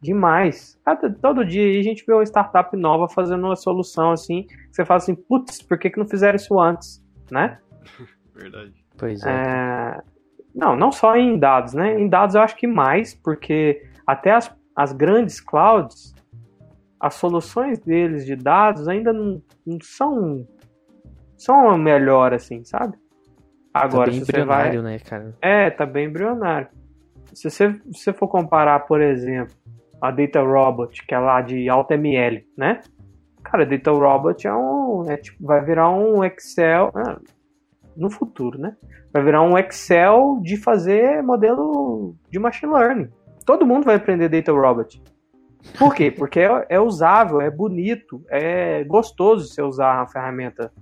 Demais. 0.00 0.78
Cada, 0.84 1.10
todo 1.10 1.44
dia 1.44 1.62
aí 1.62 1.78
a 1.78 1.82
gente 1.82 2.04
vê 2.06 2.12
uma 2.12 2.22
startup 2.22 2.76
nova 2.76 3.08
fazendo 3.08 3.44
uma 3.44 3.56
solução 3.56 4.12
assim. 4.12 4.46
Você 4.70 4.84
fala 4.84 4.98
assim, 4.98 5.14
putz, 5.14 5.60
por 5.62 5.78
que, 5.78 5.90
que 5.90 5.98
não 5.98 6.06
fizeram 6.06 6.36
isso 6.36 6.58
antes? 6.58 7.04
Né? 7.30 7.58
Verdade. 8.34 8.72
Pois 8.96 9.24
é. 9.24 9.30
é. 9.30 10.02
Não, 10.54 10.76
não 10.76 10.90
só 10.90 11.16
em 11.16 11.38
dados, 11.38 11.74
né? 11.74 12.00
Em 12.00 12.08
dados 12.08 12.34
eu 12.34 12.40
acho 12.40 12.56
que 12.56 12.66
mais, 12.66 13.14
porque 13.14 13.82
até 14.06 14.32
as, 14.32 14.54
as 14.74 14.92
grandes 14.92 15.40
clouds 15.40 16.14
as 17.00 17.14
soluções 17.14 17.78
deles 17.78 18.26
de 18.26 18.34
dados 18.34 18.88
ainda 18.88 19.12
não, 19.12 19.40
não 19.64 19.78
são 19.80 20.46
são 21.36 21.78
melhor 21.78 22.34
assim, 22.34 22.64
sabe? 22.64 22.98
Agora, 23.72 24.06
tá 24.06 24.10
bem 24.10 24.24
se 24.24 24.32
você 24.32 24.44
vai, 24.44 24.76
né, 24.82 24.98
cara? 24.98 25.34
É, 25.40 25.70
tá 25.70 25.86
bem 25.86 26.06
embrionário. 26.06 26.68
Se 27.32 27.48
você, 27.48 27.72
se 27.92 28.02
você 28.02 28.12
for 28.12 28.26
comparar, 28.26 28.80
por 28.80 29.00
exemplo, 29.00 29.54
a 30.00 30.10
Data 30.10 30.40
Robot, 30.40 31.04
que 31.06 31.14
é 31.14 31.18
lá 31.18 31.40
de 31.40 31.68
alta 31.68 31.94
ML, 31.94 32.46
né? 32.56 32.80
Cara, 33.42 33.64
Data 33.64 33.90
Robot 33.90 34.46
é 34.46 34.54
um, 34.54 35.04
é 35.10 35.16
tipo, 35.16 35.44
vai 35.44 35.64
virar 35.64 35.90
um 35.90 36.24
Excel 36.24 36.90
ah, 36.94 37.18
no 37.96 38.10
futuro, 38.10 38.58
né? 38.58 38.76
Vai 39.12 39.22
virar 39.22 39.42
um 39.42 39.56
Excel 39.56 40.38
de 40.42 40.56
fazer 40.56 41.22
modelo 41.22 42.14
de 42.30 42.38
machine 42.38 42.72
learning. 42.72 43.08
Todo 43.44 43.66
mundo 43.66 43.84
vai 43.84 43.96
aprender 43.96 44.28
Data 44.28 44.52
Robot. 44.52 45.02
Por 45.78 45.94
quê? 45.94 46.10
Porque 46.10 46.40
é, 46.40 46.66
é, 46.68 46.80
usável, 46.80 47.40
é 47.40 47.50
bonito, 47.50 48.22
é 48.28 48.84
gostoso 48.84 49.48
você 49.48 49.62
usar 49.62 50.02
a 50.02 50.06
ferramenta 50.06 50.72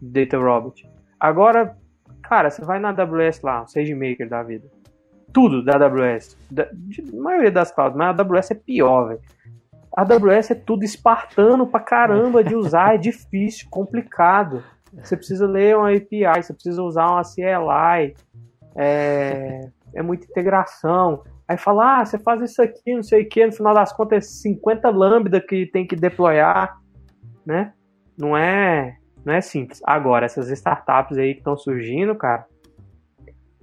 Data 0.00 0.38
Robot. 0.38 0.88
Agora, 1.18 1.76
cara, 2.22 2.50
você 2.50 2.64
vai 2.64 2.78
na 2.78 2.90
AWS 2.90 3.42
lá, 3.42 3.66
SageMaker 3.66 4.28
da 4.28 4.42
vida. 4.42 4.68
Tudo 5.32 5.64
da 5.64 5.76
AWS. 5.76 6.36
Da, 6.50 6.68
maioria 7.12 7.50
das 7.50 7.70
clouds, 7.70 7.96
mas 7.96 8.18
a 8.18 8.22
AWS 8.22 8.50
é 8.50 8.54
pior, 8.54 9.08
velho. 9.08 9.20
A 9.96 10.02
AWS 10.02 10.50
é 10.50 10.54
tudo 10.54 10.84
espartano 10.84 11.66
pra 11.66 11.80
caramba 11.80 12.44
de 12.44 12.54
usar, 12.54 12.94
é 12.94 12.98
difícil, 12.98 13.66
complicado. 13.70 14.62
Você 14.92 15.16
precisa 15.16 15.46
ler 15.46 15.76
uma 15.76 15.90
API, 15.90 16.42
você 16.42 16.52
precisa 16.52 16.82
usar 16.82 17.08
uma 17.08 17.22
CLI, 17.22 18.14
é, 18.76 19.68
é 19.94 20.02
muita 20.02 20.26
integração. 20.26 21.22
Aí 21.48 21.56
fala, 21.56 22.00
ah, 22.00 22.04
você 22.04 22.18
faz 22.18 22.42
isso 22.42 22.60
aqui, 22.60 22.94
não 22.94 23.02
sei 23.02 23.22
o 23.22 23.28
que, 23.28 23.46
no 23.46 23.52
final 23.52 23.72
das 23.72 23.92
contas 23.92 24.24
é 24.24 24.28
50 24.28 24.88
lambda 24.90 25.40
que 25.40 25.66
tem 25.66 25.86
que 25.86 25.94
deployar, 25.94 26.76
né? 27.44 27.72
Não 28.18 28.36
é, 28.36 28.96
não 29.24 29.32
é 29.32 29.40
simples. 29.40 29.80
Agora, 29.84 30.26
essas 30.26 30.50
startups 30.50 31.16
aí 31.16 31.34
que 31.34 31.40
estão 31.40 31.56
surgindo, 31.56 32.14
cara, 32.16 32.46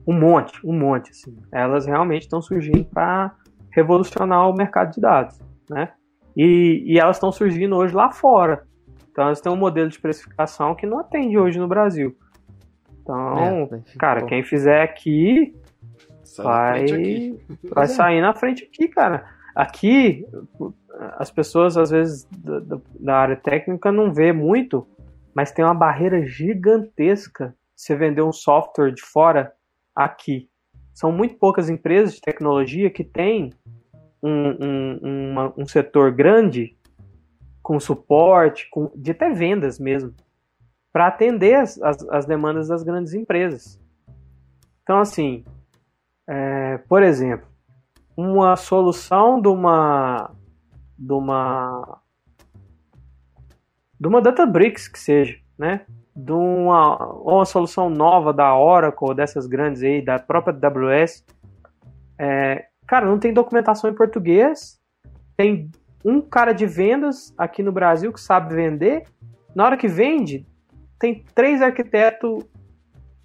um 0.06 0.14
monte, 0.14 0.60
um 0.66 0.78
monte, 0.78 1.12
assim, 1.12 1.38
elas 1.52 1.86
realmente 1.86 2.24
estão 2.24 2.42
surgindo 2.42 2.86
para 2.86 3.34
revolucionar 3.72 4.50
o 4.50 4.54
mercado 4.54 4.94
de 4.94 5.02
dados, 5.02 5.40
né? 5.70 5.92
E, 6.36 6.84
e 6.86 7.00
elas 7.00 7.18
estão 7.18 7.32
surgindo 7.32 7.76
hoje 7.76 7.94
lá 7.94 8.12
fora. 8.12 8.64
Então 9.12 9.26
elas 9.26 9.40
têm 9.40 9.52
um 9.52 9.58
modelo 9.58 9.90
de 9.90 10.00
precificação 10.00 10.76
que 10.76 10.86
não 10.86 11.00
atende 11.00 11.38
hoje 11.38 11.60
no 11.60 11.68
Brasil. 11.68 12.18
Então, 13.02 13.70
é, 13.72 13.98
cara, 13.98 14.26
quem 14.26 14.44
fizer 14.44 14.82
aqui 14.82 15.54
Sai 16.24 16.88
vai, 16.88 17.40
vai 17.70 17.88
sair 17.88 18.22
na 18.22 18.34
frente 18.34 18.64
aqui, 18.64 18.88
cara. 18.88 19.26
Aqui, 19.56 20.26
as 21.18 21.30
pessoas, 21.30 21.78
às 21.78 21.92
vezes, 21.92 22.28
da, 22.32 22.80
da 23.00 23.16
área 23.16 23.36
técnica 23.36 23.92
não 23.92 24.12
vê 24.12 24.34
muito, 24.34 24.88
mas 25.36 25.52
tem 25.52 25.64
uma 25.64 25.76
barreira 25.76 26.26
gigantesca 26.26 27.56
você 27.76 27.96
vender 27.96 28.22
um 28.22 28.32
software 28.32 28.92
de 28.92 29.02
fora 29.02 29.52
aqui. 29.96 30.50
São 30.94 31.12
muito 31.12 31.36
poucas 31.36 31.70
empresas 31.70 32.16
de 32.16 32.22
tecnologia 32.22 32.90
que 32.90 33.04
têm 33.04 33.52
um, 34.22 34.66
um, 34.66 35.32
uma, 35.32 35.54
um 35.58 35.66
setor 35.66 36.12
grande 36.12 36.78
com 37.62 37.80
suporte, 37.80 38.70
com, 38.70 38.92
de 38.96 39.12
até 39.12 39.30
vendas 39.32 39.80
mesmo, 39.80 40.14
para 40.92 41.08
atender 41.08 41.56
as, 41.56 41.82
as, 41.82 42.08
as, 42.10 42.26
demandas 42.26 42.68
das 42.68 42.84
grandes 42.84 43.14
empresas. 43.14 43.80
Então, 44.84 45.00
assim, 45.00 45.44
é, 46.28 46.78
por 46.78 47.02
exemplo, 47.02 47.48
uma 48.16 48.56
solução 48.56 49.42
de 49.42 49.48
uma 49.48 50.32
de 50.98 51.14
uma 51.14 52.00
de 54.00 54.08
uma 54.08 54.22
Databricks 54.22 54.88
que 54.88 55.00
seja, 55.00 55.40
né? 55.58 55.86
De 56.16 56.32
uma, 56.32 56.98
uma 57.16 57.46
solução 57.46 57.90
nova 57.90 58.32
da 58.32 58.58
Oracle, 58.58 59.16
dessas 59.16 59.48
grandes 59.48 59.82
aí, 59.82 60.04
da 60.04 60.20
própria 60.20 60.56
AWS. 60.56 61.26
É, 62.20 62.66
cara, 62.88 63.06
não 63.06 63.18
tem 63.18 63.34
documentação 63.34 63.90
em 63.90 63.96
português. 63.96 64.80
Tem 65.36 65.72
um 66.06 66.22
cara 66.22 66.54
de 66.54 66.66
vendas 66.66 67.34
aqui 67.38 67.64
no 67.64 67.72
Brasil 67.72 68.14
que 68.14 68.22
sabe 68.22 68.54
vender. 68.54 69.04
Na 69.56 69.66
hora 69.66 69.78
que 69.78 69.88
vende, 69.88 70.46
tem 71.00 71.24
três 71.34 71.62
arquitetos 71.62 72.46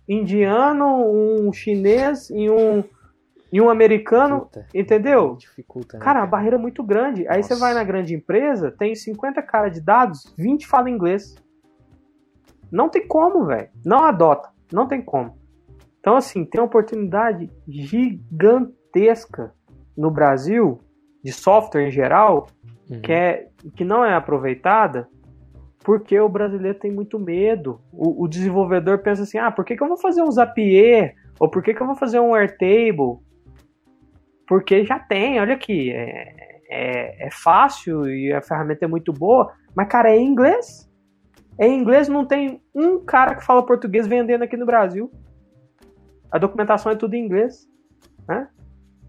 indiano, 0.08 0.86
um 0.86 1.52
chinês 1.52 2.30
e 2.30 2.48
um, 2.48 2.82
e 3.52 3.60
um 3.60 3.68
americano, 3.68 4.42
Puta, 4.42 4.66
entendeu? 4.74 5.36
Dificulta, 5.36 5.98
né, 5.98 6.04
cara, 6.04 6.22
a 6.22 6.26
barreira 6.26 6.56
é 6.56 6.58
muito 6.58 6.82
grande. 6.82 7.24
Nossa. 7.24 7.36
Aí 7.36 7.42
você 7.42 7.54
vai 7.56 7.74
na 7.74 7.84
grande 7.84 8.14
empresa, 8.14 8.70
tem 8.70 8.94
50 8.94 9.42
cara 9.42 9.68
de 9.68 9.80
dados, 9.80 10.32
20 10.36 10.66
falam 10.66 10.88
inglês. 10.88 11.34
Não 12.70 12.88
tem 12.88 13.06
como, 13.06 13.46
velho. 13.46 13.68
Não 13.84 14.04
adota. 14.04 14.50
Não 14.72 14.86
tem 14.86 15.02
como. 15.02 15.36
Então, 16.00 16.16
assim, 16.16 16.44
tem 16.44 16.60
uma 16.60 16.66
oportunidade 16.66 17.50
gigantesca 17.66 19.52
no 19.96 20.10
Brasil, 20.10 20.80
de 21.22 21.32
software 21.32 21.88
em 21.88 21.90
geral, 21.90 22.46
uhum. 22.90 23.00
que, 23.00 23.12
é, 23.12 23.48
que 23.76 23.84
não 23.84 24.04
é 24.04 24.14
aproveitada 24.14 25.08
porque 25.88 26.20
o 26.20 26.28
brasileiro 26.28 26.78
tem 26.78 26.92
muito 26.92 27.18
medo. 27.18 27.80
O, 27.90 28.24
o 28.24 28.28
desenvolvedor 28.28 28.98
pensa 28.98 29.22
assim: 29.22 29.38
ah, 29.38 29.50
por 29.50 29.64
que, 29.64 29.76
que 29.76 29.82
eu 29.82 29.88
vou 29.88 29.96
fazer 29.96 30.22
um 30.22 30.30
Zapier? 30.30 31.14
Ou 31.40 31.50
por 31.50 31.62
que, 31.62 31.72
que 31.72 31.80
eu 31.80 31.86
vou 31.86 31.96
fazer 31.96 32.20
um 32.20 32.34
Airtable? 32.34 33.18
Porque 34.46 34.84
já 34.84 34.98
tem, 34.98 35.40
olha 35.40 35.54
aqui, 35.54 35.90
é, 35.90 36.34
é, 36.70 37.26
é 37.26 37.30
fácil 37.30 38.06
e 38.06 38.32
a 38.32 38.42
ferramenta 38.42 38.84
é 38.84 38.88
muito 38.88 39.12
boa, 39.12 39.52
mas, 39.74 39.88
cara, 39.88 40.10
é 40.10 40.16
em 40.16 40.26
inglês. 40.26 40.87
É 41.58 41.66
em 41.66 41.80
inglês, 41.80 42.08
não 42.08 42.24
tem 42.24 42.62
um 42.72 43.00
cara 43.04 43.34
que 43.34 43.44
fala 43.44 43.66
português 43.66 44.06
vendendo 44.06 44.42
aqui 44.42 44.56
no 44.56 44.64
Brasil. 44.64 45.10
A 46.30 46.38
documentação 46.38 46.92
é 46.92 46.94
tudo 46.94 47.14
em 47.14 47.24
inglês. 47.24 47.68
Né? 48.28 48.48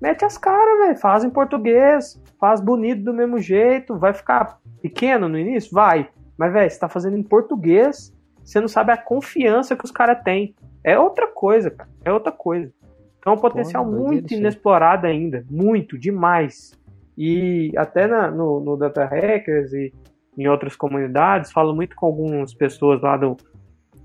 Mete 0.02 0.26
as 0.26 0.38
caras, 0.38 0.80
velho. 0.80 0.98
Faz 0.98 1.24
em 1.24 1.30
português. 1.30 2.20
Faz 2.40 2.60
bonito 2.60 3.04
do 3.04 3.14
mesmo 3.14 3.38
jeito. 3.38 3.98
Vai 3.98 4.14
ficar 4.14 4.60
pequeno 4.82 5.30
no 5.30 5.38
início? 5.38 5.72
Vai. 5.72 6.10
Mas, 6.38 6.52
velho, 6.52 6.70
você 6.70 6.80
tá 6.80 6.90
fazendo 6.90 7.18
em 7.18 7.24
português. 7.24 8.12
Você 8.44 8.60
não 8.60 8.68
sabe 8.68 8.92
a 8.92 8.98
confiança 8.98 9.76
que 9.76 9.86
os 9.86 9.92
caras 9.92 10.24
têm. 10.24 10.56
É 10.84 10.98
outra 10.98 11.28
coisa, 11.28 11.70
cara. 11.70 11.90
É 12.04 12.12
outra 12.12 12.32
coisa. 12.32 12.74
Então, 13.20 13.34
é 13.34 13.36
um 13.36 13.40
potencial 13.40 13.86
Pô, 13.86 13.92
muito 13.92 14.34
inexplorado 14.34 15.06
ainda. 15.06 15.46
Muito, 15.52 16.00
demais. 16.00 16.72
E 17.18 17.72
até 17.78 18.08
na, 18.08 18.32
no, 18.32 18.62
no 18.62 18.78
Data 18.78 19.04
Hackers 19.04 19.74
e 19.74 19.94
em 20.40 20.48
outras 20.48 20.76
comunidades, 20.76 21.52
falo 21.52 21.76
muito 21.76 21.96
com 21.96 22.06
algumas 22.06 22.54
pessoas 22.54 23.02
lá 23.02 23.18
do, 23.18 23.36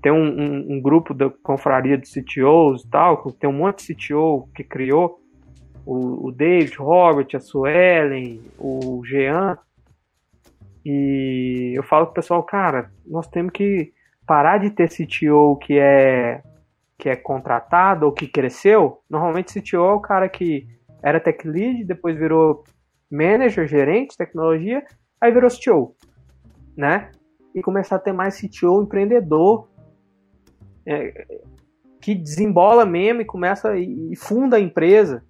tem 0.01 0.11
um, 0.11 0.17
um, 0.17 0.73
um, 0.73 0.81
grupo 0.81 1.13
da 1.13 1.29
confraria 1.41 1.97
de 1.97 2.07
CTOs 2.07 2.83
e 2.83 2.89
tal, 2.89 3.31
tem 3.31 3.49
um 3.49 3.53
monte 3.53 3.87
de 3.87 3.95
CTO 3.95 4.49
que 4.53 4.63
criou, 4.63 5.19
o, 5.85 6.27
o 6.27 6.31
David, 6.31 6.75
Robert, 6.77 7.27
a 7.35 7.39
Suelen, 7.39 8.41
o 8.59 9.01
Jean, 9.05 9.57
e 10.85 11.73
eu 11.75 11.83
falo 11.83 12.05
pro 12.07 12.15
pessoal, 12.15 12.43
cara, 12.43 12.91
nós 13.07 13.27
temos 13.27 13.51
que 13.51 13.93
parar 14.27 14.57
de 14.57 14.69
ter 14.69 14.89
CTO 14.89 15.57
que 15.57 15.79
é 15.79 16.43
que 16.97 17.09
é 17.09 17.15
contratado 17.15 18.05
ou 18.05 18.11
que 18.11 18.27
cresceu. 18.27 19.01
Normalmente 19.09 19.59
CTO 19.59 19.77
é 19.77 19.93
o 19.93 19.99
cara 19.99 20.29
que 20.29 20.67
era 21.03 21.19
tech 21.19 21.45
lead, 21.47 21.83
depois 21.83 22.17
virou 22.17 22.63
manager, 23.11 23.67
gerente 23.67 24.11
de 24.11 24.17
tecnologia, 24.17 24.83
aí 25.19 25.31
virou 25.31 25.49
CTO, 25.49 25.95
né? 26.75 27.11
E 27.53 27.61
começar 27.61 27.95
a 27.95 27.99
ter 27.99 28.11
mais 28.11 28.39
CTO 28.39 28.81
empreendedor 28.81 29.69
é, 30.85 31.25
que 32.01 32.13
desembola 32.13 32.85
mesmo 32.85 33.21
e 33.21 33.25
começa 33.25 33.75
e, 33.77 34.11
e 34.11 34.15
funda 34.15 34.57
a 34.57 34.59
empresa. 34.59 35.23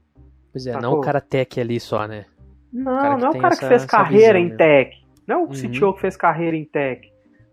Pois 0.51 0.67
é, 0.67 0.79
não 0.79 0.93
o 0.93 1.01
cara 1.01 1.21
tech 1.21 1.59
ali 1.59 1.79
só, 1.79 2.07
né? 2.07 2.25
Não, 2.71 3.17
não 3.17 3.27
é 3.27 3.29
o 3.29 3.39
cara 3.39 3.55
que 3.55 3.65
fez 3.65 3.85
carreira 3.85 4.37
em 4.37 4.49
né? 4.49 4.55
tech. 4.57 5.05
Não 5.25 5.35
é 5.35 5.39
o 5.39 5.41
uhum. 5.43 5.53
CTO 5.53 5.93
que 5.93 6.01
fez 6.01 6.17
carreira 6.17 6.57
em 6.57 6.65
tech. 6.65 7.09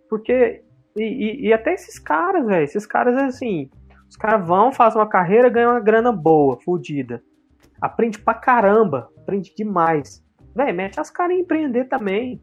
Porque. 0.08 0.62
E, 0.96 1.02
e, 1.02 1.48
e 1.48 1.52
até 1.52 1.72
esses 1.72 1.98
caras, 1.98 2.44
velho. 2.44 2.64
Esses 2.64 2.84
caras, 2.84 3.16
assim. 3.16 3.70
Os 4.08 4.16
caras 4.16 4.46
vão, 4.46 4.72
fazem 4.72 5.00
uma 5.00 5.08
carreira, 5.08 5.48
ganham 5.48 5.70
uma 5.70 5.80
grana 5.80 6.12
boa, 6.12 6.60
fodida. 6.60 7.22
Aprende 7.80 8.18
pra 8.18 8.34
caramba. 8.34 9.08
Aprende 9.18 9.54
demais. 9.56 10.22
Velho, 10.54 10.74
mete 10.74 11.00
as 11.00 11.10
caras 11.10 11.36
em 11.36 11.40
empreender 11.40 11.84
também. 11.84 12.42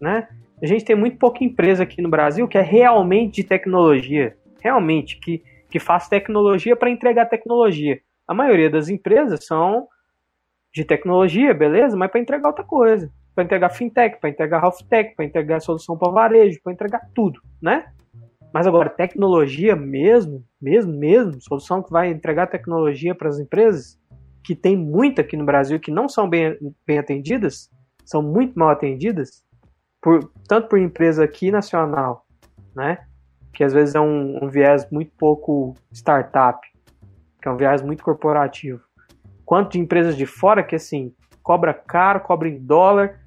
Né? 0.00 0.28
A 0.62 0.66
gente 0.66 0.84
tem 0.84 0.96
muito 0.96 1.18
pouca 1.18 1.44
empresa 1.44 1.82
aqui 1.82 2.02
no 2.02 2.08
Brasil 2.08 2.48
que 2.48 2.58
é 2.58 2.62
realmente 2.62 3.42
de 3.42 3.44
tecnologia 3.44 4.36
realmente 4.60 5.18
que, 5.18 5.42
que 5.70 5.78
faz 5.78 6.08
tecnologia 6.08 6.76
para 6.76 6.90
entregar 6.90 7.26
tecnologia. 7.26 8.00
A 8.26 8.34
maioria 8.34 8.68
das 8.68 8.88
empresas 8.88 9.46
são 9.46 9.88
de 10.72 10.84
tecnologia, 10.84 11.54
beleza, 11.54 11.96
mas 11.96 12.10
para 12.10 12.20
entregar 12.20 12.48
outra 12.48 12.64
coisa. 12.64 13.10
Para 13.34 13.44
entregar 13.44 13.70
fintech, 13.70 14.20
para 14.20 14.30
entregar 14.30 14.62
health 14.62 14.84
tech, 14.88 15.14
para 15.14 15.24
entregar 15.24 15.60
solução 15.60 15.96
para 15.96 16.10
varejo, 16.10 16.60
para 16.62 16.72
entregar 16.72 17.08
tudo, 17.14 17.40
né? 17.62 17.86
Mas 18.52 18.66
agora, 18.66 18.88
tecnologia 18.88 19.76
mesmo, 19.76 20.44
mesmo, 20.60 20.92
mesmo, 20.92 21.40
solução 21.40 21.82
que 21.82 21.90
vai 21.90 22.10
entregar 22.10 22.46
tecnologia 22.46 23.14
para 23.14 23.28
as 23.28 23.38
empresas, 23.38 23.98
que 24.42 24.56
tem 24.56 24.76
muita 24.76 25.20
aqui 25.20 25.36
no 25.36 25.44
Brasil 25.44 25.78
que 25.78 25.90
não 25.90 26.08
são 26.08 26.28
bem, 26.28 26.56
bem 26.86 26.98
atendidas, 26.98 27.70
são 28.04 28.22
muito 28.22 28.58
mal 28.58 28.70
atendidas, 28.70 29.44
por, 30.08 30.32
tanto 30.48 30.68
por 30.68 30.78
empresa 30.78 31.22
aqui 31.22 31.50
nacional, 31.50 32.24
né? 32.74 32.96
que 33.52 33.62
às 33.62 33.74
vezes 33.74 33.94
é 33.94 34.00
um, 34.00 34.42
um 34.42 34.48
viés 34.48 34.90
muito 34.90 35.12
pouco 35.18 35.74
startup, 35.92 36.66
que 37.42 37.46
é 37.46 37.50
um 37.50 37.58
viés 37.58 37.82
muito 37.82 38.02
corporativo. 38.02 38.80
Quanto 39.44 39.72
de 39.72 39.80
empresas 39.80 40.16
de 40.16 40.24
fora 40.24 40.62
que 40.62 40.74
assim 40.74 41.12
cobra 41.42 41.74
caro, 41.74 42.20
cobra 42.20 42.48
em 42.48 42.58
dólar, 42.58 43.20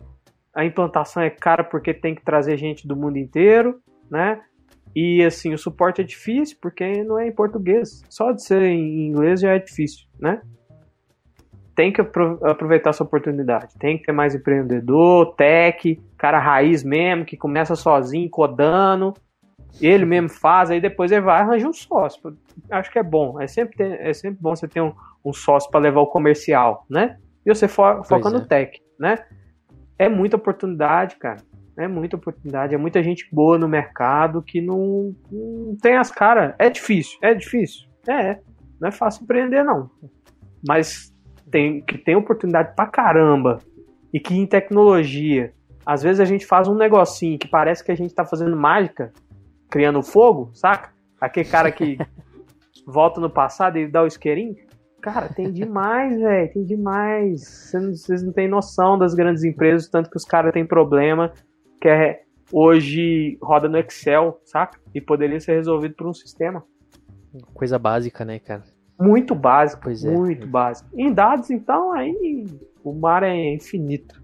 a 0.56 0.66
implantação 0.66 1.22
é 1.22 1.30
cara 1.30 1.64
porque 1.64 1.94
tem 1.94 2.16
que 2.16 2.24
trazer 2.24 2.58
gente 2.58 2.88
do 2.88 2.96
mundo 2.96 3.18
inteiro, 3.18 3.80
né? 4.10 4.42
E 4.96 5.24
assim, 5.24 5.54
o 5.54 5.58
suporte 5.60 6.02
é 6.02 6.04
difícil 6.04 6.58
porque 6.60 7.04
não 7.04 7.20
é 7.20 7.28
em 7.28 7.32
português. 7.32 8.02
Só 8.10 8.32
de 8.32 8.44
ser 8.44 8.64
em 8.64 9.08
inglês 9.08 9.42
já 9.42 9.52
é 9.52 9.60
difícil, 9.60 10.08
né? 10.20 10.42
Tem 11.76 11.92
que 11.92 12.02
aproveitar 12.02 12.90
essa 12.90 13.04
oportunidade. 13.04 13.76
Tem 13.80 13.98
que 13.98 14.06
ter 14.06 14.12
mais 14.12 14.36
empreendedor, 14.36 15.36
tech, 15.36 16.02
cara 16.18 16.40
raiz 16.40 16.84
mesmo, 16.84 17.26
que 17.26 17.38
começa 17.38 17.76
sozinho, 17.76 18.30
codando, 18.30 19.14
ele 19.80 20.06
mesmo 20.06 20.30
faz, 20.30 20.70
aí 20.70 20.82
depois 20.82 21.12
ele 21.12 21.22
vai 21.22 21.42
arranjar 21.42 21.70
um 21.70 21.74
sócio. 21.74 22.36
Acho 22.70 22.92
que 22.92 23.00
é 23.00 23.04
bom. 23.04 23.40
É 23.40 23.48
sempre, 23.48 23.84
é 23.84 24.14
sempre 24.14 24.42
bom 24.42 24.56
você 24.56 24.68
ter 24.68 24.82
um, 24.82 24.94
um 25.24 25.32
sócio 25.32 25.70
para 25.70 25.80
levar 25.80 26.02
o 26.02 26.08
comercial, 26.08 26.86
né? 26.90 27.18
E 27.46 27.54
você 27.54 27.68
fo 27.68 28.04
foca 28.04 28.30
no 28.30 28.40
é. 28.40 28.46
tech, 28.46 28.82
né? 29.00 29.20
É 29.98 30.10
muita 30.10 30.36
oportunidade, 30.36 31.16
cara. 31.16 31.38
É 31.78 31.88
muita 31.88 32.16
oportunidade. 32.16 32.76
É 32.76 32.78
muita 32.78 33.02
gente 33.02 33.28
boa 33.32 33.58
no 33.58 33.68
mercado 33.68 34.42
que 34.42 34.60
não, 34.60 35.16
não 35.32 35.76
tem 35.82 35.96
as 35.96 36.12
caras. 36.12 36.54
É 36.60 36.70
difícil, 36.70 37.18
é 37.22 37.34
difícil. 37.34 37.88
É, 38.08 38.40
não 38.80 38.90
é 38.90 38.92
fácil 38.92 39.24
empreender, 39.24 39.64
não. 39.64 39.90
Mas 40.68 41.11
tem 41.52 41.82
que 41.82 41.98
tem 41.98 42.16
oportunidade 42.16 42.76
pra 42.76 42.88
caramba. 42.88 43.60
E 44.14 44.20
que 44.20 44.36
em 44.36 44.46
tecnologia, 44.46 45.54
às 45.86 46.04
vezes 46.04 46.20
a 46.20 46.26
gente 46.26 46.46
faz 46.46 46.68
um 46.68 46.76
negocinho 46.76 47.38
que 47.38 47.48
parece 47.48 47.84
que 47.84 47.92
a 47.92 47.96
gente 47.96 48.14
tá 48.14 48.26
fazendo 48.26 48.56
mágica 48.58 49.12
criando 49.70 50.04
fogo, 50.04 50.52
saca? 50.54 50.92
Aquele 51.20 51.48
cara 51.48 51.72
que 51.72 51.98
volta 52.86 53.22
no 53.22 53.30
passado 53.30 53.78
e 53.78 53.88
dá 53.88 54.04
o 54.04 54.08
isqueirinho. 54.08 54.56
Cara, 55.02 55.30
tem 55.30 55.52
demais, 55.52 56.20
velho, 56.20 56.54
tem 56.54 56.64
demais. 56.64 57.72
Vocês 57.72 58.22
não 58.22 58.32
têm 58.32 58.48
noção 58.48 59.00
das 59.00 59.16
grandes 59.16 59.44
empresas, 59.44 59.90
tanto 59.90 60.10
que 60.10 60.18
os 60.18 60.26
caras 60.26 60.54
têm 60.54 60.66
problema, 60.66 61.32
que 61.82 61.88
é 61.88 62.22
hoje 62.52 63.38
roda 63.42 63.68
no 63.68 63.78
Excel, 63.78 64.40
saca? 64.46 64.80
E 64.94 65.02
poderia 65.02 65.40
ser 65.40 65.56
resolvido 65.56 65.96
por 65.96 66.08
um 66.08 66.14
sistema. 66.14 66.64
Coisa 67.54 67.80
básica, 67.80 68.26
né, 68.26 68.38
cara? 68.40 68.64
Muito 69.02 69.34
básico, 69.36 69.82
pois 69.84 70.04
é. 70.06 70.12
muito 70.12 70.48
básico. 70.48 70.90
Em 70.94 71.12
dados, 71.12 71.50
então, 71.50 71.92
aí 71.94 72.46
o 72.84 72.94
mar 72.94 73.24
é 73.24 73.54
infinito. 73.54 74.22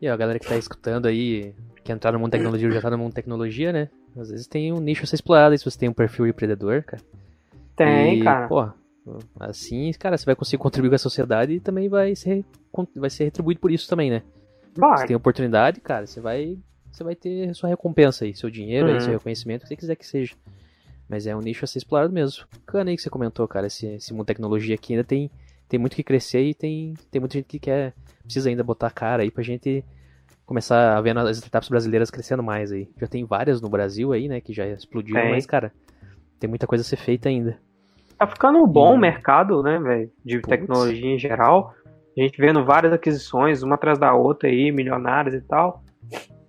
E 0.00 0.08
ó, 0.08 0.14
a 0.14 0.16
galera 0.16 0.38
que 0.38 0.46
tá 0.46 0.56
escutando 0.56 1.06
aí, 1.06 1.54
que 1.82 1.92
entrar 1.92 2.12
no 2.12 2.18
mundo 2.18 2.30
tecnologia 2.30 2.68
ou 2.68 2.74
já 2.74 2.80
tá 2.80 2.90
no 2.90 2.98
mundo 2.98 3.12
tecnologia, 3.12 3.72
né? 3.72 3.88
Às 4.16 4.30
vezes 4.30 4.46
tem 4.46 4.72
um 4.72 4.80
nicho 4.80 5.04
a 5.04 5.06
ser 5.06 5.16
explorado, 5.16 5.56
se 5.56 5.64
você 5.64 5.78
tem 5.78 5.88
um 5.88 5.92
perfil 5.92 6.26
empreendedor, 6.26 6.82
cara. 6.82 7.02
Tem, 7.76 8.20
e, 8.20 8.24
cara. 8.24 8.48
Pô, 8.48 8.68
assim, 9.38 9.90
cara, 9.98 10.16
você 10.16 10.24
vai 10.24 10.34
conseguir 10.34 10.62
contribuir 10.62 10.90
com 10.90 10.96
a 10.96 10.98
sociedade 10.98 11.54
e 11.54 11.60
também 11.60 11.88
vai 11.88 12.14
ser, 12.14 12.44
vai 12.94 13.10
ser 13.10 13.24
retribuído 13.24 13.60
por 13.60 13.70
isso 13.70 13.88
também, 13.88 14.10
né? 14.10 14.22
Vai. 14.76 14.98
Você 14.98 15.06
tem 15.06 15.16
oportunidade, 15.16 15.80
cara, 15.80 16.06
você 16.06 16.20
vai, 16.20 16.58
você 16.90 17.04
vai 17.04 17.14
ter 17.14 17.54
sua 17.54 17.68
recompensa 17.68 18.24
aí, 18.24 18.34
seu 18.34 18.50
dinheiro, 18.50 18.88
uhum. 18.88 18.94
aí, 18.94 19.00
seu 19.00 19.12
reconhecimento, 19.12 19.62
o 19.62 19.62
que 19.62 19.68
você 19.68 19.76
quiser 19.76 19.96
que 19.96 20.06
seja. 20.06 20.34
Mas 21.10 21.26
é 21.26 21.34
um 21.34 21.40
nicho 21.40 21.64
a 21.64 21.66
ser 21.66 21.78
explorado 21.78 22.12
mesmo. 22.12 22.44
Bacana 22.64 22.88
aí 22.88 22.96
que 22.96 23.02
você 23.02 23.10
comentou, 23.10 23.46
cara, 23.48 23.66
esse, 23.66 23.84
esse 23.84 24.12
mundo 24.12 24.22
de 24.22 24.28
tecnologia 24.28 24.76
aqui 24.76 24.92
ainda 24.92 25.02
tem, 25.02 25.28
tem 25.68 25.80
muito 25.80 25.96
que 25.96 26.04
crescer 26.04 26.42
e 26.42 26.54
tem, 26.54 26.94
tem 27.10 27.18
muita 27.18 27.36
gente 27.36 27.46
que 27.46 27.58
quer, 27.58 27.92
precisa 28.22 28.48
ainda 28.48 28.62
botar 28.62 28.86
a 28.86 28.92
cara 28.92 29.24
aí 29.24 29.30
pra 29.30 29.42
gente 29.42 29.84
começar 30.46 30.96
a 30.96 31.00
ver 31.00 31.18
as 31.18 31.38
startups 31.38 31.68
brasileiras 31.68 32.12
crescendo 32.12 32.44
mais 32.44 32.70
aí. 32.70 32.88
Já 32.96 33.08
tem 33.08 33.24
várias 33.24 33.60
no 33.60 33.68
Brasil 33.68 34.12
aí, 34.12 34.28
né, 34.28 34.40
que 34.40 34.52
já 34.52 34.64
explodiram, 34.68 35.30
mas, 35.30 35.46
cara, 35.46 35.72
tem 36.38 36.48
muita 36.48 36.64
coisa 36.64 36.82
a 36.82 36.84
ser 36.84 36.96
feita 36.96 37.28
ainda. 37.28 37.58
Tá 38.16 38.28
ficando 38.28 38.60
um 38.60 38.66
bom 38.66 38.94
e... 38.94 39.00
mercado, 39.00 39.64
né, 39.64 39.80
velho, 39.80 40.12
de 40.24 40.38
Puts. 40.38 40.48
tecnologia 40.48 41.06
em 41.06 41.18
geral. 41.18 41.74
A 42.16 42.20
gente 42.20 42.40
vendo 42.40 42.64
várias 42.64 42.92
aquisições, 42.92 43.64
uma 43.64 43.74
atrás 43.74 43.98
da 43.98 44.14
outra 44.14 44.48
aí, 44.48 44.70
milionárias 44.70 45.34
e 45.34 45.40
tal. 45.40 45.82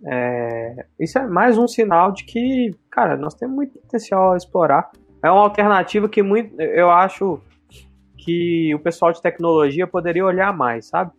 É... 0.05 0.85
Isso 0.99 1.17
é 1.19 1.27
mais 1.27 1.57
um 1.57 1.67
sinal 1.67 2.11
de 2.11 2.23
que, 2.25 2.71
cara, 2.89 3.15
nós 3.15 3.33
temos 3.33 3.55
muito 3.55 3.79
potencial 3.79 4.33
a 4.33 4.37
explorar. 4.37 4.91
É 5.23 5.29
uma 5.29 5.41
alternativa 5.41 6.09
que 6.09 6.23
muito, 6.23 6.59
eu 6.59 6.89
acho 6.89 7.39
que 8.17 8.73
o 8.73 8.79
pessoal 8.79 9.11
de 9.11 9.21
tecnologia 9.21 9.85
poderia 9.85 10.25
olhar 10.25 10.55
mais, 10.55 10.87
sabe? 10.87 11.11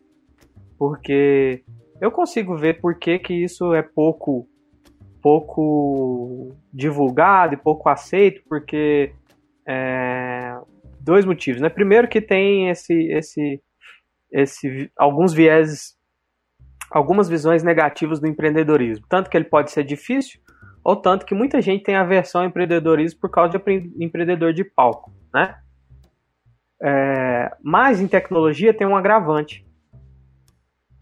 Porque 0.78 1.62
eu 2.00 2.10
consigo 2.10 2.56
ver 2.56 2.80
por 2.80 2.96
que, 2.96 3.18
que 3.18 3.34
isso 3.34 3.74
é 3.74 3.82
pouco 3.82 4.48
pouco 5.22 6.52
divulgado 6.72 7.54
e 7.54 7.56
pouco 7.56 7.88
aceito, 7.88 8.42
porque 8.48 9.12
é, 9.66 10.58
dois 11.00 11.24
motivos, 11.24 11.60
né? 11.60 11.68
Primeiro 11.68 12.08
que 12.08 12.20
tem 12.20 12.68
esse 12.68 12.92
esse 13.12 13.62
esse 14.32 14.90
alguns 14.96 15.32
vieses 15.32 15.96
algumas 16.92 17.28
visões 17.28 17.62
negativas 17.62 18.20
do 18.20 18.26
empreendedorismo. 18.26 19.04
Tanto 19.08 19.30
que 19.30 19.36
ele 19.36 19.46
pode 19.46 19.70
ser 19.70 19.82
difícil, 19.82 20.40
ou 20.84 20.94
tanto 20.94 21.24
que 21.24 21.34
muita 21.34 21.60
gente 21.62 21.82
tem 21.82 21.96
aversão 21.96 22.42
ao 22.42 22.46
empreendedorismo 22.46 23.20
por 23.20 23.30
causa 23.30 23.58
de 23.58 23.92
empreendedor 23.98 24.52
de 24.52 24.62
palco, 24.62 25.10
né? 25.32 25.56
É, 26.82 27.50
mas 27.62 28.00
em 28.00 28.08
tecnologia 28.08 28.74
tem 28.74 28.86
um 28.86 28.96
agravante. 28.96 29.64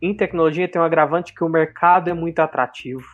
Em 0.01 0.15
tecnologia 0.15 0.69
tem 0.69 0.81
um 0.81 0.85
agravante 0.85 1.35
que 1.35 1.43
o 1.43 1.49
mercado 1.49 2.09
é 2.09 2.15
muito 2.15 2.39
atrativo. 2.39 3.05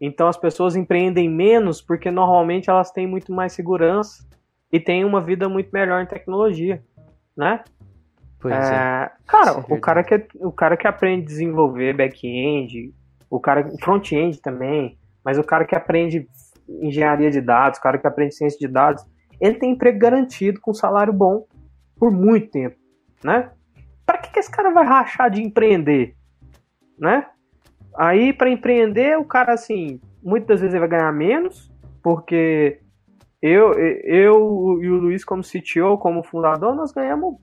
Então 0.00 0.28
as 0.28 0.36
pessoas 0.36 0.76
empreendem 0.76 1.28
menos 1.28 1.80
porque 1.80 2.10
normalmente 2.10 2.68
elas 2.68 2.90
têm 2.90 3.06
muito 3.06 3.32
mais 3.32 3.52
segurança 3.52 4.28
e 4.72 4.78
têm 4.78 5.04
uma 5.04 5.20
vida 5.20 5.48
muito 5.48 5.70
melhor 5.72 6.02
em 6.02 6.06
tecnologia, 6.06 6.82
né? 7.36 7.64
Pois 8.40 8.54
é. 8.54 8.74
é. 8.74 9.10
Cara, 9.26 9.50
é 9.68 9.74
o 9.74 9.80
cara 9.80 10.04
que 10.04 10.26
o 10.36 10.52
cara 10.52 10.76
que 10.76 10.86
aprende 10.86 11.22
a 11.22 11.26
desenvolver 11.26 11.94
back-end, 11.94 12.94
o 13.28 13.40
cara 13.40 13.68
front-end 13.80 14.40
também, 14.40 14.98
mas 15.24 15.38
o 15.38 15.44
cara 15.44 15.64
que 15.64 15.74
aprende 15.74 16.26
engenharia 16.68 17.30
de 17.30 17.40
dados, 17.40 17.78
o 17.78 17.82
cara 17.82 17.98
que 17.98 18.06
aprende 18.06 18.34
ciência 18.34 18.58
de 18.58 18.68
dados, 18.72 19.04
ele 19.40 19.54
tem 19.54 19.72
emprego 19.72 19.98
garantido 19.98 20.60
com 20.60 20.72
salário 20.72 21.12
bom 21.12 21.46
por 21.98 22.10
muito 22.10 22.50
tempo, 22.50 22.76
né? 23.24 23.50
Para 24.06 24.18
que, 24.18 24.30
que 24.30 24.38
esse 24.38 24.50
cara 24.50 24.70
vai 24.70 24.86
rachar 24.86 25.30
de 25.30 25.42
empreender, 25.42 26.14
né? 26.98 27.26
Aí 27.96 28.32
para 28.32 28.50
empreender 28.50 29.18
o 29.18 29.24
cara 29.24 29.52
assim, 29.52 30.00
muitas 30.22 30.60
vezes 30.60 30.74
ele 30.74 30.86
vai 30.86 30.98
ganhar 30.98 31.12
menos, 31.12 31.72
porque 32.02 32.80
eu, 33.42 33.72
eu 33.74 34.78
e 34.80 34.88
o 34.88 34.96
Luiz 34.96 35.24
como 35.24 35.42
CTO, 35.42 35.98
como 35.98 36.22
fundador, 36.22 36.74
nós 36.74 36.92
ganhamos 36.92 37.36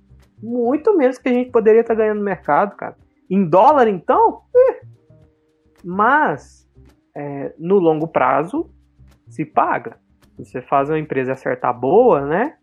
muito 0.45 0.95
menos 0.95 1.17
que 1.17 1.27
a 1.27 1.34
gente 1.34 1.51
poderia 1.51 1.81
estar 1.81 1.95
ganhando 1.95 2.19
no 2.19 2.23
mercado, 2.23 2.76
cara. 2.76 2.95
Em 3.30 3.43
dólar, 3.43 3.88
então? 3.88 4.41
Mas, 5.84 6.69
é, 7.15 7.53
no 7.57 7.80
longo 7.80 8.07
prazo, 8.07 8.69
se 9.27 9.43
paga. 9.43 9.97
Você 10.38 10.61
faz 10.61 10.89
uma 10.89 10.99
empresa 10.99 11.34
acertar 11.34 11.77
boa, 11.77 12.22
né? 12.22 12.55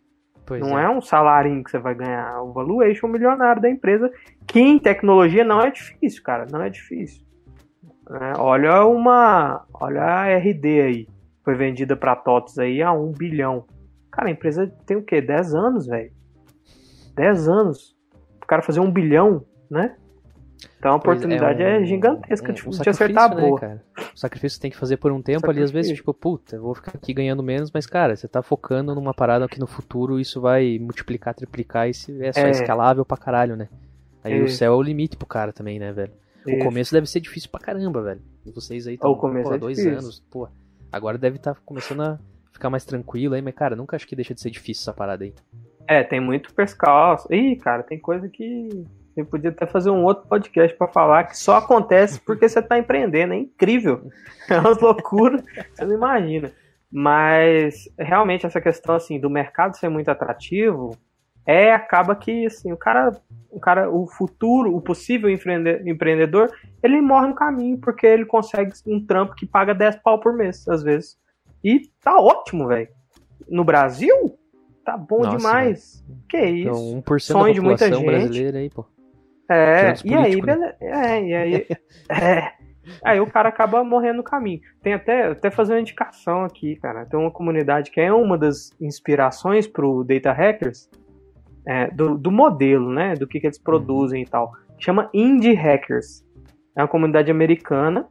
Pois 0.46 0.60
não 0.60 0.78
é. 0.78 0.84
é. 0.84 0.90
um 0.90 1.00
salário 1.00 1.62
que 1.64 1.70
você 1.70 1.78
vai 1.78 1.94
ganhar. 1.94 2.42
O 2.42 2.52
valuation 2.52 3.08
milionário 3.08 3.62
da 3.62 3.70
empresa, 3.70 4.10
que 4.46 4.60
em 4.60 4.78
tecnologia 4.78 5.44
não 5.44 5.60
é 5.60 5.70
difícil, 5.70 6.22
cara. 6.22 6.46
Não 6.50 6.60
é 6.62 6.68
difícil. 6.68 7.24
É, 8.10 8.38
olha 8.38 8.84
uma. 8.84 9.64
Olha 9.72 10.02
a 10.02 10.36
RD 10.36 10.80
aí. 10.80 11.08
Foi 11.44 11.54
vendida 11.54 11.96
para 11.96 12.14
TOTS 12.14 12.58
aí 12.58 12.82
a 12.82 12.92
1 12.92 13.12
bilhão. 13.12 13.64
Cara, 14.10 14.28
a 14.28 14.30
empresa 14.30 14.72
tem 14.86 14.96
o 14.96 15.02
quê? 15.02 15.20
10 15.20 15.54
anos, 15.54 15.86
velho. 15.86 16.12
10 17.14 17.48
anos. 17.48 17.96
O 18.42 18.46
cara 18.46 18.62
fazer 18.62 18.80
um 18.80 18.90
bilhão, 18.90 19.44
né? 19.70 19.96
Então 20.78 20.92
a 20.92 20.96
oportunidade 20.96 21.62
é, 21.62 21.78
um, 21.78 21.82
é 21.82 21.84
gigantesca 21.84 22.48
um, 22.48 22.68
um 22.68 22.70
de, 22.70 22.88
acertar 22.88 23.30
a 23.30 23.34
né, 23.34 23.40
boa. 23.40 23.60
Né, 23.60 23.80
o 24.14 24.18
sacrifício 24.18 24.60
tem 24.60 24.70
que 24.70 24.76
fazer 24.76 24.96
por 24.96 25.10
um 25.12 25.22
tempo 25.22 25.48
ali, 25.50 25.62
às 25.62 25.70
vezes, 25.70 25.96
tipo, 25.96 26.12
puta, 26.12 26.56
eu 26.56 26.62
vou 26.62 26.74
ficar 26.74 26.92
aqui 26.94 27.12
ganhando 27.12 27.42
menos, 27.42 27.70
mas, 27.72 27.86
cara, 27.86 28.14
você 28.14 28.28
tá 28.28 28.42
focando 28.42 28.94
numa 28.94 29.14
parada 29.14 29.48
que 29.48 29.58
no 29.58 29.66
futuro 29.66 30.20
isso 30.20 30.40
vai 30.40 30.78
multiplicar, 30.78 31.34
triplicar 31.34 31.88
e 31.88 31.90
é 32.20 32.32
só 32.32 32.40
é. 32.40 32.50
escalável 32.50 33.04
pra 33.04 33.16
caralho, 33.16 33.56
né? 33.56 33.68
Aí 34.24 34.40
o 34.40 34.48
céu 34.48 34.72
é 34.72 34.76
o 34.76 34.82
limite 34.82 35.16
pro 35.16 35.26
cara 35.26 35.52
também, 35.52 35.78
né, 35.78 35.92
velho? 35.92 36.12
O 36.46 36.58
começo 36.64 36.92
deve 36.92 37.06
ser 37.06 37.20
difícil 37.20 37.50
pra 37.50 37.60
caramba, 37.60 38.02
velho. 38.02 38.20
E 38.44 38.50
vocês 38.50 38.86
aí 38.86 38.94
estão 38.94 39.12
é 39.12 39.58
dois 39.58 39.76
difícil. 39.76 39.98
anos, 39.98 40.20
pô. 40.30 40.48
Agora 40.90 41.16
deve 41.16 41.36
estar 41.36 41.54
tá 41.54 41.60
começando 41.64 42.02
a 42.02 42.18
ficar 42.52 42.68
mais 42.70 42.84
tranquilo 42.84 43.34
aí, 43.34 43.42
mas, 43.42 43.54
cara, 43.54 43.74
nunca 43.74 43.96
acho 43.96 44.06
que 44.06 44.14
deixa 44.16 44.34
de 44.34 44.40
ser 44.40 44.50
difícil 44.50 44.82
essa 44.82 44.92
parada 44.92 45.24
aí. 45.24 45.34
É, 45.86 46.02
tem 46.02 46.20
muito 46.20 46.54
pescalço. 46.54 47.32
Ih, 47.32 47.56
cara, 47.56 47.82
tem 47.82 47.98
coisa 47.98 48.28
que 48.28 48.86
você 49.14 49.24
podia 49.24 49.50
até 49.50 49.66
fazer 49.66 49.90
um 49.90 50.04
outro 50.04 50.26
podcast 50.26 50.76
para 50.76 50.88
falar 50.88 51.24
que 51.24 51.36
só 51.36 51.56
acontece 51.56 52.18
porque 52.20 52.48
você 52.48 52.62
tá 52.62 52.78
empreendendo. 52.78 53.34
É 53.34 53.36
incrível. 53.36 54.10
É 54.50 54.58
uma 54.58 54.70
loucura. 54.70 55.42
Você 55.72 55.84
não 55.84 55.94
imagina. 55.94 56.50
Mas 56.90 57.88
realmente 57.96 58.44
essa 58.44 58.60
questão 58.60 58.96
assim 58.96 59.20
do 59.20 59.30
mercado 59.30 59.76
ser 59.76 59.88
muito 59.88 60.10
atrativo 60.10 60.98
é 61.46 61.72
acaba 61.72 62.14
que 62.16 62.46
assim 62.46 62.72
o 62.72 62.76
cara, 62.76 63.12
o 63.50 63.60
cara, 63.60 63.88
o 63.88 64.06
futuro, 64.06 64.74
o 64.74 64.80
possível 64.80 65.30
empreendedor, 65.30 66.50
ele 66.82 67.00
morre 67.00 67.28
no 67.28 67.34
caminho 67.34 67.78
porque 67.78 68.06
ele 68.06 68.26
consegue 68.26 68.72
um 68.86 69.04
trampo 69.04 69.34
que 69.34 69.46
paga 69.46 69.72
10 69.72 69.96
pau 70.02 70.18
por 70.18 70.34
mês 70.34 70.66
às 70.68 70.82
vezes. 70.82 71.16
E 71.62 71.82
tá 72.02 72.18
ótimo, 72.18 72.66
velho. 72.66 72.88
No 73.48 73.64
Brasil, 73.64 74.36
Tá 74.84 74.96
bom 74.96 75.22
Nossa, 75.22 75.36
demais. 75.36 76.04
Véio. 76.06 76.22
Que 76.28 76.50
isso. 76.50 76.94
Então, 76.96 77.02
1% 77.02 77.20
Sonho 77.20 77.46
da 77.46 77.52
de 77.52 77.60
muita 77.60 77.92
gente. 77.92 78.04
brasileira 78.04 78.58
aí, 78.58 78.70
pô. 78.70 78.84
É, 79.50 79.94
e 80.04 80.14
aí, 80.14 80.36
né? 80.36 80.42
beleza. 80.42 80.76
É, 80.80 81.24
e 81.24 81.34
aí. 81.34 81.66
é. 82.10 82.52
Aí 83.04 83.20
o 83.20 83.26
cara 83.26 83.48
acaba 83.48 83.84
morrendo 83.84 84.18
no 84.18 84.22
caminho. 84.24 84.60
Tem 84.82 84.92
até, 84.92 85.28
até 85.28 85.50
fazer 85.50 85.74
uma 85.74 85.80
indicação 85.80 86.44
aqui, 86.44 86.76
cara. 86.76 87.06
Tem 87.06 87.18
uma 87.18 87.30
comunidade 87.30 87.90
que 87.90 88.00
é 88.00 88.12
uma 88.12 88.36
das 88.36 88.72
inspirações 88.80 89.68
pro 89.68 90.02
Data 90.02 90.32
Hackers, 90.32 90.90
é, 91.64 91.88
do, 91.90 92.18
do 92.18 92.32
modelo, 92.32 92.92
né? 92.92 93.14
Do 93.14 93.26
que, 93.26 93.38
que 93.38 93.46
eles 93.46 93.58
produzem 93.58 94.22
e 94.22 94.26
tal. 94.26 94.52
Chama 94.78 95.08
Indie 95.14 95.54
Hackers. 95.54 96.24
É 96.74 96.82
uma 96.82 96.88
comunidade 96.88 97.30
americana 97.30 98.08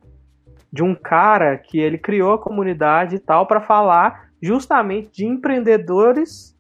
de 0.72 0.84
um 0.84 0.95
cara 0.95 1.57
que 1.57 1.77
ele 1.80 1.98
criou 1.98 2.34
a 2.34 2.39
comunidade 2.39 3.18
e 3.18 3.19
tal 3.19 3.45
para 3.45 3.60
falar 3.60 4.30
justamente 4.41 5.11
de 5.11 5.26
empreendedores 5.26 6.51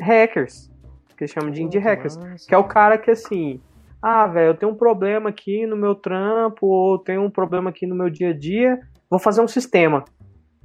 hackers, 0.00 0.70
que 1.16 1.26
chamam 1.26 1.50
de 1.50 1.62
indie 1.62 1.78
hackers, 1.78 2.16
que 2.46 2.54
é 2.54 2.58
o 2.58 2.64
cara 2.64 2.98
que 2.98 3.10
assim, 3.10 3.60
ah, 4.02 4.26
velho, 4.26 4.48
eu 4.48 4.54
tenho 4.54 4.72
um 4.72 4.76
problema 4.76 5.30
aqui 5.30 5.66
no 5.66 5.76
meu 5.76 5.94
trampo, 5.94 6.66
ou 6.66 6.98
tenho 6.98 7.22
um 7.22 7.30
problema 7.30 7.70
aqui 7.70 7.86
no 7.86 7.94
meu 7.94 8.10
dia 8.10 8.30
a 8.30 8.38
dia, 8.38 8.78
vou 9.08 9.18
fazer 9.18 9.40
um 9.40 9.48
sistema. 9.48 10.04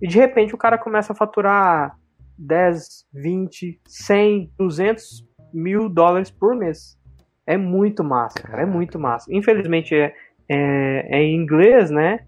E 0.02 0.08
de 0.08 0.18
repente 0.18 0.54
o 0.56 0.58
cara 0.58 0.78
começa 0.78 1.14
a 1.14 1.16
faturar 1.16 1.96
10, 2.38 3.08
20, 3.14 3.82
100, 3.86 4.52
200 4.58 5.28
mil 5.54 5.90
dólares 5.90 6.32
por 6.32 6.56
mês. 6.56 6.98
É 7.46 7.58
muito 7.58 8.04
massa, 8.04 8.42
cara, 8.42 8.64
é 8.64 8.66
muito 8.66 9.00
massa. 9.00 9.26
Infelizmente 9.34 9.96
é, 9.96 10.14
é, 10.48 11.18
é 11.18 11.22
em 11.22 11.36
inglês, 11.36 11.90
né? 11.90 12.20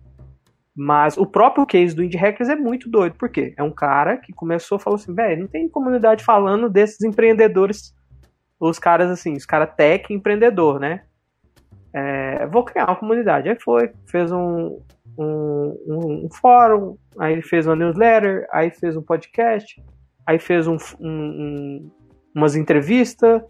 Mas 0.76 1.18
o 1.18 1.26
próprio 1.26 1.66
case 1.66 1.96
do 1.96 2.04
Indie 2.04 2.18
Hackers 2.18 2.50
é 2.50 2.56
muito 2.56 2.90
doido, 2.90 3.16
porque 3.18 3.54
é 3.58 3.64
um 3.64 3.72
cara 3.72 4.18
que 4.18 4.32
começou 4.32 4.80
falou 4.80 4.98
assim, 4.98 5.14
velho, 5.14 5.42
não 5.42 5.48
tem 5.48 5.68
comunidade 5.68 6.24
falando 6.24 6.70
desses 6.70 7.02
empreendedores, 7.02 7.94
os 8.60 8.80
caras 8.80 9.10
assim, 9.10 9.34
os 9.34 9.46
caras 9.46 9.76
tech 9.76 10.14
empreendedor, 10.14 10.80
né? 10.80 11.02
É, 11.94 12.46
vou 12.48 12.64
criar 12.64 12.86
uma 12.86 12.96
comunidade. 12.96 13.50
Aí 13.50 13.58
foi, 13.60 13.92
fez 14.08 14.32
um, 14.32 14.80
um, 15.18 15.78
um, 15.88 16.26
um, 16.26 16.30
fórum, 16.32 16.96
aí 17.20 17.42
fez 17.42 17.68
uma 17.68 17.76
newsletter, 17.76 18.48
aí 18.52 18.70
fez 18.72 18.96
um 18.96 19.02
podcast, 19.02 19.84
aí 20.26 20.40
fez 20.40 20.68
um, 20.68 20.78
um 21.00 21.92
umas 22.34 22.56
entrevistas, 22.56 23.42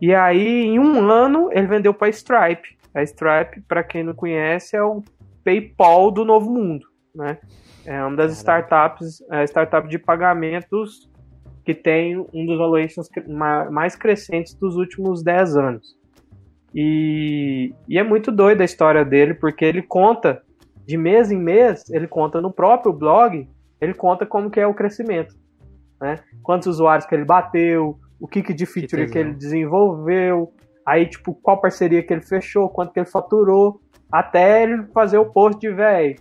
e 0.00 0.12
aí 0.12 0.64
em 0.64 0.78
um 0.80 1.08
ano 1.08 1.50
ele 1.52 1.68
vendeu 1.68 1.94
para 1.94 2.08
Stripe. 2.08 2.76
A 2.92 3.02
Stripe, 3.04 3.60
para 3.68 3.84
quem 3.84 4.02
não 4.02 4.12
conhece, 4.12 4.76
é 4.76 4.82
o 4.82 5.02
PayPal 5.44 6.10
do 6.10 6.24
novo 6.24 6.50
mundo, 6.50 6.86
né? 7.14 7.38
É 7.84 8.02
uma 8.04 8.16
das 8.16 8.32
startups, 8.32 9.22
é, 9.30 9.44
startup 9.44 9.88
de 9.88 9.98
pagamentos 9.98 11.10
que 11.64 11.74
tem 11.74 12.18
um 12.32 12.46
dos 12.46 12.58
valuations 12.58 13.08
mais 13.70 13.94
crescentes 13.94 14.54
dos 14.54 14.76
últimos 14.76 15.22
10 15.22 15.56
anos. 15.56 15.96
E, 16.74 17.72
e 17.88 17.98
é 17.98 18.02
muito 18.02 18.32
doida 18.32 18.62
a 18.62 18.64
história 18.64 19.04
dele, 19.04 19.34
porque 19.34 19.64
ele 19.64 19.82
conta, 19.82 20.42
de 20.86 20.96
mês 20.96 21.30
em 21.30 21.38
mês, 21.38 21.88
ele 21.90 22.08
conta 22.08 22.40
no 22.40 22.52
próprio 22.52 22.92
blog, 22.92 23.48
ele 23.80 23.94
conta 23.94 24.26
como 24.26 24.50
que 24.50 24.58
é 24.58 24.66
o 24.66 24.74
crescimento. 24.74 25.34
Né? 26.00 26.18
Quantos 26.42 26.66
usuários 26.66 27.06
que 27.06 27.14
ele 27.14 27.24
bateu, 27.24 27.98
o 28.18 28.26
que, 28.26 28.42
que 28.42 28.54
de 28.54 28.66
feature 28.66 29.06
que, 29.06 29.12
que 29.12 29.18
ele 29.18 29.34
desenvolveu, 29.34 30.52
aí, 30.86 31.06
tipo, 31.06 31.34
qual 31.34 31.60
parceria 31.60 32.02
que 32.02 32.12
ele 32.12 32.22
fechou, 32.22 32.68
quanto 32.68 32.92
que 32.92 33.00
ele 33.00 33.06
faturou. 33.06 33.80
Até 34.10 34.62
ele 34.62 34.84
fazer 34.92 35.18
o 35.18 35.32
post 35.32 35.58
de, 35.58 35.70
velho, 35.70 36.16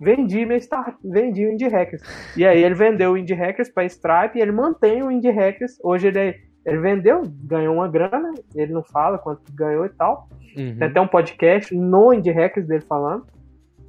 vendi 0.00 0.44
meu 0.46 0.56
start, 0.58 0.96
vendi 1.04 1.46
o 1.46 1.52
Indie 1.52 1.68
Hackers. 1.68 2.02
E 2.36 2.46
aí 2.46 2.62
ele 2.62 2.74
vendeu 2.74 3.12
o 3.12 3.16
Indie 3.16 3.34
Hackers 3.34 3.68
para 3.68 3.84
Stripe 3.84 4.38
e 4.38 4.40
ele 4.40 4.52
mantém 4.52 5.02
o 5.02 5.10
Indie 5.10 5.30
Hackers. 5.30 5.78
Hoje 5.82 6.08
ele, 6.08 6.36
ele 6.64 6.78
vendeu, 6.78 7.22
ganhou 7.44 7.74
uma 7.74 7.88
grana, 7.88 8.32
ele 8.54 8.72
não 8.72 8.82
fala 8.82 9.18
quanto 9.18 9.40
ganhou 9.54 9.86
e 9.86 9.90
tal. 9.90 10.28
Uhum. 10.56 10.76
Tem 10.78 10.88
até 10.88 11.00
um 11.00 11.08
podcast 11.08 11.74
no 11.74 12.12
Indie 12.12 12.30
Hackers 12.30 12.66
dele 12.66 12.82
falando 12.82 13.26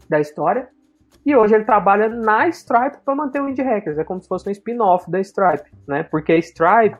da 0.09 0.19
história. 0.19 0.67
E 1.25 1.35
hoje 1.35 1.55
ele 1.55 1.63
trabalha 1.63 2.09
na 2.09 2.47
Stripe 2.49 2.97
para 3.03 3.15
manter 3.15 3.41
o 3.41 3.47
Indie 3.47 3.61
Hackers. 3.61 3.97
É 3.97 4.03
como 4.03 4.21
se 4.21 4.27
fosse 4.27 4.47
um 4.47 4.51
spin-off 4.51 5.09
da 5.09 5.19
Stripe, 5.19 5.69
né? 5.87 6.03
Porque 6.03 6.33
a 6.33 6.37
Stripe, 6.37 6.97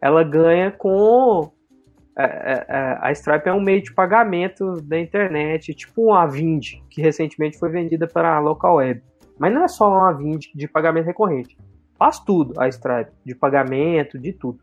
ela 0.00 0.24
ganha 0.24 0.70
com 0.70 1.50
é, 2.18 2.24
é, 2.24 2.66
é, 2.68 2.98
a 3.00 3.12
Stripe 3.12 3.48
é 3.48 3.52
um 3.52 3.60
meio 3.60 3.82
de 3.82 3.92
pagamento 3.92 4.80
da 4.80 4.98
internet, 4.98 5.74
tipo 5.74 6.10
uma 6.10 6.26
Vind, 6.26 6.80
que 6.88 7.02
recentemente 7.02 7.58
foi 7.58 7.68
vendida 7.68 8.06
para 8.06 8.36
a 8.36 8.40
local 8.40 8.76
web. 8.76 9.02
Mas 9.38 9.52
não 9.52 9.64
é 9.64 9.68
só 9.68 9.88
uma 9.88 10.12
Vind 10.12 10.46
de 10.54 10.66
pagamento 10.66 11.04
recorrente. 11.04 11.58
Faz 11.98 12.18
tudo 12.18 12.58
a 12.58 12.68
Stripe, 12.68 13.10
de 13.24 13.34
pagamento, 13.34 14.18
de 14.18 14.32
tudo. 14.32 14.60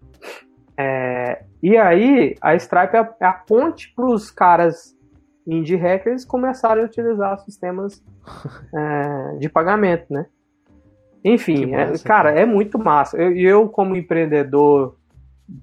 É, 0.75 1.43
e 1.61 1.77
aí, 1.77 2.35
a 2.41 2.55
Stripe 2.55 2.95
é 2.95 3.25
a 3.25 3.33
ponte 3.33 3.93
para 3.95 4.05
os 4.05 4.31
caras 4.31 4.97
indie 5.45 5.75
hackers 5.75 6.25
começaram 6.25 6.81
a 6.81 6.85
utilizar 6.85 7.37
sistemas 7.39 8.03
é, 8.75 9.37
de 9.37 9.47
pagamento, 9.47 10.11
né? 10.11 10.25
Enfim, 11.23 11.67
massa, 11.67 12.03
é, 12.03 12.07
cara, 12.07 12.31
é 12.31 12.45
muito 12.45 12.79
massa. 12.79 13.21
E 13.21 13.43
eu, 13.43 13.61
eu, 13.61 13.69
como 13.69 13.95
empreendedor 13.95 14.97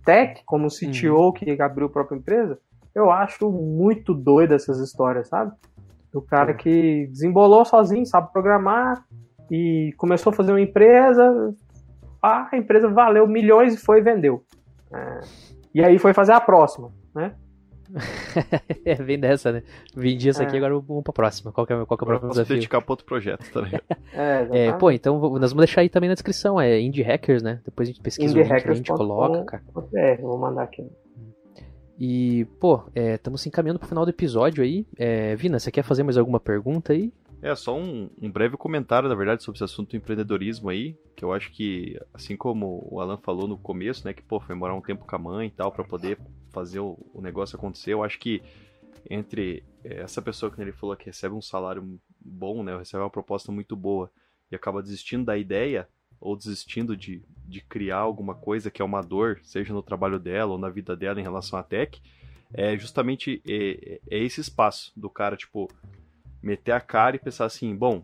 tech, 0.04 0.42
como 0.44 0.68
CTO 0.68 1.26
uhum. 1.26 1.32
que 1.32 1.60
abriu 1.60 1.86
a 1.86 1.90
própria 1.90 2.16
empresa, 2.16 2.58
eu 2.94 3.10
acho 3.10 3.50
muito 3.50 4.14
doido 4.14 4.54
essas 4.54 4.78
histórias, 4.78 5.28
sabe? 5.28 5.52
Do 6.12 6.20
cara 6.20 6.54
que 6.54 7.06
desembolou 7.08 7.64
sozinho, 7.64 8.04
sabe 8.04 8.32
programar 8.32 9.04
e 9.50 9.94
começou 9.96 10.32
a 10.32 10.36
fazer 10.36 10.52
uma 10.52 10.60
empresa, 10.60 11.54
a 12.22 12.48
empresa 12.52 12.88
valeu 12.88 13.26
milhões 13.26 13.74
e 13.74 13.76
foi 13.76 13.98
e 13.98 14.02
vendeu. 14.02 14.44
É, 14.92 15.20
e 15.74 15.84
aí 15.84 15.98
foi 15.98 16.12
fazer 16.12 16.32
a 16.32 16.40
próxima, 16.40 16.90
né? 17.14 17.34
É, 18.84 18.94
vem 19.02 19.18
dessa, 19.18 19.52
né? 19.52 19.62
Vendi 19.94 20.28
essa 20.28 20.42
aqui, 20.42 20.54
é. 20.54 20.58
agora 20.58 20.78
vamos 20.78 21.02
pra 21.02 21.12
próxima. 21.12 21.52
Qual 21.52 21.66
que 21.66 21.72
é, 21.72 21.84
qual 21.84 21.98
que 21.98 22.04
é 22.04 22.04
o 22.04 22.06
próximo 22.06 22.30
desafio? 22.30 22.56
dedicar 22.56 22.80
pra 22.80 22.92
outro 22.92 23.06
projeto, 23.06 23.50
tá 23.52 23.60
ligado? 23.60 23.82
é, 24.12 24.66
é, 24.66 24.72
pô, 24.72 24.90
então 24.90 25.18
nós 25.18 25.52
vamos 25.52 25.64
deixar 25.64 25.80
aí 25.80 25.88
também 25.88 26.08
na 26.08 26.14
descrição, 26.14 26.60
é 26.60 26.80
Indie 26.80 27.02
Hackers, 27.02 27.42
né? 27.42 27.60
Depois 27.64 27.88
a 27.88 27.92
gente 27.92 28.02
pesquisa 28.02 28.30
Indie 28.32 28.50
o 28.50 28.54
link, 28.54 28.68
a 28.68 28.74
gente 28.74 28.92
coloca, 28.92 29.44
cara. 29.44 29.62
É, 29.94 30.16
vou 30.16 30.38
mandar 30.38 30.62
aqui. 30.62 30.86
E, 31.98 32.46
pô, 32.58 32.82
estamos 32.94 33.40
é, 33.40 33.42
se 33.42 33.48
encaminhando 33.50 33.78
pro 33.78 33.88
final 33.88 34.06
do 34.06 34.10
episódio 34.10 34.64
aí. 34.64 34.86
É, 34.96 35.36
Vina, 35.36 35.58
você 35.58 35.70
quer 35.70 35.82
fazer 35.82 36.02
mais 36.02 36.16
alguma 36.16 36.40
pergunta 36.40 36.94
aí? 36.94 37.12
É, 37.42 37.54
só 37.54 37.76
um, 37.76 38.08
um, 38.20 38.30
breve 38.30 38.56
comentário, 38.56 39.08
na 39.08 39.14
verdade, 39.14 39.42
sobre 39.42 39.56
esse 39.56 39.64
assunto 39.64 39.90
do 39.90 39.96
empreendedorismo 39.96 40.68
aí, 40.68 40.96
que 41.16 41.24
eu 41.24 41.32
acho 41.32 41.52
que, 41.52 41.98
assim 42.12 42.36
como 42.36 42.86
o 42.90 43.00
Alan 43.00 43.18
falou 43.18 43.48
no 43.48 43.56
começo, 43.56 44.06
né, 44.06 44.12
que, 44.12 44.22
pô, 44.22 44.40
foi 44.40 44.54
morar 44.54 44.74
um 44.74 44.80
tempo 44.80 45.06
com 45.06 45.16
a 45.16 45.18
mãe 45.18 45.48
e 45.48 45.50
tal, 45.50 45.72
para 45.72 45.84
poder 45.84 46.18
fazer 46.50 46.80
o, 46.80 46.98
o, 47.12 47.20
negócio 47.20 47.56
acontecer, 47.56 47.92
eu 47.92 48.02
acho 48.02 48.18
que 48.18 48.42
entre 49.08 49.64
é, 49.84 50.00
essa 50.00 50.20
pessoa 50.20 50.50
que 50.50 50.60
ele 50.60 50.72
falou 50.72 50.96
que 50.96 51.06
recebe 51.06 51.34
um 51.34 51.42
salário 51.42 52.00
bom, 52.20 52.62
né, 52.62 52.76
recebe 52.76 53.02
uma 53.02 53.10
proposta 53.10 53.50
muito 53.50 53.74
boa 53.74 54.10
e 54.50 54.56
acaba 54.56 54.82
desistindo 54.82 55.24
da 55.24 55.38
ideia, 55.38 55.88
ou 56.20 56.36
desistindo 56.36 56.96
de, 56.96 57.22
de 57.46 57.60
criar 57.62 57.98
alguma 57.98 58.34
coisa 58.34 58.70
que 58.70 58.82
é 58.82 58.84
uma 58.84 59.00
dor, 59.00 59.40
seja 59.42 59.72
no 59.72 59.82
trabalho 59.82 60.18
dela 60.18 60.52
ou 60.52 60.58
na 60.58 60.68
vida 60.68 60.94
dela 60.94 61.18
em 61.18 61.22
relação 61.22 61.58
à 61.58 61.62
tech, 61.62 62.00
é 62.52 62.76
justamente 62.76 63.40
é, 63.48 64.00
é 64.10 64.18
esse 64.18 64.40
espaço 64.40 64.92
do 64.94 65.08
cara, 65.08 65.36
tipo, 65.36 65.68
meter 66.42 66.72
a 66.72 66.80
cara 66.80 67.16
e 67.16 67.18
pensar 67.18 67.46
assim, 67.46 67.74
bom, 67.74 68.02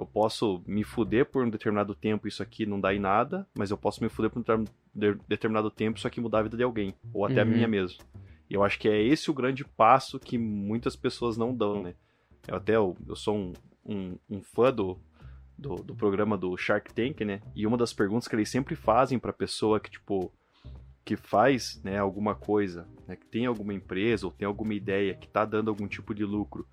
eu 0.00 0.06
posso 0.06 0.62
me 0.66 0.82
fuder 0.82 1.26
por 1.26 1.44
um 1.44 1.50
determinado 1.50 1.94
tempo 1.94 2.26
isso 2.26 2.42
aqui 2.42 2.64
não 2.64 2.80
dá 2.80 2.94
em 2.94 2.98
nada, 2.98 3.46
mas 3.54 3.70
eu 3.70 3.76
posso 3.76 4.02
me 4.02 4.08
fuder 4.08 4.30
por 4.30 4.40
um 4.40 4.64
determinado 5.28 5.70
tempo 5.70 5.98
isso 5.98 6.06
aqui 6.06 6.22
mudar 6.22 6.38
a 6.38 6.42
vida 6.44 6.56
de 6.56 6.62
alguém, 6.62 6.94
ou 7.12 7.26
até 7.26 7.42
uhum. 7.42 7.42
a 7.42 7.44
minha 7.44 7.68
mesmo. 7.68 8.02
E 8.48 8.54
eu 8.54 8.64
acho 8.64 8.78
que 8.78 8.88
é 8.88 9.00
esse 9.00 9.30
o 9.30 9.34
grande 9.34 9.62
passo 9.62 10.18
que 10.18 10.38
muitas 10.38 10.96
pessoas 10.96 11.36
não 11.36 11.54
dão, 11.54 11.82
né? 11.82 11.94
Eu 12.48 12.56
até 12.56 12.76
eu, 12.76 12.96
eu 13.06 13.14
sou 13.14 13.36
um, 13.36 13.52
um, 13.84 14.18
um 14.28 14.42
fã 14.42 14.72
do, 14.72 14.98
do, 15.56 15.76
do, 15.76 15.94
programa 15.94 16.36
do 16.38 16.56
Shark 16.56 16.94
Tank, 16.94 17.20
né? 17.20 17.42
E 17.54 17.66
uma 17.66 17.76
das 17.76 17.92
perguntas 17.92 18.26
que 18.26 18.34
eles 18.34 18.48
sempre 18.48 18.74
fazem 18.74 19.18
pra 19.18 19.34
pessoa 19.34 19.78
que, 19.78 19.90
tipo, 19.90 20.32
que 21.04 21.14
faz 21.14 21.78
né, 21.84 21.98
alguma 21.98 22.34
coisa, 22.34 22.88
né, 23.06 23.16
que 23.16 23.26
tem 23.26 23.44
alguma 23.44 23.74
empresa 23.74 24.26
ou 24.26 24.32
tem 24.32 24.46
alguma 24.46 24.72
ideia 24.72 25.14
que 25.14 25.28
tá 25.28 25.44
dando 25.44 25.68
algum 25.68 25.86
tipo 25.86 26.14
de 26.14 26.24
lucro 26.24 26.66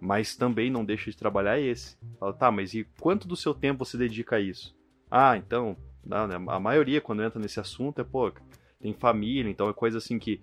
mas 0.00 0.36
também 0.36 0.70
não 0.70 0.84
deixa 0.84 1.10
de 1.10 1.16
trabalhar 1.16 1.58
esse. 1.58 1.96
Fala, 2.18 2.32
tá, 2.32 2.50
mas 2.50 2.74
e 2.74 2.86
quanto 3.00 3.26
do 3.26 3.36
seu 3.36 3.54
tempo 3.54 3.84
você 3.84 3.96
dedica 3.96 4.36
a 4.36 4.40
isso? 4.40 4.76
Ah, 5.10 5.36
então, 5.36 5.76
não, 6.04 6.26
né? 6.26 6.36
a 6.48 6.60
maioria 6.60 7.00
quando 7.00 7.22
entra 7.22 7.40
nesse 7.40 7.60
assunto 7.60 8.00
é, 8.00 8.04
pô, 8.04 8.32
tem 8.80 8.92
família, 8.92 9.50
então 9.50 9.68
é 9.68 9.72
coisa 9.72 9.98
assim 9.98 10.18
que 10.18 10.40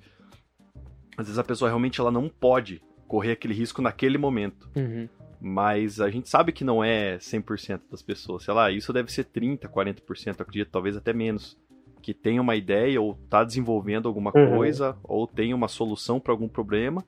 às 1.18 1.28
vezes 1.28 1.40
a 1.40 1.44
pessoa 1.44 1.70
realmente 1.70 2.00
ela 2.00 2.12
não 2.12 2.28
pode 2.28 2.82
correr 3.08 3.32
aquele 3.32 3.54
risco 3.54 3.82
naquele 3.82 4.18
momento. 4.18 4.70
Uhum. 4.76 5.08
Mas 5.40 6.00
a 6.00 6.10
gente 6.10 6.30
sabe 6.30 6.52
que 6.52 6.64
não 6.64 6.84
é 6.84 7.18
100% 7.18 7.82
das 7.92 8.02
pessoas. 8.02 8.44
Sei 8.44 8.54
lá, 8.54 8.72
isso 8.72 8.94
deve 8.94 9.12
ser 9.12 9.26
30, 9.26 9.68
40%, 9.68 10.40
acredito, 10.42 10.72
talvez 10.72 10.96
até 10.96 11.14
menos. 11.14 11.60
Que 12.02 12.14
tem 12.14 12.40
uma 12.40 12.56
ideia 12.56 13.02
ou 13.02 13.16
tá 13.30 13.44
desenvolvendo 13.44 14.08
alguma 14.08 14.32
uhum. 14.36 14.56
coisa 14.56 14.98
ou 15.04 15.28
tem 15.28 15.54
uma 15.54 15.68
solução 15.68 16.20
para 16.20 16.34
algum 16.34 16.48
problema 16.48 17.04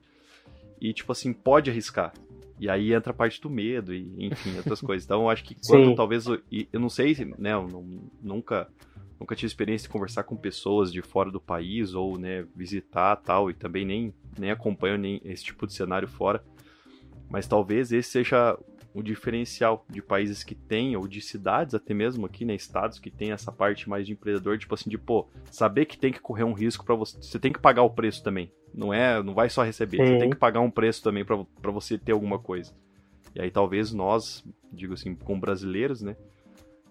e, 0.80 0.92
tipo 0.92 1.12
assim, 1.12 1.32
pode 1.32 1.70
arriscar. 1.70 2.12
E 2.58 2.70
aí 2.70 2.92
entra 2.92 3.10
a 3.10 3.14
parte 3.14 3.40
do 3.40 3.50
medo 3.50 3.94
e, 3.94 4.26
enfim, 4.26 4.56
outras 4.56 4.80
coisas. 4.80 5.04
Então, 5.04 5.22
eu 5.22 5.30
acho 5.30 5.44
que 5.44 5.54
quando 5.66 5.90
Sim. 5.90 5.94
talvez. 5.94 6.26
Eu 6.26 6.80
não 6.80 6.88
sei, 6.88 7.14
né? 7.38 7.52
Eu 7.52 7.68
não, 7.68 7.84
nunca, 8.22 8.68
nunca 9.20 9.34
tive 9.34 9.46
experiência 9.46 9.86
de 9.86 9.92
conversar 9.92 10.24
com 10.24 10.36
pessoas 10.36 10.92
de 10.92 11.02
fora 11.02 11.30
do 11.30 11.40
país 11.40 11.94
ou, 11.94 12.18
né, 12.18 12.46
visitar 12.54 13.16
tal. 13.16 13.50
E 13.50 13.54
também 13.54 13.84
nem, 13.84 14.14
nem 14.38 14.50
acompanho 14.50 14.96
nem 14.96 15.20
esse 15.24 15.44
tipo 15.44 15.66
de 15.66 15.74
cenário 15.74 16.08
fora. 16.08 16.42
Mas 17.28 17.46
talvez 17.46 17.92
esse 17.92 18.10
seja 18.10 18.58
o 18.96 19.02
diferencial 19.02 19.84
de 19.90 20.00
países 20.00 20.42
que 20.42 20.54
têm, 20.54 20.96
ou 20.96 21.06
de 21.06 21.20
cidades 21.20 21.74
até 21.74 21.92
mesmo 21.92 22.24
aqui, 22.24 22.46
né, 22.46 22.54
estados 22.54 22.98
que 22.98 23.10
tem 23.10 23.30
essa 23.30 23.52
parte 23.52 23.90
mais 23.90 24.06
de 24.06 24.14
empreendedor, 24.14 24.56
tipo 24.56 24.74
assim, 24.74 24.88
de, 24.88 24.96
pô, 24.96 25.28
saber 25.50 25.84
que 25.84 25.98
tem 25.98 26.10
que 26.10 26.18
correr 26.18 26.44
um 26.44 26.54
risco 26.54 26.82
para 26.82 26.94
você, 26.94 27.18
você 27.20 27.38
tem 27.38 27.52
que 27.52 27.58
pagar 27.58 27.82
o 27.82 27.90
preço 27.90 28.24
também. 28.24 28.50
Não 28.72 28.94
é, 28.94 29.22
não 29.22 29.34
vai 29.34 29.50
só 29.50 29.62
receber, 29.62 29.98
Sim. 29.98 30.14
você 30.14 30.18
tem 30.18 30.30
que 30.30 30.36
pagar 30.36 30.60
um 30.60 30.70
preço 30.70 31.02
também 31.02 31.26
para 31.26 31.70
você 31.70 31.98
ter 31.98 32.12
alguma 32.12 32.38
coisa. 32.38 32.72
E 33.34 33.40
aí 33.42 33.50
talvez 33.50 33.92
nós, 33.92 34.42
digo 34.72 34.94
assim, 34.94 35.14
como 35.14 35.42
brasileiros, 35.42 36.00
né, 36.00 36.16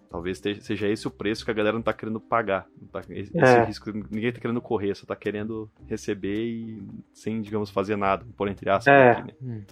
talvez 0.08 0.40
seja 0.60 0.86
esse 0.86 1.08
o 1.08 1.10
preço 1.10 1.44
que 1.44 1.50
a 1.50 1.54
galera 1.54 1.74
não 1.74 1.82
tá 1.82 1.92
querendo 1.92 2.20
pagar. 2.20 2.68
Tá, 2.92 3.00
esse 3.10 3.36
é. 3.36 3.64
risco 3.64 3.90
ninguém 3.92 4.32
tá 4.32 4.38
querendo 4.38 4.60
correr, 4.60 4.94
só 4.94 5.04
tá 5.04 5.16
querendo 5.16 5.68
receber 5.88 6.44
e 6.44 6.86
sem, 7.12 7.42
digamos, 7.42 7.68
fazer 7.68 7.96
nada, 7.96 8.24
por 8.36 8.46
entre 8.46 8.70
aspas 8.70 8.94
é. 8.94 9.10
aqui, 9.10 9.22
né? 9.26 9.34
Hum. 9.42 9.62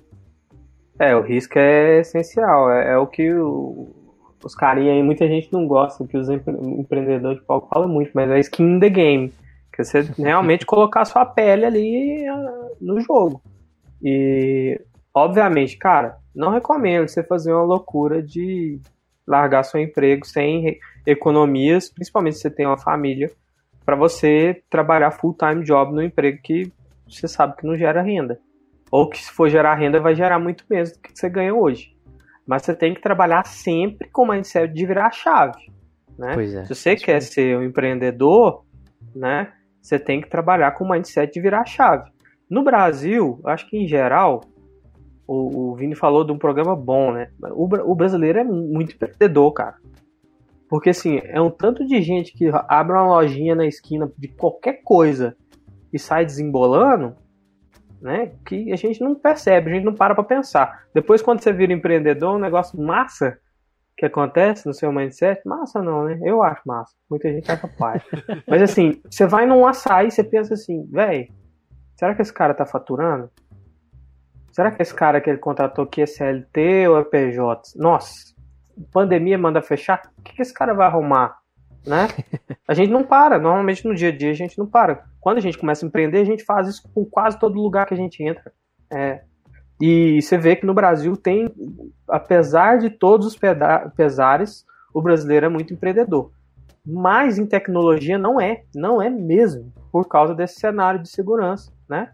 É, 0.99 1.15
o 1.15 1.21
risco 1.21 1.59
é 1.59 2.01
essencial. 2.01 2.71
É, 2.71 2.93
é 2.93 2.99
o 2.99 3.07
que 3.07 3.33
o, 3.33 3.89
os 4.45 4.55
carinha 4.55 4.93
aí, 4.93 5.03
muita 5.03 5.27
gente 5.27 5.53
não 5.53 5.67
gosta, 5.67 6.07
que 6.07 6.17
os 6.17 6.29
empre, 6.29 6.53
empreendedores 6.53 7.39
de 7.39 7.45
palco 7.45 7.69
falam 7.69 7.89
muito, 7.89 8.11
mas 8.15 8.31
é 8.31 8.39
skin 8.41 8.77
in 8.77 8.81
the 8.81 8.89
game. 8.89 9.33
Que 9.73 9.85
você 9.85 10.03
realmente 10.17 10.67
colocar 10.67 11.05
sua 11.05 11.25
pele 11.27 11.65
ali 11.65 12.29
uh, 12.29 12.77
no 12.81 13.01
jogo. 13.01 13.43
E, 14.03 14.81
obviamente, 15.13 15.77
cara, 15.77 16.19
não 16.35 16.51
recomendo 16.51 17.09
você 17.09 17.23
fazer 17.23 17.53
uma 17.53 17.65
loucura 17.65 18.23
de 18.23 18.81
largar 19.27 19.63
seu 19.63 19.81
emprego 19.81 20.27
sem 20.27 20.79
economias, 21.07 21.89
principalmente 21.89 22.37
se 22.37 22.43
você 22.43 22.51
tem 22.51 22.67
uma 22.67 22.77
família, 22.77 23.31
para 23.85 23.97
você 23.97 24.63
trabalhar 24.71 25.11
full 25.11 25.35
time 25.35 25.65
job 25.65 25.93
no 25.93 26.03
emprego 26.03 26.39
que 26.43 26.73
você 27.09 27.29
sabe 27.29 27.57
que 27.57 27.67
não 27.67 27.77
gera 27.77 28.03
renda. 28.03 28.39
Ou 28.95 29.09
que 29.09 29.19
se 29.19 29.33
for 29.33 29.49
gerar 29.49 29.75
renda, 29.75 29.99
vai 29.99 30.15
gerar 30.15 30.39
muito 30.39 30.65
menos 30.71 30.93
do 30.93 31.01
que 31.01 31.11
você 31.13 31.29
ganha 31.29 31.53
hoje. 31.53 31.93
Mas 32.47 32.63
você 32.63 32.73
tem 32.73 32.95
que 32.95 33.01
trabalhar 33.01 33.45
sempre 33.45 34.09
com 34.09 34.23
o 34.23 34.29
mindset 34.29 34.73
de 34.73 34.87
virar 34.87 35.07
a 35.07 35.11
chave. 35.11 35.69
Né? 36.17 36.37
É, 36.41 36.65
se 36.65 36.77
você 36.77 36.95
quer 36.95 37.21
ser 37.21 37.59
um 37.59 37.65
empreendedor, 37.65 38.65
né, 39.13 39.53
você 39.83 39.99
tem 39.99 40.21
que 40.21 40.31
trabalhar 40.31 40.71
com 40.77 40.85
o 40.85 40.89
mindset 40.89 41.33
de 41.33 41.41
virar 41.41 41.63
a 41.63 41.65
chave. 41.65 42.09
No 42.49 42.63
Brasil, 42.63 43.41
acho 43.47 43.69
que 43.69 43.77
em 43.77 43.89
geral, 43.89 44.43
o, 45.27 45.73
o 45.73 45.75
Vini 45.75 45.97
falou 45.97 46.23
de 46.23 46.31
um 46.31 46.39
programa 46.39 46.77
bom, 46.77 47.11
né? 47.11 47.33
O, 47.51 47.65
o 47.65 47.97
brasileiro 47.97 48.39
é 48.39 48.45
muito 48.45 48.95
empreendedor, 48.95 49.53
cara. 49.55 49.75
Porque 50.69 50.91
assim, 50.91 51.21
é 51.25 51.41
um 51.41 51.51
tanto 51.51 51.85
de 51.85 52.01
gente 52.01 52.33
que 52.33 52.49
abre 52.69 52.93
uma 52.93 53.09
lojinha 53.09 53.57
na 53.57 53.67
esquina 53.67 54.09
de 54.17 54.29
qualquer 54.29 54.83
coisa 54.85 55.37
e 55.93 55.99
sai 55.99 56.25
desembolando 56.25 57.17
né? 58.05 58.33
Que 58.45 58.71
a 58.71 58.77
gente 58.77 59.03
não 59.03 59.15
percebe, 59.15 59.71
a 59.71 59.75
gente 59.75 59.85
não 59.85 59.95
para 59.95 60.15
para 60.15 60.23
pensar. 60.23 60.85
Depois, 60.93 61.23
quando 61.23 61.43
você 61.43 61.51
vira 61.55 61.73
empreendedor, 61.73 62.37
um 62.37 62.39
negócio 62.39 62.79
massa 62.79 63.39
que 63.97 64.05
acontece 64.05 64.67
no 64.67 64.75
seu 64.75 64.93
mindset, 64.93 65.41
massa 65.47 65.83
não, 65.83 66.05
né? 66.05 66.21
Eu 66.23 66.43
acho 66.43 66.61
massa. 66.67 66.93
Muita 67.09 67.33
gente 67.33 67.51
acha 67.51 67.67
pai. 67.67 68.03
Mas 68.47 68.61
assim, 68.61 69.01
você 69.11 69.27
vai 69.27 69.47
num 69.47 69.67
açaí 69.67 70.09
e 70.09 70.11
você 70.11 70.23
pensa 70.23 70.53
assim, 70.53 70.87
velho, 70.91 71.33
será 71.97 72.15
que 72.15 72.21
esse 72.21 72.33
cara 72.33 72.53
tá 72.53 72.67
faturando? 72.67 73.31
Será 74.53 74.71
que 74.71 74.83
esse 74.83 74.95
cara 74.95 75.19
que 75.19 75.31
ele 75.31 75.39
contratou 75.39 75.85
aqui 75.85 76.03
é 76.03 76.07
CLT 76.07 76.89
ou 76.89 76.99
é 76.99 77.05
PJ? 77.05 77.73
Nossa, 77.77 78.35
pandemia 78.93 79.39
manda 79.39 79.63
fechar, 79.63 80.03
o 80.19 80.23
que, 80.23 80.35
que 80.35 80.43
esse 80.43 80.53
cara 80.53 80.75
vai 80.75 80.87
arrumar? 80.87 81.39
Né? 81.87 82.09
A 82.67 82.75
gente 82.75 82.91
não 82.91 83.05
para, 83.05 83.39
normalmente 83.39 83.87
no 83.87 83.95
dia 83.95 84.09
a 84.09 84.17
dia 84.17 84.31
a 84.31 84.35
gente 84.35 84.59
não 84.59 84.67
para. 84.67 85.05
Quando 85.21 85.39
a 85.39 85.41
gente 85.41 85.59
começa 85.59 85.85
a 85.85 85.89
empreender, 85.89 86.19
a 86.19 86.25
gente 86.25 86.45
faz 86.45 86.69
isso 86.69 86.89
com 86.95 87.05
quase 87.05 87.39
todo 87.39 87.61
lugar 87.61 87.87
que 87.87 87.95
a 87.95 87.97
gente 87.97 88.23
entra. 88.23 88.53
É, 88.91 89.23
e 89.81 90.23
você 90.23 90.39
vê 90.39 90.57
que 90.57 90.67
no 90.67 90.75
Brasil 90.75 91.17
tem, 91.17 91.53
apesar 92.09 92.79
de 92.79 92.91
todos 92.91 93.27
os 93.27 93.39
pesares, 93.97 94.65
o 94.93 95.03
brasileiro 95.03 95.47
é 95.47 95.49
muito 95.49 95.75
empreendedor. 95.75 96.31
Mas 96.87 97.39
em 97.39 97.47
tecnologia 97.47 98.19
não 98.19 98.41
é, 98.41 98.63
não 98.75 99.01
é 99.01 99.11
mesmo, 99.11 99.73
por 99.91 100.07
causa 100.07 100.35
desse 100.35 100.61
cenário 100.61 101.01
de 101.01 101.09
segurança, 101.09 101.73
né? 101.89 102.13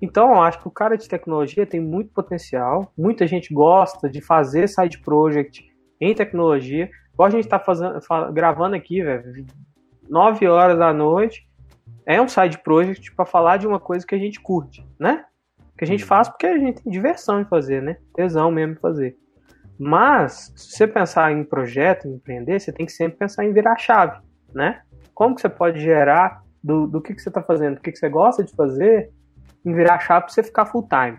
Então, 0.00 0.30
eu 0.32 0.42
acho 0.42 0.60
que 0.60 0.68
o 0.68 0.70
cara 0.70 0.96
de 0.96 1.08
tecnologia 1.08 1.66
tem 1.66 1.80
muito 1.80 2.12
potencial, 2.12 2.92
muita 2.96 3.26
gente 3.26 3.52
gosta 3.52 4.08
de 4.08 4.20
fazer 4.20 4.68
side 4.68 4.98
project 5.00 5.64
em 6.00 6.14
tecnologia, 6.14 6.88
Igual 7.18 7.26
a 7.26 7.30
gente 7.30 7.48
tá 7.48 7.58
fazendo, 7.58 7.98
gravando 8.32 8.76
aqui, 8.76 9.02
velho, 9.02 9.44
9 10.08 10.46
horas 10.46 10.78
da 10.78 10.92
noite. 10.92 11.48
É 12.06 12.22
um 12.22 12.28
side 12.28 12.58
project 12.58 13.12
para 13.12 13.26
falar 13.26 13.56
de 13.56 13.66
uma 13.66 13.80
coisa 13.80 14.06
que 14.06 14.14
a 14.14 14.18
gente 14.18 14.40
curte, 14.40 14.86
né? 15.00 15.24
Que 15.76 15.82
a 15.82 15.86
gente 15.86 16.04
uhum. 16.04 16.08
faz 16.08 16.28
porque 16.28 16.46
a 16.46 16.56
gente 16.56 16.80
tem 16.80 16.92
diversão 16.92 17.40
em 17.40 17.44
fazer, 17.44 17.82
né? 17.82 17.96
Tesão 18.14 18.52
mesmo 18.52 18.74
em 18.74 18.78
fazer. 18.78 19.16
Mas, 19.76 20.52
se 20.54 20.76
você 20.76 20.86
pensar 20.86 21.32
em 21.32 21.42
projeto, 21.42 22.06
em 22.06 22.14
empreender, 22.14 22.60
você 22.60 22.72
tem 22.72 22.86
que 22.86 22.92
sempre 22.92 23.18
pensar 23.18 23.44
em 23.44 23.52
virar 23.52 23.76
chave, 23.76 24.20
né? 24.54 24.82
Como 25.12 25.34
que 25.34 25.40
você 25.40 25.48
pode 25.48 25.80
gerar 25.80 26.44
do, 26.62 26.86
do 26.86 27.02
que, 27.02 27.12
que 27.12 27.20
você 27.20 27.30
está 27.30 27.42
fazendo, 27.42 27.74
do 27.74 27.80
que, 27.80 27.90
que 27.90 27.98
você 27.98 28.08
gosta 28.08 28.44
de 28.44 28.54
fazer, 28.54 29.10
em 29.66 29.74
virar 29.74 29.98
chave 29.98 30.26
para 30.26 30.32
você 30.32 30.44
ficar 30.44 30.66
full 30.66 30.88
time. 30.88 31.18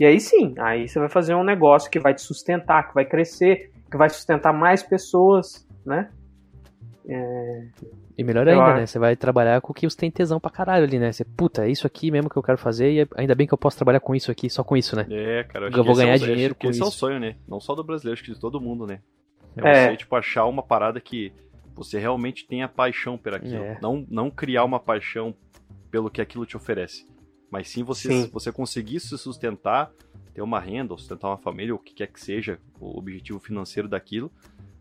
E 0.00 0.04
aí 0.04 0.18
sim, 0.18 0.56
aí 0.58 0.88
você 0.88 0.98
vai 0.98 1.08
fazer 1.08 1.36
um 1.36 1.44
negócio 1.44 1.88
que 1.88 2.00
vai 2.00 2.14
te 2.14 2.22
sustentar, 2.22 2.88
que 2.88 2.94
vai 2.94 3.04
crescer, 3.04 3.70
que 3.90 3.96
vai 3.96 4.08
sustentar 4.08 4.52
mais 4.52 4.82
pessoas, 4.82 5.66
né? 5.84 6.10
É... 7.08 7.68
E 8.18 8.24
melhor 8.24 8.48
ainda, 8.48 8.74
né? 8.74 8.86
Você 8.86 8.98
vai 8.98 9.14
trabalhar 9.14 9.60
com 9.60 9.72
o 9.72 9.74
que 9.74 9.88
você 9.88 9.96
tem 9.96 10.10
tesão 10.10 10.40
pra 10.40 10.50
caralho 10.50 10.84
ali, 10.84 10.98
né? 10.98 11.12
Você, 11.12 11.24
puta, 11.24 11.66
é 11.66 11.70
isso 11.70 11.86
aqui 11.86 12.10
mesmo 12.10 12.30
que 12.30 12.36
eu 12.36 12.42
quero 12.42 12.56
fazer 12.56 12.90
e 12.92 13.08
ainda 13.14 13.34
bem 13.34 13.46
que 13.46 13.52
eu 13.52 13.58
posso 13.58 13.76
trabalhar 13.76 14.00
com 14.00 14.14
isso 14.14 14.30
aqui, 14.30 14.48
só 14.48 14.64
com 14.64 14.76
isso, 14.76 14.96
né? 14.96 15.06
É, 15.10 15.44
cara. 15.44 15.66
Eu, 15.66 15.72
eu 15.72 15.84
vou 15.84 15.94
ganhar 15.94 16.14
é, 16.14 16.18
dinheiro 16.18 16.54
com 16.54 16.66
esse 16.68 16.78
isso. 16.78 16.88
Esse 16.88 16.94
é 16.94 16.96
o 16.96 16.98
sonho, 16.98 17.20
né? 17.20 17.36
Não 17.46 17.60
só 17.60 17.74
do 17.74 17.84
brasileiro, 17.84 18.14
acho 18.14 18.24
que 18.24 18.32
de 18.32 18.40
todo 18.40 18.60
mundo, 18.60 18.86
né? 18.86 19.00
É, 19.56 19.68
é. 19.68 19.90
você, 19.90 19.96
tipo, 19.98 20.16
achar 20.16 20.46
uma 20.46 20.62
parada 20.62 20.98
que 21.00 21.32
você 21.74 21.98
realmente 21.98 22.46
tenha 22.46 22.66
paixão 22.66 23.18
por 23.18 23.34
aquilo. 23.34 23.62
É. 23.62 23.78
Não, 23.82 24.04
não 24.08 24.30
criar 24.30 24.64
uma 24.64 24.80
paixão 24.80 25.34
pelo 25.90 26.10
que 26.10 26.22
aquilo 26.22 26.46
te 26.46 26.56
oferece. 26.56 27.06
Mas 27.50 27.68
sim 27.68 27.84
você, 27.84 28.08
sim. 28.08 28.30
você 28.32 28.50
conseguir 28.50 28.98
se 28.98 29.16
sustentar, 29.18 29.92
ter 30.36 30.42
uma 30.42 30.60
renda, 30.60 30.92
ou 30.92 30.98
sustentar 30.98 31.28
uma 31.28 31.38
família, 31.38 31.72
ou 31.72 31.80
o 31.80 31.82
que 31.82 31.94
quer 31.94 32.08
que 32.08 32.20
seja 32.20 32.58
o 32.78 32.98
objetivo 32.98 33.40
financeiro 33.40 33.88
daquilo, 33.88 34.30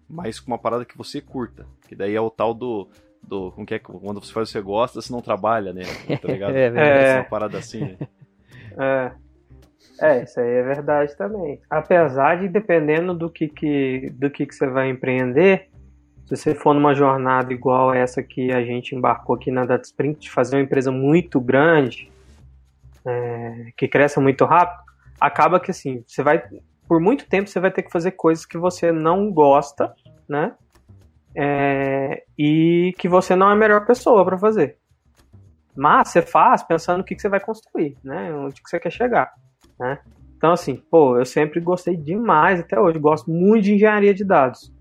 mas 0.08 0.38
com 0.38 0.52
uma 0.52 0.58
parada 0.58 0.84
que 0.84 0.98
você 0.98 1.22
curta. 1.22 1.66
Que 1.88 1.96
daí 1.96 2.14
é 2.14 2.20
o 2.20 2.30
tal 2.30 2.54
do. 2.54 2.90
do 3.24 3.54
como 3.54 3.66
que 3.66 3.76
é, 3.76 3.80
quando 3.80 4.22
você 4.22 4.34
faz 4.34 4.50
o 4.50 4.52
que 4.52 4.60
você 4.60 4.62
gosta, 4.62 5.02
você 5.02 5.14
não 5.14 5.22
trabalha, 5.22 5.72
né? 5.72 5.84
Tá 6.22 6.28
ligado? 6.28 6.54
é, 6.54 6.68
é, 6.68 7.12
é 7.14 7.16
uma 7.20 7.24
parada 7.24 7.58
assim, 7.58 7.80
né? 7.80 7.98
É. 8.78 9.12
É, 10.02 10.24
isso 10.24 10.38
aí 10.42 10.56
é 10.56 10.62
verdade 10.62 11.16
também. 11.16 11.62
Apesar 11.70 12.36
de, 12.36 12.50
dependendo 12.50 13.14
do 13.14 13.30
que, 13.30 13.48
que, 13.48 14.10
do 14.10 14.30
que, 14.30 14.46
que 14.46 14.54
você 14.54 14.68
vai 14.68 14.90
empreender, 14.90 15.70
se 16.26 16.36
você 16.36 16.54
for 16.54 16.74
numa 16.74 16.94
jornada 16.94 17.54
igual 17.54 17.94
essa 17.94 18.22
que 18.22 18.52
a 18.52 18.62
gente 18.62 18.94
embarcou 18.94 19.38
aqui 19.38 19.50
na 19.50 19.64
Data 19.64 19.86
Sprint, 19.86 20.20
de 20.20 20.30
fazer 20.30 20.58
uma 20.58 20.64
empresa 20.64 20.92
muito 20.92 21.40
grande, 21.40 22.12
é, 23.06 23.72
que 23.78 23.88
cresça 23.88 24.20
muito 24.20 24.44
rápido, 24.44 24.85
acaba 25.20 25.60
que 25.60 25.72
assim, 25.72 26.04
você 26.06 26.24
vai, 26.24 26.42
por 26.88 27.00
muito 27.00 27.28
tempo 27.28 27.50
você 27.50 27.60
vai 27.60 27.72
ter 27.72 27.84
que 27.84 27.92
fazer 27.92 28.12
coisas 28.12 28.46
que 28.46 28.58
você 28.58 28.92
não 28.92 29.32
gosta, 29.32 29.94
né? 30.28 30.56
É, 31.38 32.24
e 32.38 32.94
que 32.98 33.10
você 33.10 33.36
não 33.36 33.50
é 33.50 33.54
a 33.54 33.58
melhor 33.58 33.86
pessoa 33.86 34.24
para 34.24 34.38
fazer. 34.38 34.78
Mas 35.76 36.10
você 36.10 36.22
faz 36.22 36.64
pensando 36.64 37.00
no 37.00 37.04
que, 37.04 37.16
que 37.16 37.22
você 37.22 37.28
vai 37.28 37.40
construir, 37.40 37.98
né? 38.04 38.34
Onde 38.34 38.62
que 38.62 38.70
você 38.70 38.80
quer 38.80 38.92
chegar, 38.92 39.34
né? 39.80 40.00
Então, 40.38 40.54
assim, 40.54 40.76
pô, 40.76 41.18
eu 41.18 41.26
sempre 41.26 41.60
gostei 41.60 41.98
demais, 41.98 42.60
até 42.60 42.80
hoje, 42.80 43.00
gosto 43.00 43.30
muito 43.32 43.64
de 43.64 43.74
engenharia 43.74 44.14
de 44.14 44.24
dados. 44.24 44.72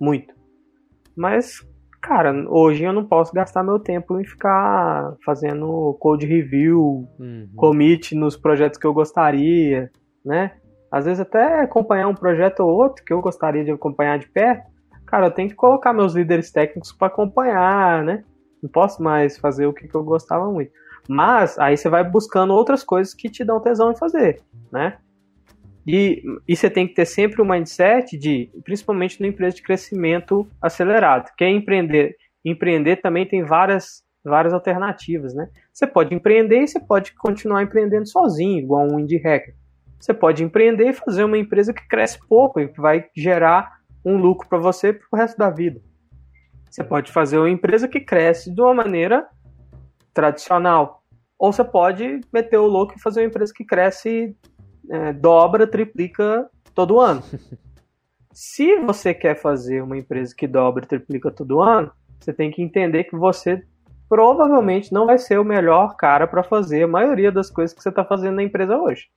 Muito. 0.00 0.34
Mas, 1.16 1.64
cara, 2.00 2.32
hoje 2.48 2.84
eu 2.84 2.92
não 2.92 3.04
posso 3.04 3.32
gastar 3.32 3.62
meu 3.62 3.78
tempo 3.78 4.18
em 4.18 4.24
ficar 4.24 5.14
fazendo 5.24 5.96
code 6.00 6.26
review, 6.26 7.08
uhum. 7.18 7.48
commit 7.56 8.14
nos 8.14 8.36
projetos 8.36 8.78
que 8.78 8.86
eu 8.86 8.94
gostaria, 8.94 9.90
né? 10.24 10.52
Às 10.90 11.04
vezes 11.04 11.20
até 11.20 11.60
acompanhar 11.60 12.08
um 12.08 12.14
projeto 12.14 12.60
ou 12.60 12.70
outro 12.70 13.04
que 13.04 13.12
eu 13.12 13.20
gostaria 13.20 13.64
de 13.64 13.70
acompanhar 13.70 14.18
de 14.18 14.28
perto, 14.28 14.68
cara, 15.06 15.26
eu 15.26 15.30
tenho 15.30 15.48
que 15.48 15.54
colocar 15.54 15.92
meus 15.92 16.14
líderes 16.14 16.50
técnicos 16.50 16.92
para 16.92 17.08
acompanhar, 17.08 18.02
né? 18.02 18.24
Não 18.62 18.70
posso 18.70 19.02
mais 19.02 19.38
fazer 19.38 19.66
o 19.66 19.72
que, 19.72 19.86
que 19.86 19.94
eu 19.94 20.02
gostava 20.02 20.50
muito. 20.50 20.72
Mas 21.08 21.58
aí 21.58 21.76
você 21.76 21.88
vai 21.88 22.04
buscando 22.04 22.52
outras 22.52 22.82
coisas 22.82 23.14
que 23.14 23.28
te 23.30 23.44
dão 23.44 23.60
tesão 23.60 23.90
em 23.90 23.96
fazer, 23.96 24.42
né? 24.72 24.98
E, 25.86 26.22
e 26.46 26.56
você 26.56 26.68
tem 26.68 26.86
que 26.86 26.94
ter 26.94 27.06
sempre 27.06 27.40
o 27.40 27.44
um 27.44 27.48
mindset 27.48 28.16
de, 28.16 28.50
principalmente 28.64 29.20
numa 29.20 29.30
empresa 29.30 29.56
de 29.56 29.62
crescimento 29.62 30.48
acelerado. 30.60 31.30
Quer 31.36 31.48
empreender? 31.48 32.16
Empreender 32.44 32.96
também 32.96 33.26
tem 33.26 33.42
várias, 33.42 34.02
várias 34.24 34.52
alternativas, 34.52 35.34
né? 35.34 35.48
Você 35.72 35.86
pode 35.86 36.14
empreender 36.14 36.62
e 36.62 36.68
você 36.68 36.80
pode 36.80 37.14
continuar 37.14 37.62
empreendendo 37.62 38.06
sozinho, 38.08 38.58
igual 38.58 38.86
um 38.86 38.98
indie 38.98 39.18
hacker. 39.18 39.54
Você 39.98 40.14
pode 40.14 40.42
empreender 40.42 40.88
e 40.88 40.92
fazer 40.94 41.24
uma 41.24 41.36
empresa 41.36 41.74
que 41.74 41.86
cresce 41.86 42.18
pouco 42.26 42.60
e 42.60 42.68
que 42.68 42.80
vai 42.80 43.06
gerar 43.14 43.80
um 44.04 44.16
lucro 44.16 44.48
para 44.48 44.58
você 44.58 44.92
para 44.92 45.06
o 45.12 45.16
resto 45.16 45.36
da 45.36 45.50
vida. 45.50 45.80
Você 46.70 46.82
pode 46.82 47.12
fazer 47.12 47.36
uma 47.38 47.50
empresa 47.50 47.88
que 47.88 48.00
cresce 48.00 48.54
de 48.54 48.60
uma 48.60 48.72
maneira 48.72 49.28
tradicional. 50.14 51.02
Ou 51.38 51.52
você 51.52 51.64
pode 51.64 52.20
meter 52.32 52.58
o 52.58 52.66
louco 52.66 52.94
e 52.96 53.00
fazer 53.00 53.20
uma 53.20 53.26
empresa 53.26 53.52
que 53.54 53.64
cresce 53.64 54.36
é, 54.90 55.12
dobra, 55.12 55.66
triplica 55.66 56.50
todo 56.74 56.98
ano. 56.98 57.22
Se 58.32 58.76
você 58.80 59.14
quer 59.14 59.40
fazer 59.40 59.82
uma 59.82 59.96
empresa 59.96 60.34
que 60.36 60.46
dobra 60.46 60.84
e 60.84 60.88
triplica 60.88 61.30
todo 61.30 61.60
ano, 61.60 61.90
você 62.18 62.32
tem 62.32 62.50
que 62.50 62.62
entender 62.62 63.04
que 63.04 63.16
você 63.16 63.62
provavelmente 64.08 64.92
não 64.92 65.06
vai 65.06 65.18
ser 65.18 65.38
o 65.38 65.44
melhor 65.44 65.96
cara 65.96 66.26
para 66.26 66.42
fazer 66.42 66.82
a 66.82 66.88
maioria 66.88 67.30
das 67.30 67.48
coisas 67.48 67.74
que 67.74 67.82
você 67.82 67.88
está 67.88 68.04
fazendo 68.04 68.36
na 68.36 68.42
empresa 68.42 68.76
hoje. 68.76 69.08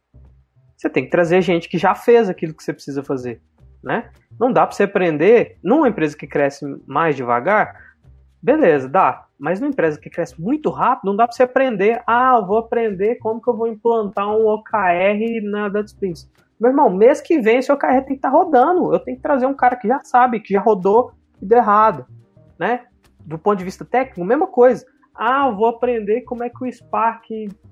Você 0.78 0.90
tem 0.90 1.06
que 1.06 1.10
trazer 1.10 1.41
gente 1.41 1.68
que 1.68 1.78
já 1.78 1.95
fez 1.95 2.30
aquilo 2.30 2.54
que 2.54 2.64
você 2.64 2.74
precisa 2.74 3.04
fazer, 3.04 3.41
né? 3.84 4.12
Não 4.40 4.52
dá 4.52 4.66
para 4.66 4.76
você 4.76 4.84
aprender 4.84 5.58
numa 5.64 5.90
empresa 5.90 6.16
que 6.16 6.28
cresce 6.28 6.66
mais 6.86 7.16
devagar, 7.16 7.95
beleza, 8.41 8.88
dá. 8.88 9.26
Mas 9.44 9.60
numa 9.60 9.72
empresa 9.72 9.99
que 9.99 10.10
cresce 10.10 10.41
muito 10.41 10.70
rápido, 10.70 11.07
não 11.07 11.18
dá 11.18 11.28
para 11.28 11.36
você 11.36 11.44
aprender. 11.44 12.02
Ah, 12.07 12.38
eu 12.40 12.48
vou 12.48 12.60
aprender 12.60 13.15
como 13.15 13.41
que 13.41 13.49
eu 13.49 13.57
vou 13.57 13.68
implantar 13.68 14.26
um 14.30 14.48
OKR 14.48 15.44
na 15.44 15.68
DataSprints. 15.68 16.32
Meu 16.57 16.72
irmão, 16.72 16.90
mês 16.90 17.20
que 17.20 17.41
vem 17.41 17.57
esse 17.57 17.70
OKR 17.70 17.88
tem 17.88 18.03
que 18.06 18.14
estar 18.14 18.32
tá 18.32 18.38
rodando. 18.38 18.94
Eu 18.94 18.99
tenho 18.99 19.18
que 19.18 19.22
trazer 19.22 19.45
um 19.45 19.53
cara 19.53 19.76
que 19.76 19.86
já 19.86 19.99
sabe, 20.02 20.40
que 20.40 20.53
já 20.53 20.61
rodou 20.61 21.11
e 21.41 21.45
deu 21.45 21.57
errado. 21.57 22.06
Né? 22.57 22.86
Do 23.20 23.38
ponto 23.38 23.57
de 23.57 23.65
vista 23.65 23.84
técnico, 23.84 24.24
mesma 24.24 24.48
coisa. 24.48 24.86
Ah, 25.14 25.49
eu 25.49 25.57
vou 25.57 25.68
aprender 25.68 26.22
como 26.22 26.45
é 26.45 26.49
que 26.49 26.64
o 26.64 26.72
Spark 26.72 27.26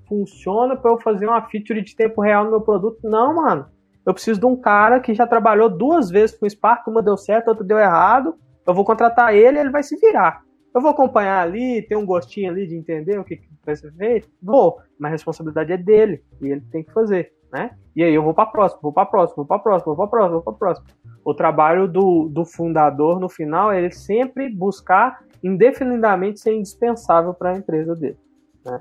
funciona 0.06 0.76
para 0.76 0.90
eu 0.90 1.00
fazer 1.00 1.26
uma 1.26 1.40
feature 1.40 1.80
de 1.80 1.96
tempo 1.96 2.20
real 2.20 2.44
no 2.44 2.50
meu 2.50 2.60
produto. 2.60 2.98
Não, 3.02 3.36
mano. 3.36 3.64
Eu 4.04 4.12
preciso 4.12 4.38
de 4.38 4.44
um 4.44 4.56
cara 4.56 5.00
que 5.00 5.14
já 5.14 5.26
trabalhou 5.26 5.70
duas 5.70 6.10
vezes 6.10 6.36
com 6.36 6.44
o 6.44 6.50
Spark, 6.50 6.86
uma 6.86 7.02
deu 7.02 7.16
certo, 7.16 7.48
outra 7.48 7.64
deu 7.64 7.78
errado. 7.78 8.34
Eu 8.66 8.74
vou 8.74 8.84
contratar 8.84 9.34
ele 9.34 9.58
ele 9.58 9.70
vai 9.70 9.82
se 9.82 9.96
virar. 9.96 10.42
Eu 10.74 10.80
vou 10.80 10.90
acompanhar 10.90 11.42
ali, 11.42 11.82
ter 11.82 11.96
um 11.96 12.06
gostinho 12.06 12.50
ali 12.50 12.66
de 12.66 12.74
entender 12.74 13.18
o 13.18 13.24
que, 13.24 13.36
que 13.36 13.48
vai 13.64 13.76
ser 13.76 13.92
feito? 13.92 14.30
Vou, 14.42 14.80
mas 14.98 15.10
a 15.10 15.12
responsabilidade 15.12 15.72
é 15.72 15.76
dele 15.76 16.24
e 16.40 16.48
ele 16.48 16.62
tem 16.72 16.82
que 16.82 16.92
fazer, 16.92 17.32
né? 17.52 17.76
E 17.94 18.02
aí 18.02 18.14
eu 18.14 18.22
vou 18.22 18.32
para 18.32 18.46
próxima, 18.46 18.80
vou 18.80 18.92
para 18.92 19.04
próxima, 19.04 19.36
vou 19.36 19.44
para 19.44 19.58
próxima, 19.58 19.94
vou 19.94 20.08
para 20.08 20.18
próxima, 20.18 20.40
vou 20.40 20.42
para 20.42 20.52
próxima. 20.54 20.86
O 21.22 21.34
trabalho 21.34 21.86
do, 21.86 22.26
do 22.28 22.44
fundador 22.46 23.20
no 23.20 23.28
final 23.28 23.70
é 23.70 23.78
ele 23.78 23.92
sempre 23.92 24.48
buscar 24.48 25.22
indefinidamente 25.44 26.40
ser 26.40 26.54
indispensável 26.54 27.34
para 27.34 27.50
a 27.50 27.56
empresa 27.58 27.94
dele, 27.94 28.18
né? 28.64 28.80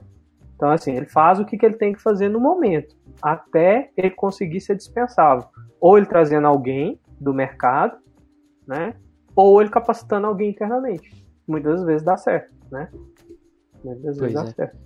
Então 0.56 0.70
assim, 0.70 0.96
ele 0.96 1.08
faz 1.08 1.40
o 1.40 1.46
que, 1.46 1.58
que 1.58 1.66
ele 1.66 1.76
tem 1.76 1.92
que 1.92 2.02
fazer 2.02 2.30
no 2.30 2.40
momento, 2.40 2.96
até 3.22 3.90
ele 3.98 4.12
conseguir 4.12 4.62
ser 4.62 4.78
dispensável. 4.78 5.46
Ou 5.80 5.98
ele 5.98 6.06
trazendo 6.06 6.48
alguém 6.48 7.00
do 7.20 7.34
mercado, 7.34 7.98
né? 8.66 8.94
Ou 9.36 9.60
ele 9.60 9.70
capacitando 9.70 10.28
alguém 10.28 10.52
internamente 10.52 11.22
muitas 11.52 11.84
vezes 11.84 12.04
dá 12.04 12.18
certo, 12.18 12.52
né? 12.72 12.90
Muitas 13.84 14.18
vezes 14.18 14.34
dá 14.34 14.44
é. 14.44 14.48
certo. 14.48 14.78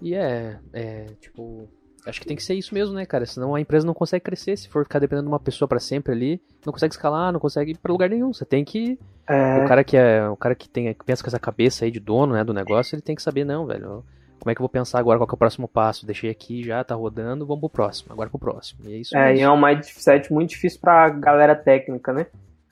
E 0.00 0.14
é, 0.14 0.58
é, 0.72 1.06
tipo, 1.20 1.68
acho 2.06 2.20
que 2.20 2.26
tem 2.26 2.36
que 2.36 2.42
ser 2.42 2.54
isso 2.54 2.74
mesmo, 2.74 2.94
né, 2.94 3.04
cara? 3.04 3.26
Senão 3.26 3.54
a 3.54 3.60
empresa 3.60 3.86
não 3.86 3.94
consegue 3.94 4.24
crescer. 4.24 4.56
Se 4.56 4.68
for 4.68 4.84
ficar 4.84 4.98
dependendo 4.98 5.26
de 5.26 5.32
uma 5.32 5.40
pessoa 5.40 5.68
para 5.68 5.80
sempre 5.80 6.12
ali, 6.12 6.40
não 6.64 6.72
consegue 6.72 6.94
escalar, 6.94 7.32
não 7.32 7.40
consegue 7.40 7.72
ir 7.72 7.78
pra 7.78 7.92
lugar 7.92 8.08
nenhum. 8.08 8.32
Você 8.32 8.44
tem 8.44 8.64
que. 8.64 8.98
É... 9.28 9.64
O 9.64 9.68
cara 9.68 9.82
que 9.82 9.96
é. 9.96 10.28
O 10.28 10.36
cara 10.36 10.54
que 10.54 10.68
tem 10.68 10.92
que 10.94 11.04
pensa 11.04 11.22
com 11.22 11.28
essa 11.28 11.38
cabeça 11.38 11.84
aí 11.84 11.90
de 11.90 12.00
dono, 12.00 12.34
né, 12.34 12.44
do 12.44 12.54
negócio, 12.54 12.94
ele 12.94 13.02
tem 13.02 13.16
que 13.16 13.22
saber, 13.22 13.44
não, 13.44 13.66
velho. 13.66 14.04
Como 14.38 14.50
é 14.50 14.54
que 14.54 14.60
eu 14.60 14.64
vou 14.64 14.68
pensar 14.68 15.00
agora 15.00 15.18
qual 15.18 15.28
é 15.28 15.34
o 15.34 15.36
próximo 15.36 15.66
passo? 15.66 16.06
Deixei 16.06 16.30
aqui 16.30 16.62
já, 16.62 16.84
tá 16.84 16.94
rodando, 16.94 17.46
vamos 17.46 17.60
pro 17.62 17.70
próximo. 17.70 18.12
Agora 18.12 18.30
pro 18.30 18.38
próximo. 18.38 18.80
E 18.84 18.94
é 18.94 18.96
isso. 18.98 19.16
É, 19.16 19.28
mesmo. 19.30 19.38
e 19.38 19.42
é 19.42 19.50
um 19.50 19.60
mindset 19.60 20.32
muito 20.32 20.50
difícil 20.50 20.78
pra 20.80 21.08
galera 21.08 21.56
técnica, 21.56 22.12
né? 22.12 22.26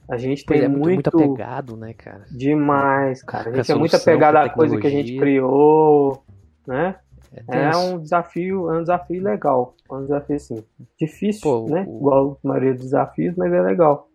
A 0.09 0.17
gente 0.17 0.45
tem 0.45 0.63
é 0.63 0.69
muito, 0.69 0.85
muito, 0.85 1.09
apegado, 1.09 1.77
né, 1.77 1.95
cara? 1.95 2.25
Demais, 2.31 3.23
cara. 3.23 3.51
A 3.51 3.55
gente 3.55 3.73
é 3.73 3.75
muito 3.75 3.97
apegado 3.97 4.37
à 4.37 4.49
coisa 4.49 4.79
que 4.79 4.87
a 4.87 4.91
gente 4.91 5.17
criou, 5.17 6.23
né? 6.67 6.97
É, 7.49 7.71
é 7.71 7.77
um 7.77 7.99
desafio, 7.99 8.71
é 8.71 8.79
um 8.79 8.81
desafio 8.83 9.23
legal. 9.23 9.75
É 9.91 9.95
um 9.95 10.03
desafio 10.03 10.37
assim. 10.37 10.65
Difícil, 10.99 11.43
Pô, 11.43 11.69
né? 11.69 11.85
O... 11.89 11.99
Igual 11.99 12.41
a 12.45 12.49
maioria 12.49 12.75
dos 12.75 12.85
desafios, 12.85 13.35
mas 13.37 13.53
é 13.53 13.61
legal. 13.61 14.09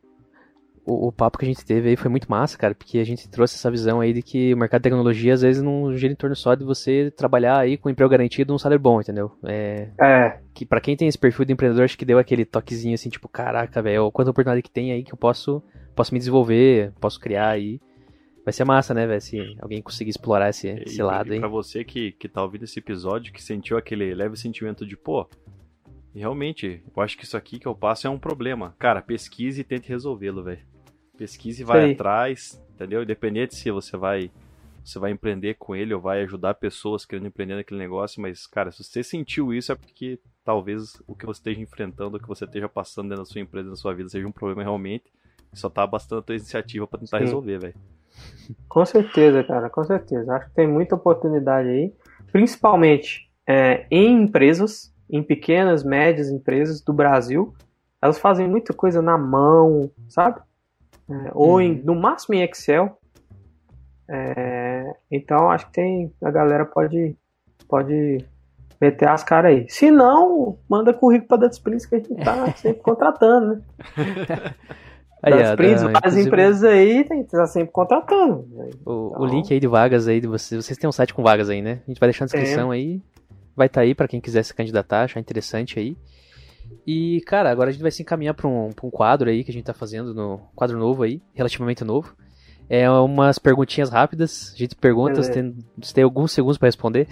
O, 0.89 1.07
o, 1.07 1.11
papo 1.11 1.37
que 1.37 1.45
a 1.45 1.47
gente 1.47 1.63
teve 1.63 1.89
aí 1.89 1.95
foi 1.95 2.09
muito 2.09 2.29
massa, 2.29 2.57
cara, 2.57 2.73
porque 2.73 2.97
a 2.97 3.03
gente 3.03 3.29
trouxe 3.29 3.55
essa 3.55 3.69
visão 3.69 4.01
aí 4.01 4.11
de 4.11 4.23
que 4.23 4.53
o 4.53 4.57
mercado 4.57 4.81
de 4.81 4.83
tecnologia 4.83 5.33
às 5.33 5.41
vezes 5.41 5.61
não 5.61 5.95
gira 5.95 6.11
em 6.11 6.15
torno 6.15 6.35
só 6.35 6.55
de 6.55 6.63
você 6.63 7.11
trabalhar 7.15 7.59
aí 7.59 7.77
com 7.77 7.89
um 7.89 7.91
emprego 7.91 8.09
garantido 8.09 8.51
e 8.51 8.55
um 8.55 8.57
salário 8.57 8.81
bom, 8.81 8.99
entendeu? 8.99 9.31
É. 9.43 9.89
é. 10.01 10.39
Que 10.53 10.65
para 10.65 10.81
quem 10.81 10.97
tem 10.97 11.07
esse 11.07 11.17
perfil 11.17 11.45
de 11.45 11.53
empreendedor, 11.53 11.85
acho 11.85 11.97
que 11.97 12.05
deu 12.05 12.17
aquele 12.17 12.43
toquezinho 12.43 12.95
assim, 12.95 13.09
tipo, 13.09 13.27
caraca, 13.27 13.81
velho, 13.81 14.11
quanta 14.11 14.31
oportunidade 14.31 14.63
que 14.63 14.71
tem 14.71 14.91
aí 14.91 15.03
que 15.03 15.13
eu 15.13 15.17
posso 15.17 15.63
posso 15.99 16.13
me 16.13 16.19
desenvolver, 16.19 16.93
posso 16.99 17.19
criar 17.19 17.49
aí. 17.49 17.81
Vai 18.45 18.53
ser 18.53 18.63
massa, 18.63 18.93
né, 18.93 19.05
velho? 19.05 19.21
Se 19.21 19.57
alguém 19.61 19.81
conseguir 19.81 20.11
explorar 20.11 20.49
esse, 20.49 20.69
esse 20.69 21.03
lado 21.03 21.33
aí. 21.33 21.39
Pra 21.39 21.49
você 21.49 21.83
que, 21.83 22.13
que 22.13 22.29
tá 22.29 22.41
ouvindo 22.41 22.63
esse 22.63 22.79
episódio, 22.79 23.33
que 23.33 23.43
sentiu 23.43 23.77
aquele 23.77 24.15
leve 24.15 24.37
sentimento 24.37 24.85
de, 24.85 24.95
pô, 24.95 25.29
E 26.15 26.19
realmente, 26.19 26.81
eu 26.95 27.03
acho 27.03 27.17
que 27.17 27.25
isso 27.25 27.35
aqui 27.35 27.59
que 27.59 27.67
eu 27.67 27.75
passo 27.75 28.07
é 28.07 28.09
um 28.09 28.17
problema. 28.17 28.73
Cara, 28.79 29.01
pesquise 29.01 29.59
e 29.61 29.63
tente 29.63 29.89
resolvê-lo, 29.89 30.41
velho. 30.41 30.61
Pesquise 31.19 31.61
e 31.61 31.65
vai 31.65 31.81
Sei. 31.81 31.93
atrás, 31.93 32.63
entendeu? 32.73 33.03
Independente 33.03 33.53
se 33.53 33.69
você 33.69 33.97
vai 33.97 34.31
você 34.83 34.97
vai 34.97 35.11
empreender 35.11 35.55
com 35.55 35.75
ele 35.75 35.93
ou 35.93 36.01
vai 36.01 36.23
ajudar 36.23 36.55
pessoas 36.55 37.05
querendo 37.05 37.27
empreender 37.27 37.55
naquele 37.55 37.79
negócio, 37.79 38.21
mas, 38.21 38.47
cara, 38.47 38.71
se 38.71 38.83
você 38.83 39.03
sentiu 39.03 39.53
isso 39.53 39.71
é 39.71 39.75
porque 39.75 40.17
talvez 40.43 40.99
o 41.05 41.13
que 41.13 41.25
você 41.25 41.39
esteja 41.39 41.61
enfrentando, 41.61 42.17
o 42.17 42.19
que 42.19 42.27
você 42.27 42.45
esteja 42.45 42.67
passando 42.67 43.09
dentro 43.09 43.23
da 43.23 43.29
sua 43.29 43.41
empresa, 43.41 43.69
na 43.69 43.75
sua 43.75 43.93
vida, 43.93 44.09
seja 44.09 44.25
um 44.25 44.31
problema 44.31 44.63
realmente. 44.63 45.11
E 45.53 45.59
só 45.59 45.69
tá 45.69 45.85
bastando 45.85 46.19
a 46.19 46.21
tua 46.23 46.35
iniciativa 46.35 46.87
para 46.87 46.99
tentar 46.99 47.17
Sim. 47.17 47.25
resolver, 47.25 47.59
velho. 47.59 47.75
Com 48.67 48.85
certeza, 48.85 49.43
cara, 49.43 49.69
com 49.69 49.83
certeza. 49.83 50.33
Acho 50.33 50.47
que 50.47 50.55
tem 50.55 50.67
muita 50.67 50.95
oportunidade 50.95 51.67
aí, 51.67 51.93
principalmente 52.31 53.29
é, 53.45 53.85
em 53.91 54.23
empresas, 54.23 54.93
em 55.09 55.21
pequenas, 55.21 55.83
médias 55.83 56.29
empresas 56.29 56.81
do 56.81 56.93
Brasil. 56.93 57.53
Elas 58.01 58.17
fazem 58.17 58.47
muita 58.47 58.73
coisa 58.73 59.01
na 59.01 59.17
mão, 59.17 59.91
sabe? 60.07 60.41
É, 61.09 61.31
ou 61.33 61.59
em, 61.59 61.71
uhum. 61.71 61.81
no 61.85 61.95
máximo 61.95 62.35
em 62.35 62.43
Excel. 62.43 62.97
É, 64.07 64.93
então 65.11 65.49
acho 65.49 65.65
que 65.67 65.73
tem. 65.73 66.13
A 66.23 66.31
galera 66.31 66.65
pode, 66.65 67.15
pode 67.67 68.25
meter 68.79 69.09
as 69.09 69.23
caras 69.23 69.51
aí. 69.51 69.69
Se 69.69 69.91
não, 69.91 70.57
manda 70.69 70.93
currículo 70.93 71.27
para 71.27 71.37
Data 71.37 71.53
Sprints 71.53 71.85
que 71.85 71.95
a 71.95 71.97
gente 71.97 72.15
tá 72.15 72.51
sempre 72.57 72.81
contratando, 72.81 73.55
né? 73.55 73.61
Aí, 75.21 75.33
das 75.33 75.91
várias 75.91 76.17
empresas 76.17 76.63
aí 76.63 77.03
tem 77.03 77.23
tá 77.25 77.45
sempre 77.45 77.73
contratando. 77.73 78.47
Né? 78.51 78.69
O, 78.85 79.09
então... 79.09 79.21
o, 79.21 79.25
link 79.25 79.53
aí 79.53 79.59
de 79.59 79.67
vagas 79.67 80.07
aí 80.07 80.21
de 80.21 80.27
vocês. 80.27 80.63
Vocês 80.63 80.79
têm 80.79 80.87
um 80.87 80.93
site 80.93 81.13
com 81.13 81.21
vagas 81.21 81.49
aí, 81.49 81.61
né? 81.61 81.81
A 81.85 81.91
gente 81.91 81.99
vai 81.99 82.07
deixar 82.07 82.23
na 82.23 82.27
descrição 82.27 82.71
aí. 82.71 83.01
Vai 83.53 83.67
estar 83.67 83.81
tá 83.81 83.83
aí 83.83 83.93
para 83.93 84.07
quem 84.07 84.21
quiser 84.21 84.43
se 84.43 84.53
candidatar, 84.53 85.03
achar 85.03 85.19
interessante 85.19 85.77
aí. 85.77 85.97
E, 86.85 87.21
cara, 87.21 87.51
agora 87.51 87.69
a 87.69 87.71
gente 87.71 87.81
vai 87.81 87.91
se 87.91 88.01
encaminhar 88.01 88.33
para 88.33 88.47
um, 88.47 88.69
um 88.83 88.89
quadro 88.89 89.29
aí 89.29 89.43
que 89.43 89.51
a 89.51 89.53
gente 89.53 89.65
tá 89.65 89.73
fazendo 89.73 90.13
no 90.13 90.39
quadro 90.55 90.77
novo 90.77 91.03
aí, 91.03 91.21
relativamente 91.33 91.83
novo. 91.83 92.15
É 92.69 92.89
umas 92.89 93.39
perguntinhas 93.39 93.89
rápidas. 93.89 94.53
A 94.53 94.57
gente 94.57 94.75
pergunta, 94.75 95.21
você 95.21 95.31
tem, 95.31 95.57
você 95.77 95.93
tem 95.93 96.03
alguns 96.03 96.31
segundos 96.31 96.57
para 96.57 96.67
responder. 96.67 97.07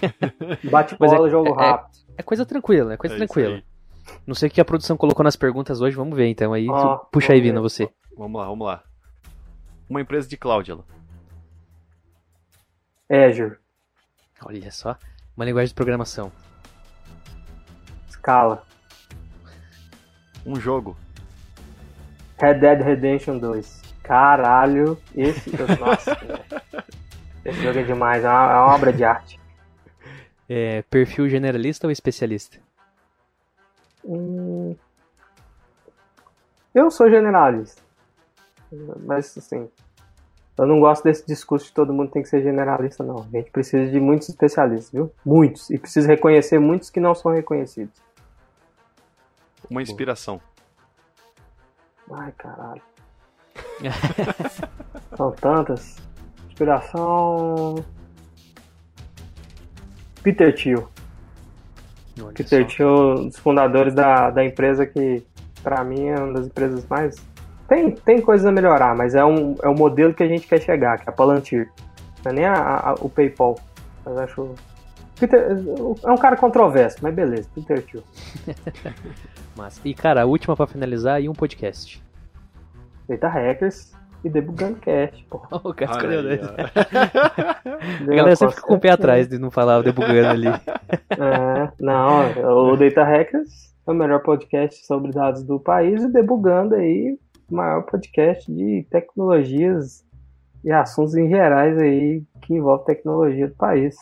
Bate 0.70 0.96
bola, 0.96 1.26
é, 1.26 1.30
jogo 1.30 1.48
é, 1.48 1.52
rápido. 1.52 1.96
É, 2.16 2.20
é, 2.20 2.22
coisa 2.22 2.44
tranquila, 2.44 2.92
é 2.92 2.96
coisa 2.96 3.14
é 3.14 3.18
tranquila. 3.18 3.62
Não 4.26 4.34
sei 4.34 4.48
o 4.48 4.52
que 4.52 4.60
a 4.60 4.64
produção 4.64 4.96
colocou 4.96 5.24
nas 5.24 5.36
perguntas 5.36 5.80
hoje, 5.80 5.96
vamos 5.96 6.16
ver 6.16 6.26
então. 6.26 6.52
Aí, 6.52 6.68
oh, 6.68 6.98
puxa 7.10 7.32
aí, 7.32 7.40
Vina, 7.40 7.60
você. 7.60 7.88
Vamos 8.16 8.40
lá, 8.40 8.46
vamos 8.48 8.66
lá. 8.66 8.82
Uma 9.88 10.00
empresa 10.00 10.28
de 10.28 10.36
cloud, 10.36 10.70
ela. 10.70 10.84
Azure. 13.10 13.56
Olha 14.44 14.70
só. 14.70 14.96
Uma 15.36 15.44
linguagem 15.44 15.68
de 15.68 15.74
programação. 15.74 16.30
Scala. 18.10 18.62
Um 20.44 20.56
jogo. 20.56 20.96
Red 22.38 22.54
Dead 22.54 22.80
Redemption 22.82 23.38
2. 23.38 23.82
Caralho, 24.02 24.98
esse. 25.14 25.50
Nossa, 25.78 26.16
esse 27.44 27.62
jogo 27.62 27.78
é 27.78 27.82
demais, 27.82 28.24
é 28.24 28.28
uma, 28.28 28.52
é 28.52 28.54
uma 28.56 28.74
obra 28.74 28.92
de 28.92 29.04
arte. 29.04 29.38
É, 30.48 30.82
perfil 30.82 31.28
generalista 31.28 31.86
ou 31.86 31.90
especialista? 31.90 32.58
Hum, 34.04 34.74
eu 36.74 36.90
sou 36.90 37.10
generalista. 37.10 37.82
Mas 39.00 39.36
assim, 39.36 39.68
eu 40.56 40.66
não 40.66 40.80
gosto 40.80 41.04
desse 41.04 41.26
discurso 41.26 41.66
de 41.66 41.72
todo 41.72 41.92
mundo 41.92 42.10
tem 42.10 42.22
que 42.22 42.28
ser 42.28 42.42
generalista, 42.42 43.04
não. 43.04 43.20
A 43.20 43.36
gente 43.36 43.50
precisa 43.50 43.90
de 43.90 44.00
muitos 44.00 44.28
especialistas, 44.28 44.92
viu? 44.92 45.12
Muitos. 45.24 45.70
E 45.70 45.78
precisa 45.78 46.08
reconhecer 46.08 46.58
muitos 46.58 46.90
que 46.90 47.00
não 47.00 47.14
são 47.14 47.32
reconhecidos. 47.32 47.94
Uma 49.70 49.82
inspiração. 49.82 50.40
Ai, 52.10 52.32
caralho. 52.32 52.82
são 55.16 55.32
tantas. 55.32 55.96
Inspiração. 56.48 57.84
Peter 60.22 60.54
Thiel. 60.54 60.88
Olha 62.20 62.32
Peter 62.32 62.66
Thiel, 62.66 62.88
um 62.88 63.26
dos 63.28 63.38
fundadores 63.38 63.94
da, 63.94 64.30
da 64.30 64.44
empresa 64.44 64.86
que, 64.86 65.24
para 65.62 65.84
mim, 65.84 66.08
é 66.08 66.16
uma 66.16 66.32
das 66.34 66.46
empresas 66.46 66.86
mais. 66.86 67.16
Tem, 67.68 67.92
tem 67.92 68.20
coisas 68.20 68.46
a 68.46 68.52
melhorar, 68.52 68.96
mas 68.96 69.14
é 69.14 69.24
um, 69.24 69.54
é 69.62 69.68
um 69.68 69.74
modelo 69.74 70.14
que 70.14 70.22
a 70.22 70.28
gente 70.28 70.46
quer 70.46 70.60
chegar, 70.60 70.98
que 70.98 71.08
é 71.08 71.12
a 71.12 71.14
Palantir. 71.14 71.70
Não 72.24 72.32
é 72.32 72.34
nem 72.34 72.44
a, 72.46 72.90
a, 72.90 72.94
o 72.94 73.08
PayPal. 73.08 73.58
Mas 74.04 74.16
acho. 74.16 74.54
Peter, 75.18 75.56
é 76.04 76.10
um 76.10 76.16
cara 76.16 76.36
controverso, 76.36 76.98
mas 77.02 77.14
beleza, 77.14 77.48
Peter 77.54 77.82
Thiel. 77.82 78.02
Mas, 79.56 79.80
e 79.84 79.92
cara, 79.92 80.22
a 80.22 80.24
última 80.24 80.54
para 80.54 80.68
finalizar 80.68 81.20
e 81.20 81.28
um 81.28 81.32
podcast. 81.32 82.00
Data 83.08 83.26
Hackers, 83.26 83.92
e 84.24 84.28
debugando 84.28 84.76
cast, 84.76 85.24
pô. 85.24 85.42
O 85.68 85.74
cara 85.74 85.92
escolheu 85.92 86.22
dois. 86.22 86.40
a 86.48 88.04
galera 88.04 88.36
sempre 88.36 88.54
fica 88.54 88.66
com 88.66 88.74
o 88.74 88.80
pé 88.80 88.90
atrás 88.90 89.28
de 89.28 89.38
não 89.38 89.50
falar 89.50 89.78
o 89.78 89.82
debugando 89.82 90.28
ali. 90.28 90.48
É, 90.48 91.72
não, 91.80 92.72
o 92.72 92.76
Data 92.76 93.04
Hackers 93.04 93.74
é 93.86 93.90
o 93.90 93.94
melhor 93.94 94.22
podcast 94.22 94.84
sobre 94.86 95.12
dados 95.12 95.42
do 95.42 95.58
país 95.60 96.02
e 96.02 96.12
debugando 96.12 96.74
aí 96.74 97.18
o 97.50 97.54
maior 97.54 97.82
podcast 97.82 98.52
de 98.52 98.86
tecnologias 98.90 100.04
e 100.64 100.70
assuntos 100.72 101.14
em 101.14 101.28
gerais 101.28 101.78
aí 101.78 102.22
que 102.42 102.54
envolve 102.54 102.84
tecnologia 102.84 103.48
do 103.48 103.54
país. 103.54 103.96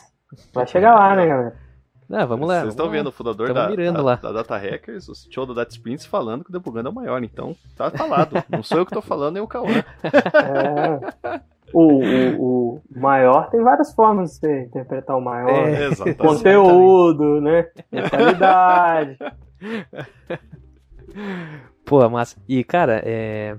Vai 0.53 0.67
chegar 0.67 0.95
lá, 0.95 1.15
né, 1.15 1.27
galera? 1.27 1.67
Ah, 2.09 2.25
vamos 2.25 2.47
lá. 2.47 2.61
Vocês 2.61 2.73
estão 2.73 2.89
vendo 2.89 3.07
o 3.07 3.11
fundador 3.11 3.53
da, 3.53 3.67
da, 3.67 4.15
da, 4.15 4.31
Data 4.31 4.57
Hackers, 4.57 5.09
o 5.09 5.13
show 5.29 5.45
da 5.45 5.53
Data 5.53 5.71
Sprints, 5.71 6.05
falando 6.05 6.43
que 6.43 6.49
o 6.49 6.53
debugando 6.53 6.87
é 6.87 6.91
o 6.91 6.95
maior. 6.95 7.21
Então, 7.21 7.55
tá 7.75 7.91
falado. 7.91 8.41
Não 8.49 8.63
sou 8.63 8.77
eu 8.77 8.85
que 8.85 8.93
tô 8.93 9.01
falando, 9.01 9.33
nem 9.33 9.43
o 9.43 9.47
Cauã. 9.47 9.67
É. 9.73 11.43
O, 11.73 11.81
o, 11.83 12.75
o, 12.75 12.81
maior 12.95 13.49
tem 13.49 13.61
várias 13.61 13.93
formas 13.93 14.31
de 14.31 14.35
você 14.37 14.63
interpretar 14.63 15.17
o 15.17 15.21
maior. 15.21 15.67
É, 15.67 15.87
exatamente. 15.87 16.17
Conteúdo, 16.17 17.41
né? 17.41 17.63
Qualidade. 18.09 19.17
Pô, 21.85 22.09
massa. 22.09 22.37
E, 22.47 22.63
cara, 22.63 23.01
é... 23.05 23.57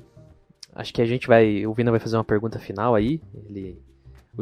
acho 0.74 0.95
que 0.95 1.03
a 1.03 1.07
gente 1.07 1.27
vai. 1.27 1.66
O 1.66 1.74
Vina 1.74 1.90
vai 1.90 2.01
fazer 2.01 2.16
uma 2.16 2.24
pergunta 2.24 2.59
final 2.59 2.95
aí. 2.95 3.20
Ele, 3.47 3.78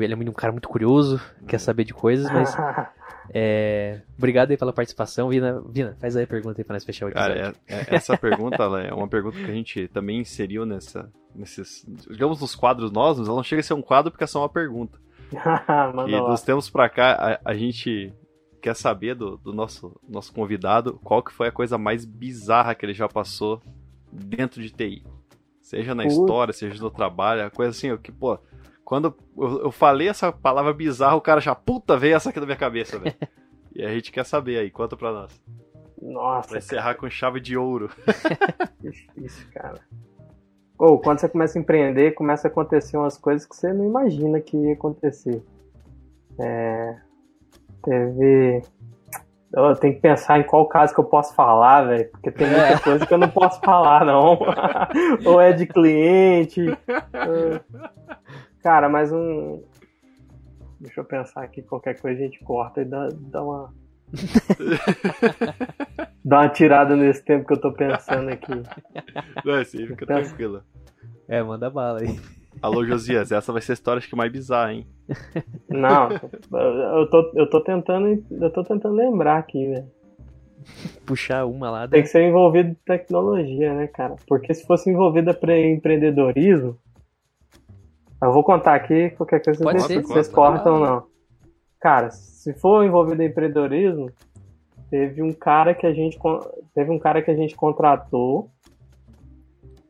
ele 0.03 0.13
é 0.13 0.17
um 0.17 0.33
cara 0.33 0.53
muito 0.53 0.69
curioso, 0.69 1.21
quer 1.47 1.59
saber 1.59 1.85
de 1.85 1.95
coisas, 1.95 2.31
mas. 2.31 2.55
É, 3.35 4.03
obrigado 4.17 4.51
aí 4.51 4.57
pela 4.57 4.73
participação. 4.73 5.29
Vina, 5.29 5.61
Vina, 5.69 5.97
faz 6.01 6.17
aí 6.17 6.25
a 6.25 6.27
pergunta 6.27 6.61
aí 6.61 6.65
pra 6.65 6.75
nós 6.75 6.85
fechar 6.85 7.07
o 7.07 7.09
episódio. 7.09 7.35
Cara, 7.35 7.57
é, 7.67 7.75
é, 7.75 7.95
essa 7.97 8.17
pergunta 8.17 8.63
é 8.63 8.95
uma 8.95 9.09
pergunta 9.09 9.37
que 9.37 9.51
a 9.51 9.55
gente 9.55 9.89
também 9.89 10.21
inseriu 10.21 10.65
nessa, 10.65 11.11
nesses, 11.35 11.85
digamos, 12.09 12.41
nos 12.41 12.55
quadros 12.55 12.93
nossos. 12.93 13.27
Ela 13.27 13.37
não 13.37 13.43
chega 13.43 13.61
a 13.61 13.65
ser 13.65 13.75
um 13.75 13.83
quadro 13.83 14.11
porque 14.11 14.25
é 14.25 14.29
só 14.29 14.41
uma 14.41 14.49
pergunta. 14.49 14.99
e 16.07 16.21
dos 16.21 16.43
tempos 16.43 16.71
pra 16.71 16.89
cá, 16.89 17.41
a, 17.45 17.51
a 17.51 17.55
gente 17.55 18.13
quer 18.63 18.75
saber 18.75 19.15
do, 19.15 19.37
do, 19.37 19.53
nosso, 19.53 19.99
nosso 20.09 20.33
convidado 20.33 20.99
qual 21.05 21.23
que 21.23 21.33
foi 21.33 21.49
a 21.49 21.53
coisa 21.53 21.77
mais 21.77 22.05
bizarra 22.05 22.75
que 22.75 22.87
ele 22.87 22.95
já 22.95 23.09
passou 23.09 23.61
dentro 24.11 24.63
de 24.63 24.71
TI. 24.71 25.05
Seja 25.61 25.95
na 25.97 26.05
história, 26.05 26.53
seja 26.53 26.81
no 26.81 26.91
trabalho, 26.91 27.45
a 27.45 27.51
coisa 27.51 27.71
assim, 27.71 27.97
que, 27.99 28.13
pô, 28.13 28.39
quando 28.87 29.13
eu, 29.37 29.65
eu, 29.65 29.73
falei 29.73 30.09
essa 30.09 30.31
palavra 30.31 30.73
bizarra, 30.73 31.17
o 31.17 31.21
cara 31.21 31.41
já, 31.41 31.57
puta, 31.57 31.99
veio 31.99 32.15
essa 32.15 32.31
aqui 32.31 32.39
na 32.39 32.47
minha 32.47 32.57
cabeça, 32.57 32.97
velho. 33.01 33.17
e 33.75 33.85
a 33.85 33.93
gente 33.93 34.13
quer 34.13 34.25
saber 34.25 34.59
aí, 34.59 34.71
conta 34.71 34.97
pra 34.97 35.13
nós. 35.13 35.43
Nossa. 36.01 36.51
Vai 36.51 36.59
encerrar 36.59 36.95
com 36.95 37.11
chave 37.11 37.41
de 37.41 37.57
ouro. 37.57 37.91
Difícil, 38.81 39.45
cara. 39.53 39.81
Ou 40.79 41.01
quando 41.01 41.19
você 41.19 41.29
começa 41.29 41.59
a 41.59 41.61
empreender, 41.61 42.13
começa 42.13 42.47
a 42.47 42.51
acontecer 42.51 42.97
umas 42.97 43.19
coisas 43.19 43.45
que 43.45 43.57
você 43.57 43.73
não 43.73 43.85
imagina 43.85 44.41
que 44.41 44.57
ia 44.57 44.75
acontecer. 44.75 45.43
É... 46.39 46.97
Teve. 47.83 48.63
Eu 49.53 49.75
tenho 49.75 49.95
que 49.95 50.01
pensar 50.01 50.39
em 50.39 50.45
qual 50.45 50.69
caso 50.69 50.95
que 50.95 51.01
eu 51.01 51.05
posso 51.05 51.35
falar, 51.35 51.87
velho. 51.87 52.09
Porque 52.11 52.31
tem 52.31 52.47
muita 52.47 52.67
é. 52.67 52.79
coisa 52.79 53.05
que 53.05 53.13
eu 53.13 53.19
não 53.19 53.31
posso 53.31 53.61
falar, 53.63 54.05
não. 54.05 54.39
Ou 55.27 55.41
é 55.41 55.53
de 55.53 55.67
cliente. 55.67 56.67
Cara, 58.67 58.89
mas 58.89 59.13
um. 59.13 59.63
Deixa 60.81 61.01
eu 61.01 61.05
pensar 61.05 61.45
aqui, 61.45 61.63
qualquer 61.63 62.01
coisa 62.01 62.21
a 62.21 62.25
gente 62.25 62.43
corta 62.43 62.83
e 62.83 62.85
dá, 62.85 63.09
dá 63.13 63.41
uma. 63.41 63.73
dá 66.25 66.41
uma 66.41 66.49
tirada 66.49 66.97
nesse 66.97 67.25
tempo 67.25 67.47
que 67.47 67.53
eu 67.53 67.61
tô 67.61 67.73
pensando 67.73 68.29
aqui. 68.29 68.51
Não, 69.45 69.55
é 69.55 69.61
assim, 69.61 69.87
fica 69.87 70.05
Pensa... 70.05 70.31
tranquila. 70.31 70.65
É, 71.29 71.41
manda 71.45 71.71
bala 71.71 72.01
aí. 72.01 72.19
Alô, 72.61 72.85
Josias, 72.85 73.31
essa 73.31 73.53
vai 73.53 73.63
ser 73.63 73.71
a 73.71 73.75
história 73.75 73.99
acho 73.99 74.09
que 74.09 74.17
mais 74.17 74.33
bizarra, 74.33 74.73
hein? 74.73 74.85
Não, 75.69 76.09
eu 76.99 77.09
tô, 77.09 77.33
eu 77.37 77.49
tô 77.49 77.61
tentando. 77.61 78.21
Eu 78.29 78.51
tô 78.51 78.65
tentando 78.65 78.97
lembrar 78.97 79.39
aqui, 79.39 79.65
velho. 79.65 79.87
Puxar 81.07 81.45
uma 81.45 81.71
lá. 81.71 81.87
Tem 81.87 82.03
que 82.03 82.09
ser 82.09 82.29
envolvido 82.29 82.71
em 82.71 82.77
tecnologia, 82.85 83.75
né, 83.75 83.87
cara? 83.87 84.17
Porque 84.27 84.53
se 84.53 84.67
fosse 84.67 84.91
envolvida 84.91 85.33
para 85.33 85.57
empreendedorismo, 85.57 86.77
eu 88.23 88.33
vou 88.33 88.43
contar 88.43 88.75
aqui, 88.75 89.11
qualquer 89.11 89.43
coisa 89.43 89.63
Pode 89.63 89.83
vocês, 89.83 90.07
vocês 90.07 90.29
cortam 90.29 90.75
ou 90.75 90.81
não. 90.81 91.07
Cara, 91.81 92.11
se 92.11 92.53
for 92.55 92.85
envolvido 92.85 93.23
em 93.23 93.27
empreendedorismo, 93.27 94.11
teve 94.91 95.23
um 95.23 95.33
cara 95.33 95.75
que 95.75 95.87
a 95.87 95.93
gente 95.93 96.19
teve 96.75 96.91
um 96.91 96.99
cara 96.99 97.23
que 97.23 97.31
a 97.31 97.35
gente 97.35 97.55
contratou 97.55 98.51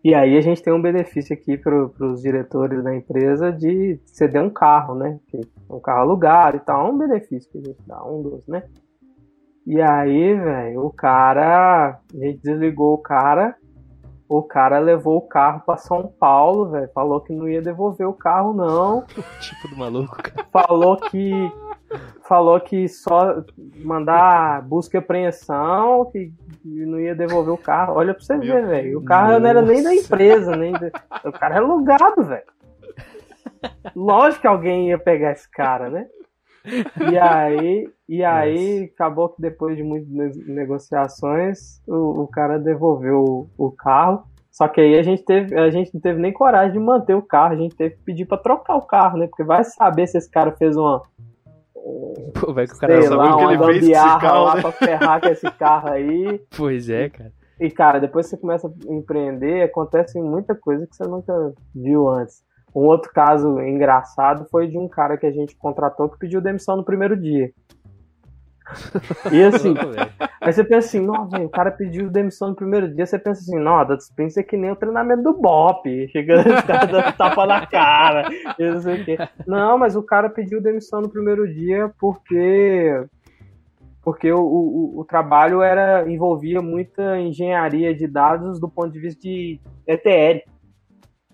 e 0.06 0.14
aí 0.14 0.36
a 0.36 0.40
gente 0.40 0.62
tem 0.62 0.72
um 0.72 0.80
benefício 0.80 1.34
aqui 1.34 1.56
para 1.58 1.74
os 1.74 2.22
diretores 2.22 2.80
da 2.84 2.94
empresa 2.94 3.50
de 3.50 3.98
ceder 4.06 4.40
um 4.40 4.48
carro, 4.48 4.94
né? 4.94 5.18
Um 5.68 5.80
carro 5.80 6.02
alugado 6.02 6.58
e 6.58 6.60
tal, 6.60 6.92
um 6.92 6.96
benefício 6.96 7.50
que 7.50 7.58
a 7.58 7.60
gente 7.60 7.82
dá, 7.84 8.04
um 8.04 8.22
dos, 8.22 8.46
né? 8.46 8.62
E 9.66 9.80
aí, 9.82 10.32
velho, 10.32 10.84
o 10.84 10.92
cara, 10.92 11.98
a 12.14 12.16
gente 12.24 12.38
desligou 12.40 12.94
o 12.94 12.98
cara, 12.98 13.56
o 14.28 14.42
cara 14.42 14.78
levou 14.78 15.16
o 15.16 15.28
carro 15.28 15.62
para 15.64 15.76
São 15.76 16.12
Paulo, 16.18 16.70
velho, 16.70 16.90
falou 16.92 17.20
que 17.20 17.32
não 17.32 17.48
ia 17.48 17.62
devolver 17.62 18.06
o 18.06 18.12
carro 18.12 18.52
não. 18.52 19.04
tipo 19.40 19.68
do 19.68 19.76
maluco, 19.76 20.16
cara. 20.16 20.46
Falou 20.52 20.96
que 20.96 21.52
falou 22.26 22.60
que 22.60 22.88
só 22.88 23.44
mandar 23.84 24.62
busca 24.62 24.96
e 24.96 24.98
apreensão, 24.98 26.06
que 26.06 26.32
não 26.64 26.98
ia 26.98 27.14
devolver 27.14 27.54
o 27.54 27.58
carro. 27.58 27.94
Olha 27.94 28.12
pra 28.12 28.22
você 28.22 28.36
Meu 28.36 28.46
ver, 28.46 28.66
velho. 28.66 28.98
O 28.98 29.04
carro 29.04 29.28
Nossa. 29.28 29.40
não 29.40 29.48
era 29.48 29.62
nem 29.62 29.82
da 29.82 29.94
empresa, 29.94 30.56
nem 30.56 30.72
da... 30.72 30.90
o 31.24 31.32
cara 31.32 31.56
é 31.56 31.58
alugado, 31.58 32.24
velho. 32.24 32.56
Lógico 33.94 34.42
que 34.42 34.46
alguém 34.48 34.88
ia 34.88 34.98
pegar 34.98 35.32
esse 35.32 35.48
cara, 35.48 35.88
né? 35.88 36.06
E 37.10 37.18
aí, 37.18 37.88
e 38.08 38.24
aí 38.24 38.90
acabou 38.94 39.28
que 39.28 39.40
depois 39.40 39.76
de 39.76 39.82
muitas 39.82 40.36
negociações, 40.46 41.80
o, 41.86 42.22
o 42.22 42.28
cara 42.28 42.58
devolveu 42.58 43.48
o, 43.56 43.66
o 43.66 43.70
carro. 43.70 44.24
Só 44.50 44.66
que 44.68 44.80
aí 44.80 44.98
a 44.98 45.02
gente 45.02 45.22
teve, 45.22 45.54
a 45.58 45.68
gente 45.70 45.92
não 45.92 46.00
teve 46.00 46.18
nem 46.18 46.32
coragem 46.32 46.72
de 46.72 46.78
manter 46.78 47.14
o 47.14 47.22
carro, 47.22 47.52
a 47.52 47.56
gente 47.56 47.76
teve 47.76 47.96
que 47.96 48.02
pedir 48.02 48.24
para 48.24 48.38
trocar 48.38 48.76
o 48.76 48.86
carro, 48.86 49.18
né? 49.18 49.26
Porque 49.26 49.44
vai 49.44 49.62
saber 49.64 50.06
se 50.06 50.16
esse 50.16 50.30
cara 50.30 50.50
fez 50.52 50.76
uma 50.76 51.02
Pô, 52.34 52.52
vai 52.52 52.66
que 52.66 52.74
o 52.74 52.78
cara 52.78 53.00
sei 53.00 53.10
lá, 53.10 53.36
uma 53.36 53.56
gambiarra 53.56 54.38
lá 54.38 54.54
né? 54.56 54.62
pra 54.62 54.72
ferrar 54.72 55.20
com 55.20 55.28
esse 55.28 55.48
carro 55.52 55.90
aí. 55.90 56.40
Pois 56.56 56.88
é, 56.88 57.08
cara. 57.08 57.32
E, 57.60 57.70
cara, 57.70 57.98
depois 57.98 58.26
que 58.26 58.30
você 58.30 58.36
começa 58.36 58.68
a 58.68 58.92
empreender, 58.92 59.62
acontece 59.62 60.20
muita 60.20 60.54
coisa 60.54 60.86
que 60.86 60.94
você 60.94 61.04
nunca 61.04 61.54
viu 61.74 62.08
antes. 62.08 62.42
Um 62.76 62.84
outro 62.84 63.10
caso 63.10 63.58
engraçado 63.58 64.46
foi 64.50 64.68
de 64.68 64.76
um 64.76 64.86
cara 64.86 65.16
que 65.16 65.24
a 65.24 65.32
gente 65.32 65.56
contratou 65.56 66.10
que 66.10 66.18
pediu 66.18 66.42
demissão 66.42 66.76
no 66.76 66.84
primeiro 66.84 67.16
dia. 67.16 67.50
E 69.32 69.42
assim, 69.44 69.74
aí 70.40 70.52
você 70.52 70.64
pensa 70.64 70.88
assim, 70.88 71.08
o 71.44 71.48
cara 71.48 71.70
pediu 71.70 72.10
demissão 72.10 72.48
no 72.48 72.56
primeiro 72.56 72.92
dia, 72.92 73.06
você 73.06 73.16
pensa 73.16 73.40
assim, 73.40 73.62
da 73.62 73.94
dispensa 73.94 74.40
é 74.40 74.42
que 74.42 74.56
nem 74.56 74.72
o 74.72 74.76
treinamento 74.76 75.22
do 75.22 75.34
BOP, 75.34 76.08
chegando 76.08 76.52
os 76.52 76.60
caras 76.66 76.90
dando 76.90 77.16
tapa 77.16 77.46
na 77.46 77.64
cara, 77.64 78.28
não 78.58 78.80
sei 78.80 79.00
o 79.00 79.04
quê. 79.04 79.18
Não, 79.46 79.78
mas 79.78 79.94
o 79.94 80.02
cara 80.02 80.28
pediu 80.28 80.60
demissão 80.60 81.00
no 81.00 81.08
primeiro 81.08 81.46
dia 81.46 81.92
porque 81.98 83.06
porque 84.02 84.32
o, 84.32 84.40
o, 84.40 85.00
o, 85.00 85.04
trabalho 85.04 85.62
era 85.62 86.08
envolvia 86.10 86.60
muita 86.60 87.18
engenharia 87.18 87.94
de 87.94 88.06
dados 88.06 88.60
do 88.60 88.68
ponto 88.68 88.90
de 88.90 89.00
vista 89.00 89.20
de 89.20 89.60
ETL. 89.86 90.42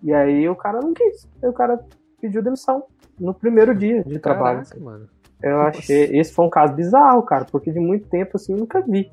E 0.02 0.12
aí 0.12 0.48
o 0.48 0.56
cara 0.56 0.80
não 0.80 0.92
quis, 0.92 1.28
o 1.42 1.52
cara 1.52 1.78
pediu 2.20 2.42
demissão 2.42 2.84
no 3.18 3.32
primeiro 3.34 3.74
dia 3.74 4.02
de 4.04 4.18
trabalho. 4.18 4.58
Caraca, 4.58 4.74
assim. 4.74 4.84
mano. 4.84 5.08
Eu 5.42 5.60
achei. 5.62 6.06
Nossa. 6.06 6.16
Esse 6.16 6.32
foi 6.32 6.44
um 6.46 6.50
caso 6.50 6.74
bizarro, 6.74 7.22
cara, 7.22 7.44
porque 7.50 7.72
de 7.72 7.80
muito 7.80 8.08
tempo 8.08 8.36
assim 8.36 8.52
eu 8.52 8.58
nunca 8.58 8.80
vi 8.80 9.10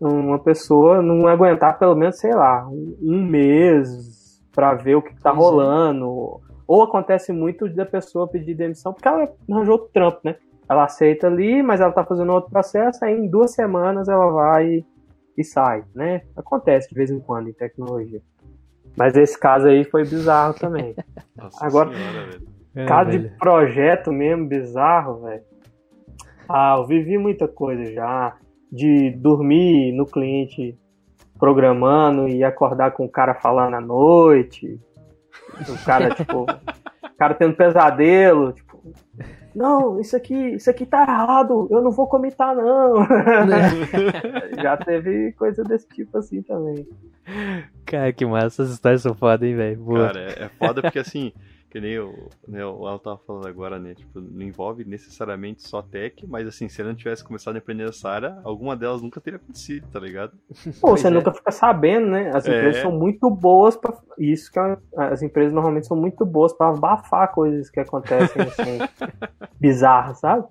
uma 0.00 0.38
pessoa 0.38 1.00
não 1.00 1.28
aguentar 1.28 1.78
pelo 1.78 1.94
menos, 1.94 2.18
sei 2.18 2.34
lá, 2.34 2.68
um 2.68 3.24
mês 3.24 4.40
para 4.52 4.74
ver 4.74 4.96
o 4.96 5.02
que, 5.02 5.14
que 5.14 5.22
tá 5.22 5.30
rolando. 5.30 6.40
Ou 6.66 6.82
acontece 6.82 7.32
muito 7.32 7.68
da 7.68 7.86
pessoa 7.86 8.28
pedir 8.28 8.54
demissão 8.54 8.92
porque 8.92 9.08
ela 9.08 9.28
arranjou 9.50 9.74
outro 9.74 9.90
trampo, 9.92 10.20
né? 10.24 10.36
Ela 10.68 10.84
aceita 10.84 11.26
ali, 11.26 11.62
mas 11.62 11.80
ela 11.80 11.92
tá 11.92 12.04
fazendo 12.04 12.32
outro 12.32 12.50
processo, 12.50 13.04
aí 13.04 13.14
em 13.14 13.28
duas 13.28 13.52
semanas 13.52 14.08
ela 14.08 14.30
vai 14.30 14.84
e 15.36 15.44
sai, 15.44 15.84
né? 15.94 16.22
Acontece 16.36 16.88
de 16.88 16.94
vez 16.94 17.10
em 17.10 17.20
quando 17.20 17.48
em 17.48 17.52
tecnologia. 17.52 18.20
Mas 18.96 19.16
esse 19.16 19.38
caso 19.38 19.66
aí 19.66 19.84
foi 19.84 20.04
bizarro 20.04 20.54
também. 20.54 20.94
Nossa 21.36 21.64
Agora, 21.64 21.90
senhora, 21.92 22.40
é, 22.74 22.86
caso 22.86 23.10
de 23.10 23.18
projeto 23.38 24.12
mesmo 24.12 24.46
bizarro, 24.46 25.22
velho. 25.22 25.42
Ah, 26.48 26.76
eu 26.78 26.86
vivi 26.86 27.18
muita 27.18 27.48
coisa 27.48 27.92
já. 27.92 28.36
De 28.70 29.10
dormir 29.10 29.92
no 29.92 30.06
cliente 30.06 30.78
programando 31.38 32.28
e 32.28 32.42
acordar 32.44 32.92
com 32.92 33.04
o 33.04 33.08
cara 33.08 33.34
falando 33.34 33.74
à 33.74 33.80
noite. 33.80 34.80
O 35.68 35.84
cara, 35.84 36.14
tipo, 36.14 36.42
o 36.46 37.16
cara 37.18 37.34
tendo 37.34 37.54
pesadelo, 37.54 38.52
tipo, 38.52 38.80
não, 39.54 40.00
isso 40.00 40.16
aqui, 40.16 40.34
isso 40.34 40.70
aqui 40.70 40.86
tá 40.86 41.02
errado, 41.02 41.68
eu 41.70 41.82
não 41.82 41.90
vou 41.90 42.06
comitar 42.06 42.54
não. 42.54 43.06
Já 44.62 44.76
teve 44.76 45.32
coisa 45.32 45.62
desse 45.64 45.88
tipo 45.88 46.18
assim 46.18 46.42
também. 46.42 46.86
Cara, 47.84 48.12
que 48.12 48.24
massa, 48.24 48.46
essas 48.46 48.70
histórias 48.70 49.02
são 49.02 49.14
foda, 49.14 49.46
hein, 49.46 49.54
velho. 49.54 49.84
Cara, 49.84 50.20
é, 50.20 50.44
é 50.44 50.48
foda 50.48 50.82
porque 50.82 50.98
assim, 50.98 51.32
que 51.72 51.80
nem 51.80 51.98
o, 51.98 52.28
né, 52.46 52.62
o 52.66 52.86
Al 52.86 52.98
tava 52.98 53.16
falando 53.26 53.48
agora, 53.48 53.78
né? 53.78 53.94
Tipo, 53.94 54.20
não 54.20 54.42
envolve 54.42 54.84
necessariamente 54.84 55.66
só 55.66 55.80
tech, 55.80 56.26
mas 56.26 56.46
assim, 56.46 56.68
se 56.68 56.82
ele 56.82 56.90
não 56.90 56.94
tivesse 56.94 57.24
começado 57.24 57.54
a 57.54 57.58
empreender 57.58 57.86
nessa 57.86 58.10
área, 58.10 58.38
alguma 58.44 58.76
delas 58.76 59.00
nunca 59.00 59.22
teria 59.22 59.38
acontecido, 59.38 59.86
tá 59.90 59.98
ligado? 59.98 60.34
Pô, 60.82 60.90
você 60.90 61.06
é. 61.06 61.10
nunca 61.10 61.32
fica 61.32 61.50
sabendo, 61.50 62.08
né? 62.08 62.30
As 62.34 62.46
é. 62.46 62.58
empresas 62.58 62.82
são 62.82 62.92
muito 62.92 63.30
boas 63.30 63.74
para 63.74 63.96
Isso 64.18 64.52
que 64.52 64.58
é 64.58 64.76
as 64.98 65.22
empresas 65.22 65.54
normalmente 65.54 65.86
são 65.86 65.96
muito 65.96 66.26
boas 66.26 66.52
para 66.52 66.68
abafar 66.68 67.32
coisas 67.32 67.70
que 67.70 67.80
acontecem 67.80 68.42
assim, 68.42 68.78
bizarras, 69.58 70.18
sabe? 70.18 70.44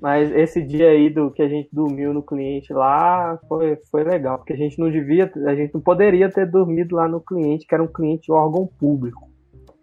Mas 0.00 0.32
esse 0.32 0.60
dia 0.60 0.90
aí 0.90 1.10
do 1.10 1.30
que 1.30 1.42
a 1.42 1.48
gente 1.48 1.68
dormiu 1.72 2.12
no 2.12 2.24
cliente 2.24 2.72
lá 2.72 3.38
foi, 3.48 3.76
foi 3.88 4.02
legal, 4.02 4.38
porque 4.38 4.52
a 4.52 4.56
gente 4.56 4.80
não 4.80 4.90
devia, 4.90 5.30
a 5.46 5.54
gente 5.54 5.72
não 5.72 5.80
poderia 5.80 6.28
ter 6.28 6.44
dormido 6.44 6.96
lá 6.96 7.06
no 7.06 7.20
cliente, 7.20 7.68
que 7.68 7.74
era 7.74 7.84
um 7.84 7.92
cliente 7.92 8.26
de 8.26 8.32
órgão 8.32 8.66
público. 8.66 9.27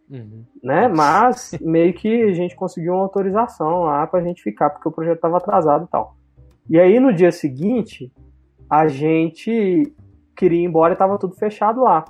Uhum. 0.09 0.43
Né? 0.63 0.87
Mas 0.87 1.57
meio 1.61 1.93
que 1.93 2.23
a 2.23 2.33
gente 2.33 2.55
conseguiu 2.55 2.93
uma 2.93 3.03
autorização 3.03 3.83
lá 3.83 4.05
pra 4.05 4.21
gente 4.21 4.41
ficar, 4.41 4.69
porque 4.69 4.87
o 4.87 4.91
projeto 4.91 5.15
estava 5.15 5.37
atrasado 5.37 5.85
e 5.85 5.87
tal. 5.87 6.15
E 6.69 6.79
aí 6.79 6.99
no 6.99 7.13
dia 7.13 7.31
seguinte, 7.31 8.11
a 8.69 8.87
gente 8.87 9.93
queria 10.35 10.61
ir 10.61 10.65
embora 10.65 10.93
e 10.93 10.97
tava 10.97 11.17
tudo 11.17 11.35
fechado 11.35 11.83
lá. 11.83 12.05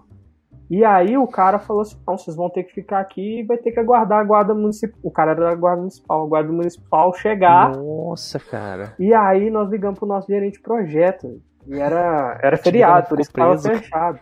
E 0.69 0.83
aí 0.83 1.17
o 1.17 1.27
cara 1.27 1.59
falou 1.59 1.83
assim: 1.83 1.97
não, 2.07 2.17
vocês 2.17 2.35
vão 2.35 2.49
ter 2.49 2.63
que 2.63 2.73
ficar 2.73 2.99
aqui 2.99 3.39
e 3.39 3.43
vai 3.43 3.57
ter 3.57 3.71
que 3.71 3.79
aguardar 3.79 4.19
a 4.19 4.23
guarda 4.23 4.53
municipal. 4.53 4.99
O 5.03 5.11
cara 5.11 5.31
era 5.31 5.41
da 5.41 5.55
guarda 5.55 5.81
municipal, 5.81 6.23
a 6.23 6.27
guarda 6.27 6.51
municipal 6.51 7.13
chegar. 7.13 7.75
Nossa, 7.75 8.39
cara. 8.39 8.93
E 8.97 9.13
aí 9.13 9.49
nós 9.49 9.69
ligamos 9.69 9.99
pro 9.99 10.07
nosso 10.07 10.27
gerente 10.27 10.53
de 10.53 10.61
projeto. 10.61 11.39
E 11.67 11.79
era, 11.79 12.39
era 12.41 12.57
feriado, 12.57 13.07
por 13.07 13.19
isso 13.19 13.29
que 13.29 13.35
tava 13.35 13.57
fechado. 13.57 14.19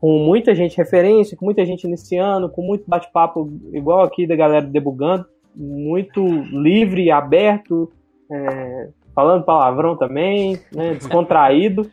com 0.00 0.18
muita 0.18 0.54
gente 0.54 0.76
referência, 0.76 1.36
com 1.36 1.44
muita 1.44 1.64
gente 1.64 1.84
iniciando, 1.84 2.48
com 2.48 2.62
muito 2.62 2.84
bate-papo 2.86 3.52
igual 3.72 4.02
aqui 4.02 4.26
da 4.26 4.36
galera 4.36 4.64
debugando, 4.64 5.26
muito 5.54 6.24
livre, 6.24 7.10
aberto, 7.10 7.90
é, 8.30 8.90
falando 9.14 9.44
palavrão 9.44 9.96
também, 9.96 10.58
né, 10.72 10.94
descontraído, 10.98 11.90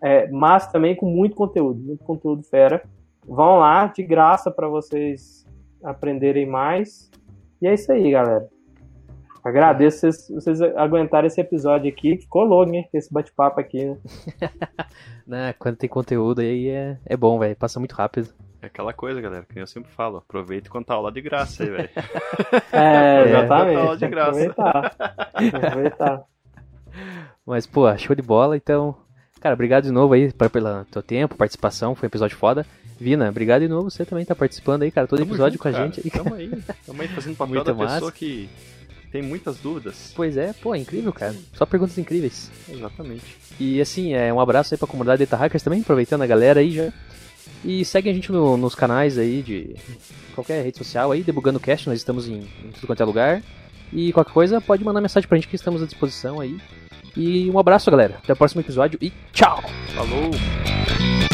é, 0.00 0.28
mas 0.30 0.70
também 0.70 0.94
com 0.94 1.06
muito 1.06 1.34
conteúdo, 1.34 1.80
muito 1.80 2.04
conteúdo 2.04 2.42
fera. 2.44 2.82
Vão 3.26 3.58
lá, 3.58 3.86
de 3.86 4.02
graça 4.02 4.50
para 4.50 4.68
vocês 4.68 5.44
aprenderem 5.82 6.46
mais. 6.46 7.10
E 7.60 7.66
é 7.66 7.74
isso 7.74 7.92
aí, 7.92 8.10
galera. 8.10 8.48
Agradeço 9.42 10.00
vocês, 10.00 10.28
vocês 10.28 10.60
aguentarem 10.60 11.26
esse 11.26 11.40
episódio 11.40 11.90
aqui. 11.90 12.18
Ficou 12.18 12.44
louco, 12.44 12.72
hein? 12.72 12.88
Esse 12.92 13.12
bate-papo 13.12 13.58
aqui, 13.58 13.86
né? 13.86 13.96
né? 15.26 15.54
Quando 15.58 15.76
tem 15.76 15.88
conteúdo 15.88 16.40
aí 16.40 16.68
é, 16.68 16.98
é 17.06 17.16
bom, 17.16 17.38
velho. 17.38 17.56
Passa 17.56 17.78
muito 17.78 17.94
rápido. 17.94 18.28
É 18.62 18.66
aquela 18.66 18.92
coisa, 18.92 19.20
galera, 19.20 19.46
que 19.48 19.58
eu 19.58 19.66
sempre 19.66 19.90
falo. 19.90 20.18
Aproveita 20.18 20.68
quando 20.68 20.84
tá 20.84 20.94
aula 20.94 21.10
de 21.10 21.22
graça 21.22 21.62
aí, 21.62 21.70
velho. 21.70 21.88
É, 22.72 23.22
exatamente. 23.28 23.76
Tá 23.76 23.80
aula 23.82 23.96
de 23.96 24.08
graça. 24.08 24.30
Aproveitar. 24.30 24.96
Aproveitar. 25.54 26.22
Mas, 27.46 27.66
pô, 27.66 27.96
show 27.96 28.14
de 28.14 28.22
bola. 28.22 28.56
Então, 28.56 28.94
cara, 29.40 29.54
obrigado 29.54 29.84
de 29.84 29.90
novo 29.90 30.12
aí 30.12 30.30
pelo 30.32 30.84
teu 30.84 31.02
tempo, 31.02 31.36
participação. 31.36 31.94
Foi 31.94 32.06
um 32.06 32.10
episódio 32.10 32.36
foda. 32.36 32.66
Vina, 33.00 33.30
obrigado 33.30 33.62
de 33.62 33.68
novo. 33.68 33.90
Você 33.90 34.04
também 34.04 34.26
tá 34.26 34.34
participando 34.34 34.82
aí, 34.82 34.90
cara. 34.90 35.06
Todo 35.06 35.20
Tamo 35.20 35.30
episódio 35.30 35.52
junto, 35.54 35.62
com 35.62 35.68
a 35.68 35.72
cara. 35.72 35.84
gente. 35.86 36.10
Tamo 36.10 36.34
aí. 36.34 36.50
Tamo 36.84 37.00
aí 37.00 37.08
fazendo 37.08 37.36
papel 37.36 37.54
Muito 37.54 37.66
da 37.66 37.74
massa. 37.74 37.94
pessoa 37.94 38.12
que 38.12 38.50
tem 39.10 39.22
muitas 39.22 39.58
dúvidas. 39.58 40.12
Pois 40.14 40.36
é, 40.36 40.52
pô, 40.52 40.74
é 40.74 40.78
incrível, 40.78 41.12
cara. 41.12 41.34
Só 41.54 41.66
perguntas 41.66 41.98
incríveis. 41.98 42.50
Exatamente. 42.68 43.36
E 43.58 43.80
assim, 43.80 44.14
é, 44.14 44.32
um 44.32 44.40
abraço 44.40 44.74
aí 44.74 44.78
pra 44.78 44.88
comunidade 44.88 45.24
Data 45.24 45.36
Hackers 45.36 45.62
também, 45.62 45.80
aproveitando 45.80 46.22
a 46.22 46.26
galera 46.26 46.60
aí 46.60 46.70
já. 46.70 46.92
E 47.64 47.84
segue 47.84 48.08
a 48.08 48.12
gente 48.12 48.32
no, 48.32 48.56
nos 48.56 48.74
canais 48.74 49.18
aí 49.18 49.42
de 49.42 49.76
qualquer 50.34 50.64
rede 50.64 50.78
social 50.78 51.10
aí, 51.10 51.22
Debugando 51.22 51.60
Cast, 51.60 51.88
nós 51.88 51.98
estamos 51.98 52.28
em, 52.28 52.48
em 52.64 52.70
tudo 52.72 52.86
quanto 52.86 53.02
é 53.02 53.06
lugar. 53.06 53.42
E 53.92 54.12
qualquer 54.12 54.32
coisa, 54.32 54.60
pode 54.60 54.84
mandar 54.84 55.00
mensagem 55.00 55.28
pra 55.28 55.36
gente 55.36 55.48
que 55.48 55.56
estamos 55.56 55.82
à 55.82 55.86
disposição 55.86 56.40
aí. 56.40 56.58
E 57.16 57.50
um 57.50 57.58
abraço, 57.58 57.90
galera. 57.90 58.18
Até 58.22 58.32
o 58.32 58.36
próximo 58.36 58.60
episódio 58.60 58.98
e 59.02 59.12
tchau! 59.32 59.62
Falou! 59.94 61.29